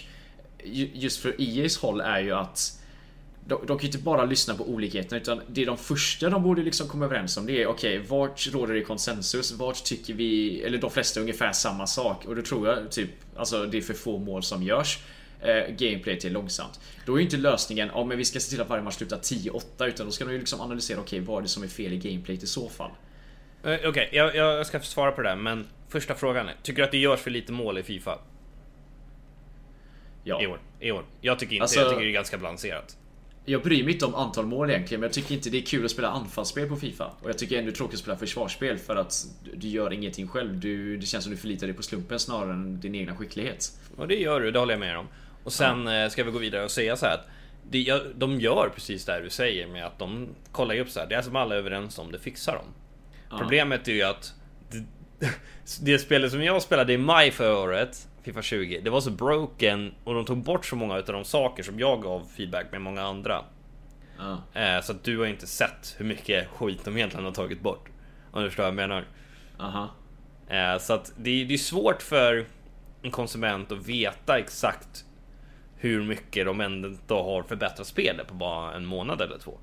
just 0.94 1.20
för 1.20 1.32
EA's 1.32 1.82
håll 1.82 2.02
är 2.02 2.20
ju 2.20 2.32
att 2.32 2.83
de, 3.48 3.66
de 3.68 3.68
kan 3.68 3.78
ju 3.80 3.86
inte 3.86 3.98
bara 3.98 4.26
lyssna 4.26 4.54
på 4.56 4.70
olikheterna 4.70 5.22
utan 5.22 5.42
det 5.48 5.62
är 5.62 5.66
de 5.66 5.78
första 5.78 6.30
de 6.30 6.44
borde 6.44 6.62
liksom 6.64 6.88
komma 6.88 7.06
överens 7.06 7.38
om 7.38 7.46
det 7.46 7.62
är 7.64 7.68
okej, 7.68 8.00
vart 8.08 8.54
råder 8.54 8.74
det 8.74 8.82
konsensus? 8.82 9.52
Vart 9.52 9.84
tycker 9.84 10.14
vi, 10.14 10.62
eller 10.64 10.78
de 10.78 10.92
flesta 10.92 11.20
ungefär 11.20 11.52
samma 11.52 11.88
sak? 11.88 12.26
Och 12.26 12.36
då 12.36 12.42
tror 12.42 12.68
jag 12.68 12.92
typ, 12.92 13.10
alltså 13.36 13.66
det 13.66 13.78
är 13.78 13.82
för 13.82 13.94
få 13.94 14.18
mål 14.18 14.44
som 14.44 14.64
görs. 14.64 15.00
Eh, 15.42 15.76
gameplayet 15.76 16.26
är 16.26 16.30
långsamt. 16.30 16.80
Då 17.06 17.14
är 17.14 17.18
ju 17.18 17.24
inte 17.24 17.38
lösningen, 17.38 17.90
ja 17.94 18.04
men 18.06 18.18
vi 18.18 18.26
ska 18.26 18.40
se 18.40 18.50
till 18.50 18.62
att 18.62 18.70
varje 18.70 18.84
match 18.84 18.96
slutar 18.96 19.18
10-8 19.18 19.86
utan 19.88 20.06
då 20.06 20.12
ska 20.12 20.26
de 20.26 20.32
ju 20.32 20.40
liksom 20.40 20.62
analysera, 20.62 21.00
okej 21.00 21.20
vad 21.20 21.38
är 21.38 21.42
det 21.42 21.48
som 21.48 21.64
är 21.64 21.68
fel 21.68 21.94
i 21.94 21.98
gameplayet 21.98 22.44
i 22.44 22.48
så 22.48 22.70
fall? 22.70 22.92
Eh, 23.64 23.80
Okej, 23.86 24.10
jag, 24.12 24.36
jag 24.36 24.66
ska 24.68 24.80
svara 24.80 25.12
på 25.12 25.22
det 25.22 25.30
där, 25.30 25.36
men 25.36 25.68
första 25.90 26.16
frågan 26.16 26.48
är, 26.48 26.56
tycker 26.64 26.78
du 26.78 26.84
att 26.84 26.92
det 26.92 26.98
görs 26.98 27.20
för 27.20 27.32
lite 27.32 27.52
mål 27.52 27.78
i 27.78 27.84
Fifa? 27.84 28.20
Ja. 30.24 30.42
I 30.42 30.48
år. 30.48 30.60
I 30.80 30.92
år. 30.92 31.06
Jag 31.22 31.40
tycker 31.40 31.54
inte 31.54 31.62
Alltså- 31.64 31.80
Jag 31.80 31.90
tycker 31.90 32.02
det 32.02 32.10
är 32.10 32.14
ganska 32.14 32.38
balanserat. 32.38 32.98
Jag 33.46 33.62
bryr 33.64 33.84
mig 33.84 33.94
inte 33.94 34.06
om 34.06 34.16
antal 34.16 34.46
mål 34.46 34.70
egentligen, 34.70 35.00
men 35.02 35.08
jag 35.08 35.14
tycker 35.14 35.36
inte 35.36 35.50
det 35.50 35.58
är 35.58 35.62
kul 35.66 35.86
att 35.86 35.92
spela 35.92 36.08
anfallsspel 36.10 36.70
på 36.70 36.76
Fifa. 36.76 37.06
Och 37.22 37.30
jag 37.30 37.38
tycker 37.38 37.60
ändå 37.60 37.72
tråkigt 37.72 37.94
att 37.94 38.00
spela 38.00 38.18
försvarsspel 38.18 38.78
för 38.78 38.96
att 38.96 39.26
du- 39.54 39.68
gör 39.68 39.94
ingenting 39.94 40.28
själv. 40.28 40.60
Du, 40.60 40.98
det 40.98 41.06
känns 41.06 41.24
som 41.24 41.32
du 41.34 41.38
förlitar 41.38 41.68
dig 41.68 41.76
på 41.76 41.84
slumpen 41.84 42.20
snarare 42.20 42.52
än 42.54 42.80
din 42.80 42.96
egna 42.96 43.16
skicklighet. 43.16 43.72
Och 43.98 44.08
det 44.08 44.16
gör 44.16 44.42
du, 44.42 44.52
det 44.52 44.60
håller 44.60 44.74
jag 44.74 44.80
med 44.80 44.98
om. 44.98 45.08
Och 45.44 45.54
sen 45.54 45.88
eh, 45.88 46.10
ska 46.10 46.24
vi 46.24 46.32
gå 46.32 46.40
vidare 46.40 46.64
och 46.64 46.72
säga 46.72 46.96
så 46.96 47.06
här 47.06 47.14
att 47.14 47.28
det, 47.70 48.02
de 48.16 48.40
gör 48.40 48.72
precis 48.76 49.06
det 49.06 49.22
du 49.24 49.30
säger 49.30 49.68
med 49.68 49.86
att 49.86 50.00
de 50.00 50.28
kollar 50.52 50.80
upp 50.80 50.90
så 50.90 51.00
här. 51.00 51.08
Det 51.08 51.16
är 51.16 51.22
som 51.22 51.36
alla 51.36 51.56
är 51.56 51.60
överens 51.60 52.00
om, 52.00 52.12
det 52.12 52.20
fixar 52.20 52.54
de. 52.54 52.66
Ja. 53.30 53.38
Problemet 53.38 53.88
är 53.88 53.92
ju 53.92 54.04
att 54.04 54.34
det, 54.72 54.86
det 55.82 56.00
spelet 56.00 56.32
som 56.32 56.44
jag 56.44 56.62
spelade 56.62 56.94
i 56.94 56.98
maj 56.98 57.32
förra 57.32 57.58
året, 57.58 58.08
Fifa 58.24 58.42
20, 58.42 58.82
det 58.84 58.90
var 58.90 59.02
så 59.02 59.12
broken 59.12 59.94
och 60.04 60.14
de 60.14 60.26
tog 60.26 60.38
bort 60.44 60.66
så 60.66 60.76
många 60.76 60.98
utav 60.98 61.14
de 61.16 61.24
saker 61.26 61.64
som 61.64 61.80
jag 61.80 62.02
gav 62.02 62.26
feedback 62.38 62.72
med 62.72 62.82
många 62.82 63.02
andra. 63.04 63.46
Eh, 64.54 64.82
Så 64.82 64.92
att 64.92 65.04
du 65.04 65.20
har 65.20 65.26
inte 65.26 65.48
sett 65.48 65.96
hur 65.98 66.06
mycket 66.06 66.48
skit 66.48 66.86
de 66.86 66.98
egentligen 66.98 67.26
har 67.26 67.32
tagit 67.32 67.62
bort. 67.62 67.90
Om 68.32 68.42
du 68.44 68.50
förstår 68.50 68.64
vad 68.64 68.68
jag 68.68 68.76
menar. 68.90 69.06
Eh, 70.48 70.80
så 70.80 70.94
att 70.94 71.14
det, 71.18 71.44
det 71.46 71.54
är 71.54 71.58
svårt 71.58 72.02
för 72.02 72.46
en 73.02 73.12
konsument 73.12 73.72
att 73.72 73.88
veta 73.88 74.40
exakt 74.40 75.06
hur 75.78 76.04
mycket 76.04 76.46
de 76.46 76.62
ändå 76.62 77.24
har 77.24 77.44
förbättrat 77.44 77.88
spelet 77.88 78.28
på 78.28 78.34
bara 78.34 78.74
en 78.74 78.86
månad 78.86 79.22
eller 79.22 79.38
två. 79.38 79.58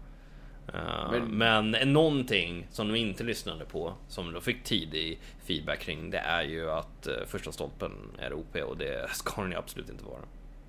Eh, 0.74 1.22
men, 1.28 1.70
men 1.70 1.92
någonting 1.92 2.66
som 2.70 2.88
de 2.88 2.94
inte 2.94 3.24
lyssnade 3.24 3.64
på, 3.64 3.94
som 4.08 4.32
de 4.32 4.42
fick 4.42 4.64
tidig 4.64 5.20
feedback 5.44 5.80
kring, 5.80 6.10
det 6.10 6.18
är 6.18 6.42
ju 6.42 6.70
att 6.70 7.06
eh, 7.06 7.14
första 7.26 7.52
stolpen 7.52 7.92
är 8.18 8.32
OP 8.32 8.56
och 8.56 8.76
det 8.76 9.10
ska 9.12 9.42
den 9.42 9.50
ju 9.50 9.56
absolut 9.56 9.90
inte 9.90 10.04
vara. 10.04 10.20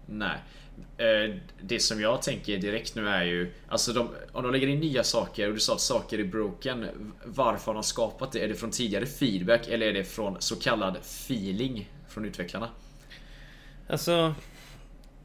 Nej. 0.05 0.37
Eh, 0.97 1.35
Det 1.61 1.79
som 1.79 2.01
jag 2.01 2.21
tänker 2.21 2.57
direkt 2.57 2.95
nu 2.95 3.07
är 3.07 3.23
ju 3.23 3.53
Alltså 3.67 3.93
de, 3.93 4.09
om 4.31 4.43
de 4.43 4.51
lägger 4.51 4.67
in 4.67 4.79
nya 4.79 5.03
saker 5.03 5.47
och 5.47 5.53
du 5.53 5.59
sa 5.59 5.73
att 5.73 5.81
saker 5.81 6.19
är 6.19 6.23
broken 6.23 6.87
Varför 7.25 7.65
har 7.65 7.73
de 7.73 7.83
skapat 7.83 8.31
det? 8.31 8.43
Är 8.43 8.47
det 8.47 8.55
från 8.55 8.71
tidigare 8.71 9.05
feedback 9.05 9.67
eller 9.67 9.87
är 9.87 9.93
det 9.93 10.03
från 10.03 10.41
så 10.41 10.55
kallad 10.55 10.97
feeling 10.97 11.89
från 12.09 12.25
utvecklarna? 12.25 12.69
Alltså, 13.87 14.35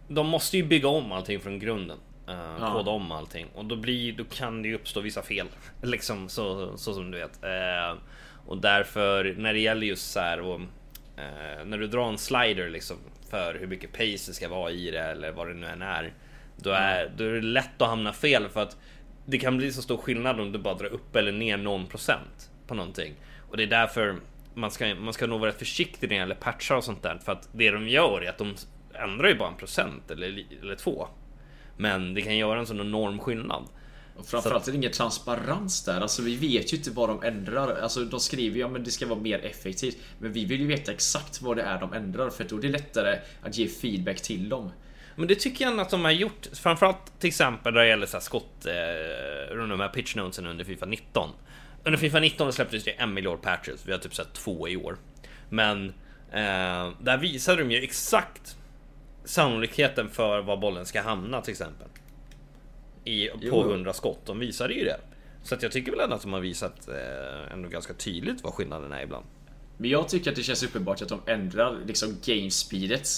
de 0.09 0.27
måste 0.27 0.57
ju 0.57 0.63
bygga 0.65 0.89
om 0.89 1.13
allting 1.13 1.41
från 1.41 1.59
grunden. 1.59 1.99
Uh, 2.29 2.57
Ja. 2.61 2.73
Koda 2.73 2.91
om 2.91 3.13
allting 3.13 3.47
och 3.55 3.65
då, 3.65 3.77
blir, 3.77 4.13
då 4.13 4.25
kan 4.25 4.63
det 4.63 4.69
ju 4.69 4.75
uppstå 4.75 5.01
vissa 5.01 5.23
fel. 5.23 5.47
Liksom 5.83 6.29
så, 6.29 6.77
så 6.77 6.95
som 6.95 7.11
du 7.11 7.19
vet. 7.19 7.45
Eh, 7.45 7.99
och 8.47 8.59
därför 8.59 9.35
när 9.39 9.53
det 9.53 9.61
gäller 9.61 9.87
just 9.87 10.13
så 10.13 10.21
här 10.21 10.41
och 10.41 10.61
eh, 11.17 11.65
när 11.65 11.79
du 11.79 11.87
drar 11.87 12.09
en 12.09 12.19
slider 12.19 12.69
liksom 12.71 12.97
för 13.31 13.55
hur 13.55 13.67
mycket 13.67 13.93
pace 13.93 14.31
det 14.31 14.33
ska 14.35 14.49
vara 14.49 14.71
i 14.71 14.91
det 14.91 15.01
eller 15.01 15.33
vad 15.33 15.49
det 15.49 15.55
nu 15.55 15.67
än 15.67 15.83
är. 15.83 16.13
Då 16.57 16.71
är, 16.71 17.13
då 17.17 17.25
är 17.25 17.33
det 17.33 17.41
lätt 17.41 17.83
att 17.83 17.89
hamna 17.89 18.13
fel 18.13 18.49
för 18.49 18.63
att 18.63 18.77
det 19.27 19.39
kan 19.39 19.57
bli 19.57 19.73
så 19.73 19.83
stor 19.83 19.97
skillnad 19.97 20.41
om 20.41 20.53
du 20.53 20.59
bara 20.59 20.75
drar 20.75 20.89
upp 20.89 21.17
eller 21.17 21.33
ner 21.33 21.57
någon 21.57 21.87
procent 21.87 22.51
på 22.67 22.75
någonting. 22.75 23.15
Och 23.51 23.57
det 23.57 23.63
är 23.63 23.67
därför 23.67 24.17
man 24.55 24.71
ska, 24.71 24.95
man 24.95 25.13
ska 25.13 25.27
nog 25.27 25.41
vara 25.41 25.51
rätt 25.51 25.59
försiktig 25.59 26.09
när 26.09 26.17
det 26.17 26.21
gäller 26.21 26.35
patchar 26.35 26.77
och 26.77 26.85
sånt 26.85 27.03
där. 27.03 27.19
För 27.25 27.33
att 27.33 27.49
det 27.53 27.71
de 27.71 27.89
gör 27.89 28.23
är 28.25 28.29
att 28.29 28.39
de 28.39 28.55
ändrar 28.95 29.29
ju 29.29 29.35
bara 29.35 29.49
en 29.49 29.57
procent 29.57 30.11
eller, 30.11 30.45
eller 30.63 30.75
två. 30.75 31.09
Men 31.77 32.15
det 32.15 32.23
kan 32.23 32.37
göra 32.37 32.59
en 32.59 32.67
sån 32.67 32.81
enorm 32.81 33.19
skillnad. 33.19 33.69
Och 34.17 34.27
framförallt 34.27 34.69
är 34.69 34.73
det 34.73 34.77
ingen 34.77 34.93
transparens 34.93 35.85
där. 35.85 36.01
Alltså 36.01 36.23
vi 36.23 36.37
vet 36.37 36.73
ju 36.73 36.77
inte 36.77 36.91
vad 36.91 37.09
de 37.09 37.23
ändrar. 37.23 37.77
Alltså 37.83 38.05
de 38.05 38.21
skriver 38.21 38.57
ju 38.57 38.77
att 38.77 38.85
det 38.85 38.91
ska 38.91 39.07
vara 39.07 39.19
mer 39.19 39.45
effektivt. 39.45 39.97
Men 40.19 40.33
vi 40.33 40.45
vill 40.45 40.61
ju 40.61 40.67
veta 40.67 40.93
exakt 40.93 41.43
vad 41.43 41.57
det 41.57 41.63
är 41.63 41.81
de 41.81 41.93
ändrar. 41.93 42.31
För 42.31 42.45
då 42.45 42.57
är 42.57 42.61
det 42.61 42.69
lättare 42.69 43.19
att 43.43 43.59
ge 43.59 43.69
feedback 43.69 44.21
till 44.21 44.49
dem. 44.49 44.71
Men 45.17 45.29
det 45.29 45.35
tycker 45.35 45.65
jag 45.65 45.81
att 45.81 45.91
de 45.91 46.05
har 46.05 46.11
gjort. 46.11 46.47
Framförallt 46.53 47.21
till 47.21 47.29
exempel 47.29 47.75
när 47.75 47.81
det 47.81 47.89
gäller 47.89 48.07
så 48.07 48.17
här 48.17 48.23
skott, 48.23 48.67
eh, 48.67 49.57
de 49.57 49.81
här 49.81 49.89
pitch 49.89 50.15
notesen 50.15 50.47
under 50.47 50.65
Fifa 50.65 50.87
19. 50.87 51.31
Under 51.85 51.99
Fifa 51.99 52.21
19 52.21 52.53
släpptes 52.53 52.85
det 52.85 52.91
en 52.91 53.15
miljard 53.15 53.43
patches. 53.43 53.87
Vi 53.87 53.93
har 53.93 53.99
typ 53.99 54.15
sett 54.15 54.33
två 54.33 54.69
i 54.69 54.77
år. 54.77 54.97
Men 55.49 55.89
eh, 56.33 56.91
där 57.01 57.17
visade 57.17 57.63
de 57.63 57.71
ju 57.71 57.83
exakt 57.83 58.57
sannolikheten 59.27 60.09
för 60.11 60.41
var 60.43 60.57
bollen 60.57 60.87
ska 60.87 61.01
hamna 61.03 61.41
till 61.41 61.53
exempel. 61.53 61.89
I, 63.05 63.29
på 63.29 63.39
Jo. 63.41 63.71
100 63.71 63.93
skott. 63.93 64.21
De 64.25 64.39
visade 64.39 64.75
ju 64.75 64.85
det. 64.85 65.01
Så 65.43 65.55
att 65.55 65.63
jag 65.63 65.73
tycker 65.73 65.91
väl 65.93 66.01
ändå 66.01 66.15
att 66.17 66.23
de 66.23 66.33
har 66.33 66.41
visat 66.41 66.89
eh, 66.89 67.53
ändå 67.53 67.69
ganska 67.69 67.95
tydligt 67.95 68.43
vad 68.43 68.55
skillnaden 68.55 68.93
är 68.93 69.03
ibland. 69.03 69.25
Men 69.79 69.91
jag 69.91 70.09
tycker 70.09 70.31
att 70.31 70.37
det 70.37 70.43
känns 70.43 70.63
uppenbart 70.63 71.03
att 71.03 71.09
de 71.09 71.21
ändrar 71.27 71.77
liksom 71.87 72.17
game 72.27 72.51
speedet 72.51 73.09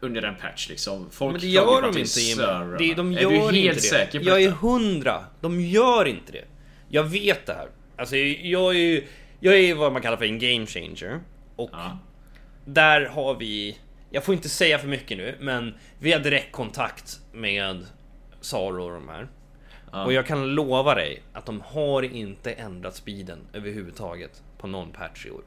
under 0.00 0.22
en 0.22 0.34
patch 0.36 0.68
liksom. 0.68 1.10
Folk 1.10 1.32
Men 1.32 1.40
det 1.40 1.46
gör 1.46 1.82
de 1.82 1.96
är 1.96 2.00
inte 2.00 2.20
Jimmy. 2.20 2.42
Det, 2.88 2.94
de 2.94 3.12
är 3.12 3.20
gör 3.20 3.30
du 3.30 3.36
helt 3.36 3.56
inte 3.56 3.74
det. 3.74 3.80
säker 3.80 4.18
på 4.18 4.24
jag 4.24 4.42
är 4.42 4.46
detta? 4.46 4.56
hundra. 4.60 5.24
De 5.40 5.60
gör 5.60 6.04
inte 6.08 6.32
det. 6.32 6.44
Jag 6.88 7.04
vet 7.04 7.46
det 7.46 7.52
här. 7.52 7.68
Alltså 7.96 8.16
jag 8.16 8.74
är 8.74 8.78
ju... 8.78 9.06
Jag 9.40 9.58
är 9.58 9.74
vad 9.74 9.92
man 9.92 10.02
kallar 10.02 10.16
för 10.16 10.24
en 10.24 10.38
game 10.38 10.66
changer. 10.66 11.20
Och 11.56 11.70
Ja. 11.72 11.98
där 12.64 13.06
har 13.06 13.34
vi... 13.34 13.78
Jag 14.10 14.24
får 14.24 14.34
inte 14.34 14.48
säga 14.48 14.78
för 14.78 14.88
mycket 14.88 15.18
nu, 15.18 15.36
men 15.40 15.74
vi 15.98 16.12
har 16.12 16.20
direkt 16.20 16.52
kontakt 16.52 17.20
med 17.32 17.86
Saro 18.40 18.84
och 18.84 18.92
de 18.92 19.08
här. 19.08 19.28
Ja. 19.92 20.04
Och 20.04 20.12
jag 20.12 20.26
kan 20.26 20.54
lova 20.54 20.94
dig 20.94 21.22
att 21.32 21.46
de 21.46 21.60
har 21.60 22.02
inte 22.02 22.52
ändrat 22.52 22.96
speeden 22.96 23.38
överhuvudtaget 23.52 24.42
på 24.58 24.66
någon 24.66 24.92
patch 24.92 25.26
i 25.26 25.30
år. 25.30 25.42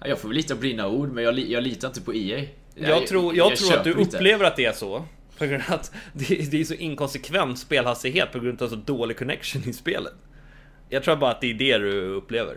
Ja, 0.00 0.06
Jag 0.06 0.18
får 0.18 0.28
väl 0.28 0.36
lita 0.36 0.56
på 0.56 0.62
dina 0.62 0.88
ord, 0.88 1.08
men 1.12 1.24
jag, 1.24 1.38
jag 1.38 1.62
litar 1.62 1.88
inte 1.88 2.00
på 2.00 2.14
EA. 2.14 2.46
Jag, 2.74 3.06
tror, 3.06 3.36
jag, 3.36 3.56
tror 3.56 3.78
att 3.78 3.84
du 3.84 3.90
inte. 3.90 4.16
upplever 4.16 4.44
att 4.44 4.56
det 4.56 4.64
är 4.64 4.72
så. 4.72 5.04
På 5.38 5.46
grund 5.46 5.62
av 5.68 5.74
att 5.74 5.92
det, 6.12 6.50
det 6.50 6.60
är 6.60 6.64
så 6.64 6.74
inkonsekvent 6.74 7.58
spelhastighet 7.58 8.32
på 8.32 8.40
grund 8.40 8.62
av 8.62 8.68
så 8.68 8.76
dålig 8.76 9.18
connection 9.18 9.62
i 9.66 9.72
spelet. 9.72 10.14
Jag 10.88 11.02
tror 11.02 11.16
bara 11.16 11.30
att 11.30 11.40
det 11.40 11.50
är 11.50 11.54
det 11.54 11.78
du 11.78 12.08
upplever. 12.08 12.56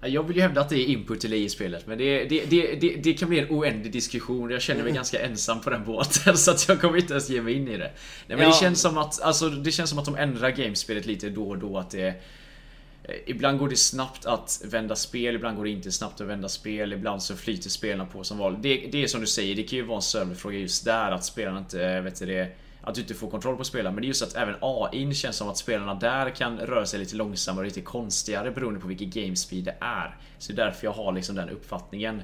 Ja, 0.00 0.08
Jag 0.08 0.22
vill 0.22 0.36
ju 0.36 0.42
hävda 0.42 0.60
att 0.60 0.68
det 0.68 0.76
är 0.76 0.86
input 0.86 1.20
till 1.20 1.32
i 1.32 1.48
spelet, 1.48 1.86
men 1.86 1.98
det, 1.98 2.24
det, 2.24 2.44
det, 2.44 2.96
det, 2.96 3.14
kan 3.14 3.28
bli 3.28 3.38
en 3.38 3.50
oändlig 3.50 3.92
diskussion. 3.92 4.50
Jag 4.50 4.62
känner 4.62 4.82
mig 4.82 4.92
ganska 4.92 5.20
ensam 5.20 5.60
på 5.60 5.70
den 5.70 5.84
båten, 5.84 6.36
så 6.38 6.50
att 6.50 6.68
jag 6.68 6.80
kommer 6.80 6.98
inte 6.98 7.12
ens 7.12 7.30
ge 7.30 7.42
mig 7.42 7.54
in 7.54 7.68
i 7.68 7.76
det. 7.76 7.92
Nej, 8.26 8.38
men 8.38 8.38
det 8.38 8.56
känns 8.56 8.80
som 8.80 8.98
att, 8.98 9.20
alltså, 9.20 9.48
det 9.48 9.72
känns 9.72 9.90
som 9.90 9.98
att 9.98 10.04
de 10.04 10.16
ändrar 10.16 10.50
gamespelet 10.50 11.06
lite 11.06 11.30
då 11.30 11.48
och 11.48 11.58
då. 11.58 11.78
Att 11.78 11.90
det, 11.90 12.06
eh, 12.06 13.14
ibland 13.26 13.58
går 13.58 13.68
det 13.68 13.76
snabbt 13.76 14.26
att 14.26 14.62
vända 14.64 14.96
spel, 14.96 15.34
ibland 15.34 15.56
går 15.56 15.64
det 15.64 15.70
inte 15.70 15.92
snabbt 15.92 16.20
att 16.20 16.26
vända 16.26 16.48
spel, 16.48 16.92
ibland 16.92 17.22
så 17.22 17.36
flyter 17.36 17.70
spelarna 17.70 18.06
på 18.06 18.24
som 18.24 18.38
vanligt. 18.38 18.62
Det, 18.62 18.88
det 18.92 19.02
är 19.02 19.06
som 19.06 19.20
du 19.20 19.26
säger, 19.26 19.54
det 19.54 19.62
kan 19.62 19.76
ju 19.76 19.84
vara 19.84 19.96
en 19.96 20.02
serverfråga 20.02 20.58
just 20.58 20.84
där, 20.84 21.10
att 21.10 21.24
spelarna 21.24 21.58
inte, 21.58 21.84
eh, 21.84 22.02
vet 22.02 22.18
du 22.18 22.26
det, 22.26 22.56
att 22.86 22.94
du 22.94 23.00
inte 23.00 23.14
får 23.14 23.30
kontroll 23.30 23.56
på 23.56 23.64
spelarna. 23.64 23.94
Men 23.94 24.02
det 24.02 24.06
är 24.06 24.08
just 24.08 24.22
att 24.22 24.36
även 24.36 24.54
AI 24.60 25.14
känns 25.14 25.36
som 25.36 25.48
att 25.48 25.56
spelarna 25.56 25.94
där 25.94 26.30
kan 26.30 26.58
röra 26.58 26.86
sig 26.86 27.00
lite 27.00 27.16
långsammare 27.16 27.62
och 27.62 27.66
lite 27.66 27.80
konstigare 27.80 28.50
beroende 28.50 28.80
på 28.80 28.88
vilken 28.88 29.10
gamespeed 29.10 29.64
det 29.64 29.76
är. 29.80 30.16
Så 30.38 30.52
det 30.52 30.62
är 30.62 30.66
därför 30.66 30.86
jag 30.86 30.92
har 30.92 31.12
liksom 31.12 31.36
den 31.36 31.50
uppfattningen. 31.50 32.22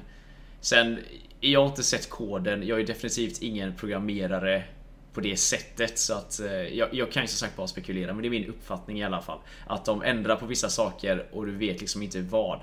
Sen, 0.61 0.99
jag 1.39 1.59
har 1.59 1.67
inte 1.67 1.83
sett 1.83 2.09
koden, 2.09 2.67
jag 2.67 2.79
är 2.79 2.87
definitivt 2.87 3.41
ingen 3.41 3.75
programmerare 3.75 4.63
på 5.13 5.21
det 5.21 5.37
sättet 5.37 5.97
så 5.99 6.13
att 6.13 6.39
eh, 6.39 6.51
jag, 6.51 6.93
jag 6.93 7.11
kan 7.11 7.23
ju 7.23 7.27
som 7.27 7.37
sagt 7.37 7.57
bara 7.57 7.67
spekulera 7.67 8.13
men 8.13 8.21
det 8.21 8.27
är 8.27 8.29
min 8.29 8.49
uppfattning 8.49 8.99
i 8.99 9.03
alla 9.03 9.21
fall. 9.21 9.39
Att 9.67 9.85
de 9.85 10.01
ändrar 10.01 10.35
på 10.35 10.45
vissa 10.45 10.69
saker 10.69 11.25
och 11.31 11.45
du 11.45 11.51
vet 11.51 11.81
liksom 11.81 12.03
inte 12.03 12.21
vad. 12.21 12.59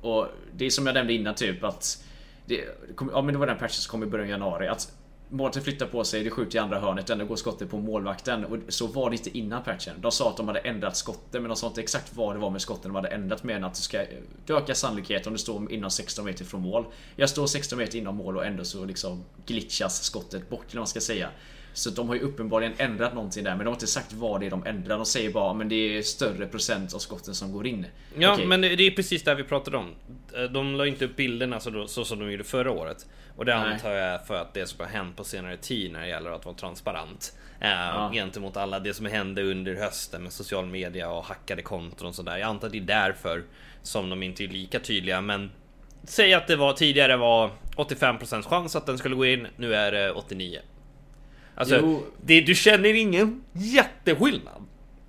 Och 0.00 0.28
det 0.54 0.66
är 0.66 0.70
som 0.70 0.86
jag 0.86 0.94
nämnde 0.94 1.12
innan 1.12 1.34
typ 1.34 1.64
att 1.64 2.04
det, 2.46 2.64
ja 3.12 3.22
men 3.22 3.34
det 3.34 3.38
var 3.38 3.46
den 3.46 3.58
patchen 3.58 3.70
som 3.70 3.90
kom 3.90 4.02
i 4.02 4.06
början 4.06 4.24
av 4.24 4.30
januari. 4.30 4.68
Att 4.68 4.92
målet 5.32 5.64
flyttar 5.64 5.86
på 5.86 6.04
sig, 6.04 6.24
det 6.24 6.30
skjuter 6.30 6.56
i 6.56 6.58
andra 6.58 6.80
hörnet, 6.80 7.10
ändå 7.10 7.24
går 7.24 7.36
skottet 7.36 7.70
på 7.70 7.78
målvakten. 7.78 8.44
Och 8.44 8.58
så 8.68 8.86
var 8.86 9.10
det 9.10 9.16
inte 9.16 9.38
innan 9.38 9.62
patchen. 9.62 9.94
De 10.00 10.12
sa 10.12 10.30
att 10.30 10.36
de 10.36 10.48
hade 10.48 10.60
ändrat 10.60 10.96
skotten 10.96 11.42
men 11.42 11.48
de 11.48 11.56
sa 11.56 11.66
inte 11.66 11.80
exakt 11.80 12.16
vad 12.16 12.34
det 12.34 12.38
var 12.38 12.50
med 12.50 12.62
skotten 12.62 12.92
de 12.92 12.94
hade 12.94 13.08
ändrat 13.08 13.44
mer 13.44 13.56
än 13.56 13.64
att 13.64 13.74
du 13.74 13.80
ska 13.80 14.04
du 14.46 14.56
ökar 14.56 14.74
sannolikheten 14.74 15.28
om 15.28 15.32
du 15.32 15.38
står 15.38 15.72
inom 15.72 15.90
16 15.90 16.24
meter 16.24 16.44
från 16.44 16.60
mål. 16.60 16.84
Jag 17.16 17.30
står 17.30 17.46
16 17.46 17.78
meter 17.78 17.98
inom 17.98 18.16
mål 18.16 18.36
och 18.36 18.46
ändå 18.46 18.64
så 18.64 18.84
liksom 18.84 19.24
glitchas 19.46 20.02
skottet 20.02 20.48
bort 20.50 20.64
eller 20.64 20.74
vad 20.74 20.80
man 20.80 20.86
ska 20.86 21.00
säga. 21.00 21.28
Så 21.74 21.90
de 21.90 22.08
har 22.08 22.14
ju 22.14 22.20
uppenbarligen 22.20 22.72
ändrat 22.76 23.14
någonting 23.14 23.44
där 23.44 23.50
men 23.50 23.58
de 23.58 23.66
har 23.66 23.74
inte 23.74 23.86
sagt 23.86 24.12
vad 24.12 24.40
det 24.40 24.46
är 24.46 24.50
de 24.50 24.66
ändrar. 24.66 24.96
De 24.96 25.06
säger 25.06 25.30
bara 25.30 25.54
men 25.54 25.68
det 25.68 25.98
är 25.98 26.02
större 26.02 26.46
procent 26.46 26.94
av 26.94 26.98
skotten 26.98 27.34
som 27.34 27.52
går 27.52 27.66
in. 27.66 27.86
Ja, 28.18 28.32
Okej. 28.32 28.46
men 28.46 28.60
det 28.60 28.68
är 28.68 28.90
precis 28.90 29.22
det 29.22 29.34
vi 29.34 29.44
pratade 29.44 29.76
om. 29.76 29.86
De 30.50 30.74
la 30.76 30.86
inte 30.86 31.04
upp 31.04 31.16
bilderna 31.16 31.60
så, 31.60 31.86
så 31.86 32.04
som 32.04 32.18
de 32.18 32.30
gjorde 32.32 32.44
förra 32.44 32.70
året. 32.70 33.06
Och 33.36 33.44
det 33.44 33.54
antar 33.54 33.90
jag 33.90 34.00
är 34.14 34.18
för 34.18 34.34
att 34.34 34.54
det 34.54 34.66
som 34.66 34.80
har 34.80 34.86
hänt 34.92 35.16
på 35.16 35.24
senare 35.24 35.56
tid 35.56 35.92
när 35.92 36.00
det 36.00 36.08
gäller 36.08 36.30
att 36.30 36.44
vara 36.44 36.54
transparent. 36.54 37.36
Eh, 37.60 37.70
Ja. 37.70 38.10
Gentemot 38.14 38.56
alla 38.56 38.80
det 38.80 38.94
som 38.94 39.06
hände 39.06 39.42
under 39.42 39.74
hösten 39.74 40.22
med 40.22 40.32
social 40.32 40.66
media 40.66 41.10
och 41.10 41.24
hackade 41.24 41.62
konton 41.62 42.08
och 42.08 42.14
sådär. 42.14 42.36
Jag 42.36 42.48
antar 42.48 42.66
att 42.66 42.72
det 42.72 42.78
är 42.78 42.82
därför 42.82 43.42
som 43.82 44.10
de 44.10 44.22
inte 44.22 44.44
är 44.44 44.48
lika 44.48 44.80
tydliga. 44.80 45.20
Men 45.20 45.50
säg 46.04 46.34
att 46.34 46.46
det 46.46 46.56
var 46.56 46.72
tidigare 46.72 47.16
var 47.16 47.50
85% 47.76 48.42
chans 48.42 48.76
att 48.76 48.86
den 48.86 48.98
skulle 48.98 49.14
gå 49.14 49.26
in. 49.26 49.46
Nu 49.56 49.74
är 49.74 49.92
det 49.92 50.12
89. 50.12 50.58
Alltså, 51.54 51.76
Jo. 51.82 52.04
det, 52.24 52.40
du 52.40 52.54
känner 52.54 52.94
ingen 52.94 53.44
jätteskillnad 53.52 54.62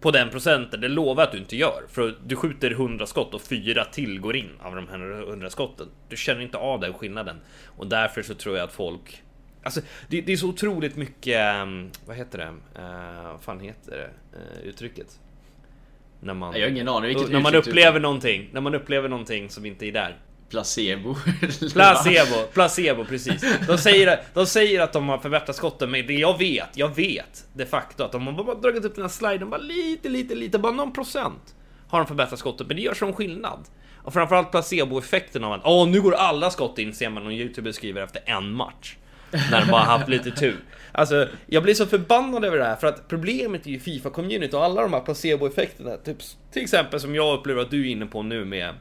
på 0.04 0.12
den 0.12 0.30
procenten, 0.30 0.82
det 0.82 0.88
lovar 0.88 1.22
jag 1.22 1.28
att 1.28 1.32
du 1.32 1.38
inte 1.38 1.56
gör. 1.56 1.84
För 1.90 2.16
du 2.26 2.36
skjuter 2.36 2.72
100 2.72 3.06
skott 3.06 3.34
och 3.34 3.42
fyra 3.42 3.86
till 3.86 4.20
går 4.20 4.36
in 4.36 4.50
av 4.62 4.76
de 4.76 4.88
här 4.88 5.30
100 5.30 5.50
skotten. 5.50 5.88
Du 6.10 6.18
känner 6.18 6.42
inte 6.42 6.58
av 6.58 6.80
den 6.80 6.94
skillnaden. 6.94 7.36
Och 7.66 7.88
därför 7.88 8.22
så 8.22 8.34
tror 8.34 8.58
jag 8.58 8.64
att 8.64 8.74
folk... 8.74 9.24
Alltså, 9.64 9.82
det, 10.10 10.22
det 10.22 10.34
är 10.34 10.38
så 10.38 10.50
otroligt 10.50 10.96
mycket... 10.96 11.36
ehm, 11.40 11.90
Vad 12.06 12.16
heter 12.18 12.38
det? 12.38 12.80
Uh, 12.82 13.32
vad 13.32 13.42
fan 13.42 13.60
heter 13.60 13.92
det? 13.92 14.38
eh, 14.38 14.68
uttrycket? 14.70 15.20
När 16.20 16.34
man... 16.34 16.54
Jag 16.54 16.62
har 16.62 16.72
ingen 16.72 16.88
aning 16.88 17.08
vilket 17.08 17.32
när 17.32 17.40
man 17.40 17.56
uttryck 17.56 17.68
upplever 17.68 18.00
någonting, 18.00 18.50
när 18.54 18.62
man 18.62 18.76
upplever 18.76 19.10
någonting 19.10 19.50
som 19.50 19.66
inte 19.66 19.86
är 19.86 19.92
där. 19.92 20.18
Placebo. 20.54 21.16
Placebo, 21.74 22.48
placebo 22.54 23.06
precis. 23.06 23.46
De 23.68 23.78
säger, 23.78 24.20
de 24.34 24.46
säger 24.46 24.80
att 24.82 24.94
de 24.94 25.10
har 25.10 25.18
förbättrat 25.18 25.56
skotten, 25.56 25.92
men 25.92 26.08
det 26.08 26.14
jag 26.14 26.38
vet, 26.38 26.70
jag 26.74 26.96
vet 26.96 27.46
de 27.54 27.66
facto 27.66 28.04
att 28.04 28.12
de 28.12 28.28
har 28.28 28.44
bara 28.44 28.56
dragit 28.56 28.86
upp 28.86 28.96
den 28.96 29.04
här 29.04 29.10
sliden 29.10 29.50
bara 29.50 29.62
lite, 29.62 30.10
lite, 30.10 30.36
lite, 30.36 30.60
bara 30.60 30.72
någon 30.72 30.94
procent 30.94 31.56
har 31.88 32.00
de 32.00 32.08
förbättrat 32.08 32.40
skotten, 32.40 32.68
men 32.68 32.76
det 32.76 32.82
gör 32.84 32.94
sån 32.94 33.14
skillnad. 33.14 33.60
Och 33.98 34.14
framförallt 34.14 34.52
placeboeffekten 34.52 35.44
av 35.44 35.54
att 35.54 35.62
åh, 35.64 35.88
nu 35.88 36.02
går 36.02 36.14
alla 36.14 36.52
skott 36.52 36.80
in, 36.80 36.94
ser 36.94 37.10
man 37.10 37.24
någon 37.24 37.34
youtuber 37.34 37.72
skriver 37.72 38.04
efter 38.04 38.22
en 38.26 38.52
match. 38.52 38.96
När 39.52 39.62
de 39.62 39.72
bara 39.72 39.82
haft 39.82 40.10
lite 40.10 40.32
tur. 40.32 40.58
Alltså, 40.92 41.28
jag 41.46 41.64
blir 41.64 41.74
så 41.74 41.86
förbannad 41.86 42.46
över 42.46 42.58
det 42.58 42.66
här 42.66 42.76
för 42.76 42.88
att 42.88 43.08
problemet 43.08 43.66
är 43.66 43.70
ju 43.70 43.80
Fifa-community 43.80 44.54
och 44.54 44.64
alla 44.64 44.82
de 44.82 44.94
här 44.94 45.00
placeboeffekterna. 45.00 45.98
Typ, 45.98 46.18
till 46.52 46.62
exempel 46.62 47.00
som 47.00 47.16
jag 47.16 47.40
upplever 47.40 47.62
att 47.62 47.72
du 47.72 47.88
är 47.88 47.92
inne 47.92 48.06
på 48.06 48.24
nu 48.24 48.46
med 48.46 48.74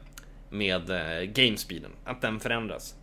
med 0.53 0.91
eh, 0.91 1.23
gamespeeden, 1.23 1.91
att 2.05 2.21
den 2.21 2.41
förändras. 2.41 2.95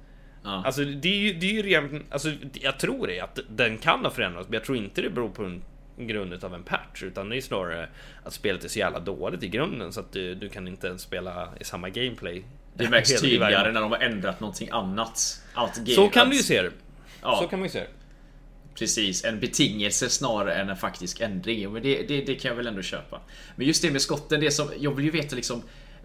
Ja. 0.44 0.64
Alltså 0.66 0.84
det 0.84 1.10
är 1.10 1.20
ju, 1.20 1.34
det 1.34 1.46
är 1.46 1.54
ju 1.54 1.62
redan, 1.62 2.04
alltså 2.10 2.32
jag 2.54 2.80
tror 2.80 3.08
det 3.08 3.20
att 3.20 3.40
den 3.50 3.78
kan 3.78 4.06
ha 4.06 4.12
förändrats, 4.12 4.50
men 4.50 4.54
jag 4.54 4.64
tror 4.64 4.78
inte 4.78 5.02
det 5.02 5.10
beror 5.10 5.30
på 5.30 5.44
en 5.44 5.62
grund 5.98 6.44
av 6.44 6.54
en 6.54 6.64
patch, 6.64 7.04
utan 7.04 7.30
det 7.30 7.38
är 7.38 7.42
snarare 7.42 7.90
att 8.24 8.34
spelet 8.34 8.64
är 8.64 8.70
så 8.70 8.80
jävla 8.80 9.00
dåligt 9.00 9.44
i 9.44 9.48
grunden 9.48 9.94
så 9.94 10.00
att 10.00 10.12
du, 10.12 10.36
du 10.36 10.50
kan 10.50 10.68
inte 10.68 10.88
ens 10.88 11.02
spela 11.02 11.50
i 11.60 11.64
samma 11.64 11.90
gameplay. 11.90 12.44
Det 12.74 12.90
märks 12.90 13.22
tydligare 13.22 13.72
när 13.72 13.82
de 13.82 13.92
har 13.92 14.00
ändrat 14.00 14.40
någonting 14.40 14.70
annat. 14.72 15.42
Att 15.54 15.76
game, 15.78 15.90
Så 15.90 16.10
kan 16.10 16.24
att, 16.24 16.32
du 16.32 16.38
ju 16.38 16.44
se 16.44 16.62
det. 16.62 16.72
Ja. 17.22 17.40
Så 17.42 17.48
kan 17.48 17.60
man 17.60 17.66
ju 17.66 17.72
se 17.72 17.80
det. 17.80 17.88
Precis, 18.76 19.26
en 19.26 19.40
betingelse 19.40 20.10
snarare 20.10 20.54
än 20.54 20.70
en 20.70 20.78
faktisk 20.78 21.22
ändring. 21.22 21.74
Men 21.74 21.84
det, 21.84 22.08
det, 22.08 22.22
det 22.22 22.36
kan 22.36 22.50
jag 22.50 22.56
väl 22.56 22.68
ändå 22.68 22.82
köpa. 22.82 23.22
Men 23.56 23.68
just 23.68 23.82
det 23.82 23.92
med 23.92 24.02
skotten, 24.02 24.40
det 24.40 24.52
som, 24.52 24.70
jag 24.80 24.96
vill 24.96 25.06
ju 25.06 25.12
veta 25.12 25.36
liksom 25.36 25.62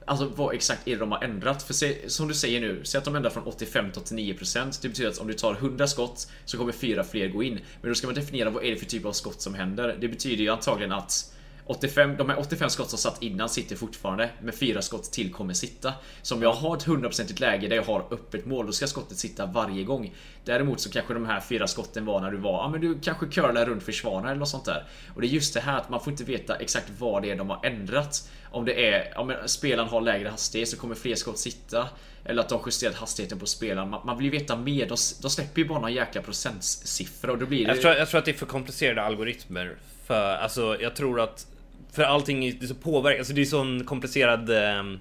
Alltså 0.07 0.32
vad 0.36 0.55
exakt 0.55 0.88
är 0.88 0.92
det 0.92 0.98
de 0.98 1.12
har 1.12 1.24
ändrat? 1.24 1.62
För 1.62 1.74
se, 1.74 2.11
som 2.11 2.28
du 2.28 2.34
säger 2.34 2.61
nu, 2.61 2.80
säg 2.84 2.98
att 2.98 3.05
de 3.05 3.16
ändrar 3.16 3.30
från 3.30 3.44
85 3.44 3.92
till 3.92 4.02
89% 4.02 4.78
Det 4.82 4.88
betyder 4.88 5.11
att 5.11 5.18
om 5.18 5.26
du 5.26 5.34
tar 5.34 5.55
100 5.55 5.86
skott 5.86 6.30
så 6.44 6.59
kommer 6.59 6.72
fyra 6.72 7.05
fler 7.05 7.28
gå 7.28 7.42
in. 7.42 7.61
Men 7.80 7.90
då 7.90 7.94
ska 7.94 8.07
man 8.07 8.14
definiera 8.14 8.50
vad 8.50 8.64
är 8.64 8.70
det 8.70 8.76
för 8.76 8.86
typ 8.86 9.05
av 9.05 9.12
skott 9.12 9.40
som 9.40 9.55
händer. 9.55 9.96
Det 10.00 10.09
betyder 10.09 10.44
ju 10.44 10.50
antagligen 10.50 10.92
att 10.92 11.34
85, 11.66 12.16
de 12.16 12.30
här 12.30 12.38
85 12.38 12.70
skott 12.70 12.90
som 12.90 12.98
satt 12.98 13.22
innan 13.22 13.48
sitter 13.48 13.76
fortfarande, 13.76 14.30
men 14.42 14.52
fyra 14.52 14.82
skott 14.82 15.12
till 15.12 15.32
kommer 15.32 15.54
sitta. 15.54 15.92
Så 16.22 16.34
om 16.34 16.42
jag 16.42 16.52
har 16.52 16.76
ett 16.76 16.86
100% 16.86 17.40
läge 17.40 17.68
där 17.68 17.76
jag 17.76 17.82
har 17.82 18.06
öppet 18.10 18.46
mål, 18.46 18.66
då 18.66 18.72
ska 18.72 18.86
skottet 18.86 19.18
sitta 19.18 19.46
varje 19.46 19.84
gång. 19.84 20.14
Däremot 20.44 20.80
så 20.80 20.90
kanske 20.90 21.14
de 21.14 21.26
här 21.26 21.40
fyra 21.40 21.66
skotten 21.66 22.04
var 22.04 22.20
när 22.20 22.30
du 22.30 22.36
var, 22.36 22.52
ja 22.52 22.68
men 22.68 22.80
du 22.80 22.98
kanske 23.00 23.26
curlar 23.26 23.66
runt 23.66 23.82
försvarare 23.82 24.30
eller 24.30 24.38
något 24.38 24.48
sånt 24.48 24.64
där. 24.64 24.86
Och 25.14 25.20
det 25.20 25.26
är 25.26 25.28
just 25.28 25.54
det 25.54 25.60
här 25.60 25.78
att 25.78 25.90
man 25.90 26.00
får 26.00 26.10
inte 26.10 26.24
veta 26.24 26.56
exakt 26.56 26.90
vad 26.98 27.22
det 27.22 27.30
är 27.30 27.36
de 27.36 27.50
har 27.50 27.66
ändrat. 27.66 28.30
Om 28.50 28.64
det 28.64 28.88
är, 28.88 29.12
ja 29.14 29.24
men 29.24 29.48
spelaren 29.48 29.88
har 29.88 30.00
lägre 30.00 30.28
hastighet 30.28 30.68
så 30.68 30.76
kommer 30.76 30.94
fler 30.94 31.14
skott 31.14 31.38
sitta. 31.38 31.88
Eller 32.24 32.42
att 32.42 32.48
de 32.48 32.62
justerat 32.66 32.94
hastigheten 32.94 33.38
på 33.38 33.46
spelaren. 33.46 33.90
Man, 33.90 34.06
man 34.06 34.16
vill 34.16 34.24
ju 34.24 34.30
veta 34.30 34.56
mer. 34.56 34.86
De, 34.86 34.96
de 35.22 35.30
släpper 35.30 35.62
ju 35.62 35.68
bara 35.68 35.78
några 35.78 35.90
jäkla 35.90 36.22
procentsiffror 36.22 37.30
och 37.30 37.38
då 37.38 37.46
blir 37.46 37.66
det... 37.66 37.72
Jag 37.72 37.80
tror, 37.80 37.94
jag 37.94 38.08
tror 38.08 38.18
att 38.18 38.24
det 38.24 38.30
är 38.30 38.36
för 38.36 38.46
komplicerade 38.46 39.02
algoritmer. 39.02 39.76
För 40.06 40.36
alltså, 40.36 40.76
jag 40.80 40.96
tror 40.96 41.20
att 41.20 41.46
för 41.95 42.03
allting 42.03 42.45
är 42.45 42.66
så 42.66 42.74
påverkat, 42.74 43.18
alltså 43.18 43.32
det 43.32 43.40
är 43.40 43.45
sån 43.45 43.84
komplicerad 43.84 44.51
ehm, 44.51 45.01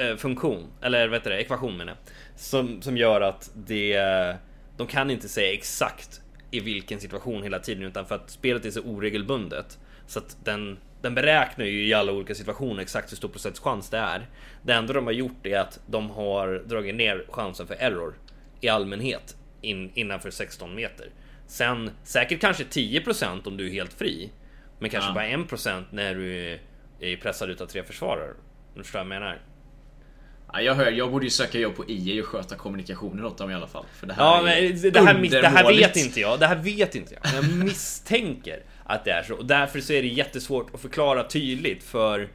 eh, 0.00 0.16
funktion, 0.16 0.66
eller 0.82 1.08
vad 1.08 1.18
heter 1.18 1.30
det, 1.30 1.40
ekvation 1.40 1.76
menar 1.76 1.92
jag. 1.92 2.14
Som, 2.40 2.82
som 2.82 2.96
gör 2.96 3.20
att 3.20 3.50
det, 3.54 3.98
de 4.76 4.86
kan 4.86 5.10
inte 5.10 5.28
säga 5.28 5.52
exakt 5.52 6.20
i 6.50 6.60
vilken 6.60 7.00
situation 7.00 7.42
hela 7.42 7.58
tiden, 7.58 7.84
utan 7.84 8.06
för 8.06 8.14
att 8.14 8.30
spelet 8.30 8.64
är 8.64 8.70
så 8.70 8.80
oregelbundet. 8.80 9.78
Så 10.06 10.18
att 10.18 10.36
den, 10.44 10.78
den 11.02 11.14
beräknar 11.14 11.64
ju 11.64 11.86
i 11.86 11.94
alla 11.94 12.12
olika 12.12 12.34
situationer 12.34 12.82
exakt 12.82 13.12
hur 13.12 13.16
stor 13.16 13.28
procents 13.28 13.60
chans 13.60 13.90
det 13.90 13.98
är. 13.98 14.28
Det 14.62 14.72
enda 14.72 14.92
de 14.92 15.06
har 15.06 15.12
gjort 15.12 15.46
är 15.46 15.58
att 15.58 15.80
de 15.86 16.10
har 16.10 16.62
dragit 16.66 16.94
ner 16.94 17.24
chansen 17.30 17.66
för 17.66 17.74
error 17.74 18.14
i 18.60 18.68
allmänhet 18.68 19.36
in, 19.60 19.90
innanför 19.94 20.30
16 20.30 20.74
meter. 20.74 21.10
Sen 21.46 21.90
säkert 22.04 22.40
kanske 22.40 22.64
10% 22.64 23.48
om 23.48 23.56
du 23.56 23.66
är 23.66 23.72
helt 23.72 23.92
fri. 23.92 24.30
Men 24.78 24.90
kanske 24.90 25.10
Ja. 25.10 25.14
bara 25.14 25.26
1% 25.26 25.84
när 25.90 26.14
du 26.14 26.58
är- 27.00 27.16
pressad 27.16 27.50
utav 27.50 27.66
tre 27.66 27.82
försvarare. 27.84 28.32
Du 28.74 28.82
förstår 28.82 28.98
vad 28.98 29.04
jag 29.06 29.20
menar? 29.20 29.38
Ja, 30.52 30.60
jag 30.60 30.74
hör, 30.74 30.90
jag 30.90 31.10
borde 31.12 31.26
ju 31.26 31.30
söka 31.30 31.58
jobb 31.58 31.76
på 31.76 31.84
EA 31.88 32.22
och 32.22 32.28
sköta 32.28 32.56
kommunikationen 32.56 33.24
åt 33.24 33.38
dem 33.38 33.50
i 33.50 33.54
alla 33.54 33.66
fall. 33.66 33.84
För 34.00 34.06
det 34.06 34.12
här 34.14 34.22
Ja, 34.24 34.42
men 34.42 34.80
det, 34.92 35.00
här, 35.00 35.14
det 35.42 35.48
här 35.48 35.68
vet 35.68 35.96
inte 35.96 36.20
jag. 36.20 36.40
Det 36.40 36.46
här 36.46 36.56
vet 36.56 36.94
inte 36.94 37.14
jag. 37.14 37.34
Jag 37.34 37.52
misstänker 37.64 38.62
att 38.84 39.04
det 39.04 39.10
är 39.10 39.22
så. 39.22 39.34
Och 39.34 39.44
därför 39.46 39.80
så 39.80 39.92
är 39.92 40.02
det 40.02 40.08
jättesvårt 40.08 40.74
att 40.74 40.80
förklara 40.80 41.24
tydligt 41.24 41.82
för 41.84 42.28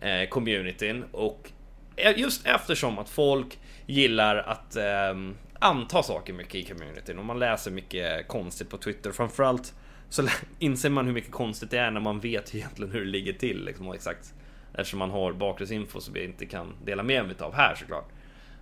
eh, 0.00 0.28
communityn. 0.28 1.04
Och 1.12 1.50
eh, 1.96 2.18
just 2.18 2.46
eftersom 2.46 2.98
att 2.98 3.08
folk 3.08 3.58
gillar 3.86 4.36
att 4.36 4.76
ehm, 4.76 5.36
anta 5.58 6.02
saker 6.02 6.32
mycket 6.32 6.54
i 6.54 6.62
communityn. 6.64 7.18
Och 7.18 7.24
man 7.24 7.38
läser 7.38 7.70
mycket 7.70 8.28
konstigt 8.28 8.70
på 8.70 8.76
Twitter. 8.76 9.12
Framförallt 9.12 9.74
så 10.10 10.28
inser 10.58 10.90
man 10.90 11.06
hur 11.06 11.12
mycket 11.12 11.32
konstigt 11.32 11.70
det 11.70 11.78
är 11.78 11.90
när 11.90 12.00
man 12.00 12.20
vet 12.20 12.54
egentligen 12.54 12.92
hur 12.92 13.00
det 13.00 13.10
ligger 13.10 13.32
till. 13.32 13.64
Liksom, 13.64 13.88
och 13.88 13.94
exakt 13.94 14.34
Eftersom 14.74 14.98
man 14.98 15.10
har 15.10 15.32
bakgrundsinfo 15.32 16.00
som 16.00 16.14
vi 16.14 16.24
inte 16.24 16.46
kan 16.46 16.72
dela 16.84 17.02
med 17.02 17.26
mig 17.26 17.36
av 17.38 17.54
här 17.54 17.74
såklart. 17.74 18.08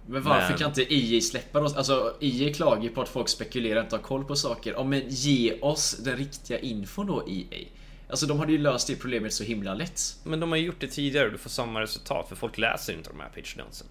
Men 0.07 0.23
varför 0.23 0.49
Men- 0.49 0.59
kan 0.59 0.69
inte 0.69 0.95
EA 0.95 1.21
släppa 1.21 1.61
oss? 1.61 1.77
Alltså 1.77 2.17
EA 2.21 2.55
klagar 2.55 2.83
ju 2.83 2.89
på 2.89 3.03
att 3.03 3.09
folk 3.09 3.29
spekulerar 3.29 3.77
och 3.77 3.85
inte 3.85 3.97
har 3.97 4.03
koll 4.03 4.25
på 4.25 4.37
saker. 4.37 4.73
Ja, 4.73 4.85
men 4.85 5.03
ge 5.09 5.61
oss 5.61 5.97
den 6.05 6.17
riktiga 6.17 6.59
infon 6.59 7.07
då 7.07 7.29
EA. 7.29 7.65
Alltså 8.11 8.27
de 8.27 8.39
hade 8.39 8.53
ju 8.53 8.59
löst 8.59 8.87
det 8.87 8.97
problemet 8.97 9.33
så 9.33 9.45
himla 9.45 9.75
lätt. 9.75 10.01
Men 10.25 10.41
de 10.41 10.51
har 10.51 10.59
gjort 10.59 10.81
det 10.81 10.87
tidigare 10.87 11.27
och 11.27 11.33
du 11.33 11.39
får 11.39 11.51
samma 11.51 11.81
resultat 11.81 12.29
för 12.29 12.37
folk 12.37 12.59
läser 12.59 12.93
inte 12.93 13.11
de 13.11 13.21
här 13.21 13.29
pitch 13.29 13.57
notesen. 13.57 13.87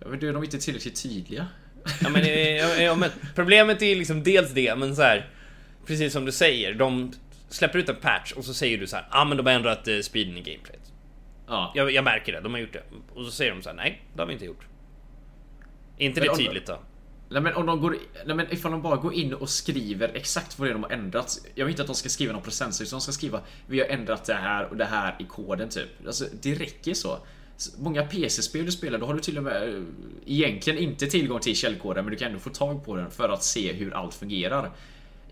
Ja, 0.00 0.06
men 0.08 0.20
då 0.20 0.26
är 0.26 0.32
de 0.32 0.44
inte 0.44 0.58
tillräckligt 0.58 1.02
tydliga. 1.02 1.46
Ja, 2.02 2.08
men, 2.08 2.22
eh, 2.22 2.56
ja, 2.56 2.74
ja, 2.74 2.94
men 2.94 3.10
problemet 3.34 3.82
är 3.82 3.96
liksom 3.96 4.22
dels 4.22 4.52
det, 4.52 4.76
men 4.78 4.96
så 4.96 5.02
här. 5.02 5.30
Precis 5.88 6.12
som 6.12 6.24
du 6.24 6.32
säger, 6.32 6.74
de 6.74 7.12
släpper 7.48 7.78
ut 7.78 7.88
en 7.88 7.96
patch 7.96 8.32
och 8.32 8.44
så 8.44 8.54
säger 8.54 8.78
du 8.78 8.86
så 8.86 8.96
här, 8.96 9.06
ah, 9.10 9.24
men 9.24 9.36
de 9.36 9.46
har 9.46 9.52
ändrat 9.52 9.88
eh, 9.88 9.98
speeden 10.00 10.36
i 10.36 10.40
gameplayet. 10.40 10.92
Ja. 11.46 11.72
Jag, 11.74 11.90
jag 11.90 12.04
märker 12.04 12.32
det, 12.32 12.40
de 12.40 12.52
har 12.52 12.60
gjort 12.60 12.72
det. 12.72 12.82
Och 13.14 13.24
så 13.24 13.30
säger 13.30 13.54
de 13.54 13.62
så 13.62 13.68
här, 13.68 13.76
nej, 13.76 14.02
det 14.14 14.22
har 14.22 14.26
vi 14.26 14.32
inte 14.32 14.44
gjort. 14.44 14.66
Är 15.98 16.06
inte 16.06 16.20
Men 16.20 16.28
det 16.28 16.36
tydligt 16.36 16.66
då? 16.66 16.78
Nej 17.30 17.42
men 17.42 17.54
om 17.54 17.66
de 17.66 17.80
går... 17.80 17.96
Nej 18.26 18.36
men 18.36 18.52
ifall 18.52 18.72
de 18.72 18.82
bara 18.82 18.96
går 18.96 19.14
in 19.14 19.34
och 19.34 19.48
skriver 19.48 20.10
exakt 20.14 20.58
vad 20.58 20.68
det 20.68 20.72
är 20.72 20.74
de 20.74 20.82
har 20.82 20.90
ändrat. 20.90 21.38
Jag 21.54 21.64
vill 21.64 21.72
inte 21.72 21.82
att 21.82 21.88
de 21.88 21.94
ska 21.94 22.08
skriva 22.08 22.32
någon 22.32 22.42
procent, 22.42 22.80
utan 22.82 22.98
de 22.98 23.00
ska 23.00 23.12
skriva 23.12 23.40
Vi 23.66 23.80
har 23.80 23.86
ändrat 23.86 24.24
det 24.24 24.34
här 24.34 24.64
och 24.70 24.76
det 24.76 24.84
här 24.84 25.16
i 25.18 25.24
koden 25.24 25.68
typ. 25.68 26.06
Alltså 26.06 26.24
det 26.42 26.54
räcker 26.54 26.94
så. 26.94 27.18
Så 27.56 27.82
Många 27.82 28.04
PC-spel 28.04 28.64
du 28.64 28.72
spelar, 28.72 28.98
då 28.98 29.06
har 29.06 29.14
du 29.14 29.20
till 29.20 29.38
och 29.38 29.44
med 29.44 29.74
eh, 29.74 29.82
egentligen 30.26 30.78
inte 30.78 31.06
tillgång 31.06 31.40
till 31.40 31.56
källkoden, 31.56 32.04
men 32.04 32.12
du 32.12 32.18
kan 32.18 32.28
ändå 32.28 32.40
få 32.40 32.50
tag 32.50 32.84
på 32.84 32.96
den 32.96 33.10
för 33.10 33.28
att 33.28 33.42
se 33.42 33.72
hur 33.72 33.94
allt 33.94 34.14
fungerar. 34.14 34.70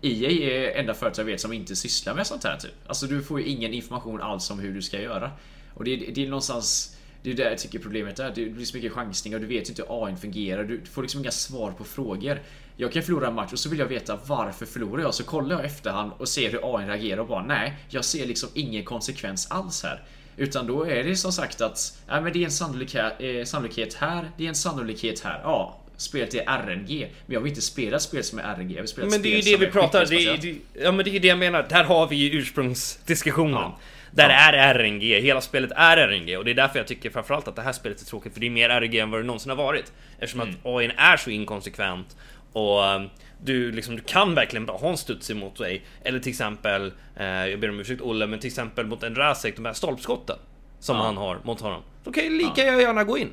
EA 0.01 0.29
är 0.31 0.79
enda 0.79 0.93
företag 0.93 1.23
jag 1.23 1.31
vet 1.31 1.41
som 1.41 1.53
inte 1.53 1.75
sysslar 1.75 2.13
med 2.13 2.27
sånt 2.27 2.43
här 2.43 2.57
typ. 2.57 2.71
Alltså 2.87 3.05
du 3.05 3.23
får 3.23 3.39
ju 3.39 3.45
ingen 3.45 3.73
information 3.73 4.21
alls 4.21 4.51
om 4.51 4.59
hur 4.59 4.73
du 4.73 4.81
ska 4.81 5.01
göra. 5.01 5.31
Och 5.73 5.83
det, 5.83 5.95
det 5.95 6.23
är 6.23 6.29
någonstans 6.29 6.97
det 7.21 7.31
är 7.31 7.35
där 7.35 7.49
jag 7.49 7.57
tycker 7.57 7.79
problemet 7.79 8.19
är. 8.19 8.31
Det 8.35 8.45
blir 8.45 8.65
så 8.65 8.75
mycket 8.77 8.91
chansningar 8.91 9.37
och 9.37 9.41
du 9.41 9.47
vet 9.47 9.69
inte 9.69 9.81
hur 9.81 10.05
AI 10.05 10.15
fungerar. 10.15 10.63
Du 10.63 10.81
får 10.85 11.01
liksom 11.01 11.21
inga 11.21 11.31
svar 11.31 11.71
på 11.71 11.83
frågor. 11.83 12.41
Jag 12.75 12.91
kan 12.91 13.03
förlora 13.03 13.27
en 13.27 13.33
match 13.33 13.53
och 13.53 13.59
så 13.59 13.69
vill 13.69 13.79
jag 13.79 13.85
veta 13.85 14.19
varför 14.25 14.65
förlorar 14.65 15.01
jag? 15.01 15.13
Så 15.13 15.23
kollar 15.23 15.55
jag 15.55 15.63
i 15.63 15.67
efterhand 15.67 16.11
och 16.17 16.29
ser 16.29 16.51
hur 16.51 16.75
AI 16.75 16.85
reagerar 16.85 17.21
och 17.21 17.27
bara 17.27 17.43
nej, 17.43 17.77
jag 17.89 18.05
ser 18.05 18.25
liksom 18.25 18.49
ingen 18.53 18.85
konsekvens 18.85 19.51
alls 19.51 19.83
här. 19.83 20.03
Utan 20.37 20.67
då 20.67 20.83
är 20.83 21.03
det 21.03 21.15
som 21.15 21.31
sagt 21.31 21.61
att 21.61 21.99
nej, 22.07 22.21
men 22.21 22.33
det 22.33 22.39
är 22.39 22.45
en 22.45 22.51
sannolikhet, 22.51 23.13
eh, 23.19 23.43
sannolikhet 23.43 23.93
här, 23.93 24.31
det 24.37 24.43
är 24.43 24.49
en 24.49 24.55
sannolikhet 24.55 25.19
här. 25.19 25.41
Ja, 25.43 25.79
spelet 25.97 26.33
är 26.33 26.39
RNG. 26.45 27.07
Men 27.25 27.33
jag 27.33 27.41
vill 27.41 27.49
inte 27.49 27.61
spela 27.61 27.99
spel 27.99 28.23
som 28.23 28.39
är 28.39 28.43
RNG. 28.43 28.71
Jag 28.73 28.81
vill 28.81 28.87
spela 28.87 29.07
Men 29.09 29.21
det 29.21 29.29
är 29.33 29.35
ju 29.41 29.57
det 29.57 29.65
vi 29.65 29.71
pratar, 29.71 30.05
det, 30.05 30.15
är- 30.15 30.37
det, 30.37 30.55
ja 30.83 30.91
men 30.91 31.05
det 31.05 31.15
är 31.15 31.19
det 31.19 31.27
jag 31.27 31.37
menar, 31.37 31.65
där 31.69 31.83
har 31.83 32.07
vi 32.07 32.15
ju 32.15 32.39
ursprungsdiskussionen. 32.39 33.53
Ja. 33.53 33.77
Där 34.11 34.29
Ja. 34.29 34.35
är 34.35 34.75
RNG, 34.75 35.19
hela 35.21 35.41
spelet 35.41 35.71
är 35.75 35.97
RNG 35.97 36.37
och 36.37 36.45
det 36.45 36.51
är 36.51 36.55
därför 36.55 36.79
jag 36.79 36.87
tycker 36.87 37.09
framförallt 37.09 37.47
att 37.47 37.55
det 37.55 37.61
här 37.61 37.71
spelet 37.71 38.01
är 38.01 38.05
tråkigt 38.05 38.33
för 38.33 38.39
det 38.39 38.45
är 38.45 38.49
mer 38.49 38.69
RNG 38.69 38.99
än 38.99 39.11
vad 39.11 39.19
det 39.19 39.25
någonsin 39.25 39.49
har 39.49 39.57
varit. 39.57 39.91
Eftersom 40.19 40.41
Mm. 40.41 40.55
att 40.63 40.65
AI 40.65 40.91
är 40.97 41.17
så 41.17 41.29
inkonsekvent 41.29 42.17
och 42.53 42.83
um, 42.95 43.09
du, 43.43 43.71
liksom, 43.71 43.95
du 43.95 44.01
kan 44.01 44.35
verkligen 44.35 44.65
bara 44.65 44.77
ha 44.77 44.89
en 44.89 44.97
studs 44.97 45.31
emot 45.31 45.57
dig. 45.57 45.85
Eller 46.03 46.19
till 46.19 46.29
exempel, 46.29 46.91
eh, 47.15 47.25
jag 47.27 47.59
ber 47.59 47.69
om 47.69 47.79
ursäkt 47.79 48.01
Olle, 48.01 48.27
men 48.27 48.39
till 48.39 48.47
exempel 48.47 48.85
mot 48.85 49.03
en 49.03 49.15
Razek, 49.15 49.55
de 49.55 49.65
här 49.65 49.73
stolpskotten 49.73 50.35
som 50.79 50.95
Ja. 50.97 51.03
han 51.03 51.17
har 51.17 51.39
mot 51.43 51.61
honom. 51.61 51.81
Då 52.03 52.11
kan 52.11 52.23
ju 52.23 52.29
lika 52.37 52.63
gärna 52.63 53.03
gå 53.03 53.17
in. 53.17 53.29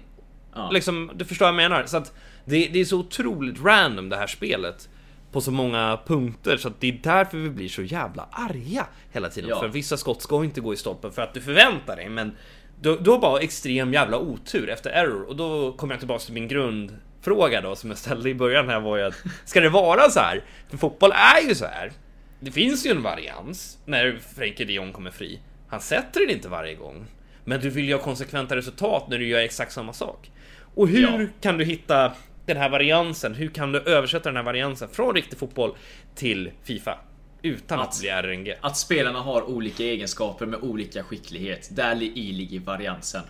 Ja. 0.55 0.71
Liksom, 0.71 1.11
du 1.15 1.25
förstår 1.25 1.47
vad 1.47 1.49
jag 1.63 1.71
menar? 1.71 1.87
Så 1.87 1.97
att 1.97 2.13
det, 2.45 2.69
det 2.69 2.81
är 2.81 2.85
så 2.85 2.99
otroligt 2.99 3.61
random 3.65 4.09
det 4.09 4.17
här 4.17 4.27
spelet 4.27 4.89
på 5.33 5.41
så 5.41 5.51
många 5.51 5.99
punkter 6.07 6.57
så 6.57 6.69
att 6.69 6.81
det 6.81 6.89
är 6.89 7.01
därför 7.03 7.39
vi 7.39 7.51
blir 7.51 7.69
så 7.69 7.83
jävla 7.83 8.29
arga 8.33 8.87
hela 9.13 9.29
tiden. 9.29 9.51
Ja. 9.51 9.61
För 9.61 9.69
vissa 9.69 9.97
skott 9.97 10.23
ska 10.23 10.45
inte 10.45 10.61
gå 10.61 10.75
i 10.75 10.77
stolpen 10.77 11.13
för 11.13 11.23
att 11.23 11.35
du 11.35 11.41
förväntar 11.41 11.97
dig, 11.97 12.09
men 12.09 12.37
du 12.81 13.11
har 13.11 13.19
bara 13.19 13.41
extrem 13.41 13.93
jävla 13.93 14.19
otur 14.19 14.69
efter 14.71 14.91
error 14.91 15.23
och 15.29 15.37
då 15.37 15.73
kommer 15.73 15.95
jag 15.95 16.01
tillbaka 16.01 16.25
till 16.25 16.35
min 16.35 16.49
grundfråga 16.49 17.61
då 17.61 17.77
som 17.77 17.91
jag 17.91 17.99
ställde 17.99 18.31
i 18.31 18.35
början 18.35 18.69
här 18.69 18.81
var 18.81 18.97
ju 18.97 19.03
att 19.03 19.15
ska 19.45 19.61
det 19.61 19.69
vara 19.69 20.11
så 20.11 20.21
här? 20.21 20.45
För 20.69 20.77
fotboll 20.77 21.13
är 21.13 21.49
ju 21.49 21.55
så 21.55 21.65
här. 21.67 21.93
Det 22.41 22.51
finns 22.51 22.87
ju 22.87 22.91
en 22.91 23.03
varians 23.03 23.79
när 23.85 24.19
Frenkie 24.37 24.67
de 24.67 24.73
Jong 24.73 24.93
kommer 24.93 25.11
fri. 25.11 25.41
Han 25.69 25.81
sätter 25.81 26.21
den 26.21 26.31
inte 26.31 26.49
varje 26.49 26.75
gång. 26.75 27.07
Men 27.45 27.61
du 27.61 27.71
vill 27.71 27.85
ju 27.85 27.95
ha 27.95 28.01
konsekventa 28.03 28.57
resultat 28.57 29.09
när 29.09 29.19
du 29.19 29.27
gör 29.27 29.39
exakt 29.41 29.73
samma 29.73 29.93
sak. 29.93 30.31
Och 30.75 30.89
hur 30.89 31.21
Ja. 31.21 31.27
kan 31.41 31.59
du 31.59 31.65
hitta 31.65 32.13
den 32.47 32.57
här 32.57 32.69
variansen? 32.69 33.35
Hur 33.35 33.49
kan 33.49 33.73
du 33.73 33.79
översätta 33.79 34.29
den 34.29 34.37
här 34.37 34.43
variansen 34.43 34.89
från 34.89 35.15
riktig 35.15 35.39
fotboll 35.39 35.77
till 36.15 36.51
Fifa? 36.65 36.99
Utan 37.43 37.81
att, 37.81 37.89
Att- 37.89 38.01
bli 38.01 38.09
RNG. 38.09 38.55
Att 38.61 38.77
spelarna 38.77 39.21
har 39.21 39.43
olika 39.43 39.83
egenskaper 39.83 40.47
med 40.47 40.61
olika 40.63 41.03
skicklighet. 41.03 41.69
Där 41.73 42.03
i 42.03 42.33
ligger 42.33 42.61
variansen. 42.61 43.23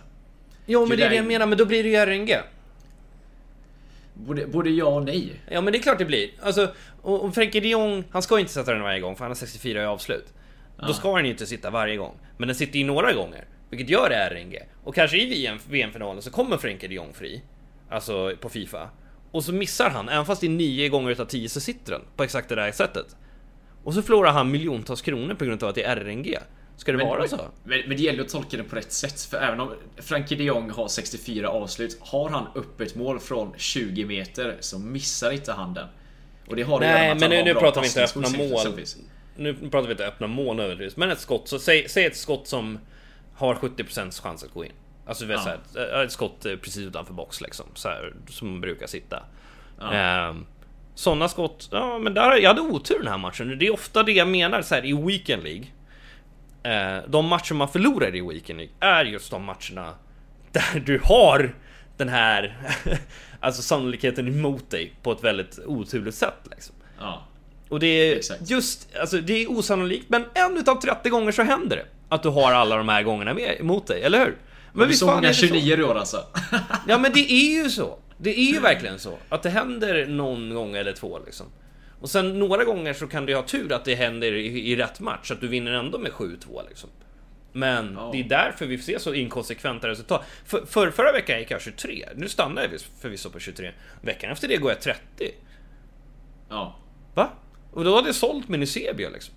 Jo, 0.65 0.79
men 0.79 0.89
det 0.89 0.95
det 0.95 1.03
är 1.05 1.09
det 1.09 1.15
jag 1.15 1.25
menar, 1.25 1.45
men 1.45 1.57
då 1.57 1.65
blir 1.65 1.83
det 1.83 1.89
ju 1.89 1.95
RNG. 1.95 2.35
Både, 4.13 4.47
både 4.47 4.69
ja 4.69 4.85
och 4.85 5.03
nej. 5.05 5.41
Ja, 5.51 5.61
men 5.61 5.73
det 5.73 5.79
är 5.79 5.81
klart 5.81 5.97
det 5.97 6.05
blir. 6.05 6.29
Alltså, 6.41 6.73
och, 7.01 7.23
och 7.23 7.35
Frenkie 7.35 7.61
de 7.61 7.69
Jong, 7.69 8.03
han 8.11 8.21
ska 8.21 8.35
ju 8.35 8.41
inte 8.41 8.53
sätta 8.53 8.73
den 8.73 8.81
varje 8.81 8.99
gång 8.99 9.15
för 9.15 9.23
han 9.23 9.31
har 9.31 9.35
64 9.35 9.81
i 9.81 9.85
avslut. 9.85 10.33
Då 10.87 10.93
ska 10.93 11.15
den 11.15 11.25
ju 11.25 11.31
inte 11.31 11.45
sitta 11.45 11.69
varje 11.69 11.95
gång. 11.97 12.15
Men 12.37 12.47
den 12.47 12.55
sitter 12.55 12.79
ju 12.79 12.85
några 12.85 13.13
gånger, 13.13 13.45
vilket 13.69 13.89
gör 13.89 14.09
det 14.09 14.15
RNG. 14.15 14.59
Och 14.83 14.95
kanske 14.95 15.17
i 15.17 15.29
VM 15.29 15.59
VM-finalen 15.69 16.21
så 16.21 16.31
kommer 16.31 16.57
Frenkie 16.57 16.89
de 16.89 16.95
Jong 16.95 17.13
fri. 17.13 17.41
Alltså 17.89 18.35
på 18.41 18.49
Fifa. 18.49 18.89
Och 19.35 19.43
så 19.43 19.53
missar 19.53 19.89
han, 19.89 20.09
även 20.09 20.25
fast 20.25 20.41
det 20.41 20.47
är 20.47 20.51
9 20.51 20.89
gånger 20.89 21.11
utav 21.11 21.25
10 21.25 21.49
så 21.49 21.59
sitter 21.59 21.91
den 21.91 22.01
på 22.15 22.23
exakt 22.23 22.49
det 22.49 22.55
där 22.55 22.71
sättet. 22.71 23.15
Och 23.83 23.93
så 23.93 24.01
förlorar 24.01 24.31
han 24.31 24.51
miljontals 24.51 25.01
kronor 25.01 25.33
på 25.35 25.45
grund 25.45 25.63
av 25.63 25.69
att 25.69 25.75
det 25.75 25.83
är 25.83 25.95
RNG. 25.97 26.37
Ska 26.77 26.91
det 26.91 26.97
Men, 26.97 27.07
vara 27.07 27.27
så? 27.27 27.39
men, 27.63 27.79
men 27.87 27.97
det 27.97 28.03
gäller 28.03 28.23
att 28.23 28.29
tolka 28.29 28.57
det 28.57 28.63
på 28.63 28.75
rätt 28.75 28.91
sätt. 28.91 29.21
För 29.21 29.37
även 29.37 29.59
om 29.59 29.71
Frankie 29.97 30.37
de 30.37 30.43
Jong 30.43 30.69
har 30.69 30.87
64 30.87 31.49
avslut, 31.49 31.97
har 31.99 32.29
han 32.29 32.47
öppet 32.55 32.95
mål 32.95 33.19
från 33.19 33.53
20 33.57 34.05
meter 34.05 34.57
så 34.59 34.79
missar 34.79 35.31
inte 35.31 35.51
han 35.51 35.73
den. 35.73 35.87
Och 36.47 36.55
det 36.55 36.63
har 36.63 36.79
det 36.79 36.85
Nej, 36.85 37.01
med 37.01 37.11
att 37.11 37.19
men 37.19 37.29
nu, 37.29 37.43
nu 37.43 37.53
pratar 37.53 37.81
vi 37.81 37.87
inte 37.87 38.03
öppna 38.03 38.29
mål. 38.29 38.79
Nu 39.35 39.53
pratar 39.53 39.87
vi 39.87 39.91
inte 39.91 40.07
öppna 40.07 40.27
mål 40.27 40.55
nödvändigtvis. 40.55 40.97
Men 40.97 41.11
ett 41.11 41.19
skott, 41.19 41.47
så 41.47 41.59
säg, 41.59 41.89
säg 41.89 42.05
ett 42.05 42.17
skott 42.17 42.47
som 42.47 42.79
har 43.33 43.55
70% 43.55 44.21
chans 44.21 44.43
att 44.43 44.51
gå 44.51 44.65
in. 44.65 44.71
Alltså 45.05 45.25
vi 45.25 45.33
Ja. 45.33 45.39
så 45.39 45.49
här, 45.79 46.03
ett 46.03 46.11
skott 46.11 46.41
precis 46.61 46.77
utanför 46.77 47.13
box 47.13 47.41
liksom. 47.41 47.65
Så 47.73 47.89
här, 47.89 48.13
som 48.29 48.61
brukar 48.61 48.87
sitta. 48.87 49.23
Ja. 49.79 49.93
Ehm, 49.93 50.45
Sådana 50.97 51.29
skott, 51.29 51.69
ja 51.71 51.99
men 51.99 52.13
där, 52.13 52.37
jag 52.37 52.47
hade 52.49 52.61
otur 52.61 52.99
den 52.99 53.07
här 53.07 53.17
matchen. 53.17 53.59
Det 53.59 53.67
är 53.67 53.73
ofta 53.73 54.03
det 54.03 54.11
jag 54.11 54.27
menar 54.27 54.61
så 54.61 54.75
här, 54.75 54.85
i 54.85 54.93
Weekend 54.93 55.43
League. 55.43 55.65
Eh, 56.63 57.03
de 57.07 57.25
matcher 57.27 57.53
man 57.53 57.69
förlorar 57.69 58.15
i 58.15 58.21
Weekend 58.21 58.57
League 58.59 58.75
är 58.79 59.05
just 59.05 59.31
de 59.31 59.43
matcherna 59.43 59.93
där 60.51 60.79
du 60.85 61.01
har 61.03 61.55
den 61.97 62.09
här 62.09 62.57
alltså 63.39 63.61
sannolikheten 63.61 64.27
emot 64.27 64.69
dig 64.69 64.93
på 65.03 65.11
ett 65.11 65.23
väldigt 65.23 65.59
oturligt 65.65 66.15
sätt. 66.15 66.39
Liksom. 66.51 66.75
Ja. 66.99 67.23
Och 67.69 67.79
det 67.79 67.87
är 67.87 68.15
Exakt. 68.15 68.49
just, 68.49 68.95
alltså 68.95 69.17
det 69.17 69.33
är 69.43 69.51
osannolikt, 69.51 70.09
men 70.09 70.25
en 70.33 70.57
utav 70.57 70.75
30 70.81 71.09
gånger 71.09 71.31
så 71.31 71.43
händer 71.43 71.75
det. 71.77 71.85
Att 72.09 72.23
du 72.23 72.29
har 72.29 72.51
alla 72.51 72.77
de 72.77 72.89
här 72.89 73.03
gångerna 73.03 73.33
med, 73.33 73.55
emot 73.59 73.87
dig, 73.87 74.03
eller 74.03 74.19
hur? 74.19 74.35
Men 74.75 74.87
vi 74.87 74.91
visst 74.91 74.99
så 74.99 75.05
fan 75.05 75.15
många 75.15 75.27
är 75.27 75.31
det 75.31 75.37
så? 75.37 75.47
29 75.47 75.77
i 75.77 75.83
år 75.83 75.95
alltså. 75.95 76.23
Ja 76.87 76.97
men 76.97 77.13
det 77.13 77.31
är 77.31 77.63
ju 77.63 77.69
så. 77.69 77.99
Det 78.17 78.39
är 78.39 78.53
ju 78.53 78.59
verkligen 78.59 78.99
så. 78.99 79.17
Att 79.29 79.43
det 79.43 79.49
händer 79.49 80.05
någon 80.05 80.53
gång 80.53 80.75
eller 80.75 80.93
två 80.93 81.19
liksom. 81.25 81.45
Och 82.01 82.09
sen 82.09 82.39
några 82.39 82.63
gånger 82.63 82.93
så 82.93 83.07
kan 83.07 83.25
du 83.25 83.35
ha 83.35 83.41
tur 83.43 83.73
att 83.73 83.85
det 83.85 83.95
händer 83.95 84.33
i, 84.33 84.71
i 84.71 84.75
rätt 84.75 84.99
match, 84.99 85.31
att 85.31 85.41
du 85.41 85.47
vinner 85.47 85.71
ändå 85.71 85.97
med 85.97 86.11
7-2 86.11 86.67
liksom. 86.69 86.89
Men 87.51 87.93
Ja. 87.93 88.09
det 88.13 88.19
är 88.19 88.23
därför 88.23 88.65
vi 88.65 88.77
ser 88.77 88.99
så 88.99 89.13
inkonsekventa 89.13 89.87
resultat. 89.87 90.25
För, 90.45 90.65
för, 90.65 90.91
förra 90.91 91.11
veckan 91.11 91.39
gick 91.39 91.51
jag 91.51 91.61
23. 91.61 92.05
Nu 92.15 92.29
stannar 92.29 92.61
jag 92.61 92.69
vis- 92.69 92.89
förvisso 93.01 93.29
på 93.29 93.39
23. 93.39 93.71
Veckan 94.01 94.31
efter 94.31 94.47
det 94.47 94.57
går 94.57 94.71
jag 94.71 94.81
30. 94.81 94.99
Ja. 96.49 96.75
Va? 97.13 97.29
Och 97.73 97.83
då 97.83 97.95
hade 97.95 98.07
jag 98.07 98.15
sålt 98.15 98.49
min 98.49 98.61
Eusebio 98.61 99.09
liksom. 99.13 99.33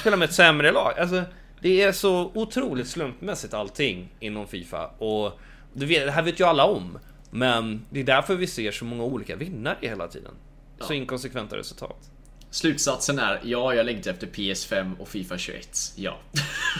Spelar 0.00 0.16
med 0.16 0.28
ett 0.28 0.34
sämre 0.34 0.72
lag. 0.72 0.98
Alltså, 0.98 1.22
det 1.60 1.82
är 1.82 1.92
så 1.92 2.30
otroligt 2.34 2.88
slumpmässigt 2.88 3.54
allting 3.54 4.08
inom 4.20 4.46
Fifa. 4.46 4.86
Och 4.86 5.32
vet, 5.72 6.06
det 6.06 6.10
här 6.10 6.22
vet 6.22 6.40
ju 6.40 6.44
alla 6.44 6.64
om. 6.64 6.98
Men 7.30 7.86
det 7.90 8.00
är 8.00 8.04
därför 8.04 8.34
vi 8.34 8.46
ser 8.46 8.72
så 8.72 8.84
många 8.84 9.02
olika 9.04 9.36
vinnare 9.36 9.76
hela 9.80 10.08
tiden. 10.08 10.32
Så 10.80 10.92
Ja. 10.92 10.96
inkonsekventa 10.96 11.56
resultat. 11.56 12.10
Slutsatsen 12.50 13.18
är, 13.18 13.40
ja, 13.44 13.74
jag 13.74 13.86
längtar 13.86 14.10
efter 14.10 14.26
PS5 14.26 14.98
och 14.98 15.08
Fifa 15.08 15.38
21. 15.38 15.68
Ja. 15.96 16.16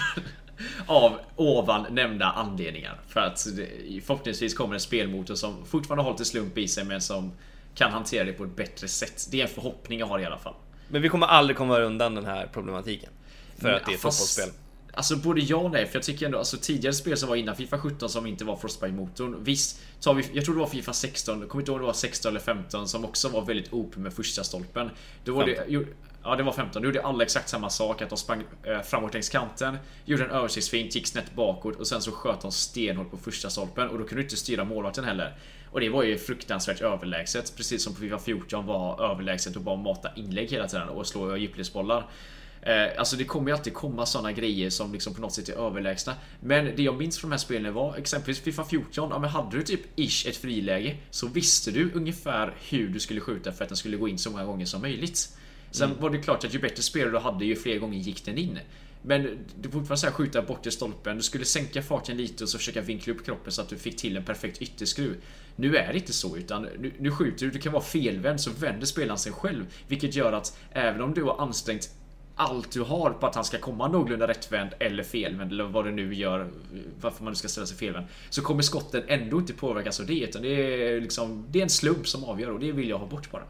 Av 0.87 1.18
ovan 1.37 1.87
nämnda 1.91 2.26
anledningar. 2.26 3.01
För 3.09 3.20
att 3.20 3.47
det, 3.57 3.68
förhoppningsvis 4.07 4.55
kommer 4.55 4.74
en 4.74 4.81
spelmotor 4.81 5.35
som 5.35 5.66
fortfarande 5.66 6.05
har 6.05 6.11
lite 6.11 6.24
slump 6.24 6.59
i 6.59 6.68
sig 6.68 6.85
men 6.85 7.01
som 7.01 7.33
kan 7.74 7.93
hantera 7.93 8.24
det 8.24 8.33
på 8.33 8.45
ett 8.45 8.57
bättre 8.57 8.89
sätt. 8.89 9.26
Det 9.31 9.39
är 9.41 9.43
en 9.43 9.49
förhoppning 9.51 9.99
jag 9.99 10.07
har 10.07 10.18
i 10.18 10.24
alla 10.24 10.39
fall. 10.39 10.55
Men 10.89 11.03
vi 11.03 11.09
kommer 11.09 11.26
aldrig 11.26 11.57
komma 11.57 11.79
undan 11.79 12.14
den 12.14 12.24
här 12.24 12.47
problematiken. 12.53 13.11
För 13.59 13.72
att 13.72 13.87
det 13.87 13.93
är 13.93 13.97
Fast- 13.97 14.37
fotbollsspel. 14.39 14.61
Alltså 14.99 15.16
både 15.16 15.40
ja 15.40 15.57
och 15.57 15.70
nej, 15.70 15.86
för 15.86 15.96
jag 15.96 16.03
tycker 16.03 16.26
ändå 16.26 16.38
alltså 16.38 16.57
tidigare 16.57 16.94
spel 16.94 17.16
som 17.16 17.28
var 17.28 17.36
innan 17.36 17.57
Fifa 17.57 17.78
17 17.78 18.09
som 18.09 18.26
inte 18.26 18.44
var 18.44 18.57
Frostbite-motorn. 18.57 19.36
Visst, 19.40 19.80
tar 20.01 20.14
vi, 20.14 20.24
jag 20.32 20.44
tror 20.44 20.55
det 20.55 20.61
var 20.61 20.68
Fifa 20.68 20.92
16, 20.92 21.40
jag 21.40 21.49
kommer 21.49 21.62
inte 21.62 21.70
ihåg 21.70 21.76
om 21.76 21.82
det 21.82 21.86
var 21.86 21.92
16 21.92 22.30
eller 22.30 22.40
15 22.40 22.88
som 22.88 23.05
också 23.05 23.28
var 23.28 23.42
väldigt 23.42 23.72
OP 23.72 23.96
med 23.96 24.12
första 24.12 24.44
stolpen. 24.44 24.90
Då 25.24 25.34
var 25.34 25.46
det, 25.46 25.55
15. 25.55 25.72
jo, 25.72 25.84
ja 26.22 26.36
det 26.36 26.42
var 26.42 26.53
15, 26.53 26.82
då 26.82 26.88
gjorde 26.88 27.03
alla 27.03 27.24
exakt 27.24 27.49
samma 27.49 27.70
sak, 27.70 28.03
att 28.03 28.09
de 28.09 28.18
sprang 28.18 28.44
eh, 28.62 28.80
framåt 28.80 29.12
längs 29.12 29.28
kanten, 29.28 29.78
gjorde 30.05 30.24
en 30.24 30.30
översiktsfint, 30.30 30.94
gick 30.94 31.07
snett 31.07 31.34
bakåt 31.34 31.76
och 31.76 31.86
sen 31.86 32.03
så 32.03 32.12
sköt 32.12 32.40
de 32.40 32.53
stenhårt 32.53 33.11
på 33.11 33.16
första 33.16 33.51
stolpen 33.51 33.88
och 33.88 33.99
då 33.99 34.05
kunde 34.05 34.22
du 34.22 34.26
inte 34.26 34.36
styra 34.36 34.64
målvakten 34.64 35.05
heller. 35.05 35.36
Och 35.70 35.80
det 35.80 35.88
var 35.88 36.03
ju 36.03 36.18
fruktansvärt 36.18 36.80
överlägset, 36.80 37.57
precis 37.57 37.84
som 37.84 37.94
på 37.94 38.01
Fifa 38.01 38.18
14 38.18 38.66
var 38.66 39.11
överlägset 39.12 39.57
att 39.57 39.62
bara 39.62 39.76
mata 39.76 40.11
inlägg 40.16 40.51
hela 40.51 40.68
tiden 40.68 40.88
och 40.88 41.07
slå 41.07 41.36
djupledsbollar. 41.36 42.11
Eh, 42.62 42.98
alltså 42.98 43.16
det 43.16 43.24
kommer 43.24 43.50
ju 43.50 43.56
alltid 43.56 43.74
komma 43.74 44.06
såna 44.06 44.32
grejer 44.32 44.70
som 44.70 44.92
liksom 44.92 45.14
på 45.14 45.20
något 45.20 45.32
sätt 45.32 45.48
är 45.48 45.66
överlägsna. 45.66 46.14
Men 46.40 46.64
det 46.76 46.82
jag 46.82 46.96
minns 46.96 47.18
från 47.18 47.30
de 47.30 47.34
här 47.34 47.38
spelen 47.38 47.74
var 47.74 47.96
exempelvis 47.96 48.40
Fifa 48.40 48.64
14. 48.64 49.11
Ja, 49.11 49.18
men 49.18 49.30
hade 49.30 49.56
du 49.56 49.62
typ 49.62 49.80
ish 49.96 50.26
ett 50.26 50.36
friläge 50.36 50.96
så 51.11 51.28
visste 51.28 51.70
du 51.70 51.92
ungefär 51.94 52.54
hur 52.68 52.88
du 52.88 53.00
skulle 53.00 53.20
skjuta 53.20 53.52
för 53.52 53.64
att 53.64 53.68
den 53.68 53.76
skulle 53.76 53.96
gå 53.96 54.09
in 54.09 54.18
så 54.18 54.30
många 54.30 54.44
gånger 54.44 54.66
som 54.66 54.82
möjligt. 54.82 55.38
Sen 55.70 55.90
var 56.00 56.11
det 56.11 56.18
klart 56.18 56.44
att 56.44 56.54
ju 56.54 56.59
bättre 56.59 56.82
spelare 56.82 57.11
du 57.11 57.18
hade 57.18 57.44
ju 57.44 57.56
fler 57.56 57.78
gånger 57.78 57.98
gick 57.98 58.24
den 58.24 58.38
in. 58.38 58.59
Men 59.02 59.38
det 59.56 59.68
fortfarande 59.68 59.96
så 59.96 60.06
här 60.06 60.12
skjuta 60.12 60.42
bort 60.42 60.66
i 60.66 60.70
stolpen. 60.70 61.16
Du 61.16 61.22
skulle 61.22 61.44
sänka 61.44 61.82
farten 61.82 62.16
lite 62.16 62.44
och 62.44 62.50
så 62.50 62.59
försöka 62.59 62.80
vinkla 62.80 63.12
upp 63.12 63.24
kroppen 63.24 63.52
så 63.52 63.62
att 63.62 63.68
du 63.68 63.76
fick 63.76 63.96
till 63.96 64.16
en 64.16 64.24
perfekt 64.24 64.62
ytterskruv. 64.62 65.16
Nu 65.56 65.76
är 65.76 65.92
det 65.92 65.98
inte 65.98 66.12
så 66.12 66.36
utan 66.36 66.62
nu, 66.62 66.92
nu 66.98 67.11
skjuter 67.11 67.46
du, 67.46 67.52
du 67.52 67.59
kan 67.59 67.72
vara 67.72 67.82
felvänd 67.82 68.40
så 68.40 68.50
vänder 68.50 68.86
spelaren 68.86 69.18
sig 69.18 69.32
själv. 69.32 69.66
Vilket 69.88 70.14
gör 70.14 70.32
att 70.32 70.59
även 70.70 71.00
om 71.00 71.14
du 71.14 71.22
har 71.22 71.40
ansträngt 71.40 71.90
allt 72.39 72.72
du 72.72 72.80
har 72.80 73.11
på 73.11 73.26
att 73.26 73.34
han 73.34 73.45
ska 73.45 73.59
komma 73.59 73.89
någorlunda 73.89 74.28
rättvänd 74.28 74.70
eller 74.78 75.03
felvänd 75.03 75.53
eller 75.53 75.64
vad 75.64 75.84
det 75.84 75.91
nu 75.91 76.14
gör 76.14 76.49
varför 77.01 77.24
man 77.24 77.32
nu 77.32 77.36
ska 77.36 77.49
ställa 77.49 77.66
sig 77.66 77.76
felvänd 77.76 78.07
så 78.30 78.43
kommer 78.43 78.62
skotten 78.62 79.03
ändå 79.09 79.39
inte 79.39 79.53
påverkas 79.53 80.01
av 80.01 80.07
det 80.07 80.20
utan 80.20 80.43
det 80.43 80.49
är 80.49 81.01
liksom 81.01 81.45
det 81.49 81.59
är 81.59 81.62
en 81.62 81.70
slump 81.70 82.07
som 82.07 82.24
avgör 82.24 82.51
och 82.51 82.61
det 82.61 82.72
vill 82.72 82.89
jag 82.89 82.99
ha 82.99 83.07
bort 83.07 83.30
bara. 83.30 83.43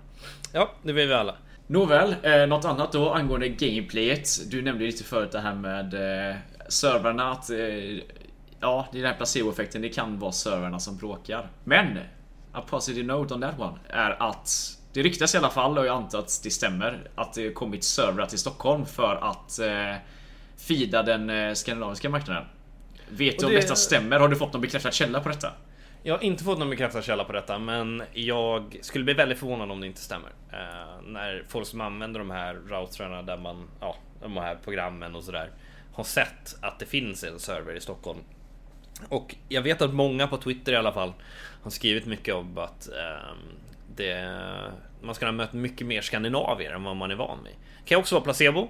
Ja, 0.53 0.73
det 0.83 0.93
vill 0.93 1.09
vi 1.09 1.15
alla. 1.15 1.35
Nåväl, 1.67 2.15
eh, 2.23 2.47
något 2.47 2.65
annat 2.65 2.93
då 2.93 3.13
angående 3.13 3.49
gameplayet. 3.49 4.51
Du 4.51 4.63
nämnde 4.63 4.85
lite 4.85 5.05
förut 5.05 5.33
det 5.33 5.41
här 5.41 5.55
med 5.55 5.95
eh, 5.95 6.37
servrarna 6.69 7.31
att 7.31 7.51
eh, 7.51 7.57
ja, 8.61 8.89
det 8.93 8.99
är 8.99 9.03
den 9.03 9.11
här 9.11 9.17
placebo-effekten. 9.17 9.83
Det 9.83 9.89
kan 9.89 10.19
vara 10.19 10.33
servrarna 10.33 10.79
som 10.79 10.97
bråkar. 10.97 11.51
Men 11.65 11.99
a 12.53 12.63
positive 12.69 13.07
note 13.07 13.35
on 13.35 13.41
that 13.41 13.59
one 13.59 13.79
är 13.89 14.23
att 14.23 14.78
det 14.99 15.05
ryktas 15.05 15.35
i 15.35 15.39
alla 15.39 15.51
fall 15.51 15.79
och 15.79 15.87
jag 15.87 15.97
antar 15.97 16.19
att 16.19 16.41
det 16.43 16.51
stämmer 16.51 17.11
att 17.15 17.35
det 17.35 17.53
kommit 17.53 17.85
servrar 17.85 18.27
till 18.27 18.39
Stockholm 18.39 18.87
för 18.87 19.15
att 19.23 19.59
eh, 19.59 19.95
fida 20.57 21.03
den 21.03 21.31
eh, 21.31 21.53
skandinaviska 21.55 22.09
marknaden. 22.11 22.45
Vet 23.09 23.35
Och 23.35 23.41
du 23.41 23.47
om 23.47 23.53
det- 23.53 23.61
detta 23.61 23.75
stämmer? 23.75 24.19
Har 24.21 24.29
du 24.29 24.37
fått 24.37 24.53
någon 24.53 24.63
bekräftad 24.63 24.91
källa 24.91 25.21
på 25.21 25.29
detta? 25.29 25.53
Jag 26.03 26.15
har 26.15 26.25
inte 26.25 26.45
fått 26.45 26.59
någon 26.59 26.71
bekräftad 26.71 27.03
källa 27.03 27.25
på 27.25 27.33
detta, 27.33 27.59
men 27.59 28.03
jag 28.13 28.79
skulle 28.83 29.05
bli 29.05 29.15
väldigt 29.15 29.39
förvånad 29.39 29.71
om 29.71 29.81
det 29.81 29.87
inte 29.87 30.01
stämmer. 30.01 30.31
Eh, 30.53 31.03
när 31.07 31.45
folk 31.49 31.67
som 31.67 31.81
använder 31.81 32.19
de 32.19 32.31
här 32.31 32.55
routrarna 32.55 33.23
där 33.23 33.37
man, 33.37 33.69
ja, 33.81 33.97
de 34.23 34.37
här 34.37 34.59
programmen 34.65 35.15
och 35.15 35.25
sådär, 35.25 35.51
har 35.93 36.05
sett 36.05 36.57
att 36.61 36.79
det 36.79 36.87
finns 36.87 37.25
en 37.25 37.39
server 37.39 37.75
i 37.77 37.81
Stockholm. 37.81 38.19
Och 39.09 39.35
jag 39.49 39.63
vet 39.63 39.83
att 39.83 39.95
många 39.95 40.27
på 40.27 40.37
Twitter 40.37 40.73
i 40.73 40.77
alla 40.77 40.93
fall 40.93 41.13
har 41.63 41.71
skrivit 41.71 42.07
mycket 42.07 42.35
om 42.35 42.59
att 42.59 42.89
ehm, 42.89 43.39
det, 43.97 44.31
man 45.03 45.15
ska 45.15 45.27
ha 45.27 45.33
mött 45.33 45.53
mycket 45.53 45.87
mer 45.87 46.01
skandinavier 46.01 46.73
än 46.73 46.85
vad 46.85 46.97
man 46.97 47.11
är 47.11 47.15
van 47.15 47.45
vid. 47.45 47.55
Kan 47.85 47.99
också 47.99 48.15
vara 48.15 48.25
placebo. 48.25 48.69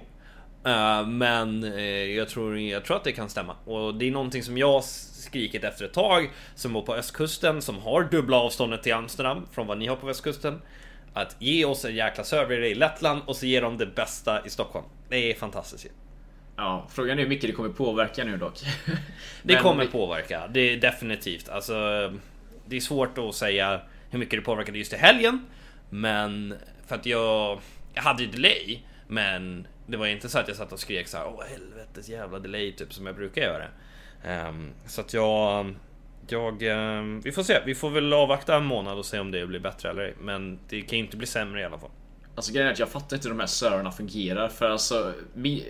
Eh, 0.65 1.07
men 1.07 1.63
eh, 1.63 2.05
jag, 2.05 2.29
tror, 2.29 2.59
jag 2.59 2.85
tror 2.85 2.97
att 2.97 3.03
det 3.03 3.11
kan 3.11 3.29
stämma. 3.29 3.55
Och 3.65 3.95
det 3.95 4.07
är 4.07 4.11
någonting 4.11 4.43
som 4.43 4.57
jag 4.57 4.83
skrikit 4.83 5.63
efter 5.63 5.85
ett 5.85 5.93
tag. 5.93 6.31
Som 6.55 6.73
bor 6.73 6.81
på 6.81 6.95
östkusten, 6.95 7.61
som 7.61 7.77
har 7.77 8.03
dubbla 8.03 8.37
avståndet 8.37 8.83
till 8.83 8.93
Amsterdam 8.93 9.47
från 9.51 9.67
vad 9.67 9.77
ni 9.77 9.87
har 9.87 9.95
på 9.95 10.07
västkusten. 10.07 10.61
Att 11.13 11.35
ge 11.39 11.65
oss 11.65 11.85
en 11.85 11.95
jäkla 11.95 12.23
server 12.23 12.63
i 12.63 12.75
Lettland 12.75 13.21
och 13.25 13.35
så 13.35 13.45
ger 13.45 13.61
de 13.61 13.77
det 13.77 13.85
bästa 13.85 14.45
i 14.45 14.49
Stockholm. 14.49 14.85
Det 15.09 15.31
är 15.31 15.33
fantastiskt 15.33 15.85
ju. 15.85 15.89
Ja, 16.55 16.87
frågan 16.89 17.19
är 17.19 17.23
hur 17.23 17.29
mycket 17.29 17.49
det 17.49 17.55
kommer 17.55 17.69
påverka 17.69 18.23
nu 18.23 18.37
dock. 18.37 18.59
Det 19.43 19.55
kommer 19.55 19.85
påverka, 19.85 20.47
det 20.47 20.59
är 20.59 20.77
definitivt. 20.77 21.49
Alltså, 21.49 21.73
det 22.65 22.75
är 22.75 22.79
svårt 22.79 23.17
att 23.17 23.35
säga 23.35 23.81
hur 24.09 24.19
mycket 24.19 24.39
det 24.39 24.45
påverkade 24.45 24.77
just 24.77 24.93
i 24.93 24.95
helgen. 24.95 25.45
Men 25.89 26.55
för 26.87 26.95
att 26.95 27.05
jag, 27.05 27.59
jag 27.93 28.01
hade 28.01 28.23
ju 28.23 28.29
delay. 28.29 28.79
Men 29.07 29.67
det 29.87 29.97
var 29.97 30.07
inte 30.07 30.29
så 30.29 30.39
att 30.39 30.47
jag 30.47 30.57
satt 30.57 30.73
och 30.73 30.79
skrek 30.79 31.07
så 31.07 31.17
här, 31.17 31.27
åh 31.27 31.43
helvetes 31.43 32.09
jävla 32.09 32.39
delay 32.39 32.71
typ 32.71 32.93
som 32.93 33.05
jag 33.05 33.15
brukar 33.15 33.41
göra. 33.41 33.65
Um, 34.49 34.71
så 34.85 35.01
att 35.01 35.13
jag, 35.13 35.75
jag, 36.27 36.63
um, 36.63 37.21
vi 37.21 37.31
får 37.31 37.43
se. 37.43 37.61
Vi 37.65 37.75
får 37.75 37.89
väl 37.89 38.13
avvakta 38.13 38.55
en 38.55 38.65
månad 38.65 38.97
och 38.97 39.05
se 39.05 39.19
om 39.19 39.31
det 39.31 39.47
blir 39.47 39.59
bättre 39.59 39.89
eller 39.89 40.03
ej. 40.03 40.13
Men 40.21 40.59
det 40.69 40.81
kan 40.81 40.99
ju 40.99 41.05
inte 41.05 41.17
bli 41.17 41.27
sämre 41.27 41.61
i 41.61 41.65
alla 41.65 41.79
fall. 41.79 41.89
Alltså 42.35 42.53
grejen 42.53 42.67
är 42.67 42.73
att 42.73 42.79
jag 42.79 42.89
fattar 42.89 43.15
inte 43.15 43.27
hur 43.27 43.35
de 43.35 43.39
här 43.39 43.47
servrarna 43.47 43.91
fungerar 43.91 44.47
för 44.47 44.69
alltså 44.69 45.13
min, 45.33 45.63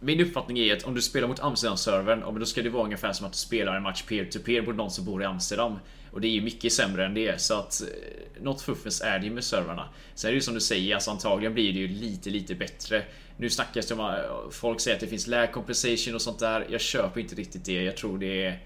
min 0.00 0.20
uppfattning 0.20 0.58
är 0.58 0.76
att 0.76 0.82
om 0.82 0.94
du 0.94 1.02
spelar 1.02 1.28
mot 1.28 1.40
Amsterdam-servern, 1.40 2.38
då 2.38 2.46
ska 2.46 2.62
det 2.62 2.70
vara 2.70 2.84
ungefär 2.84 3.12
som 3.12 3.26
att 3.26 3.32
du 3.32 3.38
spelar 3.38 3.76
en 3.76 3.82
match 3.82 4.02
peer-to-peer 4.02 4.62
mot 4.62 4.76
någon 4.76 4.90
som 4.90 5.04
bor 5.04 5.22
i 5.22 5.24
Amsterdam. 5.24 5.78
Och 6.10 6.20
det 6.20 6.28
är 6.28 6.30
ju 6.30 6.40
mycket 6.40 6.72
sämre 6.72 7.06
än 7.06 7.14
det, 7.14 7.40
så 7.40 7.54
att 7.54 7.82
eh, 7.82 8.42
något 8.42 8.62
fuffens 8.62 9.00
är 9.00 9.18
det 9.18 9.24
ju 9.24 9.32
med 9.32 9.44
servrarna. 9.44 9.88
Sen 10.14 10.28
är 10.28 10.32
det 10.32 10.36
ju 10.36 10.40
som 10.40 10.54
du 10.54 10.60
säger, 10.60 10.94
alltså 10.94 11.10
antagligen 11.10 11.54
blir 11.54 11.72
det 11.72 11.78
ju 11.78 11.88
lite, 11.88 12.30
lite 12.30 12.54
bättre. 12.54 13.02
Nu 13.36 13.50
snackas 13.50 13.86
det 13.86 13.94
om, 13.94 14.00
att 14.00 14.18
eh, 14.18 14.50
folk 14.50 14.80
säger 14.80 14.96
att 14.96 15.00
det 15.00 15.06
finns 15.06 15.26
lag 15.26 15.52
compensation 15.52 16.14
och 16.14 16.22
sånt 16.22 16.38
där. 16.38 16.66
Jag 16.70 16.80
köper 16.80 17.20
inte 17.20 17.34
riktigt 17.34 17.64
det. 17.64 17.82
Jag 17.82 17.96
tror 17.96 18.18
det 18.18 18.44
är 18.44 18.60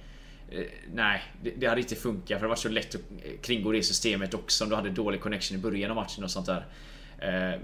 eh, 0.51 0.63
nej, 0.95 1.23
det, 1.43 1.51
det 1.51 1.67
hade 1.67 1.81
inte 1.81 1.95
funkat 1.95 2.39
för 2.39 2.47
det 2.47 2.49
var 2.49 2.57
så 2.57 2.69
lätt 2.69 2.95
att 2.95 3.01
kringgå 3.43 3.73
det 3.73 3.83
systemet 3.83 4.35
också 4.35 4.65
om 4.65 4.71
du 4.71 4.77
hade 4.77 4.91
dålig 4.91 5.21
connection 5.21 5.59
i 5.59 5.61
början 5.61 5.91
av 5.91 5.97
matchen 5.97 6.25
och 6.25 6.31
sånt 6.31 6.47
där. 6.47 6.67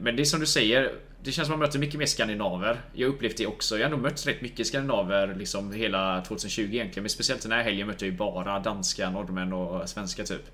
Men 0.01 0.17
det 0.17 0.23
är 0.23 0.25
som 0.25 0.41
du 0.41 0.47
säger, 0.47 0.93
det 1.23 1.33
känns 1.33 1.47
som 1.47 1.55
att 1.55 1.59
man 1.59 1.67
möter 1.67 1.79
mycket 1.79 1.99
mer 1.99 2.07
skandinaver. 2.07 2.81
Jag 2.93 3.09
upplevt 3.09 3.37
det 3.37 3.47
också. 3.47 3.79
Jag 3.79 3.85
har 3.85 3.91
nog 3.91 4.01
mött 4.01 4.27
rätt 4.27 4.41
mycket 4.41 4.67
skandinaver 4.67 5.35
liksom 5.35 5.73
hela 5.73 6.21
2020 6.21 6.61
egentligen. 6.61 7.03
Men 7.03 7.11
speciellt 7.11 7.43
den 7.43 7.53
här 7.53 7.63
helgen 7.63 7.87
mötte 7.87 8.05
jag 8.05 8.13
ju 8.13 8.19
bara 8.19 8.61
danska, 8.61 9.11
norrmän 9.11 9.53
och 9.53 9.89
svenska 9.89 10.25
typ. 10.25 10.45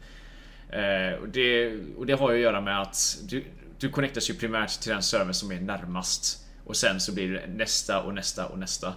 Eh, 0.70 1.20
och 1.22 1.28
det, 1.28 1.76
och 1.96 2.06
det 2.06 2.12
har 2.12 2.30
ju 2.30 2.36
att 2.36 2.42
göra 2.42 2.60
med 2.60 2.82
att 2.82 3.18
du, 3.28 3.44
du 3.78 3.88
connectas 3.88 4.30
ju 4.30 4.34
primärt 4.34 4.80
till 4.80 4.92
den 4.92 5.02
servern 5.02 5.34
som 5.34 5.52
är 5.52 5.60
närmast. 5.60 6.46
Och 6.64 6.76
sen 6.76 7.00
så 7.00 7.14
blir 7.14 7.32
det 7.32 7.46
nästa 7.46 8.02
och 8.02 8.14
nästa 8.14 8.46
och 8.46 8.58
nästa. 8.58 8.94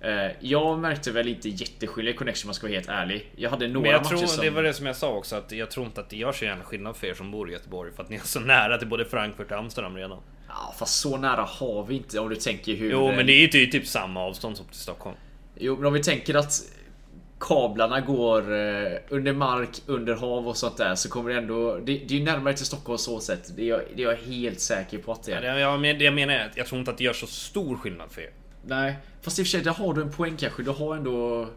Eh, 0.00 0.32
jag 0.40 0.78
märkte 0.78 1.12
väl 1.12 1.28
inte 1.28 1.48
jätteskillnad 1.48 2.14
i 2.14 2.16
connection 2.16 2.46
om 2.46 2.48
man 2.48 2.54
ska 2.54 2.66
vara 2.66 2.74
helt 2.74 2.88
ärlig. 2.88 3.32
Jag 3.36 3.50
hade 3.50 3.68
några 3.68 3.80
Men 3.82 3.90
jag 3.90 4.04
tror, 4.04 4.26
som... 4.26 4.44
det 4.44 4.50
var 4.50 4.62
det 4.62 4.72
som 4.72 4.86
jag 4.86 4.96
sa 4.96 5.12
också, 5.12 5.36
att 5.36 5.52
jag 5.52 5.70
tror 5.70 5.86
inte 5.86 6.00
att 6.00 6.10
det 6.10 6.16
gör 6.16 6.32
så 6.32 6.44
jävla 6.44 6.64
skillnad 6.64 6.96
för 6.96 7.06
er 7.06 7.14
som 7.14 7.30
bor 7.30 7.50
i 7.50 7.52
Göteborg, 7.52 7.92
för 7.92 8.02
att 8.02 8.08
ni 8.08 8.16
är 8.16 8.20
så 8.20 8.40
nära 8.40 8.78
till 8.78 8.88
både 8.88 9.04
Frankfurt 9.04 9.52
och 9.52 9.58
Amsterdam 9.58 9.96
redan. 9.96 10.18
Ja, 10.48 10.74
fast 10.78 11.00
så 11.00 11.16
nära 11.16 11.42
har 11.42 11.84
vi 11.84 11.94
inte 11.96 12.20
om 12.20 12.28
du 12.28 12.36
tänker 12.36 12.74
hur... 12.74 12.90
Jo, 12.90 13.12
men 13.12 13.26
det 13.26 13.32
är 13.32 13.40
ju 13.40 13.48
typ, 13.48 13.72
typ 13.72 13.86
samma 13.86 14.20
avstånd 14.24 14.56
som 14.56 14.66
till 14.66 14.80
Stockholm. 14.80 15.16
Jo, 15.58 15.76
men 15.76 15.86
om 15.86 15.92
vi 15.92 16.02
tänker 16.02 16.34
att 16.34 16.62
kablarna 17.40 18.00
går 18.00 18.38
eh, 18.52 18.92
under 19.08 19.32
mark, 19.32 19.68
under 19.86 20.14
hav 20.14 20.48
och 20.48 20.56
sånt 20.56 20.76
där 20.76 20.94
så 20.94 21.08
kommer 21.08 21.30
det 21.30 21.36
ändå... 21.36 21.76
Det, 21.76 21.82
det 21.84 22.14
är 22.14 22.18
ju 22.18 22.24
närmare 22.24 22.54
till 22.54 22.66
Stockholm 22.66 22.98
så 22.98 23.20
sätt. 23.20 23.52
Det 23.56 23.62
är, 23.62 23.66
jag, 23.66 23.80
det 23.96 24.02
är 24.02 24.06
jag 24.10 24.16
helt 24.16 24.60
säker 24.60 24.98
på 24.98 25.12
att 25.12 25.22
det 25.22 25.32
Ja, 25.32 25.38
är. 25.38 25.54
det, 25.54 25.60
jag, 25.60 25.80
men, 25.80 25.98
det 25.98 26.04
jag 26.04 26.14
menar 26.14 26.34
är 26.34 26.46
att 26.46 26.56
jag 26.56 26.66
tror 26.66 26.78
inte 26.78 26.90
att 26.90 26.98
det 26.98 27.04
gör 27.04 27.12
så 27.12 27.26
stor 27.26 27.76
skillnad 27.76 28.10
för 28.10 28.20
er. 28.20 28.30
Nej, 28.66 28.96
fast 29.22 29.38
i 29.38 29.42
och 29.42 29.46
för 29.46 29.50
sig, 29.50 29.62
där 29.62 29.70
har 29.70 29.94
du 29.94 30.02
en 30.02 30.12
poäng 30.12 30.36
kanske. 30.36 30.62
Du 30.62 30.70
har 30.70 30.96
ändå... 30.96 31.48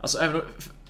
Alltså 0.00 0.18
även 0.18 0.34
om 0.34 0.42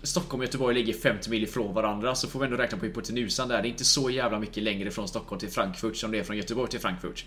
Stockholm 0.04 0.40
och 0.40 0.44
Göteborg 0.44 0.74
ligger 0.74 0.92
50 0.92 1.30
mil 1.30 1.44
ifrån 1.44 1.74
varandra 1.74 2.14
så 2.14 2.28
får 2.28 2.40
vi 2.40 2.44
ändå 2.44 2.56
räkna 2.56 2.78
på 2.78 2.86
hypotenusan 2.86 3.48
där. 3.48 3.62
Det 3.62 3.68
är 3.68 3.70
inte 3.70 3.84
så 3.84 4.10
jävla 4.10 4.38
mycket 4.38 4.62
längre 4.62 4.90
från 4.90 5.08
Stockholm 5.08 5.40
till 5.40 5.50
Frankfurt 5.50 5.96
som 5.96 6.10
det 6.10 6.18
är 6.18 6.22
från 6.22 6.36
Göteborg 6.36 6.70
till 6.70 6.80
Frankfurt. 6.80 7.24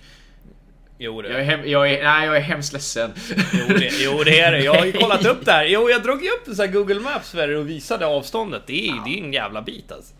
Jo, 0.99 1.21
det 1.21 1.29
Jag 1.29 1.39
är, 1.39 1.43
hem, 1.43 1.59
jag 1.65 1.91
är, 1.91 2.03
nej, 2.03 2.25
jag 2.25 2.37
är 2.37 2.41
hemskt 2.41 2.73
ledsen. 2.73 3.11
Jo 3.53 3.77
det, 3.77 3.91
jo, 4.03 4.23
det 4.23 4.39
är 4.39 4.51
det. 4.51 4.63
Jag 4.63 4.73
har 4.73 4.85
ju 4.85 4.91
kollat 5.01 5.25
upp 5.25 5.45
det 5.45 5.51
här. 5.51 5.65
Jo, 5.65 5.89
jag 5.89 6.03
drog 6.03 6.23
ju 6.23 6.29
upp 6.29 6.55
så 6.55 6.67
Google 6.67 6.99
Maps 6.99 7.33
och 7.33 7.69
visade 7.69 8.05
avståndet. 8.05 8.63
Det 8.67 8.87
är, 8.87 9.03
det 9.05 9.19
är 9.19 9.23
en 9.23 9.33
jävla 9.33 9.61
bit 9.61 9.91
alltså. 9.91 10.13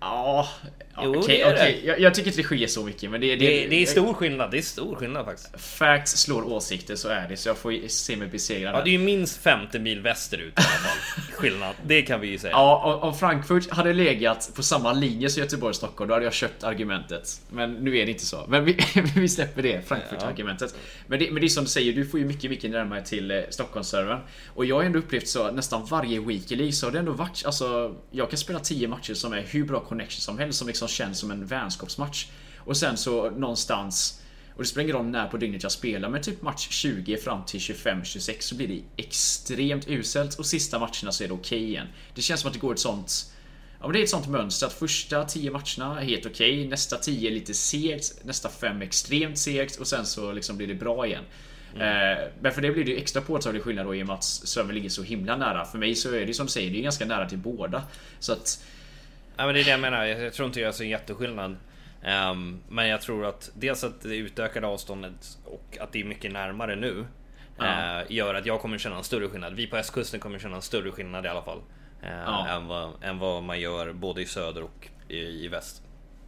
Ja, 0.00 0.48
ja 0.96 1.08
okej, 1.08 1.22
det 1.26 1.42
är 1.42 1.46
det. 1.48 1.54
okej. 1.54 1.82
Jag, 1.84 2.00
jag 2.00 2.14
tycker 2.14 2.28
inte 2.28 2.40
det 2.40 2.44
skiljer 2.46 2.68
så 2.68 2.84
mycket 2.84 3.10
men 3.10 3.20
det, 3.20 3.36
Det, 3.36 3.66
det 3.66 3.82
är 3.82 3.86
stor 3.86 4.14
skillnad. 4.14 4.50
Det 4.50 4.58
är 4.58 4.62
stor 4.62 4.94
skillnad 4.96 5.24
faktiskt. 5.24 5.60
Facts 5.60 6.16
slår 6.16 6.52
åsikter, 6.52 6.96
så 6.96 7.08
är 7.08 7.28
det. 7.28 7.36
Så 7.36 7.48
jag 7.48 7.56
får 7.58 7.88
se 7.88 8.16
mig 8.16 8.28
besegrad. 8.28 8.74
Ja, 8.74 8.82
det 8.84 8.90
är 8.90 8.92
ju 8.92 8.98
minst 8.98 9.42
50 9.42 9.78
mil 9.78 10.00
västerut 10.00 10.46
i 10.46 10.52
alla 10.56 10.66
fall. 10.66 11.22
Skillnad. 11.32 11.74
Det 11.86 12.02
kan 12.02 12.20
vi 12.20 12.28
ju 12.28 12.38
säga. 12.38 12.50
Ja, 12.52 12.98
om- 13.02 13.14
Frankfurt 13.18 13.70
hade 13.70 13.92
legat 13.92 14.50
på 14.54 14.62
samma 14.62 14.92
linje 14.92 15.28
som 15.30 15.40
Göteborg 15.42 15.70
och 15.70 15.76
Stockholm, 15.76 16.08
då 16.08 16.14
hade 16.14 16.24
jag 16.24 16.34
köpt 16.34 16.64
argumentet. 16.64 17.40
Men 17.50 17.72
nu 17.72 17.98
är 17.98 18.04
det 18.06 18.10
inte 18.12 18.26
så. 18.26 18.44
Men 18.48 18.64
vi, 18.64 18.78
vi 19.16 19.28
släpper 19.28 19.62
det, 19.62 19.88
Frankfurt-argumentet. 19.88 20.74
Men, 21.06 21.18
det, 21.18 21.30
men 21.30 21.40
det 21.40 21.46
är 21.46 21.48
som 21.48 21.64
du 21.64 21.70
säger, 21.70 21.92
du 21.92 22.06
får 22.06 22.20
ju 22.20 22.26
mycket, 22.26 22.50
mycket 22.50 22.70
närmare 22.70 23.02
till 23.02 23.30
eh, 23.30 23.40
Stockholmsservern. 23.50 24.18
Och 24.54 24.64
jag 24.64 24.76
har 24.76 24.82
ändå 24.82 24.98
upplevt 24.98 25.28
så 25.28 25.50
nästan 25.50 25.84
varje 25.86 26.20
week 26.20 26.52
i 26.52 26.56
League 26.56 26.72
så 26.72 26.86
har 26.86 26.92
det 26.92 26.98
ändå 26.98 27.12
varit, 27.12 27.42
alltså, 27.46 27.94
jag 28.10 28.30
kan 28.30 28.38
spela 28.38 28.58
10 28.58 28.88
matcher 28.88 29.14
som 29.14 29.32
är 29.32 29.42
hur 29.50 29.64
bra 29.64 29.80
connection 29.86 30.20
som 30.20 30.38
helst, 30.38 30.58
som 30.58 30.68
liksom 30.68 30.88
känns 30.88 31.18
som 31.18 31.30
en 31.30 31.46
vänskapsmatch. 31.46 32.26
Och 32.58 32.76
sen 32.76 32.96
så 32.96 33.30
någonstans 33.30 34.20
och 34.56 34.62
det 34.62 34.68
spelar 34.68 34.82
ingen 34.84 34.96
roll 34.96 35.06
när 35.06 35.28
på 35.28 35.36
dygnet 35.36 35.62
jag 35.62 35.72
spelar, 35.72 36.08
men 36.08 36.22
typ 36.22 36.42
match 36.42 36.68
20 36.70 37.16
fram 37.16 37.44
till 37.44 37.60
25-26 37.60 38.40
så 38.40 38.54
blir 38.54 38.68
det 38.68 39.02
extremt 39.02 39.88
uselt 39.88 40.34
och 40.34 40.46
sista 40.46 40.78
matcherna 40.78 41.12
så 41.12 41.24
är 41.24 41.28
det 41.28 41.34
okej 41.34 41.64
igen. 41.64 41.86
Det 42.14 42.22
känns 42.22 42.40
som 42.40 42.48
att 42.48 42.54
det 42.54 42.60
går 42.60 42.72
ett 42.72 42.78
sånt 42.78 43.32
Ja 43.80 43.86
men 43.86 43.92
det 43.92 43.98
är 43.98 44.02
ett 44.02 44.10
sånt 44.10 44.28
mönster 44.28 44.66
att 44.66 44.72
första 44.72 45.24
10 45.24 45.50
matcherna 45.50 46.00
är 46.00 46.04
helt 46.04 46.26
okej, 46.26 46.68
nästa 46.68 46.96
10 46.96 47.30
är 47.30 47.34
lite 47.34 47.54
segt, 47.54 48.24
nästa 48.24 48.48
5 48.48 48.82
extremt 48.82 49.38
segt 49.38 49.76
och 49.76 49.86
sen 49.86 50.06
så 50.06 50.32
liksom 50.32 50.56
blir 50.56 50.66
det 50.66 50.74
bra 50.74 51.06
igen. 51.06 51.24
Eh, 51.74 52.28
men 52.40 52.52
för 52.52 52.62
det 52.62 52.70
blir 52.70 52.84
det 52.84 52.90
ju 52.90 52.96
extra 52.96 53.22
påtaglig 53.22 53.62
skillnad 53.62 53.86
då 53.86 53.94
i 53.94 54.02
och 54.02 54.06
med 54.06 54.14
att 54.14 54.24
servern 54.24 54.74
ligger 54.74 54.88
så 54.88 55.02
himla 55.02 55.36
nära. 55.36 55.64
För 55.64 55.78
mig 55.78 55.94
så 55.94 56.14
är 56.14 56.26
det 56.26 56.34
som 56.34 56.46
du 56.46 56.52
säger, 56.52 56.70
det 56.70 56.78
är 56.78 56.82
ganska 56.82 57.04
nära 57.04 57.28
till 57.28 57.38
båda. 57.38 57.82
Så 58.18 58.32
att 58.32 58.64
men 59.36 59.54
det 59.54 59.60
är 59.60 59.64
det 59.64 59.70
jag 59.70 59.80
menar. 59.80 60.04
Jag, 60.04 60.20
jag 60.22 60.32
tror 60.32 60.46
inte 60.46 60.58
det 60.60 60.64
gör 60.64 60.72
så 60.72 60.84
jätteskillnad. 60.84 61.56
Ehm, 62.02 62.60
men 62.68 62.88
jag 62.88 63.00
tror 63.00 63.26
att 63.26 63.50
dels 63.54 63.84
att 63.84 64.00
det 64.02 64.16
utökade 64.16 64.66
avståndet 64.66 65.38
och 65.44 65.78
att 65.80 65.92
det 65.92 66.00
är 66.00 66.04
mycket 66.04 66.32
närmare 66.32 66.76
nu 66.76 67.06
Ja. 67.58 68.00
eh, 68.00 68.04
gör 68.12 68.34
att 68.34 68.46
jag 68.46 68.60
kommer 68.60 68.78
känna 68.78 68.96
en 68.96 69.04
större 69.04 69.28
skillnad. 69.28 69.54
Vi 69.54 69.66
på 69.66 69.76
östkusten 69.76 70.20
kommer 70.20 70.38
känna 70.38 70.56
en 70.56 70.62
större 70.62 70.90
skillnad 70.92 71.24
i 71.24 71.28
alla 71.28 71.42
fall. 71.42 71.58
eh, 72.02 72.10
Ja. 72.26 72.48
än, 72.48 72.66
vad, 72.66 72.90
än 73.02 73.18
vad 73.18 73.42
man 73.42 73.60
gör 73.60 73.92
både 73.92 74.22
i 74.22 74.26
söder 74.26 74.62
och 74.62 74.88
i, 75.08 75.18
i 75.18 75.48
väst. 75.48 75.82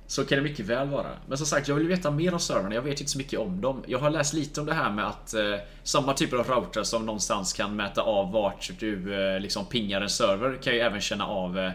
Så 0.07 0.25
kan 0.25 0.39
det 0.39 0.45
mycket 0.45 0.67
väl 0.67 0.89
vara. 0.89 1.07
Men 1.29 1.39
som 1.39 1.47
sagt, 1.47 1.69
jag 1.69 1.75
vill 1.75 1.87
veta 1.89 2.11
mer 2.11 2.33
om 2.35 2.41
servrarna. 2.41 2.75
Jag 2.75 2.83
vet 2.83 3.01
inte 3.01 3.13
så 3.13 3.19
mycket 3.19 3.39
om 3.41 3.61
dem. 3.61 3.85
Jag 3.87 3.99
har 3.99 4.11
läst 4.11 4.35
lite 4.35 4.61
om 4.61 4.67
det 4.67 4.75
här 4.75 4.91
med 4.91 5.07
att 5.07 5.35
eh, 5.35 5.55
samma 5.83 6.13
typer 6.15 6.37
av 6.37 6.49
routrar 6.49 6.83
som 6.83 7.07
någonstans 7.07 7.53
kan 7.53 7.77
mäta 7.77 8.03
av 8.03 8.33
vart 8.33 8.71
du 8.79 9.15
eh, 9.35 9.41
liksom 9.41 9.67
pingar 9.67 10.01
en 10.01 10.09
server 10.09 10.57
kan 10.63 10.75
ju 10.75 10.81
även 10.81 11.01
känna 11.01 11.27
av 11.27 11.59
eh, 11.59 11.71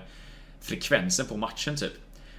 frekvensen 0.64 1.26
på 1.26 1.38
matchen 1.38 1.78
typ. 1.78 1.94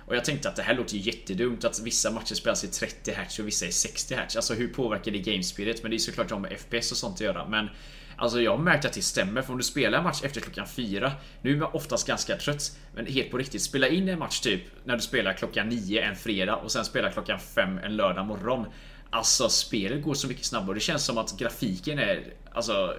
Och 0.07 0.17
jag 0.17 0.25
tänkte 0.25 0.49
att 0.49 0.57
det 0.57 0.63
här 0.63 0.75
låter 0.75 0.95
ju 0.95 1.01
jättedumt 1.01 1.65
att 1.65 1.81
vissa 1.81 2.11
matcher 2.11 2.35
spelas 2.35 2.65
i 2.65 2.69
30 2.69 3.13
Hz 3.13 3.39
och 3.39 3.47
vissa 3.47 3.67
i 3.67 3.73
60 3.73 4.15
Hz. 4.15 4.37
Alltså 4.37 4.55
hur 4.55 4.69
påverkar 4.69 5.13
det 5.13 5.19
gamespeedet? 5.19 5.83
Men 5.83 5.91
det 5.91 5.97
är 5.97 5.99
såklart 5.99 6.29
de 6.29 6.43
med 6.43 6.61
FPS 6.61 6.93
och 6.93 6.97
sånt 6.97 7.15
att 7.15 7.21
göra. 7.21 7.49
Men 7.49 7.69
Alltså 8.17 8.41
jag 8.41 8.51
har 8.51 8.59
märkt 8.59 8.85
att 8.85 8.93
det 8.93 9.03
stämmer 9.03 9.43
för 9.43 9.53
om 9.53 9.59
du 9.59 9.65
spelar 9.65 9.99
en 9.99 10.05
match 10.05 10.23
efter 10.23 10.41
klockan 10.41 10.67
fyra 10.67 11.13
Nu 11.43 11.53
är 11.53 11.57
man 11.57 11.71
oftast 11.73 12.07
ganska 12.07 12.37
trött 12.37 12.79
Men 12.95 13.07
helt 13.07 13.31
på 13.31 13.39
riktigt, 13.39 13.63
spela 13.63 13.89
in 13.89 14.09
en 14.09 14.19
match 14.19 14.41
typ 14.41 14.63
När 14.85 14.97
du 14.97 15.01
spelar 15.01 15.33
klockan 15.33 15.69
nio 15.69 16.03
en 16.03 16.17
fredag 16.17 16.57
och 16.57 16.73
sen 16.73 16.85
spelar 16.85 17.11
klockan 17.11 17.39
fem 17.41 17.79
en 17.79 17.97
lördag 17.97 18.27
morgon 18.27 18.67
Alltså 19.11 19.49
spelet 19.49 20.03
går 20.03 20.15
så 20.15 20.29
mycket 20.29 20.45
snabbare. 20.45 20.75
Det 20.75 20.81
känns 20.81 21.05
som 21.05 21.19
att 21.19 21.39
grafiken 21.39 21.99
är... 21.99 22.25
Alltså... 22.53 22.97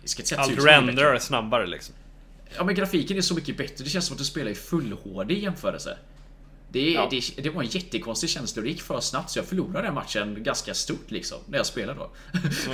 Jag 0.00 0.08
ska 0.08 0.22
inte 0.22 0.28
säga 0.28 0.40
Allt 0.40 0.64
renderar 0.64 1.18
snabbare 1.18 1.66
liksom. 1.66 1.94
Ja 2.56 2.64
men 2.64 2.74
grafiken 2.74 3.16
är 3.16 3.20
så 3.20 3.34
mycket 3.34 3.56
bättre. 3.56 3.84
Det 3.84 3.90
känns 3.90 4.06
som 4.06 4.14
att 4.14 4.18
du 4.18 4.24
spelar 4.24 4.50
i 4.50 4.54
full 4.54 4.92
HD 5.04 5.34
i 5.34 5.40
jämförelse. 5.42 5.98
Det, 6.68 6.92
Ja. 6.92 7.08
det, 7.10 7.42
det 7.42 7.50
var 7.50 7.62
en 7.62 7.68
jättekonstig 7.68 8.30
känsla 8.30 8.60
och 8.60 8.64
det 8.64 8.70
gick 8.70 8.82
för 8.82 9.00
snabbt 9.00 9.30
så 9.30 9.38
jag 9.38 9.46
förlorade 9.46 9.86
den 9.86 9.94
matchen 9.94 10.42
ganska 10.42 10.74
stort 10.74 11.10
liksom. 11.10 11.38
När 11.46 11.58
jag 11.58 11.66
spelade 11.66 11.98
då. 11.98 12.10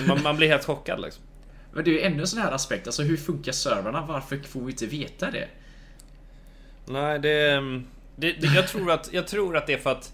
Man, 0.08 0.22
man 0.22 0.36
blir 0.36 0.48
helt 0.48 0.64
chockad 0.64 1.00
liksom. 1.00 1.22
Men 1.72 1.84
det 1.84 1.90
är 1.90 1.92
ju 1.92 2.00
ännu 2.00 2.20
en 2.20 2.26
sån 2.26 2.40
här 2.40 2.52
aspekt. 2.52 2.86
Alltså 2.86 3.02
hur 3.02 3.16
funkar 3.16 3.52
servrarna? 3.52 4.06
Varför 4.06 4.38
får 4.38 4.60
vi 4.60 4.72
inte 4.72 4.86
veta 4.86 5.30
det? 5.30 5.48
Nej, 6.86 7.18
det, 7.18 7.60
det, 8.16 8.32
det 8.32 8.46
jag, 8.54 8.68
tror 8.68 8.90
att, 8.90 9.12
jag 9.12 9.26
tror 9.26 9.56
att 9.56 9.66
det 9.66 9.72
är 9.72 9.78
för 9.78 9.90
att 9.92 10.12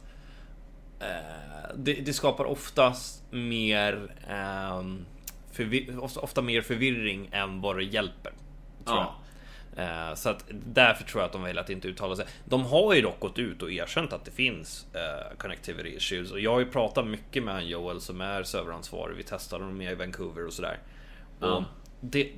eh, 1.01 1.77
det, 1.77 2.13
skapar 2.13 2.45
oftast 2.45 3.23
mer 3.31 4.15
ehm, 4.29 5.05
förvi- 5.55 5.99
ofta, 5.99 6.21
ofta 6.21 6.43
mer 6.43 6.61
förvirring 6.63 7.29
än 7.33 7.61
vad 7.61 7.77
det 7.77 7.85
hjälper. 7.85 8.31
Tror 8.85 8.97
Ja. 8.99 9.03
jag. 9.03 9.24
Eh, 9.77 10.15
så 10.15 10.29
att 10.29 10.45
därför 10.51 11.05
tror 11.05 11.21
jag 11.23 11.27
att 11.27 11.33
de 11.33 11.43
väljer 11.43 11.63
att 11.63 11.71
inte 11.71 11.89
uttala 11.89 12.17
sig. 12.17 12.27
De 12.45 12.65
har 12.65 12.95
ju 12.95 13.03
dock 13.03 13.21
gått 13.21 13.39
ut 13.39 13.63
och 13.63 13.73
erkänt 13.73 14.13
att 14.13 14.25
det 14.25 14.31
finns 14.31 14.87
eh, 14.93 15.37
connectivity 15.37 15.97
issues 15.97 16.31
och 16.33 16.41
jag 16.41 16.53
har 16.53 16.61
ju 16.61 16.67
pratat 16.67 17.07
mycket 17.07 17.43
med 17.45 17.55
han 17.55 17.69
Joel 17.69 18.01
som 18.01 18.21
är 18.21 18.43
serveransvarig. 18.43 19.17
Vi 19.17 19.23
testade 19.23 19.65
dem 19.65 19.79
med 19.79 19.93
i 19.93 19.95
Vancouver 19.95 20.47
och 20.47 20.53
sådär. 20.53 20.79
Och 21.41 21.47
Ja. 21.47 21.65
det, 22.01 22.29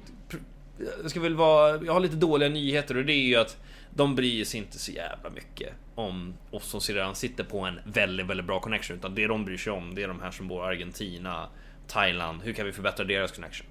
jag 1.03 1.11
ska 1.11 1.21
väl 1.21 1.35
vara, 1.35 1.85
jag 1.85 1.93
har 1.93 2.01
lite 2.01 2.17
dåliga 2.17 2.49
nyheter 2.49 2.97
och 2.97 3.05
det 3.05 3.13
är 3.13 3.27
ju 3.27 3.37
att 3.37 3.57
de 3.91 4.15
bryr 4.15 4.45
sig 4.45 4.61
inte 4.61 4.79
så 4.79 4.93
jävla 4.93 5.31
mycket 5.31 5.73
om 5.95 6.35
oss 6.51 6.65
som 6.85 6.95
redan 6.95 7.15
sitter 7.15 7.45
på 7.45 7.61
en 7.61 7.81
väldigt, 7.85 8.27
väldigt 8.27 8.47
bra 8.47 8.61
connection. 8.61 8.97
Utan 8.97 9.15
det 9.15 9.27
de 9.27 9.45
bryr 9.45 9.57
sig 9.57 9.73
om, 9.73 9.95
det 9.95 10.03
är 10.03 10.09
de 10.09 10.21
här 10.21 10.31
som 10.31 10.49
bor 10.49 10.65
i 10.65 10.67
Argentina, 10.67 11.49
Thailand. 11.87 12.43
Hur 12.43 12.53
kan 12.53 12.67
vi 12.67 12.73
förbättra 12.73 13.05
deras 13.05 13.33
connection? 13.33 13.67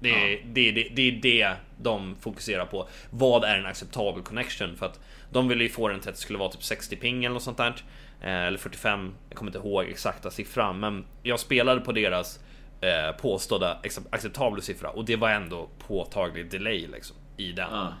Det 0.00 0.10
är, 0.10 0.30
Ja. 0.32 0.38
det, 0.44 0.70
det, 0.72 0.88
det 0.94 1.02
är 1.08 1.12
det 1.12 1.52
de 1.82 2.16
fokuserar 2.20 2.64
på. 2.66 2.88
Vad 3.10 3.44
är 3.44 3.58
en 3.58 3.66
acceptabel 3.66 4.22
connection? 4.22 4.76
För 4.76 4.86
att 4.86 5.00
de 5.30 5.48
ville 5.48 5.62
ju 5.64 5.70
få 5.70 5.88
den 5.88 6.00
till 6.00 6.08
att 6.08 6.14
det 6.14 6.20
skulle 6.20 6.38
vara 6.38 6.50
typ 6.50 6.62
60 6.62 6.96
ping 6.96 7.24
eller 7.24 7.34
något 7.34 7.42
sånt 7.42 7.56
där. 7.56 7.74
Eh, 8.20 8.30
Eller 8.46 8.58
45, 8.58 9.14
jag 9.28 9.38
kommer 9.38 9.48
inte 9.56 9.68
ihåg 9.68 9.84
exakta 9.84 10.30
siffran. 10.30 10.80
Men 10.80 11.04
jag 11.22 11.40
spelade 11.40 11.80
på 11.80 11.92
deras 11.92 12.40
eh, 12.80 13.16
påstådda 13.20 13.78
acceptabla 14.10 14.62
siffra 14.62 14.90
och 14.90 15.04
det 15.04 15.16
var 15.16 15.30
ändå 15.30 15.68
påtaglig 15.86 16.50
delay 16.50 16.86
liksom 16.86 17.16
i 17.36 17.52
den. 17.52 17.68
Ja. 17.72 17.92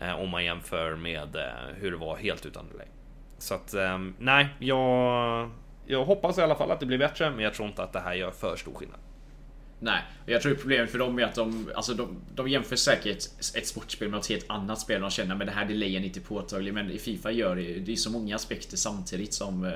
Eh, 0.00 0.20
om 0.20 0.28
man 0.28 0.44
jämför 0.44 0.94
med 0.96 1.36
eh, 1.36 1.42
hur 1.80 1.90
det 1.90 1.96
var 1.96 2.16
helt 2.16 2.46
utan 2.46 2.68
delay. 2.72 2.86
Så 3.38 3.54
att 3.54 3.74
ehm, 3.74 4.14
nej, 4.18 4.48
jag, 4.58 5.50
jag 5.86 6.04
hoppas 6.04 6.38
i 6.38 6.42
alla 6.42 6.54
fall 6.54 6.70
att 6.70 6.80
det 6.80 6.86
blir 6.86 6.98
bättre, 6.98 7.30
men 7.30 7.40
jag 7.44 7.54
tror 7.54 7.68
inte 7.68 7.82
att 7.82 7.92
det 7.92 8.00
här 8.00 8.14
gör 8.14 8.30
för 8.30 8.56
stor 8.56 8.74
skillnad. 8.74 8.98
Nej, 9.78 10.02
jag 10.26 10.42
tror 10.42 10.54
problemet 10.54 10.90
för 10.90 10.98
dem 10.98 11.18
är 11.18 11.22
att 11.22 11.34
de, 11.34 11.70
alltså 11.74 11.94
de, 11.94 12.16
de 12.34 12.48
jämför 12.48 12.76
säkert 12.76 13.24
ett 13.54 13.66
sportspel 13.66 14.08
med 14.08 14.20
ett 14.20 14.26
helt 14.26 14.50
annat 14.50 14.80
spel. 14.80 15.00
De 15.00 15.10
känner 15.10 15.34
men 15.34 15.46
det 15.46 15.52
här 15.52 15.64
delayen 15.64 16.02
är 16.02 16.06
inte 16.06 16.20
påtaglig. 16.20 16.74
Men 16.74 16.90
i 16.90 16.98
Fifa 16.98 17.30
gör 17.30 17.56
det, 17.56 17.74
det 17.74 17.92
är 17.92 17.96
så 17.96 18.10
många 18.10 18.36
aspekter 18.36 18.76
samtidigt 18.76 19.34
som 19.34 19.64
eh, 19.64 19.72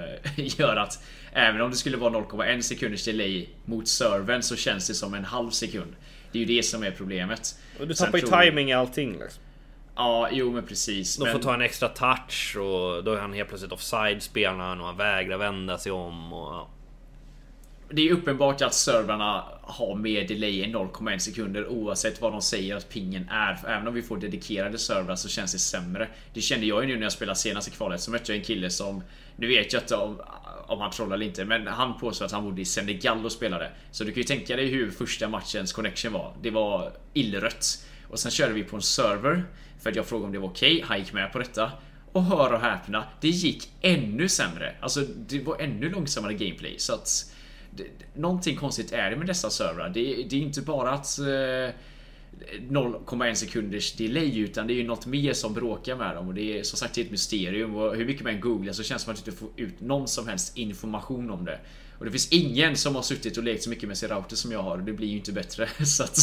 gör 0.60 0.76
att 0.76 1.02
även 1.32 1.60
om 1.60 1.70
det 1.70 1.76
skulle 1.76 1.96
vara 1.96 2.12
0,1 2.12 2.60
sekunders 2.60 3.04
delay 3.04 3.48
mot 3.64 3.88
servern 3.88 4.42
så 4.42 4.56
känns 4.56 4.88
det 4.88 4.94
som 4.94 5.14
en 5.14 5.24
halv 5.24 5.50
sekund. 5.50 5.96
Det 6.32 6.38
är 6.38 6.40
ju 6.46 6.56
det 6.56 6.62
som 6.62 6.82
är 6.82 6.90
problemet. 6.90 7.58
Och 7.80 7.88
du 7.88 7.94
tappar 7.94 8.18
ju 8.18 8.26
tror- 8.26 8.40
timing 8.40 8.70
i 8.70 8.72
allting 8.72 9.12
liksom. 9.12 9.42
Ja, 9.96 10.28
jo 10.32 10.52
men 10.52 10.66
precis. 10.66 11.16
De 11.16 11.24
men... 11.24 11.32
får 11.32 11.40
ta 11.40 11.54
en 11.54 11.60
extra 11.60 11.88
touch 11.88 12.56
och 12.56 13.04
då 13.04 13.12
är 13.12 13.20
han 13.20 13.32
helt 13.32 13.48
plötsligt 13.48 13.72
offside 13.72 14.22
spelaren 14.22 14.80
och 14.80 14.86
han 14.86 14.96
vägrar 14.96 15.36
vända 15.36 15.78
sig 15.78 15.92
om. 15.92 16.32
Och, 16.32 16.54
ja. 16.54 16.68
Det 17.92 18.08
är 18.08 18.12
uppenbart 18.12 18.62
att 18.62 18.74
servrarna 18.74 19.44
har 19.62 19.94
mer 19.96 20.28
delay 20.28 20.62
än 20.62 20.76
0,1 20.76 21.18
sekunder 21.18 21.68
oavsett 21.68 22.20
vad 22.20 22.32
de 22.32 22.42
säger 22.42 22.76
att 22.76 22.88
pingen 22.88 23.28
är. 23.28 23.54
För 23.54 23.68
även 23.68 23.88
om 23.88 23.94
vi 23.94 24.02
får 24.02 24.16
dedikerade 24.16 24.78
servrar 24.78 25.16
så 25.16 25.28
känns 25.28 25.52
det 25.52 25.58
sämre. 25.58 26.08
Det 26.34 26.40
kände 26.40 26.66
jag 26.66 26.82
ju 26.82 26.88
nu 26.88 26.96
när 26.96 27.02
jag 27.02 27.12
spelade 27.12 27.38
senaste 27.38 27.70
kvalet. 27.70 28.00
Så 28.00 28.10
mötte 28.10 28.32
jag 28.32 28.38
en 28.38 28.44
kille 28.44 28.70
som... 28.70 29.02
Nu 29.36 29.46
vet 29.46 29.72
jag 29.72 29.82
inte 29.82 29.96
om, 29.96 30.20
om 30.66 30.80
han 30.80 30.90
trollar 30.90 31.14
eller 31.14 31.26
inte, 31.26 31.44
men 31.44 31.66
han 31.66 31.98
påstår 31.98 32.26
att 32.26 32.32
han 32.32 32.44
bodde 32.44 32.62
i 32.62 32.64
Senegal 32.64 33.24
och 33.24 33.32
spelade. 33.32 33.70
Så 33.90 34.04
du 34.04 34.10
kan 34.12 34.16
ju 34.16 34.24
tänka 34.24 34.56
dig 34.56 34.66
hur 34.66 34.90
första 34.90 35.28
matchens 35.28 35.72
connection 35.72 36.12
var. 36.12 36.34
Det 36.42 36.50
var 36.50 36.92
illrött. 37.12 37.86
Och 38.08 38.18
sen 38.18 38.30
körde 38.30 38.52
vi 38.52 38.64
på 38.64 38.76
en 38.76 38.82
server. 38.82 39.44
För 39.82 39.90
att 39.90 39.96
jag 39.96 40.06
frågade 40.06 40.26
om 40.26 40.32
det 40.32 40.38
var 40.38 40.48
okej. 40.48 40.76
Okay. 40.76 40.88
Han 40.88 40.98
gick 40.98 41.12
med 41.12 41.32
på 41.32 41.38
detta. 41.38 41.72
Och 42.12 42.24
hör 42.24 42.52
och 42.52 42.60
häpna, 42.60 43.04
det 43.20 43.28
gick 43.28 43.68
ännu 43.80 44.28
sämre. 44.28 44.74
Alltså 44.80 45.00
det 45.00 45.40
var 45.42 45.60
ännu 45.60 45.90
långsammare 45.90 46.34
gameplay. 46.34 46.78
Så 46.78 46.94
att 46.94 47.32
det, 47.70 47.84
någonting 48.14 48.56
konstigt 48.56 48.92
är 48.92 49.10
det 49.10 49.16
med 49.16 49.26
dessa 49.26 49.50
servrar. 49.50 49.88
Det, 49.88 50.00
det 50.30 50.36
är 50.36 50.40
inte 50.40 50.62
bara 50.62 50.90
att 50.90 51.18
eh, 51.18 51.74
0,1 52.68 53.34
sekunders 53.34 53.92
delay 53.92 54.38
utan 54.38 54.66
det 54.66 54.72
är 54.72 54.74
ju 54.74 54.86
något 54.86 55.06
mer 55.06 55.32
som 55.32 55.54
bråkar 55.54 55.96
med 55.96 56.16
dem 56.16 56.28
och 56.28 56.34
det 56.34 56.58
är 56.58 56.62
som 56.62 56.78
sagt 56.78 56.98
ett 56.98 57.10
mysterium 57.10 57.76
och 57.76 57.96
hur 57.96 58.04
mycket 58.04 58.24
man 58.24 58.40
googlar 58.40 58.72
så 58.72 58.82
känns 58.82 59.02
det 59.02 59.04
som 59.04 59.12
att 59.12 59.18
man 59.18 59.26
inte 59.26 59.40
får 59.40 59.48
ut 59.56 59.80
någon 59.80 60.08
som 60.08 60.28
helst 60.28 60.56
information 60.56 61.30
om 61.30 61.44
det. 61.44 61.60
Och 61.98 62.04
det 62.04 62.10
finns 62.10 62.32
ingen 62.32 62.76
som 62.76 62.94
har 62.94 63.02
suttit 63.02 63.36
och 63.36 63.44
lekt 63.44 63.62
så 63.62 63.70
mycket 63.70 63.88
med 63.88 63.98
sin 63.98 64.08
router 64.08 64.36
som 64.36 64.52
jag 64.52 64.62
har 64.62 64.78
och 64.78 64.84
det 64.84 64.92
blir 64.92 65.08
ju 65.08 65.16
inte 65.16 65.32
bättre. 65.32 65.68
Så 65.84 66.02
att... 66.02 66.18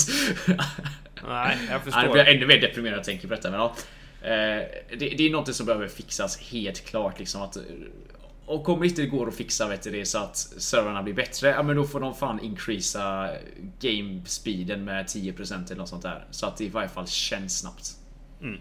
Nej, 1.28 1.58
jag 1.70 1.82
förstår. 1.84 2.04
Jag 2.04 2.12
blir 2.12 2.24
ännu 2.24 2.48
mer 2.48 2.62
deprimerad 2.62 2.92
när 2.92 2.98
jag 2.98 3.04
tänker 3.04 3.28
på 3.28 3.34
detta. 3.34 3.52
Men 3.52 3.60
ja, 3.60 3.76
eh, 4.22 4.64
det, 4.98 5.10
det 5.18 5.24
är 5.24 5.30
något 5.30 5.56
som 5.56 5.66
behöver 5.66 5.88
fixas 5.88 6.38
helt 6.38 6.86
klart. 6.86 7.20
Liksom 7.20 7.42
att 7.42 7.58
och 8.48 8.70
om 8.70 8.84
inte 8.84 9.02
det 9.02 9.08
går 9.08 9.28
att 9.28 9.36
fixa 9.36 9.68
vet 9.68 9.84
du 9.84 9.92
det 9.92 10.06
så 10.06 10.18
att 10.18 10.38
servrarna 10.38 11.04
blir 11.04 11.14
bättre, 11.14 11.50
ja 11.50 11.64
men 11.64 11.76
då 11.76 11.84
får 11.84 12.00
de 12.00 12.16
fan 12.16 12.40
increasa 12.40 13.30
game 13.80 14.22
speeden 14.26 14.84
med 14.84 15.06
10% 15.06 15.66
eller 15.66 15.76
något 15.76 15.90
sånt 15.90 16.04
där. 16.04 16.26
Så 16.32 16.46
att 16.46 16.58
det 16.58 16.64
i 16.64 16.70
varje 16.70 16.90
fall 16.90 17.08
känns 17.08 17.60
snabbt. 17.60 17.98
Mm. 18.42 18.60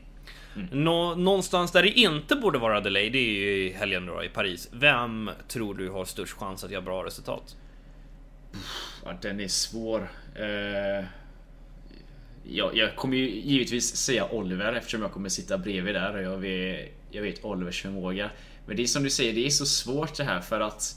Mm. 0.56 0.84
Nå 0.84 1.14
någonstans 1.14 1.72
där 1.72 1.82
det 1.82 1.90
inte 1.90 2.36
borde 2.36 2.58
vara 2.58 2.80
delay, 2.80 3.10
det 3.10 3.18
är 3.18 3.30
ju 3.30 3.66
i 3.66 3.72
helgen 3.72 4.06
då 4.06 4.24
i 4.24 4.28
Paris. 4.28 4.68
Vem 4.72 5.30
tror 5.48 5.74
du 5.74 5.90
har 5.90 6.04
störst 6.04 6.32
chans 6.32 6.64
att 6.64 6.70
göra 6.70 6.82
bra 6.82 7.04
resultat? 7.04 7.56
Ja, 9.04 9.14
den 9.22 9.40
är 9.40 9.48
svår. 9.48 10.08
Uh, 10.40 11.04
ja, 12.44 12.70
jag 12.74 12.96
kommer 12.96 13.16
ju 13.16 13.30
givetvis 13.30 13.96
säga 13.96 14.28
Oliver 14.30 14.72
eftersom 14.72 15.02
jag 15.02 15.12
kommer 15.12 15.28
sitta 15.28 15.58
bredvid 15.58 15.94
där 15.94 16.16
och 16.16 16.22
jag 16.22 16.38
vet, 16.38 16.92
jag 17.10 17.22
vet 17.22 17.44
Olivers 17.44 17.82
förmåga. 17.82 18.30
Men 18.66 18.76
det 18.76 18.82
är 18.82 18.86
som 18.86 19.02
du 19.02 19.10
säger, 19.10 19.32
det 19.32 19.46
är 19.46 19.50
så 19.50 19.66
svårt 19.66 20.16
det 20.16 20.24
här 20.24 20.40
för 20.40 20.60
att 20.60 20.96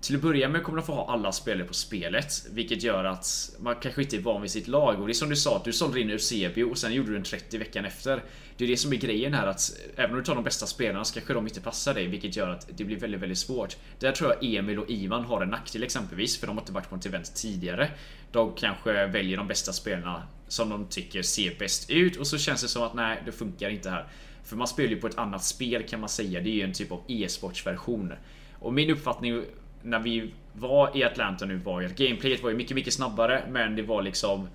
till 0.00 0.16
att 0.16 0.22
börja 0.22 0.48
med 0.48 0.62
kommer 0.62 0.78
de 0.78 0.86
få 0.86 0.92
ha 0.92 1.12
alla 1.12 1.32
spelare 1.32 1.66
på 1.66 1.74
spelet, 1.74 2.46
vilket 2.50 2.82
gör 2.82 3.04
att 3.04 3.50
man 3.58 3.74
kanske 3.82 4.02
inte 4.02 4.16
är 4.16 4.20
van 4.20 4.42
vid 4.42 4.50
sitt 4.50 4.68
lag. 4.68 5.00
Och 5.00 5.06
det 5.06 5.12
är 5.12 5.14
som 5.14 5.28
du 5.28 5.36
sa, 5.36 5.56
att 5.56 5.64
du 5.64 5.72
sålde 5.72 6.00
in 6.00 6.10
Eusebio 6.10 6.64
och 6.64 6.78
sen 6.78 6.92
gjorde 6.92 7.10
du 7.10 7.16
en 7.16 7.22
30 7.22 7.58
veckan 7.58 7.84
efter. 7.84 8.22
Det 8.56 8.64
är 8.64 8.68
det 8.68 8.76
som 8.76 8.92
är 8.92 8.96
grejen 8.96 9.34
här 9.34 9.46
att 9.46 9.80
även 9.96 10.10
om 10.10 10.16
du 10.16 10.24
tar 10.24 10.34
de 10.34 10.44
bästa 10.44 10.66
spelarna 10.66 11.04
så 11.04 11.14
kanske 11.14 11.34
de 11.34 11.46
inte 11.46 11.60
passar 11.60 11.94
dig, 11.94 12.06
vilket 12.06 12.36
gör 12.36 12.48
att 12.48 12.68
det 12.76 12.84
blir 12.84 12.96
väldigt, 12.96 13.20
väldigt 13.20 13.38
svårt. 13.38 13.76
Där 13.98 14.12
tror 14.12 14.30
jag 14.30 14.54
Emil 14.54 14.78
och 14.78 14.90
Ivan 14.90 15.24
har 15.24 15.42
en 15.42 15.48
nackdel 15.48 15.82
exempelvis, 15.82 16.38
för 16.38 16.46
de 16.46 16.56
har 16.56 16.62
inte 16.62 16.72
varit 16.72 16.90
på 16.90 16.96
ett 16.96 17.06
event 17.06 17.34
tidigare. 17.34 17.90
De 18.32 18.54
kanske 18.54 19.06
väljer 19.06 19.36
de 19.36 19.48
bästa 19.48 19.72
spelarna 19.72 20.22
som 20.48 20.68
de 20.68 20.86
tycker 20.86 21.22
ser 21.22 21.58
bäst 21.58 21.90
ut 21.90 22.16
och 22.16 22.26
så 22.26 22.38
känns 22.38 22.62
det 22.62 22.68
som 22.68 22.82
att 22.82 22.94
nej, 22.94 23.22
det 23.24 23.32
funkar 23.32 23.70
inte 23.70 23.90
här. 23.90 24.08
För 24.46 24.56
man 24.56 24.66
spelar 24.66 24.90
ju 24.90 25.00
på 25.00 25.06
ett 25.06 25.18
annat 25.18 25.44
spel 25.44 25.82
kan 25.82 26.00
man 26.00 26.08
säga. 26.08 26.40
Det 26.40 26.48
är 26.48 26.54
ju 26.54 26.62
en 26.62 26.72
typ 26.72 26.92
av 26.92 27.02
e-sportsversion. 27.08 28.12
Och 28.58 28.72
min 28.72 28.90
uppfattning 28.90 29.42
när 29.82 29.98
vi 29.98 30.34
var 30.52 30.96
i 30.96 31.04
Atlanta 31.04 31.44
nu 31.44 31.56
var 31.56 31.80
ju 31.80 31.86
att 31.86 31.96
gameplayet 31.96 32.42
var 32.42 32.50
ju 32.50 32.56
mycket, 32.56 32.74
mycket 32.74 32.94
snabbare, 32.94 33.44
men 33.50 33.76
det 33.76 33.82
var 33.82 34.02
liksom 34.02 34.48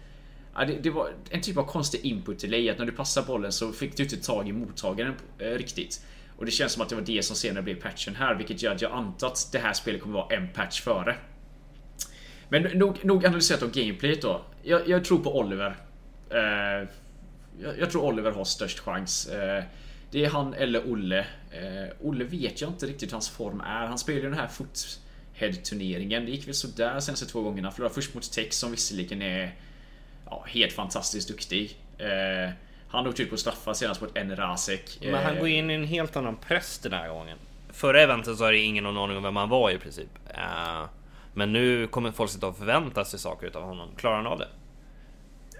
Ja, 0.56 0.66
det, 0.66 0.74
det, 0.74 0.90
var 0.90 1.10
en 1.30 1.42
typ 1.42 1.58
av 1.58 1.64
konstig 1.64 2.06
input 2.06 2.40
delay 2.40 2.70
att 2.70 2.78
när 2.78 2.86
du 2.86 2.92
passar 2.92 3.24
bollen 3.24 3.52
så 3.52 3.72
fick 3.72 3.98
du 3.98 4.04
inte 4.04 4.18
tag 4.18 4.50
i 4.50 4.52
mottagaren 4.52 5.14
eh, 5.40 5.48
riktigt. 5.50 6.06
Och 6.38 6.46
det 6.46 6.52
känns 6.52 6.72
som 6.72 6.82
att 6.82 6.90
det 6.90 6.96
var 6.96 7.02
det 7.02 7.24
som 7.24 7.36
senare 7.36 7.64
blev 7.64 7.76
patchen 7.76 8.16
här, 8.16 8.36
vilket 8.36 8.62
gör 8.62 8.72
att 8.72 8.82
jag 8.82 8.92
antar 8.92 9.28
att 9.28 9.50
det 9.52 9.60
här 9.60 9.74
spelet 9.74 10.02
kommer 10.02 10.16
vara 10.16 10.36
en 10.36 10.50
patch 10.54 10.82
före. 10.82 11.16
Men 12.50 12.64
nog, 12.64 13.06
nog 13.06 13.26
analyserat 13.26 13.64
av 13.64 13.72
gameplayet 13.72 14.22
då. 14.22 14.42
Jag, 14.64 14.90
jag 14.90 15.06
tror 15.06 15.20
på 15.20 15.40
Oliver. 15.40 15.76
Eh, 16.30 16.88
jag, 17.60 17.80
jag, 17.80 17.92
tror 17.92 18.04
Oliver 18.04 18.32
har 18.32 18.44
störst 18.44 18.80
chans. 18.80 19.28
Eh, 19.28 19.64
det 20.12 20.26
är 20.26 20.30
han 20.30 20.54
eller 20.54 20.92
Olle. 20.92 21.20
Eh, 21.52 21.94
Olle 22.02 22.24
vet 22.24 22.62
jag 22.62 22.70
inte 22.70 22.86
riktigt 22.86 23.10
hur 23.10 23.14
hans 23.14 23.30
form 23.30 23.62
är. 23.62 23.86
Han 23.88 23.98
spelar 23.98 24.20
ju 24.20 24.30
den 24.30 24.40
här 24.40 24.48
Foothead-turneringen. 24.48 26.26
Det 26.26 26.32
gick 26.32 26.48
väl 26.48 26.54
sådär 26.54 27.00
senaste 27.00 27.26
två 27.26 27.42
gångerna. 27.42 27.72
Förlorade 27.72 27.96
först 27.96 28.14
mot 28.14 28.32
Tex 28.32 28.58
som 28.58 28.72
visserligen 28.72 29.22
är 29.22 29.56
ja, 30.26 30.46
helt 30.48 30.74
fantastiskt 30.74 31.28
duktig. 31.28 31.78
Eh, 31.98 32.54
han 32.88 33.08
åkte 33.08 33.24
ut 33.24 33.30
på 33.30 33.38
straffar 33.38 33.74
senast 33.74 34.02
mot 34.02 34.18
en 34.18 34.36
Rasek. 34.36 34.98
Men 35.02 35.24
han 35.24 35.40
går 35.40 35.48
in 35.48 35.72
i 35.72 35.74
en 35.74 35.88
helt 35.88 36.16
annan 36.16 36.36
press 36.36 36.80
den 36.80 36.94
här 36.94 37.10
gången. 37.10 37.38
Förra 37.70 38.02
eventet 38.02 38.38
så 38.38 38.44
hade 38.44 38.58
ingen 38.58 38.84
någon 38.84 38.98
aning 38.98 39.18
om 39.18 39.24
vem 39.24 39.36
han 39.36 39.50
var 39.50 39.72
i 39.72 39.78
princip. 39.78 40.10
Eh, 40.30 40.86
men 41.34 41.54
nu 41.54 41.88
kommer 41.88 42.12
folk 42.12 42.32
sitta 42.32 42.48
och 42.48 42.58
förvänta 42.58 43.06
sig 43.06 43.20
saker 43.20 43.48
utav 43.48 43.64
honom. 43.64 43.90
Klarar 43.98 44.16
han 44.16 44.28
av 44.28 44.40
det? 44.40 44.48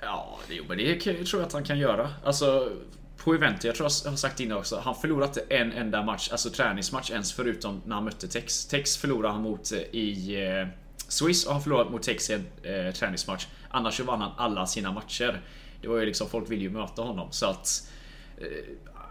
Ja, 0.02 0.40
jo, 0.50 0.64
men 0.68 0.78
det 0.78 1.00
tror 1.00 1.42
jag 1.42 1.48
att 1.48 1.54
han 1.54 1.64
kan 1.64 1.80
göra. 1.80 2.10
Alltså, 2.24 2.72
på 3.18 3.34
eventet, 3.34 3.64
jag 3.64 3.76
tror 3.76 3.90
jag 4.04 4.12
har 4.12 4.18
sagt 4.18 4.40
innan 4.40 4.58
också, 4.58 4.82
han 4.86 4.96
förlorat 4.96 5.38
en 5.50 5.72
enda 5.72 6.04
match, 6.04 6.30
alltså 6.32 6.50
träningsmatch 6.50 7.12
ens 7.12 7.34
förutom 7.34 7.82
när 7.86 7.96
han 7.96 8.04
mötte 8.04 8.28
Tex. 8.28 8.66
Tex 8.66 8.98
förlorade 8.98 9.34
han 9.34 9.42
mot 9.42 9.72
eh, 9.72 9.80
i 9.80 10.36
eh, 10.46 10.68
Swiss 11.08 11.46
och 11.46 11.54
han 11.54 11.62
förlorade 11.62 11.90
mot 11.90 12.04
Tex 12.04 12.30
i 12.30 12.34
en 12.34 12.46
eh, 12.64 12.94
träningsmatch. 12.94 13.48
Annars 13.70 13.98
så 13.98 14.04
vann 14.04 14.22
han 14.22 14.32
alla 14.38 14.66
sina 14.66 14.92
matcher. 14.92 15.42
Det 15.82 15.88
var 15.88 15.98
ju 15.98 16.06
liksom, 16.06 16.30
folk 16.30 16.52
vill 16.52 16.62
ju 16.62 16.70
möta 16.70 17.02
honom 17.02 17.28
så 17.32 17.46
att 17.46 17.92
eh, 18.38 18.48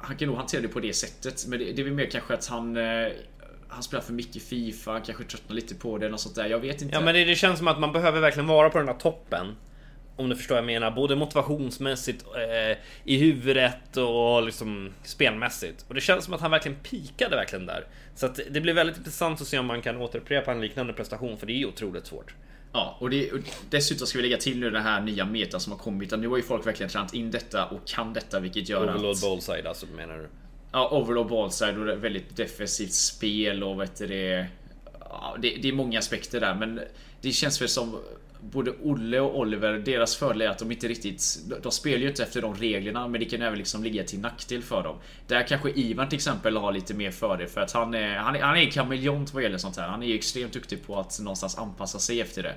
han 0.03 0.17
kan 0.17 0.29
nog 0.29 0.37
hantera 0.37 0.61
det 0.61 0.69
på 0.69 0.81
det 0.81 0.93
sättet. 0.93 1.47
Men 1.47 1.59
det, 1.59 1.73
det 1.73 1.83
är 1.83 1.85
väl 1.85 1.93
mer 1.93 2.11
kanske 2.11 2.35
att 2.35 2.47
han 2.47 2.77
eh, 2.77 3.09
han 3.69 3.83
spelar 3.83 4.03
för 4.03 4.13
mycket 4.13 4.43
Fifa, 4.43 5.01
kanske 5.01 5.25
tröttnar 5.25 5.55
lite 5.55 5.75
på 5.75 5.99
det, 5.99 6.13
och 6.13 6.21
sånt 6.21 6.35
där. 6.35 6.47
Jag 6.47 6.59
vet 6.59 6.83
inte. 6.83 6.95
Ja 6.95 7.01
men 7.01 7.15
det, 7.15 7.25
det 7.25 7.35
känns 7.35 7.59
som 7.59 7.69
att 7.69 7.81
man 7.81 7.93
behöver 7.93 8.21
verkligen 8.21 8.47
vara 8.47 8.71
på 8.71 8.79
den 8.79 8.89
här 8.89 8.95
toppen. 8.95 9.57
Om 10.21 10.29
du 10.29 10.37
förstår 10.37 10.55
vad 10.55 10.63
jag 10.63 10.67
menar, 10.67 10.91
både 10.91 11.17
motivationsmässigt 11.17 12.25
eh, 12.37 12.79
i 13.05 13.17
huvudet 13.17 13.97
och 13.97 14.43
liksom 14.43 14.93
spelmässigt. 15.03 15.85
Och 15.89 15.95
det 15.95 16.01
känns 16.01 16.25
som 16.25 16.35
att 16.35 16.41
han 16.41 16.51
verkligen 16.51 16.79
pikade 16.79 17.37
verkligen 17.37 17.67
där. 17.67 17.87
Så 18.15 18.27
att 18.27 18.41
det 18.51 18.61
blir 18.61 18.75
väldigt 18.75 18.97
intressant 18.97 19.41
att 19.41 19.47
se 19.47 19.59
om 19.59 19.67
man 19.67 19.83
kan 19.83 19.97
återupprepa 19.97 20.53
en 20.53 20.61
liknande 20.61 20.93
prestation, 20.93 21.39
för 21.39 21.47
det 21.47 21.53
är 21.53 21.57
ju 21.57 21.67
otroligt 21.67 22.07
svårt. 22.07 22.35
Ja, 22.73 22.97
och, 23.01 23.11
det, 23.11 23.33
och 23.33 23.39
dessutom 23.71 24.07
ska 24.07 24.19
vi 24.19 24.23
lägga 24.23 24.37
till 24.37 24.59
nu 24.59 24.71
den 24.71 24.83
här 24.83 25.01
nya 25.01 25.25
meta 25.25 25.61
som 25.61 25.73
har 25.73 25.79
kommit. 25.79 26.11
Nu 26.19 26.29
har 26.29 26.37
ju 26.37 26.43
folk 26.43 26.67
verkligen 26.67 26.91
tränat 26.91 27.15
in 27.15 27.31
detta 27.31 27.67
och 27.67 27.87
kan 27.87 28.13
detta, 28.13 28.41
vilket 28.41 28.69
gör 28.69 28.83
Overlord 28.83 29.15
att... 29.15 29.23
ballside 29.23 29.67
alltså, 29.67 29.87
menar 29.97 30.19
du? 30.19 30.29
Ja, 30.73 30.89
overlord 30.91 31.29
ballside 31.29 31.79
och 31.79 32.05
väldigt 32.05 32.37
defensivt 32.37 32.93
spel 32.93 33.63
och 33.63 33.81
vet 33.81 33.97
du 33.99 34.07
det... 34.07 34.47
Ja, 35.01 35.37
det, 35.39 35.57
det 35.63 35.69
är 35.69 35.73
många 35.73 35.99
aspekter 35.99 36.41
där, 36.41 36.55
men 36.55 36.81
det 37.21 37.33
känns 37.33 37.61
väl 37.63 37.69
som 37.69 37.99
både 38.43 38.71
Olle 38.83 39.21
och 39.21 39.39
Oliver, 39.39 39.79
deras 39.79 40.17
fördel 40.17 40.43
är 40.43 40.49
att 40.49 40.59
de 40.59 40.73
inte 40.73 40.89
riktigt... 40.89 41.39
De 41.63 41.73
spelar 41.73 41.99
ju 41.99 42.09
inte 42.09 42.23
efter 42.23 42.43
de 42.43 42.55
reglerna, 42.55 43.09
men 43.09 43.21
det 43.21 43.27
kan 43.27 43.43
även 43.43 43.59
liksom 43.59 43.85
ligga 43.85 44.05
till 44.05 44.21
nackdel 44.21 44.63
för 44.63 44.83
dem. 44.83 44.97
Där 45.27 45.47
kanske 45.47 45.71
Ivan 45.71 46.09
till 46.09 46.17
exempel 46.17 46.57
har 46.57 46.73
lite 46.73 46.95
mer 46.95 47.11
fördel 47.11 47.49
för 47.49 47.61
att 47.61 47.73
han 47.73 47.95
är, 47.95 48.17
han 48.17 48.37
är, 48.37 48.41
han 48.41 48.57
är 48.57 48.71
kameleont 48.71 49.35
vad 49.35 49.43
gäller 49.43 49.59
sånt 49.59 49.77
här. 49.77 49.89
Han 49.89 50.03
är 50.03 50.07
ju 50.07 50.15
extremt 50.15 50.53
duktig 50.53 50.87
på 50.87 50.99
att 50.99 51.21
någonstans 51.21 51.59
anpassa 51.59 51.99
sig 51.99 52.21
efter 52.21 52.43
det. 52.43 52.55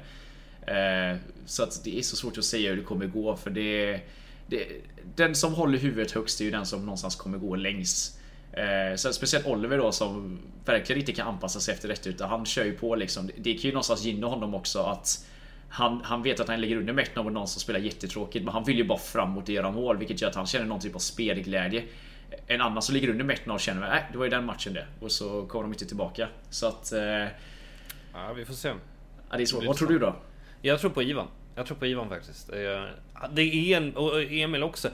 Eh, 0.74 1.18
så 1.46 1.64
att 1.64 1.84
det 1.84 1.98
är 1.98 2.02
så 2.02 2.16
svårt 2.16 2.38
att 2.38 2.46
säga 2.46 2.70
hur 2.70 2.78
det 2.78 2.84
kommer 2.84 3.06
gå, 3.06 3.36
för 3.36 3.50
det... 3.50 4.00
det 4.48 4.68
den 5.16 5.36
som 5.36 5.54
håller 5.54 5.78
huvudet 5.78 6.12
högst 6.12 6.42
är 6.42 6.46
ju 6.46 6.52
den 6.52 6.66
som 6.66 6.86
någonstans 6.86 7.16
kommer 7.16 7.38
gå 7.38 7.56
längst. 7.56 8.20
Eh, 8.52 8.96
så 8.96 9.14
speciellt 9.14 9.46
Oliver 9.48 9.78
då 9.78 9.92
som 9.92 10.40
verkligen 10.66 11.00
inte 11.00 11.14
kan 11.14 11.28
anpassa 11.28 11.60
sig 11.60 11.74
efter 11.74 11.88
detta 11.88 12.10
utan 12.10 12.30
han 12.30 12.46
kör 12.46 12.66
ju 12.66 12.74
på 12.74 12.96
liksom. 12.96 13.30
Det 13.38 13.54
kan 13.54 13.62
ju 13.62 13.72
någonstans 13.72 14.04
gynna 14.04 14.28
honom 14.28 14.56
också 14.56 14.80
att 14.80 15.26
han, 15.74 16.02
han 16.04 16.24
vet 16.24 16.40
att 16.40 16.48
han 16.48 16.62
ligger 16.62 16.78
under 16.78 16.94
med 16.94 17.10
någon 17.16 17.48
som 17.48 17.62
spelar 17.62 17.80
jättetråkigt 17.80 18.46
men 18.46 18.54
han 18.54 18.64
vill 18.64 18.78
ju 18.78 18.84
bara 18.84 18.98
framåt 18.98 19.44
och 19.44 19.50
göra 19.50 19.72
mål 19.72 19.98
vilket 19.98 20.22
gör 20.22 20.30
att 20.30 20.36
han 20.36 20.46
känner 20.46 20.66
någon 20.66 20.80
typ 20.80 20.96
av 20.96 21.00
spelglädje. 21.00 21.84
En 22.48 22.62
annan 22.62 22.82
som 22.82 22.96
ligger 22.96 23.10
under 23.10 23.26
med 23.26 23.40
och 23.48 23.60
känner 23.60 23.88
att 23.88 23.94
äh, 23.94 24.00
det 24.12 24.18
var 24.18 24.26
ju 24.26 24.30
den 24.30 24.46
matchen 24.46 24.74
det. 24.74 24.86
Och 25.00 25.12
så 25.12 25.46
kommer 25.46 25.64
de 25.64 25.74
inte 25.74 25.86
tillbaka. 25.86 26.28
Så 26.50 26.68
att... 26.68 26.92
Eh, 26.92 27.02
ja, 28.14 28.34
vi 28.36 28.46
får 28.46 28.54
se. 28.54 28.74
Ja, 29.30 29.38
det 29.38 29.44
är 29.44 29.46
svårt. 29.46 29.66
Vad 29.66 29.76
tror 29.78 29.88
du 29.88 30.00
då? 30.00 30.16
Jag 30.62 30.80
tror 30.80 30.92
på 30.92 31.04
Ivan. 31.04 31.28
Jag 31.56 31.66
tror 31.66 31.78
på 31.78 31.86
Ivan 31.86 32.10
faktiskt. 32.10 32.50
Det 33.32 33.44
är 33.44 33.78
en, 33.78 33.96
och 33.96 34.24
Emil 34.24 34.64
också. 34.64 34.90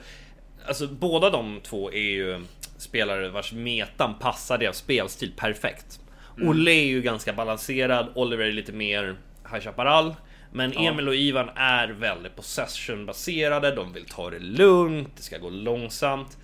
Alltså 0.66 0.86
båda 0.86 1.30
de 1.30 1.60
två 1.62 1.92
är 1.92 2.10
ju 2.10 2.44
spelare 2.76 3.28
vars 3.28 3.52
metan 3.52 4.18
passar 4.18 4.58
deras 4.58 4.76
spelstil 4.76 5.32
perfekt. 5.36 6.00
Mm. 6.36 6.48
Olle 6.48 6.70
är 6.70 6.86
ju 6.86 7.02
ganska 7.02 7.32
balanserad, 7.32 8.12
Oliver 8.14 8.44
är 8.44 8.52
lite 8.52 8.72
mer 8.72 9.16
High 9.52 9.60
Chaparral. 9.60 10.14
Men 10.52 10.72
ja. 10.72 10.80
Emil 10.80 11.08
och 11.08 11.14
Ivan 11.14 11.48
är 11.54 11.88
väldigt 11.88 12.36
possession-baserade, 12.36 13.74
de 13.74 13.92
vill 13.92 14.04
ta 14.04 14.30
det 14.30 14.38
lugnt, 14.38 15.08
det 15.16 15.22
ska 15.22 15.38
gå 15.38 15.50
långsamt. 15.50 16.38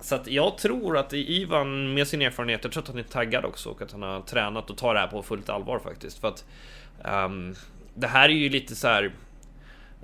Så 0.00 0.14
att 0.14 0.26
jag 0.26 0.58
tror 0.58 0.98
att 0.98 1.12
Ivan 1.12 1.94
med 1.94 2.08
sin 2.08 2.22
erfarenhet, 2.22 2.64
jag 2.64 2.72
tror 2.72 2.82
att 2.82 2.88
han 2.88 2.98
är 2.98 3.02
taggad 3.02 3.44
också 3.44 3.68
och 3.68 3.82
att 3.82 3.92
han 3.92 4.02
har 4.02 4.20
tränat 4.20 4.70
och 4.70 4.76
tar 4.76 4.94
det 4.94 5.00
här 5.00 5.06
på 5.06 5.22
fullt 5.22 5.48
allvar 5.48 5.78
faktiskt. 5.78 6.18
För 6.18 6.28
att 6.28 6.44
um, 7.26 7.54
det 7.94 8.06
här 8.06 8.28
är 8.28 8.32
ju 8.32 8.48
lite 8.48 8.74
så 8.74 8.88
här. 8.88 9.04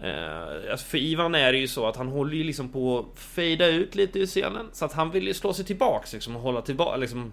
Uh, 0.05 0.71
alltså 0.71 0.87
för 0.87 0.99
Ivan 0.99 1.35
är 1.35 1.53
det 1.53 1.59
ju 1.59 1.69
så 1.69 1.87
att 1.87 1.97
han 1.97 2.09
håller 2.09 2.35
ju 2.37 2.45
liksom 2.45 2.69
på 2.69 2.99
att 2.99 3.21
fejda 3.21 3.67
ut 3.67 3.95
lite 3.95 4.19
ur 4.19 4.27
scenen. 4.27 4.67
Så 4.73 4.85
att 4.85 4.93
han 4.93 5.11
vill 5.11 5.27
ju 5.27 5.35
slå 5.35 5.53
sig 5.53 5.65
tillbaks 5.65 6.13
liksom 6.13 6.37
och 6.37 6.43
hålla 6.43 6.63
tillbaka 6.63 6.97
liksom. 6.97 7.33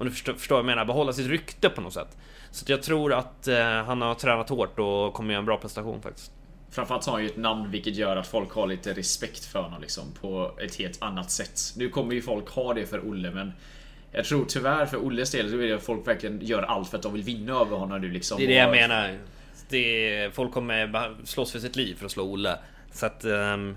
Om 0.00 0.06
du 0.06 0.12
förstår, 0.12 0.32
förstår 0.32 0.54
vad 0.54 0.60
jag 0.60 0.66
menar, 0.66 0.84
behålla 0.84 1.12
sitt 1.12 1.26
rykte 1.26 1.68
på 1.68 1.80
något 1.80 1.92
sätt. 1.92 2.18
Så 2.50 2.72
jag 2.72 2.82
tror 2.82 3.12
att 3.12 3.48
uh, 3.48 3.56
han 3.58 4.02
har 4.02 4.14
tränat 4.14 4.48
hårt 4.48 4.78
och 4.78 5.14
kommer 5.14 5.32
göra 5.32 5.38
en 5.38 5.46
bra 5.46 5.56
prestation 5.56 6.02
faktiskt. 6.02 6.32
Framförallt 6.70 7.06
har 7.06 7.12
han 7.12 7.22
ju 7.22 7.28
ett 7.28 7.36
namn 7.36 7.70
vilket 7.70 7.96
gör 7.96 8.16
att 8.16 8.26
folk 8.26 8.52
har 8.52 8.66
lite 8.66 8.92
respekt 8.92 9.44
för 9.44 9.62
honom 9.62 9.80
liksom 9.80 10.04
på 10.20 10.58
ett 10.62 10.74
helt 10.74 11.02
annat 11.02 11.30
sätt. 11.30 11.60
Nu 11.76 11.88
kommer 11.88 12.14
ju 12.14 12.22
folk 12.22 12.48
ha 12.48 12.74
det 12.74 12.86
för 12.86 13.08
Olle 13.08 13.30
men 13.30 13.52
jag 14.12 14.24
tror 14.24 14.44
tyvärr 14.44 14.86
för 14.86 14.96
Olles 14.96 15.30
del 15.30 15.50
så 15.50 15.56
vill 15.56 15.74
att 15.74 15.82
folk 15.82 16.08
verkligen 16.08 16.40
gör 16.40 16.62
allt 16.62 16.88
för 16.88 16.96
att 16.96 17.02
de 17.02 17.12
vill 17.12 17.22
vinna 17.22 17.52
över 17.52 17.76
honom 17.76 18.00
nu 18.00 18.10
liksom. 18.10 18.38
Det 18.38 18.44
är 18.44 18.48
det 18.48 18.54
jag 18.54 18.70
menar. 18.70 19.18
Det, 19.68 20.34
folk 20.34 20.52
kommer 20.52 21.16
slåss 21.24 21.52
för 21.52 21.58
sitt 21.58 21.76
liv 21.76 21.94
för 21.94 22.04
att 22.04 22.12
slå 22.12 22.24
Olle. 22.24 22.58
Så 22.92 23.06
att... 23.06 23.24
Um, 23.24 23.76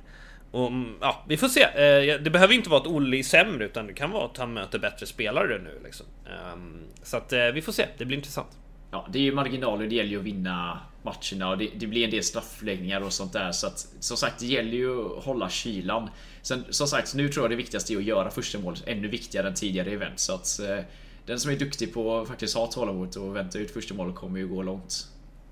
och, 0.54 0.72
ja, 1.01 1.24
vi 1.28 1.38
får 1.38 1.47
se. 1.47 1.66
Uh, 1.66 2.24
det 2.24 2.30
behöver 2.30 2.54
inte 2.54 2.70
vara 2.70 2.82
att 2.82 2.88
Olle 2.88 3.18
är 3.18 3.24
sämre 3.24 3.66
utan 3.66 3.88
det 3.88 3.93
kan 3.93 4.12
vara 4.12 4.26
att 4.26 4.38
han 4.38 4.54
möter 4.54 4.80
bättre 4.80 5.06
spelare 5.06 5.60
nu 5.60 5.82
liksom. 5.84 6.06
Um, 6.54 6.84
så 7.04 7.18
att 7.18 7.34
uh, 7.34 7.39
vi 7.39 7.62
får 7.62 7.72
se. 7.72 7.88
Det 7.97 8.06
blir 8.06 8.18
intressant. 8.18 8.58
Ja, 8.91 9.08
det 9.12 9.20
är 9.20 9.24
ju 9.24 9.34
marginaler. 9.34 9.88
Det 9.88 9.95
gäller 9.95 10.10
ju 10.10 10.20
att 10.20 10.24
vinna 10.24 10.80
matcherna 11.04 11.49
och 11.49 11.58
det, 11.58 11.70
det, 11.76 11.88
blir 11.88 12.04
en 12.04 12.12
del 12.12 12.24
straffläggningar 12.24 13.01
och 13.01 13.14
sånt 13.14 13.34
där. 13.34 13.51
Så 13.51 13.68
att 13.68 13.88
som 13.99 14.18
sagt, 14.18 14.39
det 14.39 14.45
gäller 14.45 14.78
ju 14.78 15.18
att 15.18 15.24
hålla 15.24 15.49
kylan. 15.49 16.10
Sen 16.41 16.66
som 16.70 16.88
sagt, 16.88 17.16
nu 17.16 17.30
tror 17.30 17.43
jag 17.43 17.51
det 17.51 17.56
viktigaste 17.56 17.93
är 17.93 17.97
att 17.97 18.04
göra 18.04 18.32
första 18.32 18.60
målet 18.60 18.84
ännu 18.88 19.08
viktigare 19.08 19.47
än 19.47 19.54
tidigare 19.54 19.91
event. 19.91 20.20
Så 20.20 20.34
att 20.34 20.60
eh, 20.60 20.80
den 21.26 21.39
som 21.39 21.51
är 21.51 21.56
duktig 21.56 21.93
på 21.93 22.18
att 22.18 22.28
faktiskt 22.28 22.56
ha 22.56 22.68
tålamod 22.68 23.18
och 23.18 23.36
vänta 23.36 23.60
ut 23.60 23.72
första 23.72 23.93
målet 23.93 24.16
kommer 24.16 24.39
ju 24.39 24.47
gå 24.47 24.64
långt. 24.64 25.08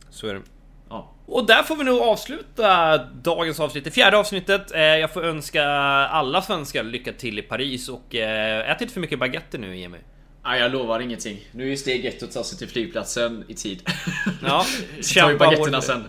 Så 0.09 0.27
är 0.27 0.33
det. 0.33 0.41
Och 1.31 1.45
där 1.45 1.63
får 1.63 1.75
vi 1.75 1.83
nog 1.83 1.99
avsluta 1.99 2.97
dagens 2.97 3.59
avsnitt, 3.59 3.83
det 3.83 3.91
fjärde 3.91 4.17
avsnittet. 4.17 4.71
Eh, 4.71 4.81
jag 4.81 5.13
får 5.13 5.25
önska 5.25 5.63
alla 5.63 6.41
svenskar 6.41 6.83
lycka 6.83 7.13
till 7.13 7.39
i 7.39 7.41
Paris 7.41 7.89
och 7.89 8.15
eh, 8.15 8.71
ät 8.71 8.81
inte 8.81 8.93
för 8.93 9.01
mycket 9.01 9.19
baguetter 9.19 9.59
nu 9.59 9.77
Jimmy. 9.77 9.97
Nej, 10.43 10.59
jag 10.59 10.71
lovar 10.71 10.99
ingenting. 10.99 11.39
Nu 11.51 11.71
är 11.71 11.75
steg 11.75 12.05
ett 12.05 12.23
att 12.23 12.31
ta 12.31 12.43
sig 12.43 12.57
till 12.57 12.67
flygplatsen 12.67 13.45
i 13.47 13.53
tid. 13.53 13.89
Ja, 14.43 14.65
tar 15.15 15.29
vi 15.29 15.35
baguetterna 15.35 15.81
sen. 15.81 16.03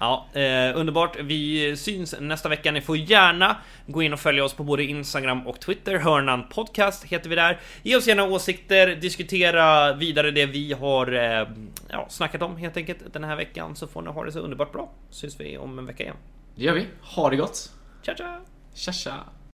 Ja, 0.00 0.26
eh, 0.32 0.78
underbart. 0.78 1.16
Vi 1.20 1.76
syns 1.76 2.14
nästa 2.20 2.48
vecka. 2.48 2.72
Ni 2.72 2.80
får 2.80 2.96
gärna 2.96 3.56
gå 3.86 4.02
in 4.02 4.12
och 4.12 4.20
följa 4.20 4.44
oss 4.44 4.54
på 4.54 4.64
både 4.64 4.84
Instagram 4.84 5.46
och 5.46 5.60
Twitter. 5.60 5.98
Hörnan 5.98 6.48
Podcast 6.48 7.04
heter 7.04 7.30
vi 7.30 7.36
där. 7.36 7.60
Ge 7.82 7.96
oss 7.96 8.06
gärna 8.06 8.24
åsikter, 8.24 8.96
diskutera 8.96 9.92
vidare 9.92 10.30
det 10.30 10.46
vi 10.46 10.72
har 10.72 11.12
eh, 11.12 11.48
ja, 11.88 12.06
snackat 12.08 12.42
om 12.42 12.56
helt 12.56 12.76
enkelt 12.76 13.12
den 13.12 13.24
här 13.24 13.36
veckan. 13.36 13.76
Så 13.76 13.86
får 13.86 14.02
ni 14.02 14.10
ha 14.10 14.24
det 14.24 14.32
så 14.32 14.38
underbart 14.38 14.72
bra. 14.72 14.90
Syns 15.10 15.40
vi 15.40 15.58
om 15.58 15.78
en 15.78 15.86
vecka 15.86 16.02
igen. 16.02 16.16
Det 16.56 16.64
gör 16.64 16.74
vi. 16.74 16.86
Ha 17.00 17.30
det 17.30 17.36
gott. 17.36 17.72
Tja 18.02 18.14
tja! 18.14 18.40
Tja 18.74 18.92
tja! 18.92 19.33